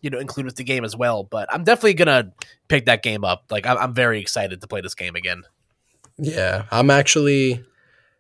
you 0.03 0.11
know, 0.11 0.19
include 0.19 0.45
with 0.45 0.57
the 0.57 0.63
game 0.65 0.85
as 0.85 0.95
well. 0.95 1.25
But 1.25 1.51
I'm 1.51 1.65
definitely 1.65 1.95
gonna 1.95 2.33
pick 2.69 2.85
that 2.85 3.03
game 3.03 3.25
up. 3.25 3.45
Like 3.51 3.65
I'm, 3.65 3.79
I'm 3.79 3.95
very 3.95 4.21
excited 4.21 4.61
to 4.61 4.67
play 4.67 4.83
this 4.83 4.95
game 4.95 5.17
again. 5.17 5.45
Yeah, 6.19 6.65
I'm 6.71 6.91
actually 6.91 7.65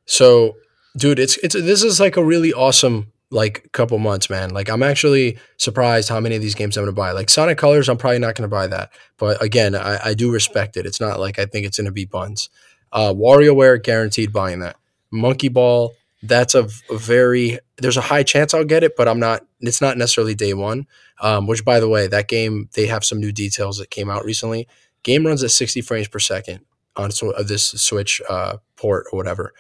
so 0.06 0.56
dude, 0.96 1.18
it's 1.18 1.36
it's 1.38 1.54
this 1.54 1.82
is 1.84 2.00
like 2.00 2.16
a 2.16 2.24
really 2.24 2.54
awesome 2.54 3.12
like 3.30 3.62
a 3.64 3.68
couple 3.70 3.98
months, 3.98 4.28
man. 4.28 4.50
Like 4.50 4.68
I'm 4.68 4.82
actually 4.82 5.38
surprised 5.56 6.08
how 6.08 6.20
many 6.20 6.36
of 6.36 6.42
these 6.42 6.54
games 6.54 6.76
I'm 6.76 6.84
gonna 6.84 6.92
buy. 6.92 7.12
Like 7.12 7.30
Sonic 7.30 7.58
Colors, 7.58 7.88
I'm 7.88 7.96
probably 7.96 8.18
not 8.18 8.34
gonna 8.34 8.48
buy 8.48 8.66
that. 8.66 8.90
But 9.18 9.42
again, 9.42 9.74
I, 9.74 9.98
I 10.06 10.14
do 10.14 10.32
respect 10.32 10.76
it. 10.76 10.86
It's 10.86 11.00
not 11.00 11.20
like 11.20 11.38
I 11.38 11.46
think 11.46 11.66
it's 11.66 11.78
gonna 11.78 11.92
be 11.92 12.04
buns. 12.04 12.50
Uh 12.92 13.14
WarioWare 13.14 13.82
guaranteed 13.82 14.32
buying 14.32 14.60
that. 14.60 14.76
Monkey 15.12 15.48
Ball, 15.48 15.92
that's 16.22 16.54
a 16.54 16.68
very 16.90 17.58
there's 17.78 17.96
a 17.96 18.02
high 18.02 18.24
chance 18.24 18.52
I'll 18.52 18.64
get 18.64 18.82
it, 18.82 18.96
but 18.96 19.08
I'm 19.08 19.20
not 19.20 19.46
it's 19.60 19.80
not 19.80 19.96
necessarily 19.96 20.34
day 20.34 20.54
one. 20.54 20.86
Um, 21.20 21.46
which 21.46 21.64
by 21.64 21.80
the 21.80 21.88
way, 21.88 22.06
that 22.06 22.28
game 22.28 22.68
they 22.74 22.86
have 22.86 23.04
some 23.04 23.20
new 23.20 23.32
details 23.32 23.78
that 23.78 23.90
came 23.90 24.10
out 24.10 24.24
recently. 24.24 24.66
Game 25.02 25.26
runs 25.26 25.42
at 25.42 25.50
60 25.50 25.80
frames 25.82 26.08
per 26.08 26.18
second 26.18 26.60
on 26.96 27.10
sw- 27.10 27.34
of 27.36 27.48
this 27.48 27.68
Switch 27.68 28.20
uh, 28.28 28.56
port 28.76 29.06
or 29.12 29.16
whatever, 29.16 29.52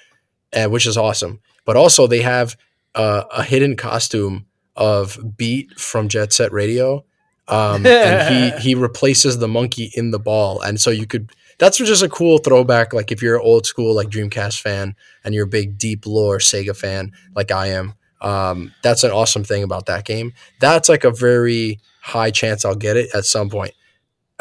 uh, 0.54 0.66
which 0.66 0.86
is 0.86 0.96
awesome. 0.96 1.40
But 1.64 1.76
also 1.76 2.06
they 2.06 2.22
have 2.22 2.56
uh, 2.94 3.24
a 3.32 3.42
hidden 3.42 3.76
costume 3.76 4.46
of 4.76 5.18
Beat 5.36 5.78
from 5.78 6.08
Jet 6.08 6.32
Set 6.32 6.52
Radio, 6.52 7.04
um, 7.48 7.86
and 7.86 8.34
he 8.34 8.70
he 8.70 8.74
replaces 8.74 9.38
the 9.38 9.48
monkey 9.48 9.90
in 9.94 10.10
the 10.10 10.18
ball, 10.18 10.60
and 10.60 10.80
so 10.80 10.90
you 10.90 11.06
could. 11.06 11.30
That's 11.58 11.76
just 11.76 12.02
a 12.02 12.08
cool 12.08 12.38
throwback. 12.38 12.94
Like 12.94 13.12
if 13.12 13.20
you're 13.20 13.36
an 13.36 13.42
old 13.44 13.66
school 13.66 13.94
like 13.94 14.08
Dreamcast 14.08 14.62
fan 14.62 14.96
and 15.22 15.34
you're 15.34 15.44
a 15.44 15.48
big 15.48 15.76
deep 15.76 16.06
lore 16.06 16.38
Sega 16.38 16.74
fan 16.74 17.12
like 17.36 17.50
I 17.50 17.66
am, 17.66 17.92
um, 18.22 18.72
that's 18.82 19.04
an 19.04 19.10
awesome 19.10 19.44
thing 19.44 19.62
about 19.62 19.84
that 19.84 20.06
game. 20.06 20.32
That's 20.58 20.88
like 20.88 21.04
a 21.04 21.10
very 21.10 21.78
high 22.00 22.30
chance 22.30 22.64
I'll 22.64 22.74
get 22.74 22.96
it 22.96 23.14
at 23.14 23.26
some 23.26 23.50
point 23.50 23.74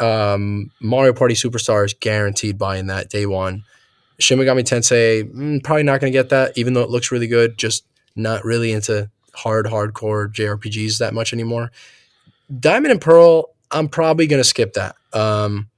um, 0.00 0.70
Mario 0.80 1.12
Party 1.12 1.34
Superstars 1.34 1.98
guaranteed 1.98 2.58
buying 2.58 2.86
that 2.86 3.10
day 3.10 3.26
one. 3.26 3.64
Shin 4.18 4.38
Megami 4.38 4.62
Tensei 4.62 5.30
mm, 5.30 5.62
probably 5.62 5.82
not 5.82 6.00
going 6.00 6.12
to 6.12 6.18
get 6.18 6.30
that, 6.30 6.56
even 6.56 6.74
though 6.74 6.82
it 6.82 6.90
looks 6.90 7.12
really 7.12 7.26
good. 7.26 7.56
Just 7.56 7.84
not 8.20 8.44
really 8.44 8.72
into 8.72 9.10
hard 9.34 9.66
hardcore 9.66 10.32
JRPGs 10.32 10.98
that 10.98 11.14
much 11.14 11.32
anymore. 11.32 11.70
Diamond 12.58 12.92
and 12.92 13.00
Pearl, 13.00 13.54
I'm 13.70 13.88
probably 13.88 14.26
going 14.26 14.40
to 14.40 14.48
skip 14.48 14.74
that. 14.74 14.96
Um, 15.12 15.68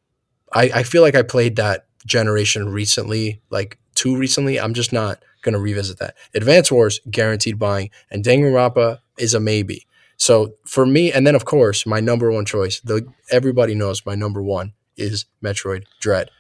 I, 0.52 0.70
I 0.74 0.82
feel 0.82 1.02
like 1.02 1.14
I 1.14 1.22
played 1.22 1.56
that 1.56 1.86
generation 2.06 2.68
recently, 2.68 3.40
like 3.50 3.78
too 3.94 4.16
recently. 4.16 4.58
I'm 4.58 4.74
just 4.74 4.92
not 4.92 5.22
going 5.42 5.52
to 5.54 5.60
revisit 5.60 5.98
that. 5.98 6.16
Advance 6.34 6.70
Wars 6.70 7.00
guaranteed 7.10 7.58
buying, 7.58 7.90
and 8.10 8.24
Danganronpa 8.24 8.98
is 9.18 9.34
a 9.34 9.40
maybe. 9.40 9.86
So 10.16 10.54
for 10.64 10.86
me, 10.86 11.12
and 11.12 11.26
then 11.26 11.34
of 11.34 11.44
course 11.44 11.84
my 11.84 12.00
number 12.00 12.30
one 12.30 12.44
choice, 12.44 12.80
the 12.80 13.06
everybody 13.30 13.74
knows 13.74 14.06
my 14.06 14.14
number 14.14 14.42
one 14.42 14.72
is 14.96 15.26
Metroid 15.42 15.84
Dread. 16.00 16.30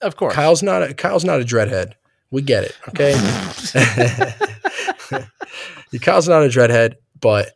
of 0.00 0.16
course. 0.16 0.34
Kyle's 0.34 0.62
not 0.62 0.82
a 0.82 0.94
Kyle's 0.94 1.24
not 1.24 1.40
a 1.40 1.44
dreadhead. 1.44 1.92
We 2.30 2.42
get 2.42 2.64
it, 2.64 2.76
okay? 2.88 3.12
Kyle's 6.00 6.28
not 6.28 6.44
a 6.44 6.48
dreadhead, 6.48 6.94
but 7.20 7.50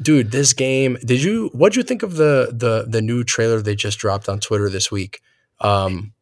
dude, 0.00 0.30
this 0.30 0.52
game. 0.52 0.98
Did 1.04 1.22
you? 1.22 1.50
What'd 1.52 1.76
you 1.76 1.82
think 1.82 2.02
of 2.02 2.16
the 2.16 2.50
the 2.52 2.86
the 2.88 3.02
new 3.02 3.24
trailer 3.24 3.60
they 3.60 3.74
just 3.74 3.98
dropped 3.98 4.28
on 4.28 4.40
Twitter 4.40 4.68
this 4.68 4.90
week? 4.90 5.20
Um, 5.60 6.12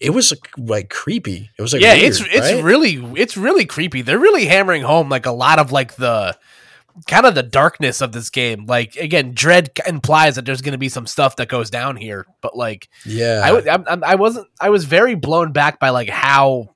it 0.00 0.10
was 0.10 0.32
like, 0.32 0.50
like 0.56 0.90
creepy. 0.90 1.50
It 1.58 1.62
was 1.62 1.72
like 1.72 1.82
yeah, 1.82 1.94
weird, 1.94 2.04
it's 2.04 2.20
it's 2.20 2.52
right? 2.52 2.64
really 2.64 2.94
it's 3.16 3.36
really 3.36 3.64
creepy. 3.64 4.02
They're 4.02 4.18
really 4.18 4.46
hammering 4.46 4.82
home 4.82 5.08
like 5.08 5.26
a 5.26 5.32
lot 5.32 5.58
of 5.58 5.72
like 5.72 5.96
the 5.96 6.36
kind 7.08 7.26
of 7.26 7.34
the 7.34 7.42
darkness 7.42 8.00
of 8.00 8.12
this 8.12 8.30
game. 8.30 8.66
Like 8.66 8.96
again, 8.96 9.32
dread 9.34 9.70
implies 9.86 10.36
that 10.36 10.44
there's 10.44 10.62
going 10.62 10.72
to 10.72 10.78
be 10.78 10.88
some 10.88 11.06
stuff 11.06 11.36
that 11.36 11.48
goes 11.48 11.70
down 11.70 11.96
here, 11.96 12.26
but 12.40 12.56
like 12.56 12.88
yeah. 13.04 13.40
I 13.44 13.70
I'm- 13.70 14.04
I 14.04 14.14
wasn't 14.16 14.48
I 14.60 14.70
was 14.70 14.84
very 14.84 15.14
blown 15.14 15.52
back 15.52 15.80
by 15.80 15.90
like 15.90 16.08
how 16.08 16.73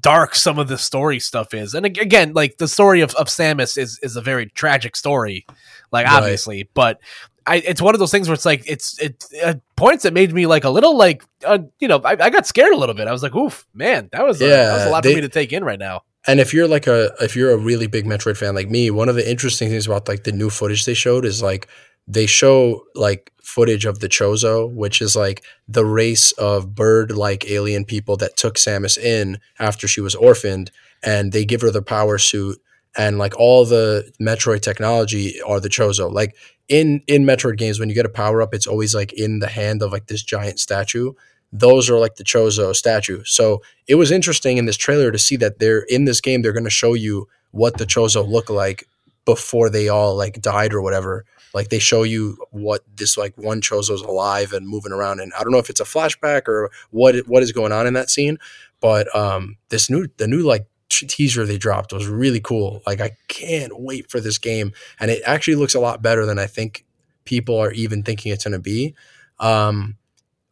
dark 0.00 0.34
some 0.34 0.58
of 0.58 0.68
the 0.68 0.78
story 0.78 1.20
stuff 1.20 1.54
is. 1.54 1.74
And 1.74 1.86
again, 1.86 2.32
like 2.34 2.58
the 2.58 2.68
story 2.68 3.00
of, 3.00 3.14
of 3.14 3.28
Samus 3.28 3.78
is 3.78 3.98
is 4.02 4.16
a 4.16 4.20
very 4.20 4.46
tragic 4.46 4.96
story, 4.96 5.46
like 5.92 6.06
Right. 6.06 6.16
obviously, 6.16 6.68
but 6.74 7.00
I, 7.46 7.56
it's 7.64 7.80
one 7.80 7.94
of 7.94 7.98
those 7.98 8.10
things 8.10 8.28
where 8.28 8.34
it's 8.34 8.44
like 8.44 8.62
it's 8.66 8.98
it 9.00 9.24
at 9.42 9.60
points 9.76 10.02
that 10.02 10.12
made 10.12 10.34
me 10.34 10.46
like 10.46 10.64
a 10.64 10.70
little 10.70 10.96
like 10.98 11.24
uh, 11.46 11.58
you 11.80 11.88
know 11.88 12.00
I, 12.04 12.10
I 12.20 12.28
got 12.30 12.46
scared 12.46 12.74
a 12.74 12.76
little 12.76 12.94
bit. 12.94 13.08
I 13.08 13.12
was 13.12 13.22
like, 13.22 13.34
oof, 13.34 13.66
man, 13.72 14.10
that 14.12 14.24
was 14.26 14.42
a, 14.42 14.46
that 14.48 14.74
was 14.74 14.84
a 14.86 14.90
lot 14.90 15.02
they- 15.02 15.12
for 15.12 15.16
me 15.16 15.20
to 15.22 15.28
take 15.30 15.52
in 15.52 15.64
right 15.64 15.78
now. 15.78 16.02
And 16.26 16.40
if 16.40 16.52
you're 16.52 16.68
like 16.68 16.86
a 16.86 17.10
if 17.22 17.34
you're 17.36 17.52
a 17.52 17.56
really 17.56 17.86
big 17.86 18.04
Metroid 18.04 18.36
fan 18.36 18.54
like 18.54 18.68
me, 18.68 18.90
one 18.90 19.08
of 19.08 19.14
the 19.14 19.28
interesting 19.30 19.70
things 19.70 19.86
about 19.86 20.08
like 20.08 20.24
the 20.24 20.32
new 20.32 20.50
footage 20.50 20.84
they 20.84 20.92
showed 20.92 21.24
is 21.24 21.42
like 21.42 21.68
they 22.08 22.26
show 22.26 22.84
like 22.94 23.32
footage 23.42 23.84
of 23.84 24.00
the 24.00 24.08
Chozo, 24.08 24.68
which 24.72 25.00
is 25.00 25.14
like 25.14 25.44
the 25.68 25.84
race 25.84 26.32
of 26.32 26.74
bird 26.74 27.12
like 27.12 27.48
alien 27.50 27.84
people 27.84 28.16
that 28.16 28.36
took 28.36 28.56
Samus 28.56 28.98
in 28.98 29.38
after 29.58 29.86
she 29.86 30.00
was 30.00 30.14
orphaned, 30.14 30.70
and 31.02 31.32
they 31.32 31.44
give 31.44 31.60
her 31.60 31.70
the 31.70 31.82
power 31.82 32.18
suit 32.18 32.60
and 32.96 33.18
like 33.18 33.38
all 33.38 33.64
the 33.64 34.10
Metroid 34.20 34.60
technology 34.60 35.40
are 35.42 35.60
the 35.60 35.68
Chozo. 35.68 36.12
Like 36.12 36.34
in 36.68 37.02
in 37.06 37.24
Metroid 37.24 37.56
games, 37.56 37.78
when 37.78 37.88
you 37.88 37.94
get 37.94 38.06
a 38.06 38.10
power 38.10 38.42
up, 38.42 38.54
it's 38.54 38.66
always 38.66 38.94
like 38.94 39.12
in 39.12 39.38
the 39.38 39.48
hand 39.48 39.82
of 39.82 39.92
like 39.92 40.06
this 40.06 40.22
giant 40.22 40.58
statue. 40.58 41.12
Those 41.52 41.88
are 41.88 41.98
like 41.98 42.16
the 42.16 42.24
Chozo 42.24 42.74
statue. 42.74 43.22
So 43.24 43.62
it 43.86 43.94
was 43.94 44.10
interesting 44.10 44.58
in 44.58 44.66
this 44.66 44.76
trailer 44.76 45.10
to 45.10 45.18
see 45.18 45.36
that 45.36 45.58
they're 45.60 45.86
in 45.88 46.04
this 46.04 46.20
game. 46.20 46.42
They're 46.42 46.52
going 46.52 46.64
to 46.64 46.70
show 46.70 46.92
you 46.94 47.28
what 47.52 47.78
the 47.78 47.86
Chozo 47.86 48.26
look 48.26 48.50
like 48.50 48.86
before 49.24 49.70
they 49.70 49.88
all 49.88 50.14
like 50.14 50.42
died 50.42 50.74
or 50.74 50.82
whatever. 50.82 51.24
Like 51.54 51.68
they 51.68 51.78
show 51.78 52.02
you 52.02 52.36
what 52.50 52.82
this 52.96 53.16
like 53.16 53.36
one 53.36 53.60
Chozo's 53.60 54.02
alive 54.02 54.52
and 54.52 54.68
moving 54.68 54.92
around, 54.92 55.20
and 55.20 55.32
I 55.38 55.42
don't 55.42 55.52
know 55.52 55.58
if 55.58 55.70
it's 55.70 55.80
a 55.80 55.84
flashback 55.84 56.48
or 56.48 56.70
what 56.90 57.16
what 57.26 57.42
is 57.42 57.52
going 57.52 57.72
on 57.72 57.86
in 57.86 57.94
that 57.94 58.10
scene. 58.10 58.38
But 58.80 59.14
um, 59.14 59.56
this 59.70 59.90
new 59.90 60.08
the 60.16 60.28
new 60.28 60.42
like 60.42 60.66
teaser 60.88 61.44
they 61.46 61.58
dropped 61.58 61.92
was 61.92 62.06
really 62.06 62.40
cool. 62.40 62.82
Like 62.86 63.00
I 63.00 63.12
can't 63.28 63.78
wait 63.80 64.10
for 64.10 64.20
this 64.20 64.38
game, 64.38 64.72
and 65.00 65.10
it 65.10 65.22
actually 65.24 65.56
looks 65.56 65.74
a 65.74 65.80
lot 65.80 66.02
better 66.02 66.26
than 66.26 66.38
I 66.38 66.46
think 66.46 66.84
people 67.24 67.58
are 67.58 67.72
even 67.72 68.02
thinking 68.02 68.32
it's 68.32 68.44
going 68.44 68.52
to 68.52 68.58
be. 68.58 68.94
Um, 69.38 69.96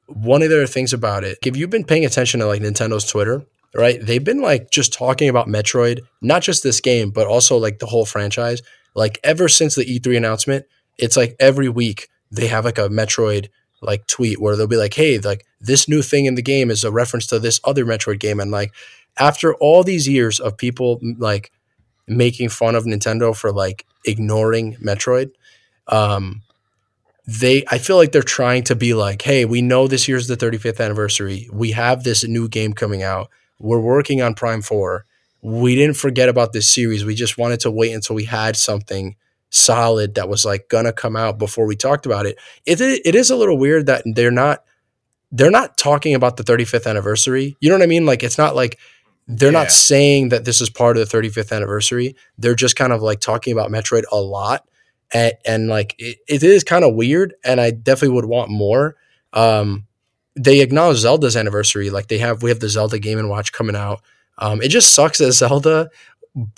one 0.07 0.43
of 0.43 0.51
the 0.51 0.67
things 0.67 0.93
about 0.93 1.25
it, 1.25 1.39
if 1.45 1.57
you've 1.57 1.71
been 1.71 1.85
paying 1.85 2.05
attention 2.05 2.41
to 2.41 2.47
like 2.47 2.63
Nintendo's 2.63 3.11
Twitter, 3.11 3.45
right? 3.75 3.99
They've 4.01 4.23
been 4.23 4.41
like 4.41 4.71
just 4.71 4.93
talking 4.93 5.29
about 5.29 5.49
Metroid, 5.49 6.01
not 6.21 6.43
just 6.43 6.63
this 6.63 6.81
game, 6.81 7.11
but 7.11 7.27
also 7.27 7.57
like 7.57 7.79
the 7.79 7.87
whole 7.87 8.07
franchise. 8.07 8.63
Like 8.95 9.19
ever 9.25 9.49
since 9.49 9.75
the 9.75 9.85
E3 9.85 10.17
announcement, 10.17 10.67
it's 10.99 11.17
like 11.17 11.37
every 11.39 11.69
week 11.69 12.09
they 12.31 12.47
have 12.49 12.65
like 12.65 12.79
a 12.79 12.89
Metroid 12.89 13.49
like 13.83 14.07
tweet 14.07 14.41
where 14.41 14.57
they'll 14.57 14.67
be 14.67 14.77
like, 14.77 14.95
"Hey, 14.95 15.19
like 15.19 15.45
this 15.61 15.89
new 15.89 16.03
thing 16.03 16.27
in 16.27 16.35
the 16.35 16.43
game 16.43 16.71
is 16.71 16.85
a 16.85 16.91
reference 16.91 17.27
to 17.29 17.39
this 17.39 17.61
other 17.65 17.85
Metroid 17.85 18.21
game," 18.21 18.41
and 18.41 18.51
like 18.51 18.73
after 19.19 19.55
all 19.55 19.83
these 19.83 20.09
years 20.09 20.41
of 20.41 20.57
people 20.57 21.01
like 21.19 21.53
making 22.07 22.49
fun 22.49 22.75
of 22.75 22.85
Nintendo 22.85 23.37
for 23.37 23.53
like 23.53 23.85
ignoring 24.05 24.77
Metroid, 24.77 25.31
um, 25.89 26.43
they 27.27 27.65
I 27.69 27.79
feel 27.79 27.97
like 27.97 28.13
they're 28.13 28.23
trying 28.23 28.65
to 28.65 28.77
be 28.77 28.95
like, 28.95 29.23
hey, 29.23 29.45
we 29.45 29.63
know 29.63 29.89
this 29.89 30.07
year's 30.09 30.29
the 30.29 30.37
35th 30.37 30.85
anniversary. 30.85 31.49
We 31.53 31.73
have 31.73 32.05
this 32.05 32.25
new 32.25 32.49
game 32.49 32.73
coming 32.73 33.03
out. 33.03 33.29
We're 33.59 33.81
working 33.81 34.23
on 34.23 34.35
Prime 34.35 34.63
4. 34.63 35.05
We 35.43 35.75
didn't 35.75 35.97
forget 35.97 36.29
about 36.29 36.53
this 36.53 36.69
series. 36.69 37.05
We 37.05 37.15
just 37.15 37.39
wanted 37.39 37.61
to 37.61 37.71
wait 37.71 37.93
until 37.93 38.17
we 38.17 38.25
had 38.25 38.57
something 38.57 39.17
solid 39.57 40.15
that 40.15 40.29
was 40.29 40.45
like 40.45 40.69
gonna 40.69 40.93
come 40.93 41.17
out 41.17 41.39
before 41.39 41.67
we 41.67 41.77
talked 41.77 42.07
about 42.07 42.27
it. 42.27 42.39
It 42.65 42.81
it 42.81 43.15
is 43.15 43.31
a 43.31 43.37
little 43.37 43.59
weird 43.59 43.87
that 43.87 44.03
they're 44.05 44.31
not 44.31 44.65
they're 45.33 45.51
not 45.51 45.77
talking 45.77 46.15
about 46.15 46.37
the 46.37 46.45
35th 46.45 46.87
anniversary. 46.89 47.57
You 47.61 47.69
know 47.69 47.75
what 47.77 47.83
I 47.83 47.87
mean? 47.87 48.07
Like 48.07 48.23
it's 48.23 48.39
not 48.39 48.55
like 48.55 48.79
they're 49.27 49.49
Yeah. 49.53 49.59
not 49.63 49.73
saying 49.73 50.29
that 50.29 50.45
this 50.45 50.61
is 50.61 50.71
part 50.71 50.97
of 50.97 51.09
the 51.09 51.17
35th 51.19 51.51
anniversary. 51.55 52.15
They're 52.39 52.55
just 52.55 52.77
kind 52.77 52.93
of 52.93 53.03
like 53.03 53.21
talking 53.21 53.53
about 53.53 53.71
Metroid 53.71 54.05
a 54.13 54.17
lot 54.21 54.69
and, 55.13 55.33
and 55.45 55.69
like 55.69 55.95
it, 55.99 56.19
it 56.29 56.43
is 56.43 56.65
kind 56.65 56.85
of 56.85 56.95
weird 56.95 57.35
and 57.45 57.61
i 57.61 57.71
definitely 57.71 58.15
would 58.17 58.25
want 58.25 58.51
more 58.51 58.97
um, 59.33 59.87
they 60.35 60.61
acknowledge 60.61 60.99
Zelda's 60.99 61.37
anniversary. 61.37 61.91
Like 61.91 62.09
they 62.09 62.19
have, 62.19 62.43
we 62.43 62.51
have 62.51 62.61
the 62.61 62.69
Zelda 62.69 62.99
Game 62.99 63.19
and 63.19 63.29
Watch 63.31 63.53
coming 63.53 63.77
out. 63.77 64.03
Um, 64.39 64.61
it 64.63 64.69
just 64.69 64.95
sucks 64.95 65.19
that 65.19 65.33
Zelda 65.33 65.91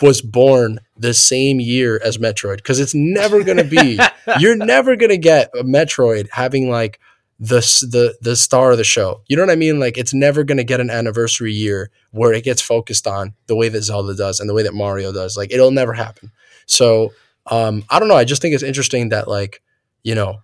was 0.01 0.21
born 0.21 0.79
the 0.97 1.13
same 1.13 1.59
year 1.59 1.99
as 2.03 2.17
Metroid 2.17 2.57
because 2.57 2.79
it's 2.79 2.93
never 2.93 3.43
going 3.43 3.57
to 3.57 3.63
be. 3.63 3.99
you're 4.39 4.55
never 4.55 4.95
going 4.95 5.09
to 5.09 5.17
get 5.17 5.49
a 5.57 5.63
Metroid 5.63 6.27
having 6.31 6.69
like 6.69 6.99
the 7.39 7.59
the 7.89 8.17
the 8.21 8.35
star 8.35 8.71
of 8.71 8.77
the 8.77 8.83
show. 8.83 9.21
You 9.27 9.37
know 9.37 9.43
what 9.43 9.51
I 9.51 9.55
mean? 9.55 9.79
Like 9.79 9.97
it's 9.97 10.13
never 10.13 10.43
going 10.43 10.57
to 10.57 10.63
get 10.63 10.81
an 10.81 10.89
anniversary 10.89 11.53
year 11.53 11.89
where 12.11 12.33
it 12.33 12.43
gets 12.43 12.61
focused 12.61 13.07
on 13.07 13.33
the 13.47 13.55
way 13.55 13.69
that 13.69 13.81
Zelda 13.83 14.15
does 14.15 14.39
and 14.39 14.49
the 14.49 14.53
way 14.53 14.63
that 14.63 14.73
Mario 14.73 15.13
does. 15.13 15.37
Like 15.37 15.51
it'll 15.51 15.71
never 15.71 15.93
happen. 15.93 16.31
So 16.65 17.13
um, 17.45 17.85
I 17.89 17.99
don't 17.99 18.09
know. 18.09 18.17
I 18.17 18.25
just 18.25 18.41
think 18.41 18.53
it's 18.53 18.63
interesting 18.63 19.09
that 19.09 19.27
like 19.27 19.61
you 20.03 20.15
know 20.15 20.41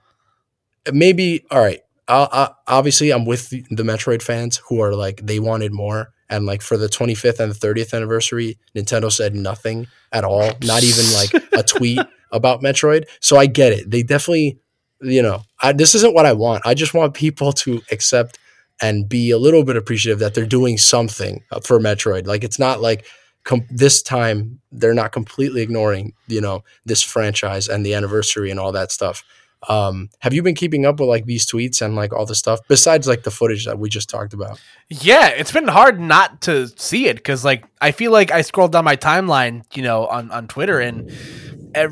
maybe 0.92 1.46
all 1.52 1.62
right. 1.62 1.82
I, 2.08 2.28
I, 2.32 2.50
obviously, 2.68 3.12
I'm 3.12 3.26
with 3.26 3.50
the, 3.50 3.66
the 3.72 3.82
Metroid 3.82 4.22
fans 4.22 4.62
who 4.70 4.80
are 4.80 4.94
like 4.94 5.22
they 5.26 5.40
wanted 5.40 5.74
more, 5.74 6.14
and 6.30 6.46
like 6.46 6.62
for 6.62 6.78
the 6.78 6.88
25th 6.88 7.40
and 7.40 7.52
the 7.52 7.68
30th 7.68 7.94
anniversary, 7.94 8.58
Nintendo 8.76 9.12
said 9.12 9.36
nothing 9.36 9.88
at 10.12 10.24
all, 10.24 10.52
not 10.64 10.84
even 10.84 11.06
like 11.14 11.34
a 11.54 11.64
tweet 11.64 12.00
about 12.32 12.62
Metroid. 12.62 13.06
So 13.20 13.38
I 13.38 13.46
get 13.46 13.74
it. 13.74 13.90
They 13.90 14.04
definitely, 14.04 14.60
you 15.02 15.22
know, 15.22 15.44
I, 15.62 15.74
this 15.74 15.96
isn't 15.96 16.14
what 16.14 16.26
I 16.26 16.34
want. 16.34 16.66
I 16.66 16.74
just 16.74 16.94
want 16.94 17.14
people 17.14 17.54
to 17.54 17.82
accept 17.92 18.40
and 18.82 19.08
be 19.08 19.32
a 19.32 19.38
little 19.38 19.64
bit 19.64 19.78
appreciative 19.78 20.20
that 20.20 20.34
they're 20.34 20.46
doing 20.46 20.78
something 20.78 21.44
uh, 21.52 21.60
for 21.62 21.80
Metroid. 21.80 22.28
Like 22.28 22.44
it's 22.44 22.60
not 22.60 22.82
like 22.82 23.06
com- 23.44 23.68
this 23.70 24.02
time 24.02 24.60
they're 24.72 24.94
not 24.94 25.12
completely 25.12 25.62
ignoring, 25.62 26.14
you 26.28 26.42
know, 26.42 26.64
this 26.86 27.02
franchise 27.02 27.68
and 27.68 27.86
the 27.86 27.94
anniversary 27.94 28.52
and 28.52 28.60
all 28.60 28.72
that 28.74 28.92
stuff. 28.92 29.24
Um, 29.68 30.10
have 30.20 30.34
you 30.34 30.44
been 30.44 30.56
keeping 30.56 30.86
up 30.86 31.00
with 31.00 31.10
like 31.10 31.26
these 31.26 31.46
tweets 31.46 31.82
and 31.82 31.96
like 31.96 32.14
all 32.14 32.26
the 32.26 32.36
stuff 32.36 32.60
besides 32.68 33.08
like 33.08 33.24
the 33.24 33.32
footage 33.32 33.66
that 33.66 33.80
we 33.80 33.90
just 33.90 34.10
talked 34.10 34.34
about? 34.34 34.60
Yeah, 34.90 35.30
it's 35.30 35.52
been 35.52 35.68
hard 35.68 36.00
not 36.00 36.42
to 36.42 36.68
see 36.78 37.08
it 37.08 37.18
because 37.18 37.44
like 37.44 37.66
I 37.82 37.92
feel 37.92 38.12
like 38.12 38.32
I 38.32 38.42
scrolled 38.42 38.72
down 38.72 38.86
my 38.86 38.96
timeline, 38.96 39.64
you 39.76 39.84
know, 39.84 40.06
on 40.08 40.32
on 40.32 40.48
Twitter 40.48 40.80
and 40.80 41.12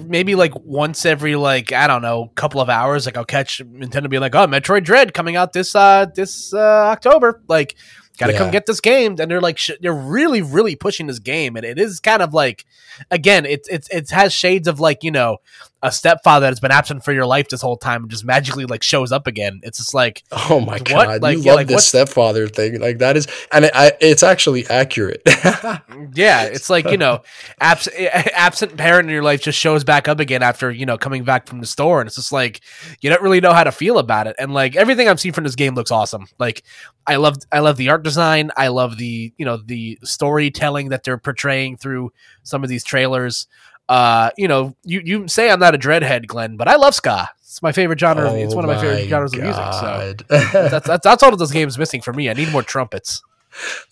maybe 0.07 0.35
like 0.35 0.53
once 0.63 1.05
every 1.05 1.35
like 1.35 1.71
I 1.71 1.87
don't 1.87 2.01
know 2.01 2.31
couple 2.35 2.61
of 2.61 2.69
hours, 2.69 3.05
like 3.05 3.17
I'll 3.17 3.25
catch 3.25 3.59
Nintendo 3.59 4.09
be 4.09 4.19
like, 4.19 4.35
"Oh, 4.35 4.47
Metroid 4.47 4.83
Dread 4.83 5.13
coming 5.13 5.35
out 5.35 5.53
this 5.53 5.75
uh 5.75 6.05
this 6.13 6.53
uh 6.53 6.59
October." 6.59 7.41
Like 7.47 7.75
gotta 8.17 8.33
yeah. 8.33 8.39
come 8.39 8.51
get 8.51 8.65
this 8.65 8.79
game 8.79 9.15
and 9.19 9.29
they're 9.29 9.41
like 9.41 9.57
sh- 9.57 9.71
they're 9.81 9.93
really 9.93 10.41
really 10.41 10.75
pushing 10.75 11.07
this 11.07 11.19
game 11.19 11.55
and 11.55 11.65
it 11.65 11.79
is 11.79 11.99
kind 11.99 12.21
of 12.21 12.33
like 12.33 12.65
again 13.09 13.45
it's 13.45 13.67
it's 13.69 13.89
it 13.89 14.09
has 14.11 14.31
shades 14.31 14.67
of 14.67 14.79
like 14.79 15.03
you 15.03 15.11
know 15.11 15.37
a 15.83 15.91
stepfather 15.91 16.47
that's 16.47 16.59
been 16.59 16.71
absent 16.71 17.03
for 17.03 17.13
your 17.13 17.25
life 17.25 17.49
this 17.49 17.61
whole 17.61 17.77
time 17.77 18.03
and 18.03 18.11
just 18.11 18.25
magically 18.25 18.65
like 18.65 18.83
shows 18.83 19.11
up 19.11 19.27
again 19.27 19.59
it's 19.63 19.77
just 19.77 19.93
like 19.93 20.23
oh 20.31 20.59
my 20.59 20.73
what? 20.73 20.85
god 20.85 21.21
like, 21.21 21.37
you 21.37 21.43
yeah, 21.43 21.51
love 21.51 21.59
like, 21.59 21.67
this 21.67 21.87
stepfather 21.87 22.47
thing 22.47 22.79
like 22.79 22.97
that 22.99 23.15
is 23.15 23.27
and 23.51 23.65
it, 23.65 23.71
I, 23.73 23.91
it's 24.01 24.23
actually 24.23 24.67
accurate 24.67 25.21
yeah 26.13 26.43
it's 26.43 26.69
like 26.69 26.89
you 26.89 26.97
know 26.97 27.21
abs- 27.59 27.89
absent 27.97 28.77
parent 28.77 29.07
in 29.07 29.13
your 29.13 29.23
life 29.23 29.41
just 29.41 29.59
shows 29.59 29.83
back 29.83 30.07
up 30.07 30.19
again 30.19 30.41
after 30.43 30.71
you 30.71 30.85
know 30.85 30.97
coming 30.97 31.23
back 31.23 31.47
from 31.47 31.59
the 31.59 31.67
store 31.67 32.01
and 32.01 32.07
it's 32.07 32.15
just 32.15 32.31
like 32.31 32.61
you 33.01 33.09
don't 33.09 33.21
really 33.21 33.41
know 33.41 33.53
how 33.53 33.63
to 33.63 33.71
feel 33.71 33.97
about 33.97 34.27
it 34.27 34.35
and 34.39 34.53
like 34.53 34.75
everything 34.75 35.07
i've 35.07 35.19
seen 35.19 35.33
from 35.33 35.43
this 35.43 35.55
game 35.55 35.75
looks 35.75 35.91
awesome 35.91 36.27
like 36.39 36.63
i 37.05 37.15
love 37.15 37.37
i 37.51 37.59
love 37.59 37.77
the 37.77 37.89
art 37.89 38.03
design. 38.03 38.51
I 38.57 38.67
love 38.67 38.97
the 38.97 39.33
you 39.37 39.45
know 39.45 39.57
the 39.57 39.97
storytelling 40.03 40.89
that 40.89 41.03
they're 41.03 41.17
portraying 41.17 41.77
through 41.77 42.11
some 42.43 42.63
of 42.63 42.69
these 42.69 42.83
trailers. 42.83 43.47
Uh, 43.89 44.29
you 44.37 44.47
know, 44.47 44.75
you 44.83 45.01
you 45.03 45.27
say 45.27 45.49
I'm 45.49 45.59
not 45.59 45.75
a 45.75 45.77
dreadhead, 45.77 46.27
Glenn, 46.27 46.57
but 46.57 46.67
I 46.67 46.75
love 46.75 46.95
ska. 46.95 47.29
It's 47.41 47.61
my 47.61 47.71
favorite 47.71 47.99
genre. 47.99 48.31
Oh 48.31 48.35
it's 48.35 48.55
one 48.55 48.63
of 48.63 48.69
my, 48.69 48.75
my 48.75 48.81
favorite 48.81 49.07
genres 49.07 49.31
God. 49.31 49.39
of 49.39 49.43
music. 49.43 49.73
So 49.73 50.69
that's, 50.71 50.87
that's 50.87 51.03
that's 51.03 51.23
all 51.23 51.33
of 51.33 51.39
those 51.39 51.51
games 51.51 51.77
missing 51.77 52.01
for 52.01 52.13
me. 52.13 52.29
I 52.29 52.33
need 52.33 52.51
more 52.51 52.63
trumpets. 52.63 53.21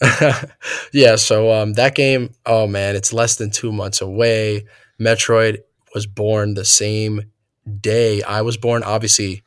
yeah, 0.92 1.16
so 1.16 1.54
um, 1.54 1.74
that 1.74 1.94
game, 1.94 2.34
oh 2.46 2.68
man, 2.68 2.96
it's 2.96 3.14
less 3.14 3.36
than 3.36 3.52
two 3.52 3.72
months 3.72 4.02
away. 4.02 4.66
Metroid 5.00 5.60
was 5.94 6.08
born 6.08 6.54
the 6.56 6.66
same 6.66 7.32
day 7.80 8.24
I 8.24 8.42
was 8.42 8.58
born. 8.58 8.84
Obviously, 8.84 9.44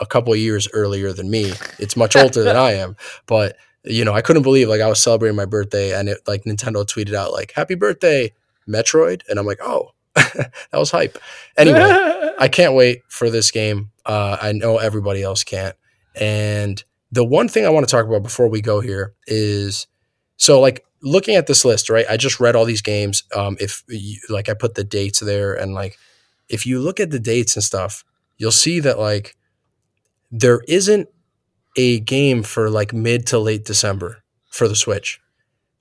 a 0.00 0.06
couple 0.06 0.34
years 0.34 0.68
earlier 0.72 1.12
than 1.12 1.30
me. 1.30 1.52
It's 1.78 1.96
much 1.96 2.16
older 2.16 2.42
than 2.42 2.56
I 2.56 2.72
am, 2.72 2.96
but 3.26 3.56
you 3.84 4.04
know, 4.04 4.14
I 4.14 4.22
couldn't 4.22 4.42
believe 4.42 4.68
like 4.68 4.80
I 4.80 4.88
was 4.88 5.02
celebrating 5.02 5.36
my 5.36 5.44
birthday 5.44 5.98
and 5.98 6.08
it 6.08 6.18
like 6.26 6.44
Nintendo 6.44 6.84
tweeted 6.86 7.14
out 7.14 7.32
like 7.32 7.52
"Happy 7.54 7.74
birthday, 7.74 8.32
Metroid," 8.68 9.22
and 9.28 9.38
I'm 9.38 9.46
like, 9.46 9.60
oh, 9.62 9.92
that 10.14 10.52
was 10.72 10.90
hype. 10.90 11.18
Anyway, 11.56 11.80
I 12.38 12.48
can't 12.52 12.74
wait 12.74 13.02
for 13.08 13.30
this 13.30 13.50
game. 13.50 13.90
Uh, 14.04 14.36
I 14.40 14.52
know 14.52 14.78
everybody 14.78 15.22
else 15.22 15.44
can't. 15.44 15.76
And 16.14 16.82
the 17.12 17.24
one 17.24 17.48
thing 17.48 17.64
I 17.64 17.70
want 17.70 17.86
to 17.86 17.90
talk 17.90 18.06
about 18.06 18.22
before 18.22 18.48
we 18.48 18.60
go 18.60 18.80
here 18.80 19.14
is 19.26 19.86
so 20.36 20.60
like 20.60 20.84
looking 21.02 21.36
at 21.36 21.46
this 21.46 21.64
list, 21.64 21.90
right? 21.90 22.06
I 22.08 22.16
just 22.16 22.40
read 22.40 22.56
all 22.56 22.64
these 22.64 22.82
games. 22.82 23.22
Um, 23.34 23.56
if 23.60 23.82
you, 23.88 24.18
like 24.28 24.48
I 24.48 24.54
put 24.54 24.74
the 24.74 24.84
dates 24.84 25.20
there 25.20 25.54
and 25.54 25.74
like 25.74 25.96
if 26.48 26.66
you 26.66 26.80
look 26.80 27.00
at 27.00 27.10
the 27.10 27.20
dates 27.20 27.56
and 27.56 27.62
stuff, 27.62 28.04
you'll 28.36 28.50
see 28.50 28.80
that 28.80 28.98
like 28.98 29.36
there 30.30 30.60
isn't 30.68 31.08
a 31.76 32.00
game 32.00 32.42
for 32.42 32.70
like 32.70 32.92
mid 32.92 33.26
to 33.28 33.38
late 33.38 33.64
December 33.64 34.22
for 34.50 34.68
the 34.68 34.76
Switch. 34.76 35.20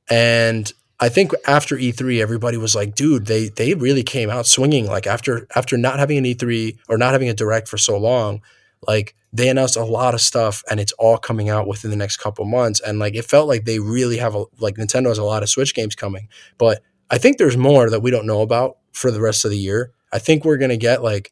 And 0.09 0.71
I 0.99 1.09
think 1.09 1.31
after 1.45 1.75
E3, 1.75 2.21
everybody 2.21 2.57
was 2.57 2.73
like, 2.73 2.95
dude, 2.95 3.27
they 3.27 3.49
they 3.49 3.75
really 3.75 4.03
came 4.03 4.29
out 4.29 4.47
swinging. 4.47 4.87
Like 4.87 5.05
after 5.05 5.47
after 5.55 5.77
not 5.77 5.99
having 5.99 6.17
an 6.17 6.23
E3 6.23 6.77
or 6.89 6.97
not 6.97 7.13
having 7.13 7.29
a 7.29 7.33
direct 7.33 7.67
for 7.67 7.77
so 7.77 7.97
long, 7.97 8.41
like 8.87 9.15
they 9.31 9.49
announced 9.49 9.77
a 9.77 9.83
lot 9.83 10.15
of 10.15 10.21
stuff 10.21 10.63
and 10.69 10.79
it's 10.79 10.93
all 10.93 11.17
coming 11.17 11.49
out 11.49 11.67
within 11.67 11.91
the 11.91 11.97
next 11.97 12.17
couple 12.17 12.45
months. 12.45 12.79
And 12.79 12.97
like 12.97 13.15
it 13.15 13.25
felt 13.25 13.47
like 13.47 13.65
they 13.65 13.79
really 13.79 14.17
have 14.17 14.33
a 14.33 14.45
like 14.59 14.75
Nintendo 14.75 15.07
has 15.07 15.19
a 15.19 15.23
lot 15.23 15.43
of 15.43 15.49
Switch 15.49 15.75
games 15.75 15.95
coming. 15.95 16.29
But 16.57 16.81
I 17.11 17.19
think 17.19 17.37
there's 17.37 17.57
more 17.57 17.89
that 17.89 18.01
we 18.01 18.09
don't 18.11 18.25
know 18.25 18.41
about 18.41 18.77
for 18.91 19.11
the 19.11 19.21
rest 19.21 19.45
of 19.45 19.51
the 19.51 19.57
year. 19.57 19.91
I 20.11 20.17
think 20.17 20.45
we're 20.45 20.57
gonna 20.57 20.77
get 20.77 21.03
like 21.03 21.31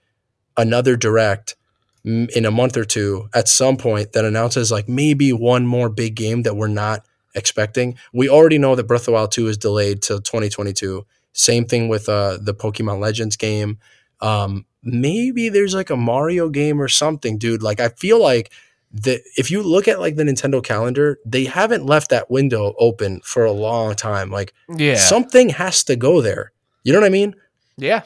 another 0.58 0.96
direct 0.96 1.56
in 2.04 2.46
a 2.46 2.52
month 2.52 2.78
or 2.78 2.86
two 2.86 3.30
at 3.34 3.48
some 3.50 3.78
point 3.78 4.14
that 4.14 4.26
announces 4.26 4.72
like 4.72 4.88
maybe 4.88 5.34
one 5.34 5.66
more 5.66 5.90
big 5.90 6.16
game 6.16 6.44
that 6.44 6.56
we're 6.56 6.68
not 6.68 7.04
expecting. 7.36 7.96
We 8.14 8.30
already 8.30 8.58
know 8.58 8.76
that 8.76 8.86
Breath 8.86 9.02
of 9.02 9.06
the 9.08 9.12
Wild 9.14 9.32
2 9.32 9.48
is 9.48 9.58
delayed 9.58 10.02
till 10.02 10.20
2022. 10.20 11.06
Same 11.34 11.66
thing 11.66 11.90
with 11.90 12.08
uh, 12.10 12.38
the 12.42 12.54
Pokemon 12.54 13.00
Legends 13.00 13.36
game. 13.36 13.78
Um, 14.22 14.66
maybe 14.82 15.50
there's 15.50 15.76
like 15.76 15.90
a 15.90 15.98
Mario 15.98 16.50
game 16.50 16.82
or 16.82 16.88
something, 16.88 17.38
dude. 17.38 17.62
Like 17.62 17.80
I 17.80 17.90
feel 17.90 18.22
like 18.22 18.52
that 18.94 19.22
if 19.38 19.52
you 19.52 19.62
look 19.62 19.88
at 19.88 20.00
like 20.00 20.16
the 20.16 20.24
Nintendo 20.24 20.64
calendar, 20.64 21.20
they 21.26 21.46
haven't 21.46 21.86
left 21.86 22.10
that 22.12 22.32
window 22.32 22.74
open 22.80 23.20
for 23.24 23.44
a 23.44 23.52
long 23.52 23.96
time. 23.96 24.32
Like 24.32 24.54
yeah. 24.70 24.96
something 24.96 25.50
has 25.50 25.84
to 25.86 25.96
go 25.96 26.22
there. 26.22 26.54
You 26.84 26.94
know 26.94 27.00
what 27.00 27.08
I 27.08 27.10
mean? 27.10 27.36
Yeah. 27.78 28.04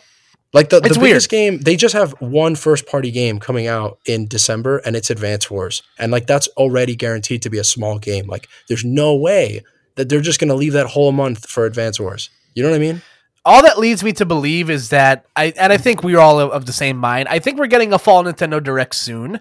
Like 0.51 0.69
the, 0.69 0.79
the 0.79 0.97
biggest 0.99 1.29
game, 1.29 1.59
they 1.59 1.75
just 1.75 1.93
have 1.93 2.13
one 2.19 2.55
first 2.55 2.87
party 2.87 3.11
game 3.11 3.39
coming 3.39 3.67
out 3.67 3.99
in 4.05 4.27
December 4.27 4.79
and 4.79 4.95
it's 4.95 5.11
Advance 5.11 5.51
Wars. 5.51 5.83
And 5.99 6.11
like 6.11 6.25
that's 6.25 6.47
already 6.57 6.95
guaranteed 6.95 7.43
to 7.43 7.51
be 7.51 7.59
a 7.59 7.63
small 7.63 7.99
game. 7.99 8.25
Like 8.25 8.47
there's 8.67 8.83
no 8.83 9.15
way 9.15 9.63
that 9.95 10.09
they're 10.09 10.21
just 10.21 10.39
going 10.39 10.49
to 10.49 10.55
leave 10.55 10.73
that 10.73 10.87
whole 10.87 11.11
month 11.11 11.47
for 11.47 11.65
Advance 11.65 11.99
Wars. 11.99 12.31
You 12.55 12.63
know 12.63 12.69
what 12.69 12.77
I 12.77 12.79
mean? 12.79 13.01
All 13.45 13.61
that 13.61 13.77
leads 13.77 14.03
me 14.03 14.11
to 14.13 14.25
believe 14.25 14.69
is 14.69 14.89
that 14.89 15.25
I 15.35 15.53
and 15.57 15.71
I 15.71 15.77
think 15.77 16.03
we're 16.03 16.19
all 16.19 16.39
of 16.39 16.65
the 16.65 16.73
same 16.73 16.97
mind. 16.97 17.27
I 17.29 17.39
think 17.39 17.57
we're 17.57 17.67
getting 17.67 17.93
a 17.93 17.99
fall 17.99 18.23
Nintendo 18.23 18.61
Direct 18.61 18.95
soon. 18.95 19.39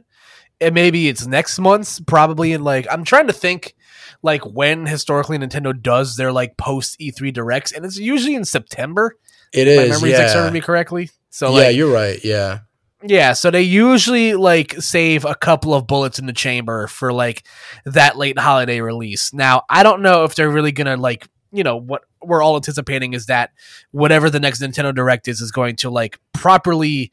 And 0.61 0.75
maybe 0.75 1.09
it's 1.09 1.27
next 1.27 1.59
month, 1.59 2.05
probably 2.07 2.53
in 2.53 2.65
like 2.65 2.87
I'm 2.91 3.05
trying 3.05 3.29
to 3.29 3.33
think 3.33 3.75
like 4.23 4.45
when 4.45 4.87
historically 4.87 5.39
Nintendo 5.39 5.81
does 5.81 6.17
their 6.17 6.33
like 6.33 6.57
post 6.57 6.99
E3 6.99 7.33
directs, 7.33 7.73
and 7.73 7.85
it's 7.85 7.97
usually 7.97 8.35
in 8.35 8.45
September. 8.45 9.17
It 9.53 9.69
is. 9.69 9.89
My 9.89 9.95
memory's 9.95 10.13
yeah. 10.13 10.19
like 10.19 10.29
serving 10.29 10.53
me 10.53 10.61
correctly. 10.61 11.11
So 11.31 11.51
yeah, 11.51 11.67
like, 11.67 11.77
you're 11.77 11.93
right. 11.93 12.23
Yeah. 12.25 12.61
Yeah, 13.05 13.33
so 13.35 13.53
they 13.53 13.63
usually 13.63 14.35
like 14.35 14.75
save 14.81 15.25
a 15.25 15.35
couple 15.37 15.73
of 15.73 15.87
bullets 15.87 16.19
in 16.19 16.27
the 16.27 16.33
chamber 16.33 16.89
for 16.89 17.13
like 17.13 17.45
that 17.85 18.17
late 18.17 18.39
holiday 18.39 18.81
release. 18.81 19.33
Now, 19.33 19.63
I 19.71 19.85
don't 19.85 20.03
know 20.03 20.25
if 20.25 20.35
they're 20.35 20.51
really 20.51 20.73
gonna 20.73 20.97
like, 20.97 21.29
you 21.53 21.63
know, 21.63 21.77
what 21.77 22.03
we're 22.21 22.43
all 22.43 22.57
anticipating 22.57 23.13
is 23.13 23.27
that 23.27 23.51
whatever 23.93 24.31
the 24.31 24.41
next 24.41 24.61
Nintendo 24.61 24.93
Direct 24.93 25.29
is 25.29 25.41
is 25.41 25.53
going 25.53 25.77
to 25.77 25.91
like 25.91 26.19
properly 26.33 27.13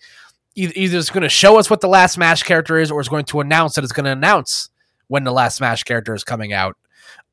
either 0.56 0.98
it's 0.98 1.10
going 1.10 1.24
to 1.24 1.30
show 1.30 1.60
us 1.60 1.70
what 1.70 1.82
the 1.82 1.88
last 1.88 2.14
Smash 2.14 2.44
character 2.44 2.78
is, 2.78 2.90
or 2.90 3.00
it's 3.00 3.10
going 3.10 3.26
to 3.26 3.42
announce 3.42 3.76
that 3.76 3.84
it's 3.84 3.94
going 3.94 4.06
to 4.06 4.12
announce 4.12 4.70
when 5.08 5.24
the 5.24 5.32
last 5.32 5.58
Smash 5.58 5.84
character 5.84 6.16
is 6.16 6.24
coming 6.24 6.54
out. 6.54 6.78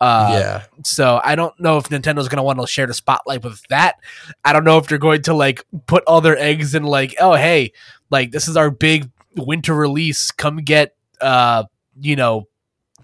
Uh, 0.03 0.30
yeah. 0.32 0.62
So 0.84 1.20
I 1.22 1.36
don't 1.36 1.59
know 1.60 1.78
if 1.78 1.85
Nintendo's 1.85 2.28
going 2.28 2.39
to 2.39 2.43
want 2.43 2.60
to 2.60 2.66
share 2.66 2.89
the 2.89 2.94
spotlight 2.94 3.44
with 3.44 3.62
that. 3.68 4.01
I 4.44 4.52
don't 4.52 4.64
know 4.64 4.78
if 4.78 4.89
they're 4.89 4.98
going 4.98 5.22
to 5.22 5.35
like 5.35 5.64
put 5.86 6.02
all 6.09 6.20
their 6.20 6.36
eggs 6.36 6.74
in 6.74 6.82
like, 6.82 7.14
oh 7.20 7.35
hey, 7.35 7.72
like 8.10 8.32
this 8.32 8.48
is 8.48 8.56
our 8.56 8.68
big 8.68 9.09
winter 9.36 9.76
release. 9.76 10.32
Come 10.32 10.56
get, 10.56 10.97
uh, 11.20 11.64
you 12.01 12.16
know, 12.16 12.48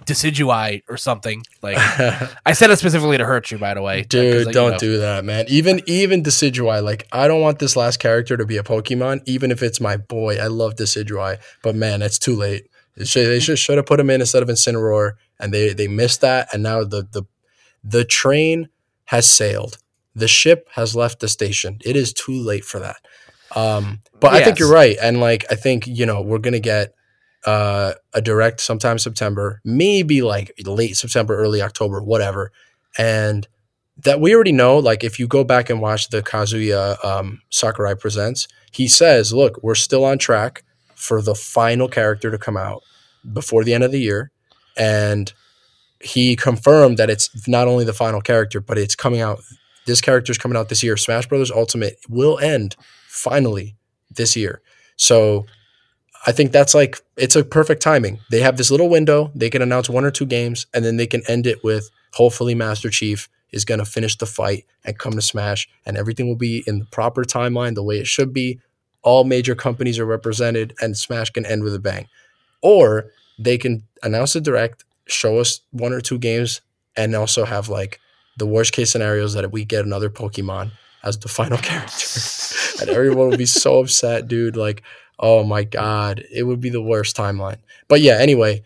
Decidueye 0.07 0.83
or 0.89 0.97
something. 0.97 1.45
Like 1.63 1.77
I 2.45 2.53
said 2.53 2.73
it 2.73 2.81
specifically 2.81 3.19
to 3.19 3.25
hurt 3.25 3.53
you, 3.53 3.59
by 3.59 3.75
the 3.75 3.83
way. 3.83 4.03
Dude, 4.03 4.47
like, 4.47 4.53
don't 4.53 4.65
you 4.65 4.73
know. 4.73 4.79
do 4.79 4.99
that, 4.99 5.25
man. 5.25 5.45
Even 5.47 5.81
even 5.87 6.25
Decidueye, 6.25 6.83
like 6.83 7.07
I 7.13 7.29
don't 7.29 7.41
want 7.41 7.61
this 7.61 7.77
last 7.77 7.99
character 8.01 8.37
to 8.37 8.45
be 8.45 8.57
a 8.57 8.65
Pokemon, 8.65 9.23
even 9.25 9.53
if 9.53 9.63
it's 9.63 9.81
my 9.81 9.99
boy. 9.99 10.39
I 10.39 10.49
love 10.49 10.75
Decidueye, 10.75 11.39
but 11.63 11.77
man, 11.77 12.03
it's 12.03 12.19
too 12.19 12.35
late. 12.35 12.65
They 12.97 13.05
should, 13.05 13.29
they 13.29 13.39
should 13.39 13.61
should 13.61 13.77
have 13.77 13.87
put 13.87 14.01
him 14.01 14.11
in 14.11 14.21
instead 14.21 14.43
of 14.43 14.49
Incineroar, 14.49 15.13
and 15.41 15.53
they 15.53 15.73
they 15.73 15.89
missed 15.89 16.21
that. 16.21 16.49
And 16.53 16.63
now 16.63 16.85
the 16.85 17.07
the 17.11 17.25
the 17.85 18.05
train 18.05 18.69
has 19.07 19.29
sailed. 19.29 19.79
The 20.15 20.29
ship 20.29 20.69
has 20.73 20.97
left 20.97 21.21
the 21.21 21.29
station. 21.29 21.79
It 21.85 21.97
is 21.97 22.13
too 22.13 22.35
late 22.35 22.65
for 22.65 22.81
that. 22.81 22.97
Um, 23.55 24.03
but 24.21 24.35
I 24.35 24.45
think 24.45 24.59
you're 24.59 24.73
right, 24.73 24.97
and 25.01 25.21
like 25.21 25.47
I 25.51 25.55
think 25.55 25.87
you 25.87 26.05
know 26.07 26.21
we're 26.21 26.39
gonna 26.39 26.61
get 26.61 26.93
uh, 27.47 27.95
a 28.13 28.21
direct 28.21 28.61
sometime 28.61 28.99
September, 28.99 29.61
maybe 29.65 30.23
like 30.23 30.53
late 30.65 30.97
September, 30.97 31.37
early 31.37 31.63
October, 31.63 32.03
whatever, 32.03 32.53
and 32.99 33.49
that 34.05 34.21
we 34.21 34.35
already 34.35 34.53
know. 34.53 34.79
Like 34.79 35.03
if 35.03 35.19
you 35.19 35.27
go 35.27 35.45
back 35.45 35.71
and 35.71 35.81
watch 35.81 36.11
the 36.11 36.23
Kazuya 36.23 37.03
um, 37.05 37.41
Sakurai 37.51 37.95
presents, 37.95 38.49
he 38.73 38.89
says, 38.89 39.33
"Look, 39.33 39.63
we're 39.63 39.75
still 39.75 40.05
on 40.05 40.19
track 40.19 40.65
for 40.95 41.23
the 41.23 41.35
final 41.35 41.89
character 41.89 42.31
to 42.31 42.39
come 42.39 42.57
out 42.57 42.83
before 43.33 43.65
the 43.65 43.73
end 43.73 43.85
of 43.85 43.93
the 43.93 44.01
year," 44.01 44.31
and 44.79 45.33
he 46.01 46.37
confirmed 46.37 46.97
that 46.99 47.11
it's 47.11 47.49
not 47.49 47.67
only 47.67 47.85
the 47.85 47.93
final 47.93 48.21
character, 48.21 48.61
but 48.61 48.79
it's 48.79 48.95
coming 48.95 49.21
out. 49.21 49.41
This 49.87 50.01
character 50.01 50.31
is 50.31 50.39
coming 50.39 50.57
out 50.57 50.69
this 50.69 50.83
year. 50.83 50.97
Smash 50.97 51.27
Brothers 51.27 51.51
Ultimate 51.51 51.99
will 52.09 52.39
end 52.39 52.77
finally 53.09 53.77
this 54.11 54.37
year. 54.37 54.63
So 54.97 55.47
I 56.27 56.33
think 56.33 56.53
that's 56.53 56.75
like 56.75 57.01
it's 57.17 57.37
a 57.37 57.45
perfect 57.45 57.83
timing. 57.83 58.21
They 58.31 58.41
have 58.41 58.57
this 58.57 58.71
little 58.71 58.89
window. 58.89 59.31
They 59.35 59.51
can 59.51 59.63
announce 59.63 59.89
one 59.89 60.05
or 60.05 60.11
two 60.11 60.27
games, 60.27 60.67
and 60.73 60.85
then 60.85 60.97
they 60.97 61.07
can 61.07 61.23
end 61.29 61.47
it 61.47 61.65
with 61.65 61.91
hopefully 62.13 62.55
Master 62.55 62.91
Chief 62.91 63.29
is 63.51 63.65
going 63.65 63.79
to 63.79 63.85
finish 63.85 64.17
the 64.17 64.27
fight 64.27 64.67
and 64.85 64.99
come 64.99 65.15
to 65.15 65.23
Smash, 65.23 65.69
and 65.87 65.97
everything 65.97 66.29
will 66.29 66.37
be 66.37 66.63
in 66.67 66.81
the 66.81 66.85
proper 66.87 67.25
timeline, 67.25 67.75
the 67.75 67.83
way 67.83 67.99
it 67.99 68.07
should 68.07 68.33
be. 68.33 68.61
All 69.03 69.25
major 69.25 69.55
companies 69.55 69.99
are 69.99 70.05
represented, 70.05 70.75
and 70.81 70.97
Smash 70.97 71.31
can 71.31 71.47
end 71.47 71.63
with 71.63 71.75
a 71.75 71.79
bang. 71.79 72.09
Or 72.61 73.07
they 73.39 73.59
can 73.59 73.83
announce 74.03 74.35
a 74.35 74.41
direct, 74.41 74.85
show 75.07 75.39
us 75.39 75.61
one 75.71 75.93
or 75.93 76.01
two 76.01 76.19
games, 76.19 76.61
and 76.97 77.15
also 77.15 77.45
have 77.45 77.69
like 77.69 78.01
the 78.37 78.47
worst 78.47 78.73
case 78.73 78.91
scenarios 78.91 79.35
that 79.35 79.51
we 79.53 79.65
get 79.65 79.85
another 79.85 80.11
Pokemon 80.11 80.71
as 81.05 81.19
the 81.19 81.29
final 81.29 81.59
character 81.63 82.21
and 82.81 82.91
everyone 82.91 83.29
would 83.29 83.39
be 83.39 83.47
so 83.47 83.81
upset, 83.81 84.29
dude. 84.29 84.57
Like, 84.57 84.83
oh 85.19 85.45
my 85.45 85.65
god, 85.65 86.25
it 86.33 86.45
would 86.45 86.61
be 86.61 86.71
the 86.71 86.83
worst 86.83 87.17
timeline. 87.17 87.59
But 87.89 88.01
yeah, 88.01 88.19
anyway, 88.19 88.63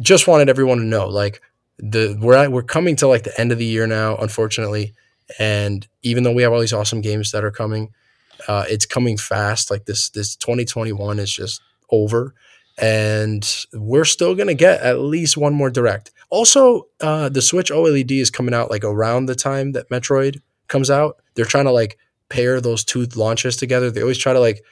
just 0.00 0.26
wanted 0.26 0.48
everyone 0.48 0.78
to 0.78 0.84
know, 0.84 1.08
like, 1.08 1.40
the 1.78 2.18
we're 2.20 2.34
at, 2.34 2.50
we're 2.50 2.62
coming 2.62 2.96
to 2.96 3.06
like 3.06 3.22
the 3.22 3.40
end 3.40 3.52
of 3.52 3.58
the 3.58 3.64
year 3.64 3.86
now, 3.86 4.16
unfortunately, 4.16 4.94
and 5.38 5.86
even 6.02 6.24
though 6.24 6.32
we 6.32 6.42
have 6.42 6.52
all 6.52 6.60
these 6.60 6.72
awesome 6.72 7.00
games 7.00 7.30
that 7.30 7.44
are 7.44 7.52
coming, 7.52 7.92
uh, 8.48 8.64
it's 8.68 8.86
coming 8.86 9.16
fast. 9.16 9.70
Like 9.70 9.84
this 9.84 10.10
this 10.10 10.34
2021 10.36 11.18
is 11.18 11.32
just 11.32 11.60
over. 11.90 12.34
And 12.80 13.66
we're 13.72 14.04
still 14.04 14.34
gonna 14.34 14.54
get 14.54 14.80
at 14.80 15.00
least 15.00 15.36
one 15.36 15.54
more 15.54 15.70
direct. 15.70 16.12
Also, 16.30 16.86
uh, 17.00 17.28
the 17.28 17.42
Switch 17.42 17.70
OLED 17.70 18.20
is 18.20 18.30
coming 18.30 18.54
out 18.54 18.70
like 18.70 18.84
around 18.84 19.26
the 19.26 19.34
time 19.34 19.72
that 19.72 19.88
Metroid 19.90 20.40
comes 20.68 20.90
out. 20.90 21.16
They're 21.34 21.44
trying 21.44 21.64
to 21.64 21.72
like 21.72 21.98
pair 22.28 22.60
those 22.60 22.84
two 22.84 23.06
launches 23.16 23.56
together. 23.56 23.90
They 23.90 24.02
always 24.02 24.18
try 24.18 24.32
to 24.32 24.40
like 24.40 24.62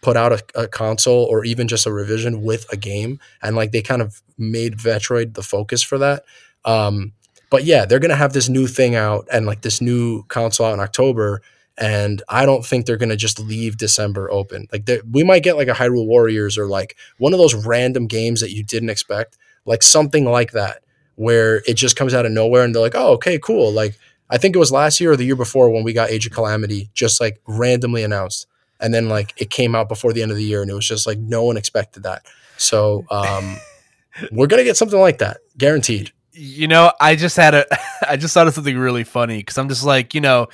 put 0.00 0.16
out 0.16 0.32
a, 0.32 0.62
a 0.62 0.68
console 0.68 1.24
or 1.24 1.44
even 1.44 1.68
just 1.68 1.86
a 1.86 1.92
revision 1.92 2.42
with 2.42 2.66
a 2.72 2.76
game, 2.76 3.20
and 3.42 3.54
like 3.54 3.72
they 3.72 3.82
kind 3.82 4.02
of 4.02 4.22
made 4.36 4.78
Metroid 4.78 5.34
the 5.34 5.42
focus 5.42 5.82
for 5.82 5.98
that. 5.98 6.24
Um, 6.64 7.12
but 7.50 7.64
yeah, 7.64 7.84
they're 7.84 8.00
gonna 8.00 8.16
have 8.16 8.32
this 8.32 8.48
new 8.48 8.66
thing 8.66 8.94
out 8.94 9.28
and 9.30 9.46
like 9.46 9.60
this 9.60 9.80
new 9.80 10.24
console 10.24 10.66
out 10.66 10.74
in 10.74 10.80
October, 10.80 11.42
and 11.78 12.22
I 12.28 12.46
don't 12.46 12.64
think 12.64 12.86
they're 12.86 12.96
gonna 12.96 13.16
just 13.16 13.40
leave 13.40 13.76
December 13.76 14.30
open. 14.30 14.68
Like 14.72 14.88
we 15.10 15.24
might 15.24 15.42
get 15.42 15.56
like 15.56 15.68
a 15.68 15.72
Hyrule 15.72 16.06
Warriors 16.06 16.58
or 16.58 16.66
like 16.66 16.96
one 17.18 17.32
of 17.32 17.38
those 17.38 17.54
random 17.54 18.06
games 18.06 18.40
that 18.40 18.52
you 18.52 18.62
didn't 18.62 18.90
expect, 18.90 19.38
like 19.64 19.82
something 19.82 20.24
like 20.24 20.52
that, 20.52 20.82
where 21.16 21.62
it 21.66 21.74
just 21.74 21.96
comes 21.96 22.14
out 22.14 22.26
of 22.26 22.32
nowhere 22.32 22.64
and 22.64 22.74
they're 22.74 22.82
like, 22.82 22.94
oh, 22.94 23.12
okay, 23.14 23.38
cool, 23.38 23.72
like. 23.72 23.98
I 24.30 24.38
think 24.38 24.56
it 24.56 24.58
was 24.58 24.72
last 24.72 24.98
year 24.98 25.12
or 25.12 25.16
the 25.16 25.26
year 25.26 25.36
before 25.36 25.68
when 25.68 25.84
we 25.84 25.92
got 25.92 26.08
Age 26.08 26.24
of 26.24 26.32
Calamity 26.32 26.88
just 26.94 27.20
like 27.20 27.38
randomly 27.46 28.02
announced. 28.02 28.46
And 28.80 28.94
then 28.94 29.10
like 29.10 29.34
it 29.36 29.50
came 29.50 29.74
out 29.74 29.90
before 29.90 30.14
the 30.14 30.22
end 30.22 30.30
of 30.30 30.38
the 30.38 30.42
year 30.44 30.62
and 30.62 30.70
it 30.70 30.74
was 30.74 30.88
just 30.88 31.06
like 31.06 31.18
no 31.18 31.44
one 31.44 31.58
expected 31.58 32.04
that. 32.04 32.22
So 32.56 33.04
um 33.10 33.58
we're 34.32 34.46
gonna 34.46 34.64
get 34.64 34.78
something 34.78 34.98
like 34.98 35.18
that. 35.18 35.40
Guaranteed. 35.58 36.12
you 36.32 36.66
know, 36.66 36.92
I 36.98 37.14
just 37.16 37.36
had 37.36 37.54
a, 37.54 37.66
I 38.08 38.16
just 38.16 38.32
thought 38.32 38.48
of 38.48 38.54
something 38.54 38.78
really 38.78 39.04
funny 39.04 39.36
because 39.38 39.58
I'm 39.58 39.68
just 39.68 39.84
like, 39.84 40.14
you 40.14 40.22
know, 40.22 40.48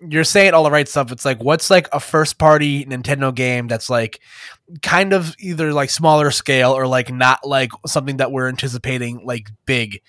you're 0.00 0.24
saying 0.24 0.54
all 0.54 0.64
the 0.64 0.70
right 0.70 0.88
stuff. 0.88 1.10
It's 1.12 1.24
like, 1.24 1.42
what's 1.42 1.70
like 1.70 1.88
a 1.92 2.00
first 2.00 2.38
party 2.38 2.84
Nintendo 2.84 3.34
game 3.34 3.66
that's 3.66 3.88
like 3.88 4.20
kind 4.82 5.12
of 5.12 5.34
either 5.38 5.72
like 5.72 5.90
smaller 5.90 6.30
scale 6.30 6.72
or 6.72 6.86
like 6.86 7.12
not 7.12 7.46
like 7.46 7.70
something 7.86 8.18
that 8.18 8.32
we're 8.32 8.48
anticipating 8.48 9.24
like 9.24 9.50
big 9.64 10.02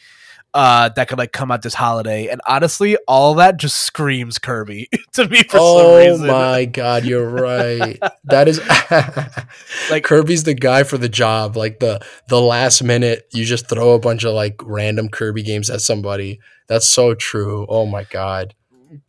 uh 0.54 0.90
that 0.96 1.10
could 1.10 1.18
like 1.18 1.34
come 1.34 1.52
out 1.52 1.62
this 1.62 1.74
holiday 1.74 2.28
and 2.28 2.40
honestly 2.48 2.98
all 3.06 3.36
that 3.36 3.58
just 3.58 3.76
screams 3.82 4.40
kirby 4.40 4.90
to 5.14 5.28
me 5.28 5.44
for 5.44 5.58
some 5.60 5.96
reason. 5.98 6.30
oh 6.30 6.34
my 6.34 6.66
god, 6.66 7.04
you're 7.04 7.30
right. 7.30 8.00
that 8.24 8.48
is 8.48 8.60
like 9.92 10.04
Kirby's 10.04 10.44
the 10.44 10.54
guy 10.54 10.84
for 10.84 10.98
the 10.98 11.10
job. 11.10 11.58
Like 11.58 11.80
the 11.80 12.00
the 12.28 12.42
last 12.42 12.84
minute 12.84 13.28
you 13.34 13.46
just 13.46 13.68
throw 13.68 13.92
a 13.92 14.00
bunch 14.00 14.24
of 14.24 14.34
like 14.34 14.56
random 14.64 15.10
Kirby 15.10 15.44
games 15.44 15.70
at 15.70 15.82
somebody. 15.82 16.40
That's 16.68 16.88
so 16.88 17.14
true. 17.14 17.66
Oh 17.70 17.86
my 17.86 18.04
god. 18.06 18.54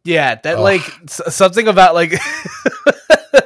Yeah 0.05 0.35
that 0.37 0.57
Ugh. 0.57 0.61
like 0.61 0.83
something 1.09 1.69
about 1.69 1.95
like 1.95 2.15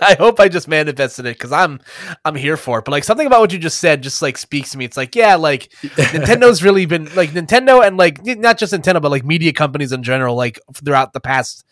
I 0.01 0.15
hope 0.15 0.41
I 0.41 0.49
just 0.49 0.69
manifested 0.69 1.27
it 1.27 1.37
because 1.37 1.53
I'm 1.53 1.81
I'm 2.25 2.35
here 2.35 2.57
for 2.57 2.79
it. 2.79 2.85
But 2.85 2.93
like 2.93 3.05
something 3.05 3.27
about 3.27 3.41
what 3.41 3.53
you 3.53 3.59
just 3.59 3.79
said 3.79 4.03
just 4.03 4.23
like 4.23 4.39
speaks 4.39 4.71
to 4.73 4.79
me. 4.79 4.85
It's 4.85 4.97
like 4.97 5.15
yeah, 5.15 5.37
like 5.37 5.71
Nintendo's 5.83 6.63
really 6.63 6.87
been 6.87 7.13
like 7.15 7.31
Nintendo 7.31 7.85
and 7.85 7.97
like 7.97 8.25
not 8.25 8.59
just 8.59 8.73
Nintendo, 8.73 9.01
but 9.01 9.11
like 9.11 9.25
media 9.25 9.53
companies 9.53 9.93
in 9.93 10.03
general, 10.03 10.37
like 10.37 10.61
throughout 10.75 11.13
the 11.13 11.21
past 11.21 11.65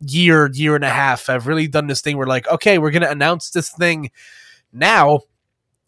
year, 0.00 0.50
year 0.52 0.74
and 0.74 0.84
a 0.84 0.90
half, 0.90 1.26
have 1.26 1.46
really 1.46 1.68
done 1.68 1.86
this 1.86 2.00
thing 2.00 2.16
where 2.16 2.26
like, 2.26 2.48
okay, 2.48 2.78
we're 2.78 2.90
gonna 2.90 3.08
announce 3.08 3.50
this 3.50 3.70
thing 3.70 4.10
now, 4.72 5.20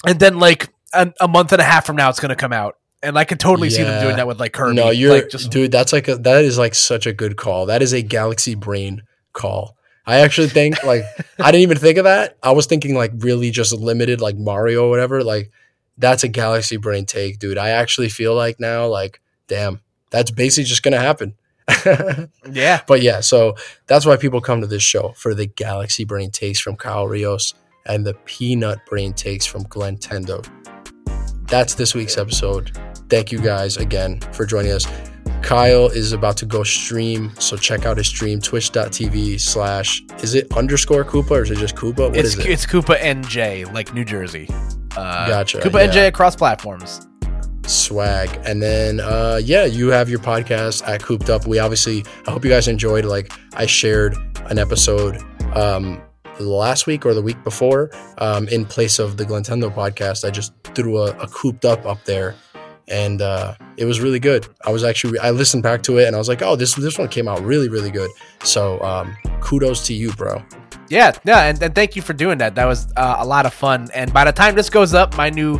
and 0.06 0.18
then 0.18 0.38
like 0.38 0.68
a, 0.92 1.12
a 1.20 1.28
month 1.28 1.52
and 1.52 1.60
a 1.60 1.64
half 1.64 1.86
from 1.86 1.96
now, 1.96 2.10
it's 2.10 2.20
gonna 2.20 2.36
come 2.36 2.52
out, 2.52 2.78
and 3.02 3.18
I 3.18 3.24
could 3.24 3.40
totally 3.40 3.68
see 3.70 3.82
them 3.82 4.02
doing 4.02 4.16
that 4.16 4.26
with 4.26 4.38
like 4.38 4.52
Kirby. 4.52 4.76
No, 4.76 4.90
you're 4.90 5.12
like, 5.12 5.28
just 5.28 5.50
dude. 5.50 5.72
That's 5.72 5.92
like 5.92 6.08
a, 6.08 6.16
that 6.16 6.44
is 6.44 6.58
like 6.58 6.74
such 6.74 7.06
a 7.06 7.12
good 7.12 7.36
call. 7.36 7.66
That 7.66 7.82
is 7.82 7.92
a 7.92 8.02
Galaxy 8.02 8.54
Brain 8.54 9.02
call. 9.32 9.76
I 10.06 10.18
actually 10.20 10.48
think 10.48 10.82
like 10.84 11.04
I 11.38 11.50
didn't 11.50 11.62
even 11.62 11.78
think 11.78 11.98
of 11.98 12.04
that. 12.04 12.36
I 12.42 12.52
was 12.52 12.66
thinking 12.66 12.94
like 12.94 13.12
really 13.18 13.50
just 13.50 13.72
limited 13.72 14.20
like 14.20 14.36
Mario 14.36 14.86
or 14.86 14.90
whatever. 14.90 15.22
Like 15.22 15.50
that's 15.98 16.24
a 16.24 16.28
Galaxy 16.28 16.76
Brain 16.76 17.06
take, 17.06 17.38
dude. 17.38 17.58
I 17.58 17.70
actually 17.70 18.08
feel 18.08 18.34
like 18.34 18.60
now 18.60 18.86
like 18.86 19.20
damn, 19.48 19.80
that's 20.10 20.30
basically 20.30 20.64
just 20.64 20.82
gonna 20.82 20.98
happen. 20.98 21.34
yeah, 22.50 22.82
but 22.86 23.02
yeah, 23.02 23.20
so 23.20 23.54
that's 23.86 24.04
why 24.04 24.16
people 24.16 24.40
come 24.40 24.60
to 24.60 24.66
this 24.66 24.82
show 24.82 25.12
for 25.16 25.34
the 25.34 25.46
Galaxy 25.46 26.04
Brain 26.04 26.30
takes 26.30 26.60
from 26.60 26.76
Kyle 26.76 27.06
Rios 27.06 27.54
and 27.86 28.04
the 28.04 28.14
Peanut 28.14 28.84
Brain 28.86 29.12
takes 29.12 29.46
from 29.46 29.64
Glintendo. 29.64 30.44
That's 31.48 31.74
this 31.74 31.94
week's 31.94 32.18
episode. 32.18 32.76
Thank 33.12 33.30
you 33.30 33.40
guys 33.40 33.76
again 33.76 34.20
for 34.32 34.46
joining 34.46 34.72
us. 34.72 34.86
Kyle 35.42 35.88
is 35.88 36.12
about 36.12 36.38
to 36.38 36.46
go 36.46 36.62
stream, 36.62 37.30
so 37.38 37.58
check 37.58 37.84
out 37.84 37.98
his 37.98 38.06
stream, 38.06 38.40
twitch.tv 38.40 39.38
slash, 39.38 40.02
is 40.22 40.34
it 40.34 40.50
underscore 40.56 41.04
Koopa 41.04 41.30
or 41.32 41.42
is 41.42 41.50
it 41.50 41.58
just 41.58 41.76
Koopa? 41.76 42.08
What 42.08 42.16
it's 42.16 42.30
is 42.30 42.38
it? 42.38 42.46
it's 42.46 42.64
Koopa 42.64 42.98
NJ, 42.98 43.70
like 43.74 43.92
New 43.92 44.06
Jersey. 44.06 44.48
Uh, 44.96 45.28
Gotcha, 45.28 45.58
Koopa 45.58 45.84
yeah. 45.84 45.92
NJ 45.92 46.08
across 46.08 46.34
platforms. 46.34 47.06
swag 47.66 48.30
and 48.46 48.62
then 48.62 48.98
uh 49.00 49.38
yeah 49.44 49.64
you 49.66 49.88
have 49.88 50.08
your 50.08 50.18
podcast 50.18 50.82
at 50.88 51.00
cooped 51.02 51.28
up 51.30 51.46
we 51.46 51.58
obviously 51.60 52.02
i 52.26 52.30
hope 52.30 52.44
you 52.44 52.50
guys 52.50 52.66
enjoyed 52.66 53.04
like 53.04 53.30
i 53.54 53.64
shared 53.66 54.16
an 54.50 54.58
episode 54.58 55.22
um 55.54 56.02
last 56.40 56.88
week 56.88 57.06
or 57.06 57.14
the 57.14 57.22
week 57.22 57.40
before 57.44 57.88
um 58.18 58.48
in 58.48 58.64
place 58.64 58.98
of 58.98 59.16
the 59.16 59.24
glintendo 59.24 59.72
podcast 59.72 60.26
i 60.26 60.30
just 60.30 60.52
threw 60.74 60.98
a, 60.98 61.10
a 61.18 61.28
cooped 61.28 61.64
up 61.64 61.86
up 61.86 62.02
there 62.04 62.34
and 62.92 63.22
uh 63.22 63.54
it 63.76 63.84
was 63.86 64.00
really 64.00 64.18
good 64.20 64.46
i 64.64 64.70
was 64.70 64.84
actually 64.84 65.18
i 65.20 65.30
listened 65.30 65.62
back 65.62 65.82
to 65.82 65.98
it 65.98 66.06
and 66.06 66.14
i 66.14 66.18
was 66.18 66.28
like 66.28 66.42
oh 66.42 66.54
this 66.54 66.74
this 66.74 66.98
one 66.98 67.08
came 67.08 67.26
out 67.26 67.40
really 67.42 67.68
really 67.68 67.90
good 67.90 68.10
so 68.44 68.80
um 68.82 69.16
kudos 69.40 69.84
to 69.86 69.94
you 69.94 70.12
bro 70.12 70.42
Yeah, 70.88 71.12
yeah, 71.24 71.48
and, 71.48 71.62
and 71.62 71.74
thank 71.74 71.96
you 71.96 72.02
for 72.02 72.12
doing 72.12 72.36
that. 72.38 72.54
That 72.54 72.66
was 72.66 72.86
uh, 72.96 73.16
a 73.18 73.24
lot 73.24 73.46
of 73.46 73.54
fun. 73.54 73.88
And 73.94 74.12
by 74.12 74.24
the 74.24 74.32
time 74.32 74.54
this 74.56 74.68
goes 74.68 74.92
up, 74.92 75.16
my 75.16 75.30
new, 75.30 75.58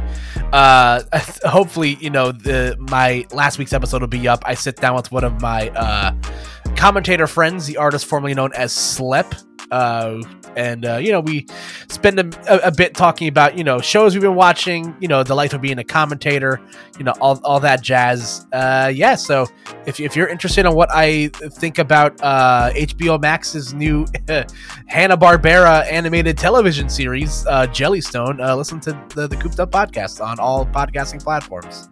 uh, 0.53 1.01
hopefully, 1.45 1.97
you 2.01 2.11
know, 2.11 2.33
the 2.33 2.77
my 2.79 3.25
last 3.33 3.57
week's 3.59 3.73
episode 3.73 4.03
will 4.03 4.09
be 4.13 4.29
up. 4.29 4.43
I 4.45 4.53
sit 4.53 4.77
down 4.77 4.95
with 4.95 5.11
one 5.11 5.25
of 5.25 5.41
my 5.41 5.71
uh, 5.71 6.13
commentator 6.77 7.27
friends, 7.27 7.67
the 7.67 7.79
artist 7.79 8.05
formerly 8.05 8.35
known 8.35 8.53
as 8.53 8.73
Slep. 8.75 9.35
Uh, 9.73 10.23
and 10.55 10.85
uh, 10.85 10.97
you 10.97 11.11
know 11.11 11.21
we 11.21 11.47
spend 11.89 12.21
a, 12.21 12.67
a, 12.67 12.71
bit 12.71 12.95
talking 12.95 13.27
about 13.27 13.57
you 13.57 13.65
know 13.65 13.81
shows 13.81 14.15
we've 14.15 14.21
been 14.21 14.35
watching 14.35 14.95
you 15.01 15.09
know 15.09 15.23
the 15.23 15.35
life 15.35 15.55
of 15.55 15.63
being 15.63 15.79
a 15.79 15.85
commentator 15.85 16.61
you 16.99 17.05
know 17.05 17.15
all, 17.23 17.41
all 17.43 17.59
that 17.59 17.81
jazz. 17.81 18.47
Uh, 18.53 18.93
yeah 18.95 19.15
so 19.15 19.47
if, 19.87 19.99
if 19.99 20.15
you're 20.15 20.29
interested 20.29 20.67
in 20.67 20.75
what 20.75 20.91
i 20.93 21.29
think 21.55 21.79
about 21.79 22.21
uh, 22.23 22.71
hbo 22.75 23.19
max's 23.19 23.73
new 23.73 24.07
hanna-barbera 24.87 25.91
animated 25.91 26.37
television 26.37 26.89
series 26.91 27.47
uh, 27.47 27.67
jellystone 27.69 28.47
uh, 28.47 28.55
listen 28.55 28.79
to 28.79 28.93
the, 29.15 29.27
the 29.27 29.37
cooped 29.37 29.59
up 29.59 29.71
podcast 29.71 30.23
on 30.23 30.39
all 30.39 30.67
podcasting 30.67 31.23
platforms. 31.23 31.89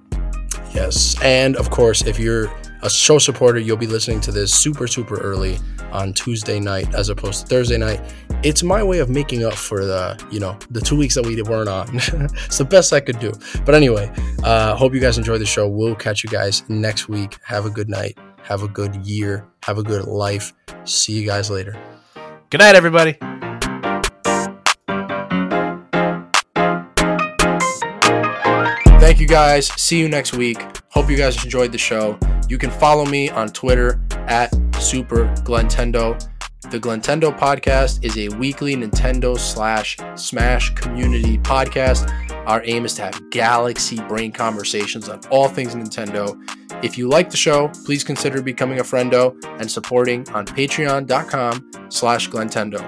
Yes 0.74 1.16
and 1.22 1.56
of 1.56 1.70
course 1.70 2.02
if 2.02 2.18
you're 2.18 2.52
a 2.82 2.90
show 2.90 3.18
supporter, 3.18 3.58
you'll 3.58 3.76
be 3.76 3.86
listening 3.86 4.20
to 4.22 4.32
this 4.32 4.54
super, 4.54 4.86
super 4.86 5.20
early 5.20 5.58
on 5.92 6.12
Tuesday 6.12 6.58
night 6.58 6.94
as 6.94 7.08
opposed 7.08 7.42
to 7.42 7.46
Thursday 7.46 7.76
night. 7.76 8.00
It's 8.42 8.62
my 8.62 8.82
way 8.82 9.00
of 9.00 9.10
making 9.10 9.44
up 9.44 9.54
for 9.54 9.84
the, 9.84 10.22
you 10.30 10.40
know, 10.40 10.58
the 10.70 10.80
two 10.80 10.96
weeks 10.96 11.14
that 11.14 11.26
we 11.26 11.40
weren't 11.42 11.68
on. 11.68 11.88
it's 11.96 12.58
the 12.58 12.64
best 12.64 12.92
I 12.92 13.00
could 13.00 13.18
do. 13.18 13.32
But 13.64 13.74
anyway, 13.74 14.10
uh, 14.42 14.74
hope 14.76 14.94
you 14.94 15.00
guys 15.00 15.18
enjoy 15.18 15.38
the 15.38 15.46
show. 15.46 15.68
We'll 15.68 15.94
catch 15.94 16.24
you 16.24 16.30
guys 16.30 16.68
next 16.68 17.08
week. 17.08 17.38
Have 17.44 17.66
a 17.66 17.70
good 17.70 17.88
night. 17.88 18.16
Have 18.42 18.62
a 18.62 18.68
good 18.68 18.96
year. 19.06 19.46
Have 19.64 19.78
a 19.78 19.82
good 19.82 20.04
life. 20.06 20.52
See 20.84 21.12
you 21.12 21.26
guys 21.26 21.50
later. 21.50 21.78
Good 22.48 22.60
night, 22.60 22.74
everybody. 22.74 23.16
Thank 29.00 29.20
you 29.20 29.26
guys. 29.28 29.66
See 29.80 29.98
you 29.98 30.08
next 30.08 30.34
week. 30.34 30.58
Hope 30.88 31.10
you 31.10 31.16
guys 31.16 31.42
enjoyed 31.44 31.72
the 31.72 31.78
show. 31.78 32.18
You 32.50 32.58
can 32.58 32.72
follow 32.72 33.06
me 33.06 33.30
on 33.30 33.50
Twitter 33.50 34.00
at 34.26 34.52
Super 34.74 35.26
Glintendo. 35.44 36.18
The 36.72 36.80
Glintendo 36.80 37.36
podcast 37.38 38.04
is 38.04 38.18
a 38.18 38.28
weekly 38.38 38.74
Nintendo 38.74 39.38
slash 39.38 39.96
Smash 40.16 40.74
community 40.74 41.38
podcast. 41.38 42.12
Our 42.48 42.60
aim 42.64 42.84
is 42.84 42.94
to 42.94 43.02
have 43.02 43.30
galaxy 43.30 44.00
brain 44.08 44.32
conversations 44.32 45.08
on 45.08 45.20
all 45.30 45.46
things 45.46 45.76
Nintendo. 45.76 46.36
If 46.84 46.98
you 46.98 47.08
like 47.08 47.30
the 47.30 47.36
show, 47.36 47.68
please 47.84 48.02
consider 48.02 48.42
becoming 48.42 48.80
a 48.80 48.82
friendo 48.82 49.40
and 49.60 49.70
supporting 49.70 50.28
on 50.30 50.44
patreon.com 50.44 51.70
slash 51.88 52.28
Glintendo. 52.28 52.80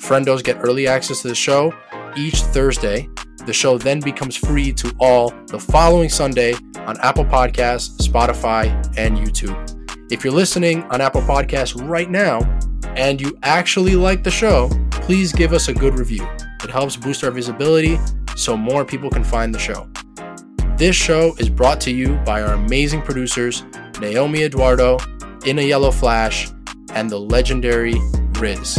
Friendos 0.00 0.42
get 0.42 0.56
early 0.62 0.86
access 0.86 1.20
to 1.20 1.28
the 1.28 1.34
show 1.34 1.70
each 2.16 2.36
Thursday 2.36 3.08
the 3.46 3.52
show 3.52 3.76
then 3.76 4.00
becomes 4.00 4.36
free 4.36 4.72
to 4.72 4.94
all 5.00 5.30
the 5.48 5.58
following 5.58 6.08
Sunday 6.08 6.54
on 6.86 6.96
Apple 7.00 7.24
Podcasts, 7.24 8.00
Spotify, 8.06 8.66
and 8.96 9.16
YouTube. 9.16 9.58
If 10.12 10.22
you're 10.22 10.32
listening 10.32 10.84
on 10.84 11.00
Apple 11.00 11.22
Podcasts 11.22 11.88
right 11.88 12.08
now 12.08 12.40
and 12.96 13.20
you 13.20 13.36
actually 13.42 13.96
like 13.96 14.22
the 14.22 14.30
show, 14.30 14.70
please 14.90 15.32
give 15.32 15.52
us 15.52 15.68
a 15.68 15.74
good 15.74 15.98
review. 15.98 16.26
It 16.62 16.70
helps 16.70 16.96
boost 16.96 17.24
our 17.24 17.30
visibility 17.32 17.98
so 18.36 18.56
more 18.56 18.84
people 18.84 19.10
can 19.10 19.24
find 19.24 19.52
the 19.52 19.58
show. 19.58 19.88
This 20.76 20.94
show 20.94 21.34
is 21.38 21.48
brought 21.48 21.80
to 21.82 21.90
you 21.90 22.16
by 22.24 22.42
our 22.42 22.54
amazing 22.54 23.02
producers, 23.02 23.64
Naomi 24.00 24.44
Eduardo, 24.44 24.98
In 25.46 25.58
a 25.58 25.62
Yellow 25.62 25.90
Flash, 25.90 26.48
and 26.94 27.10
the 27.10 27.18
legendary 27.18 27.94
Riz. 28.38 28.78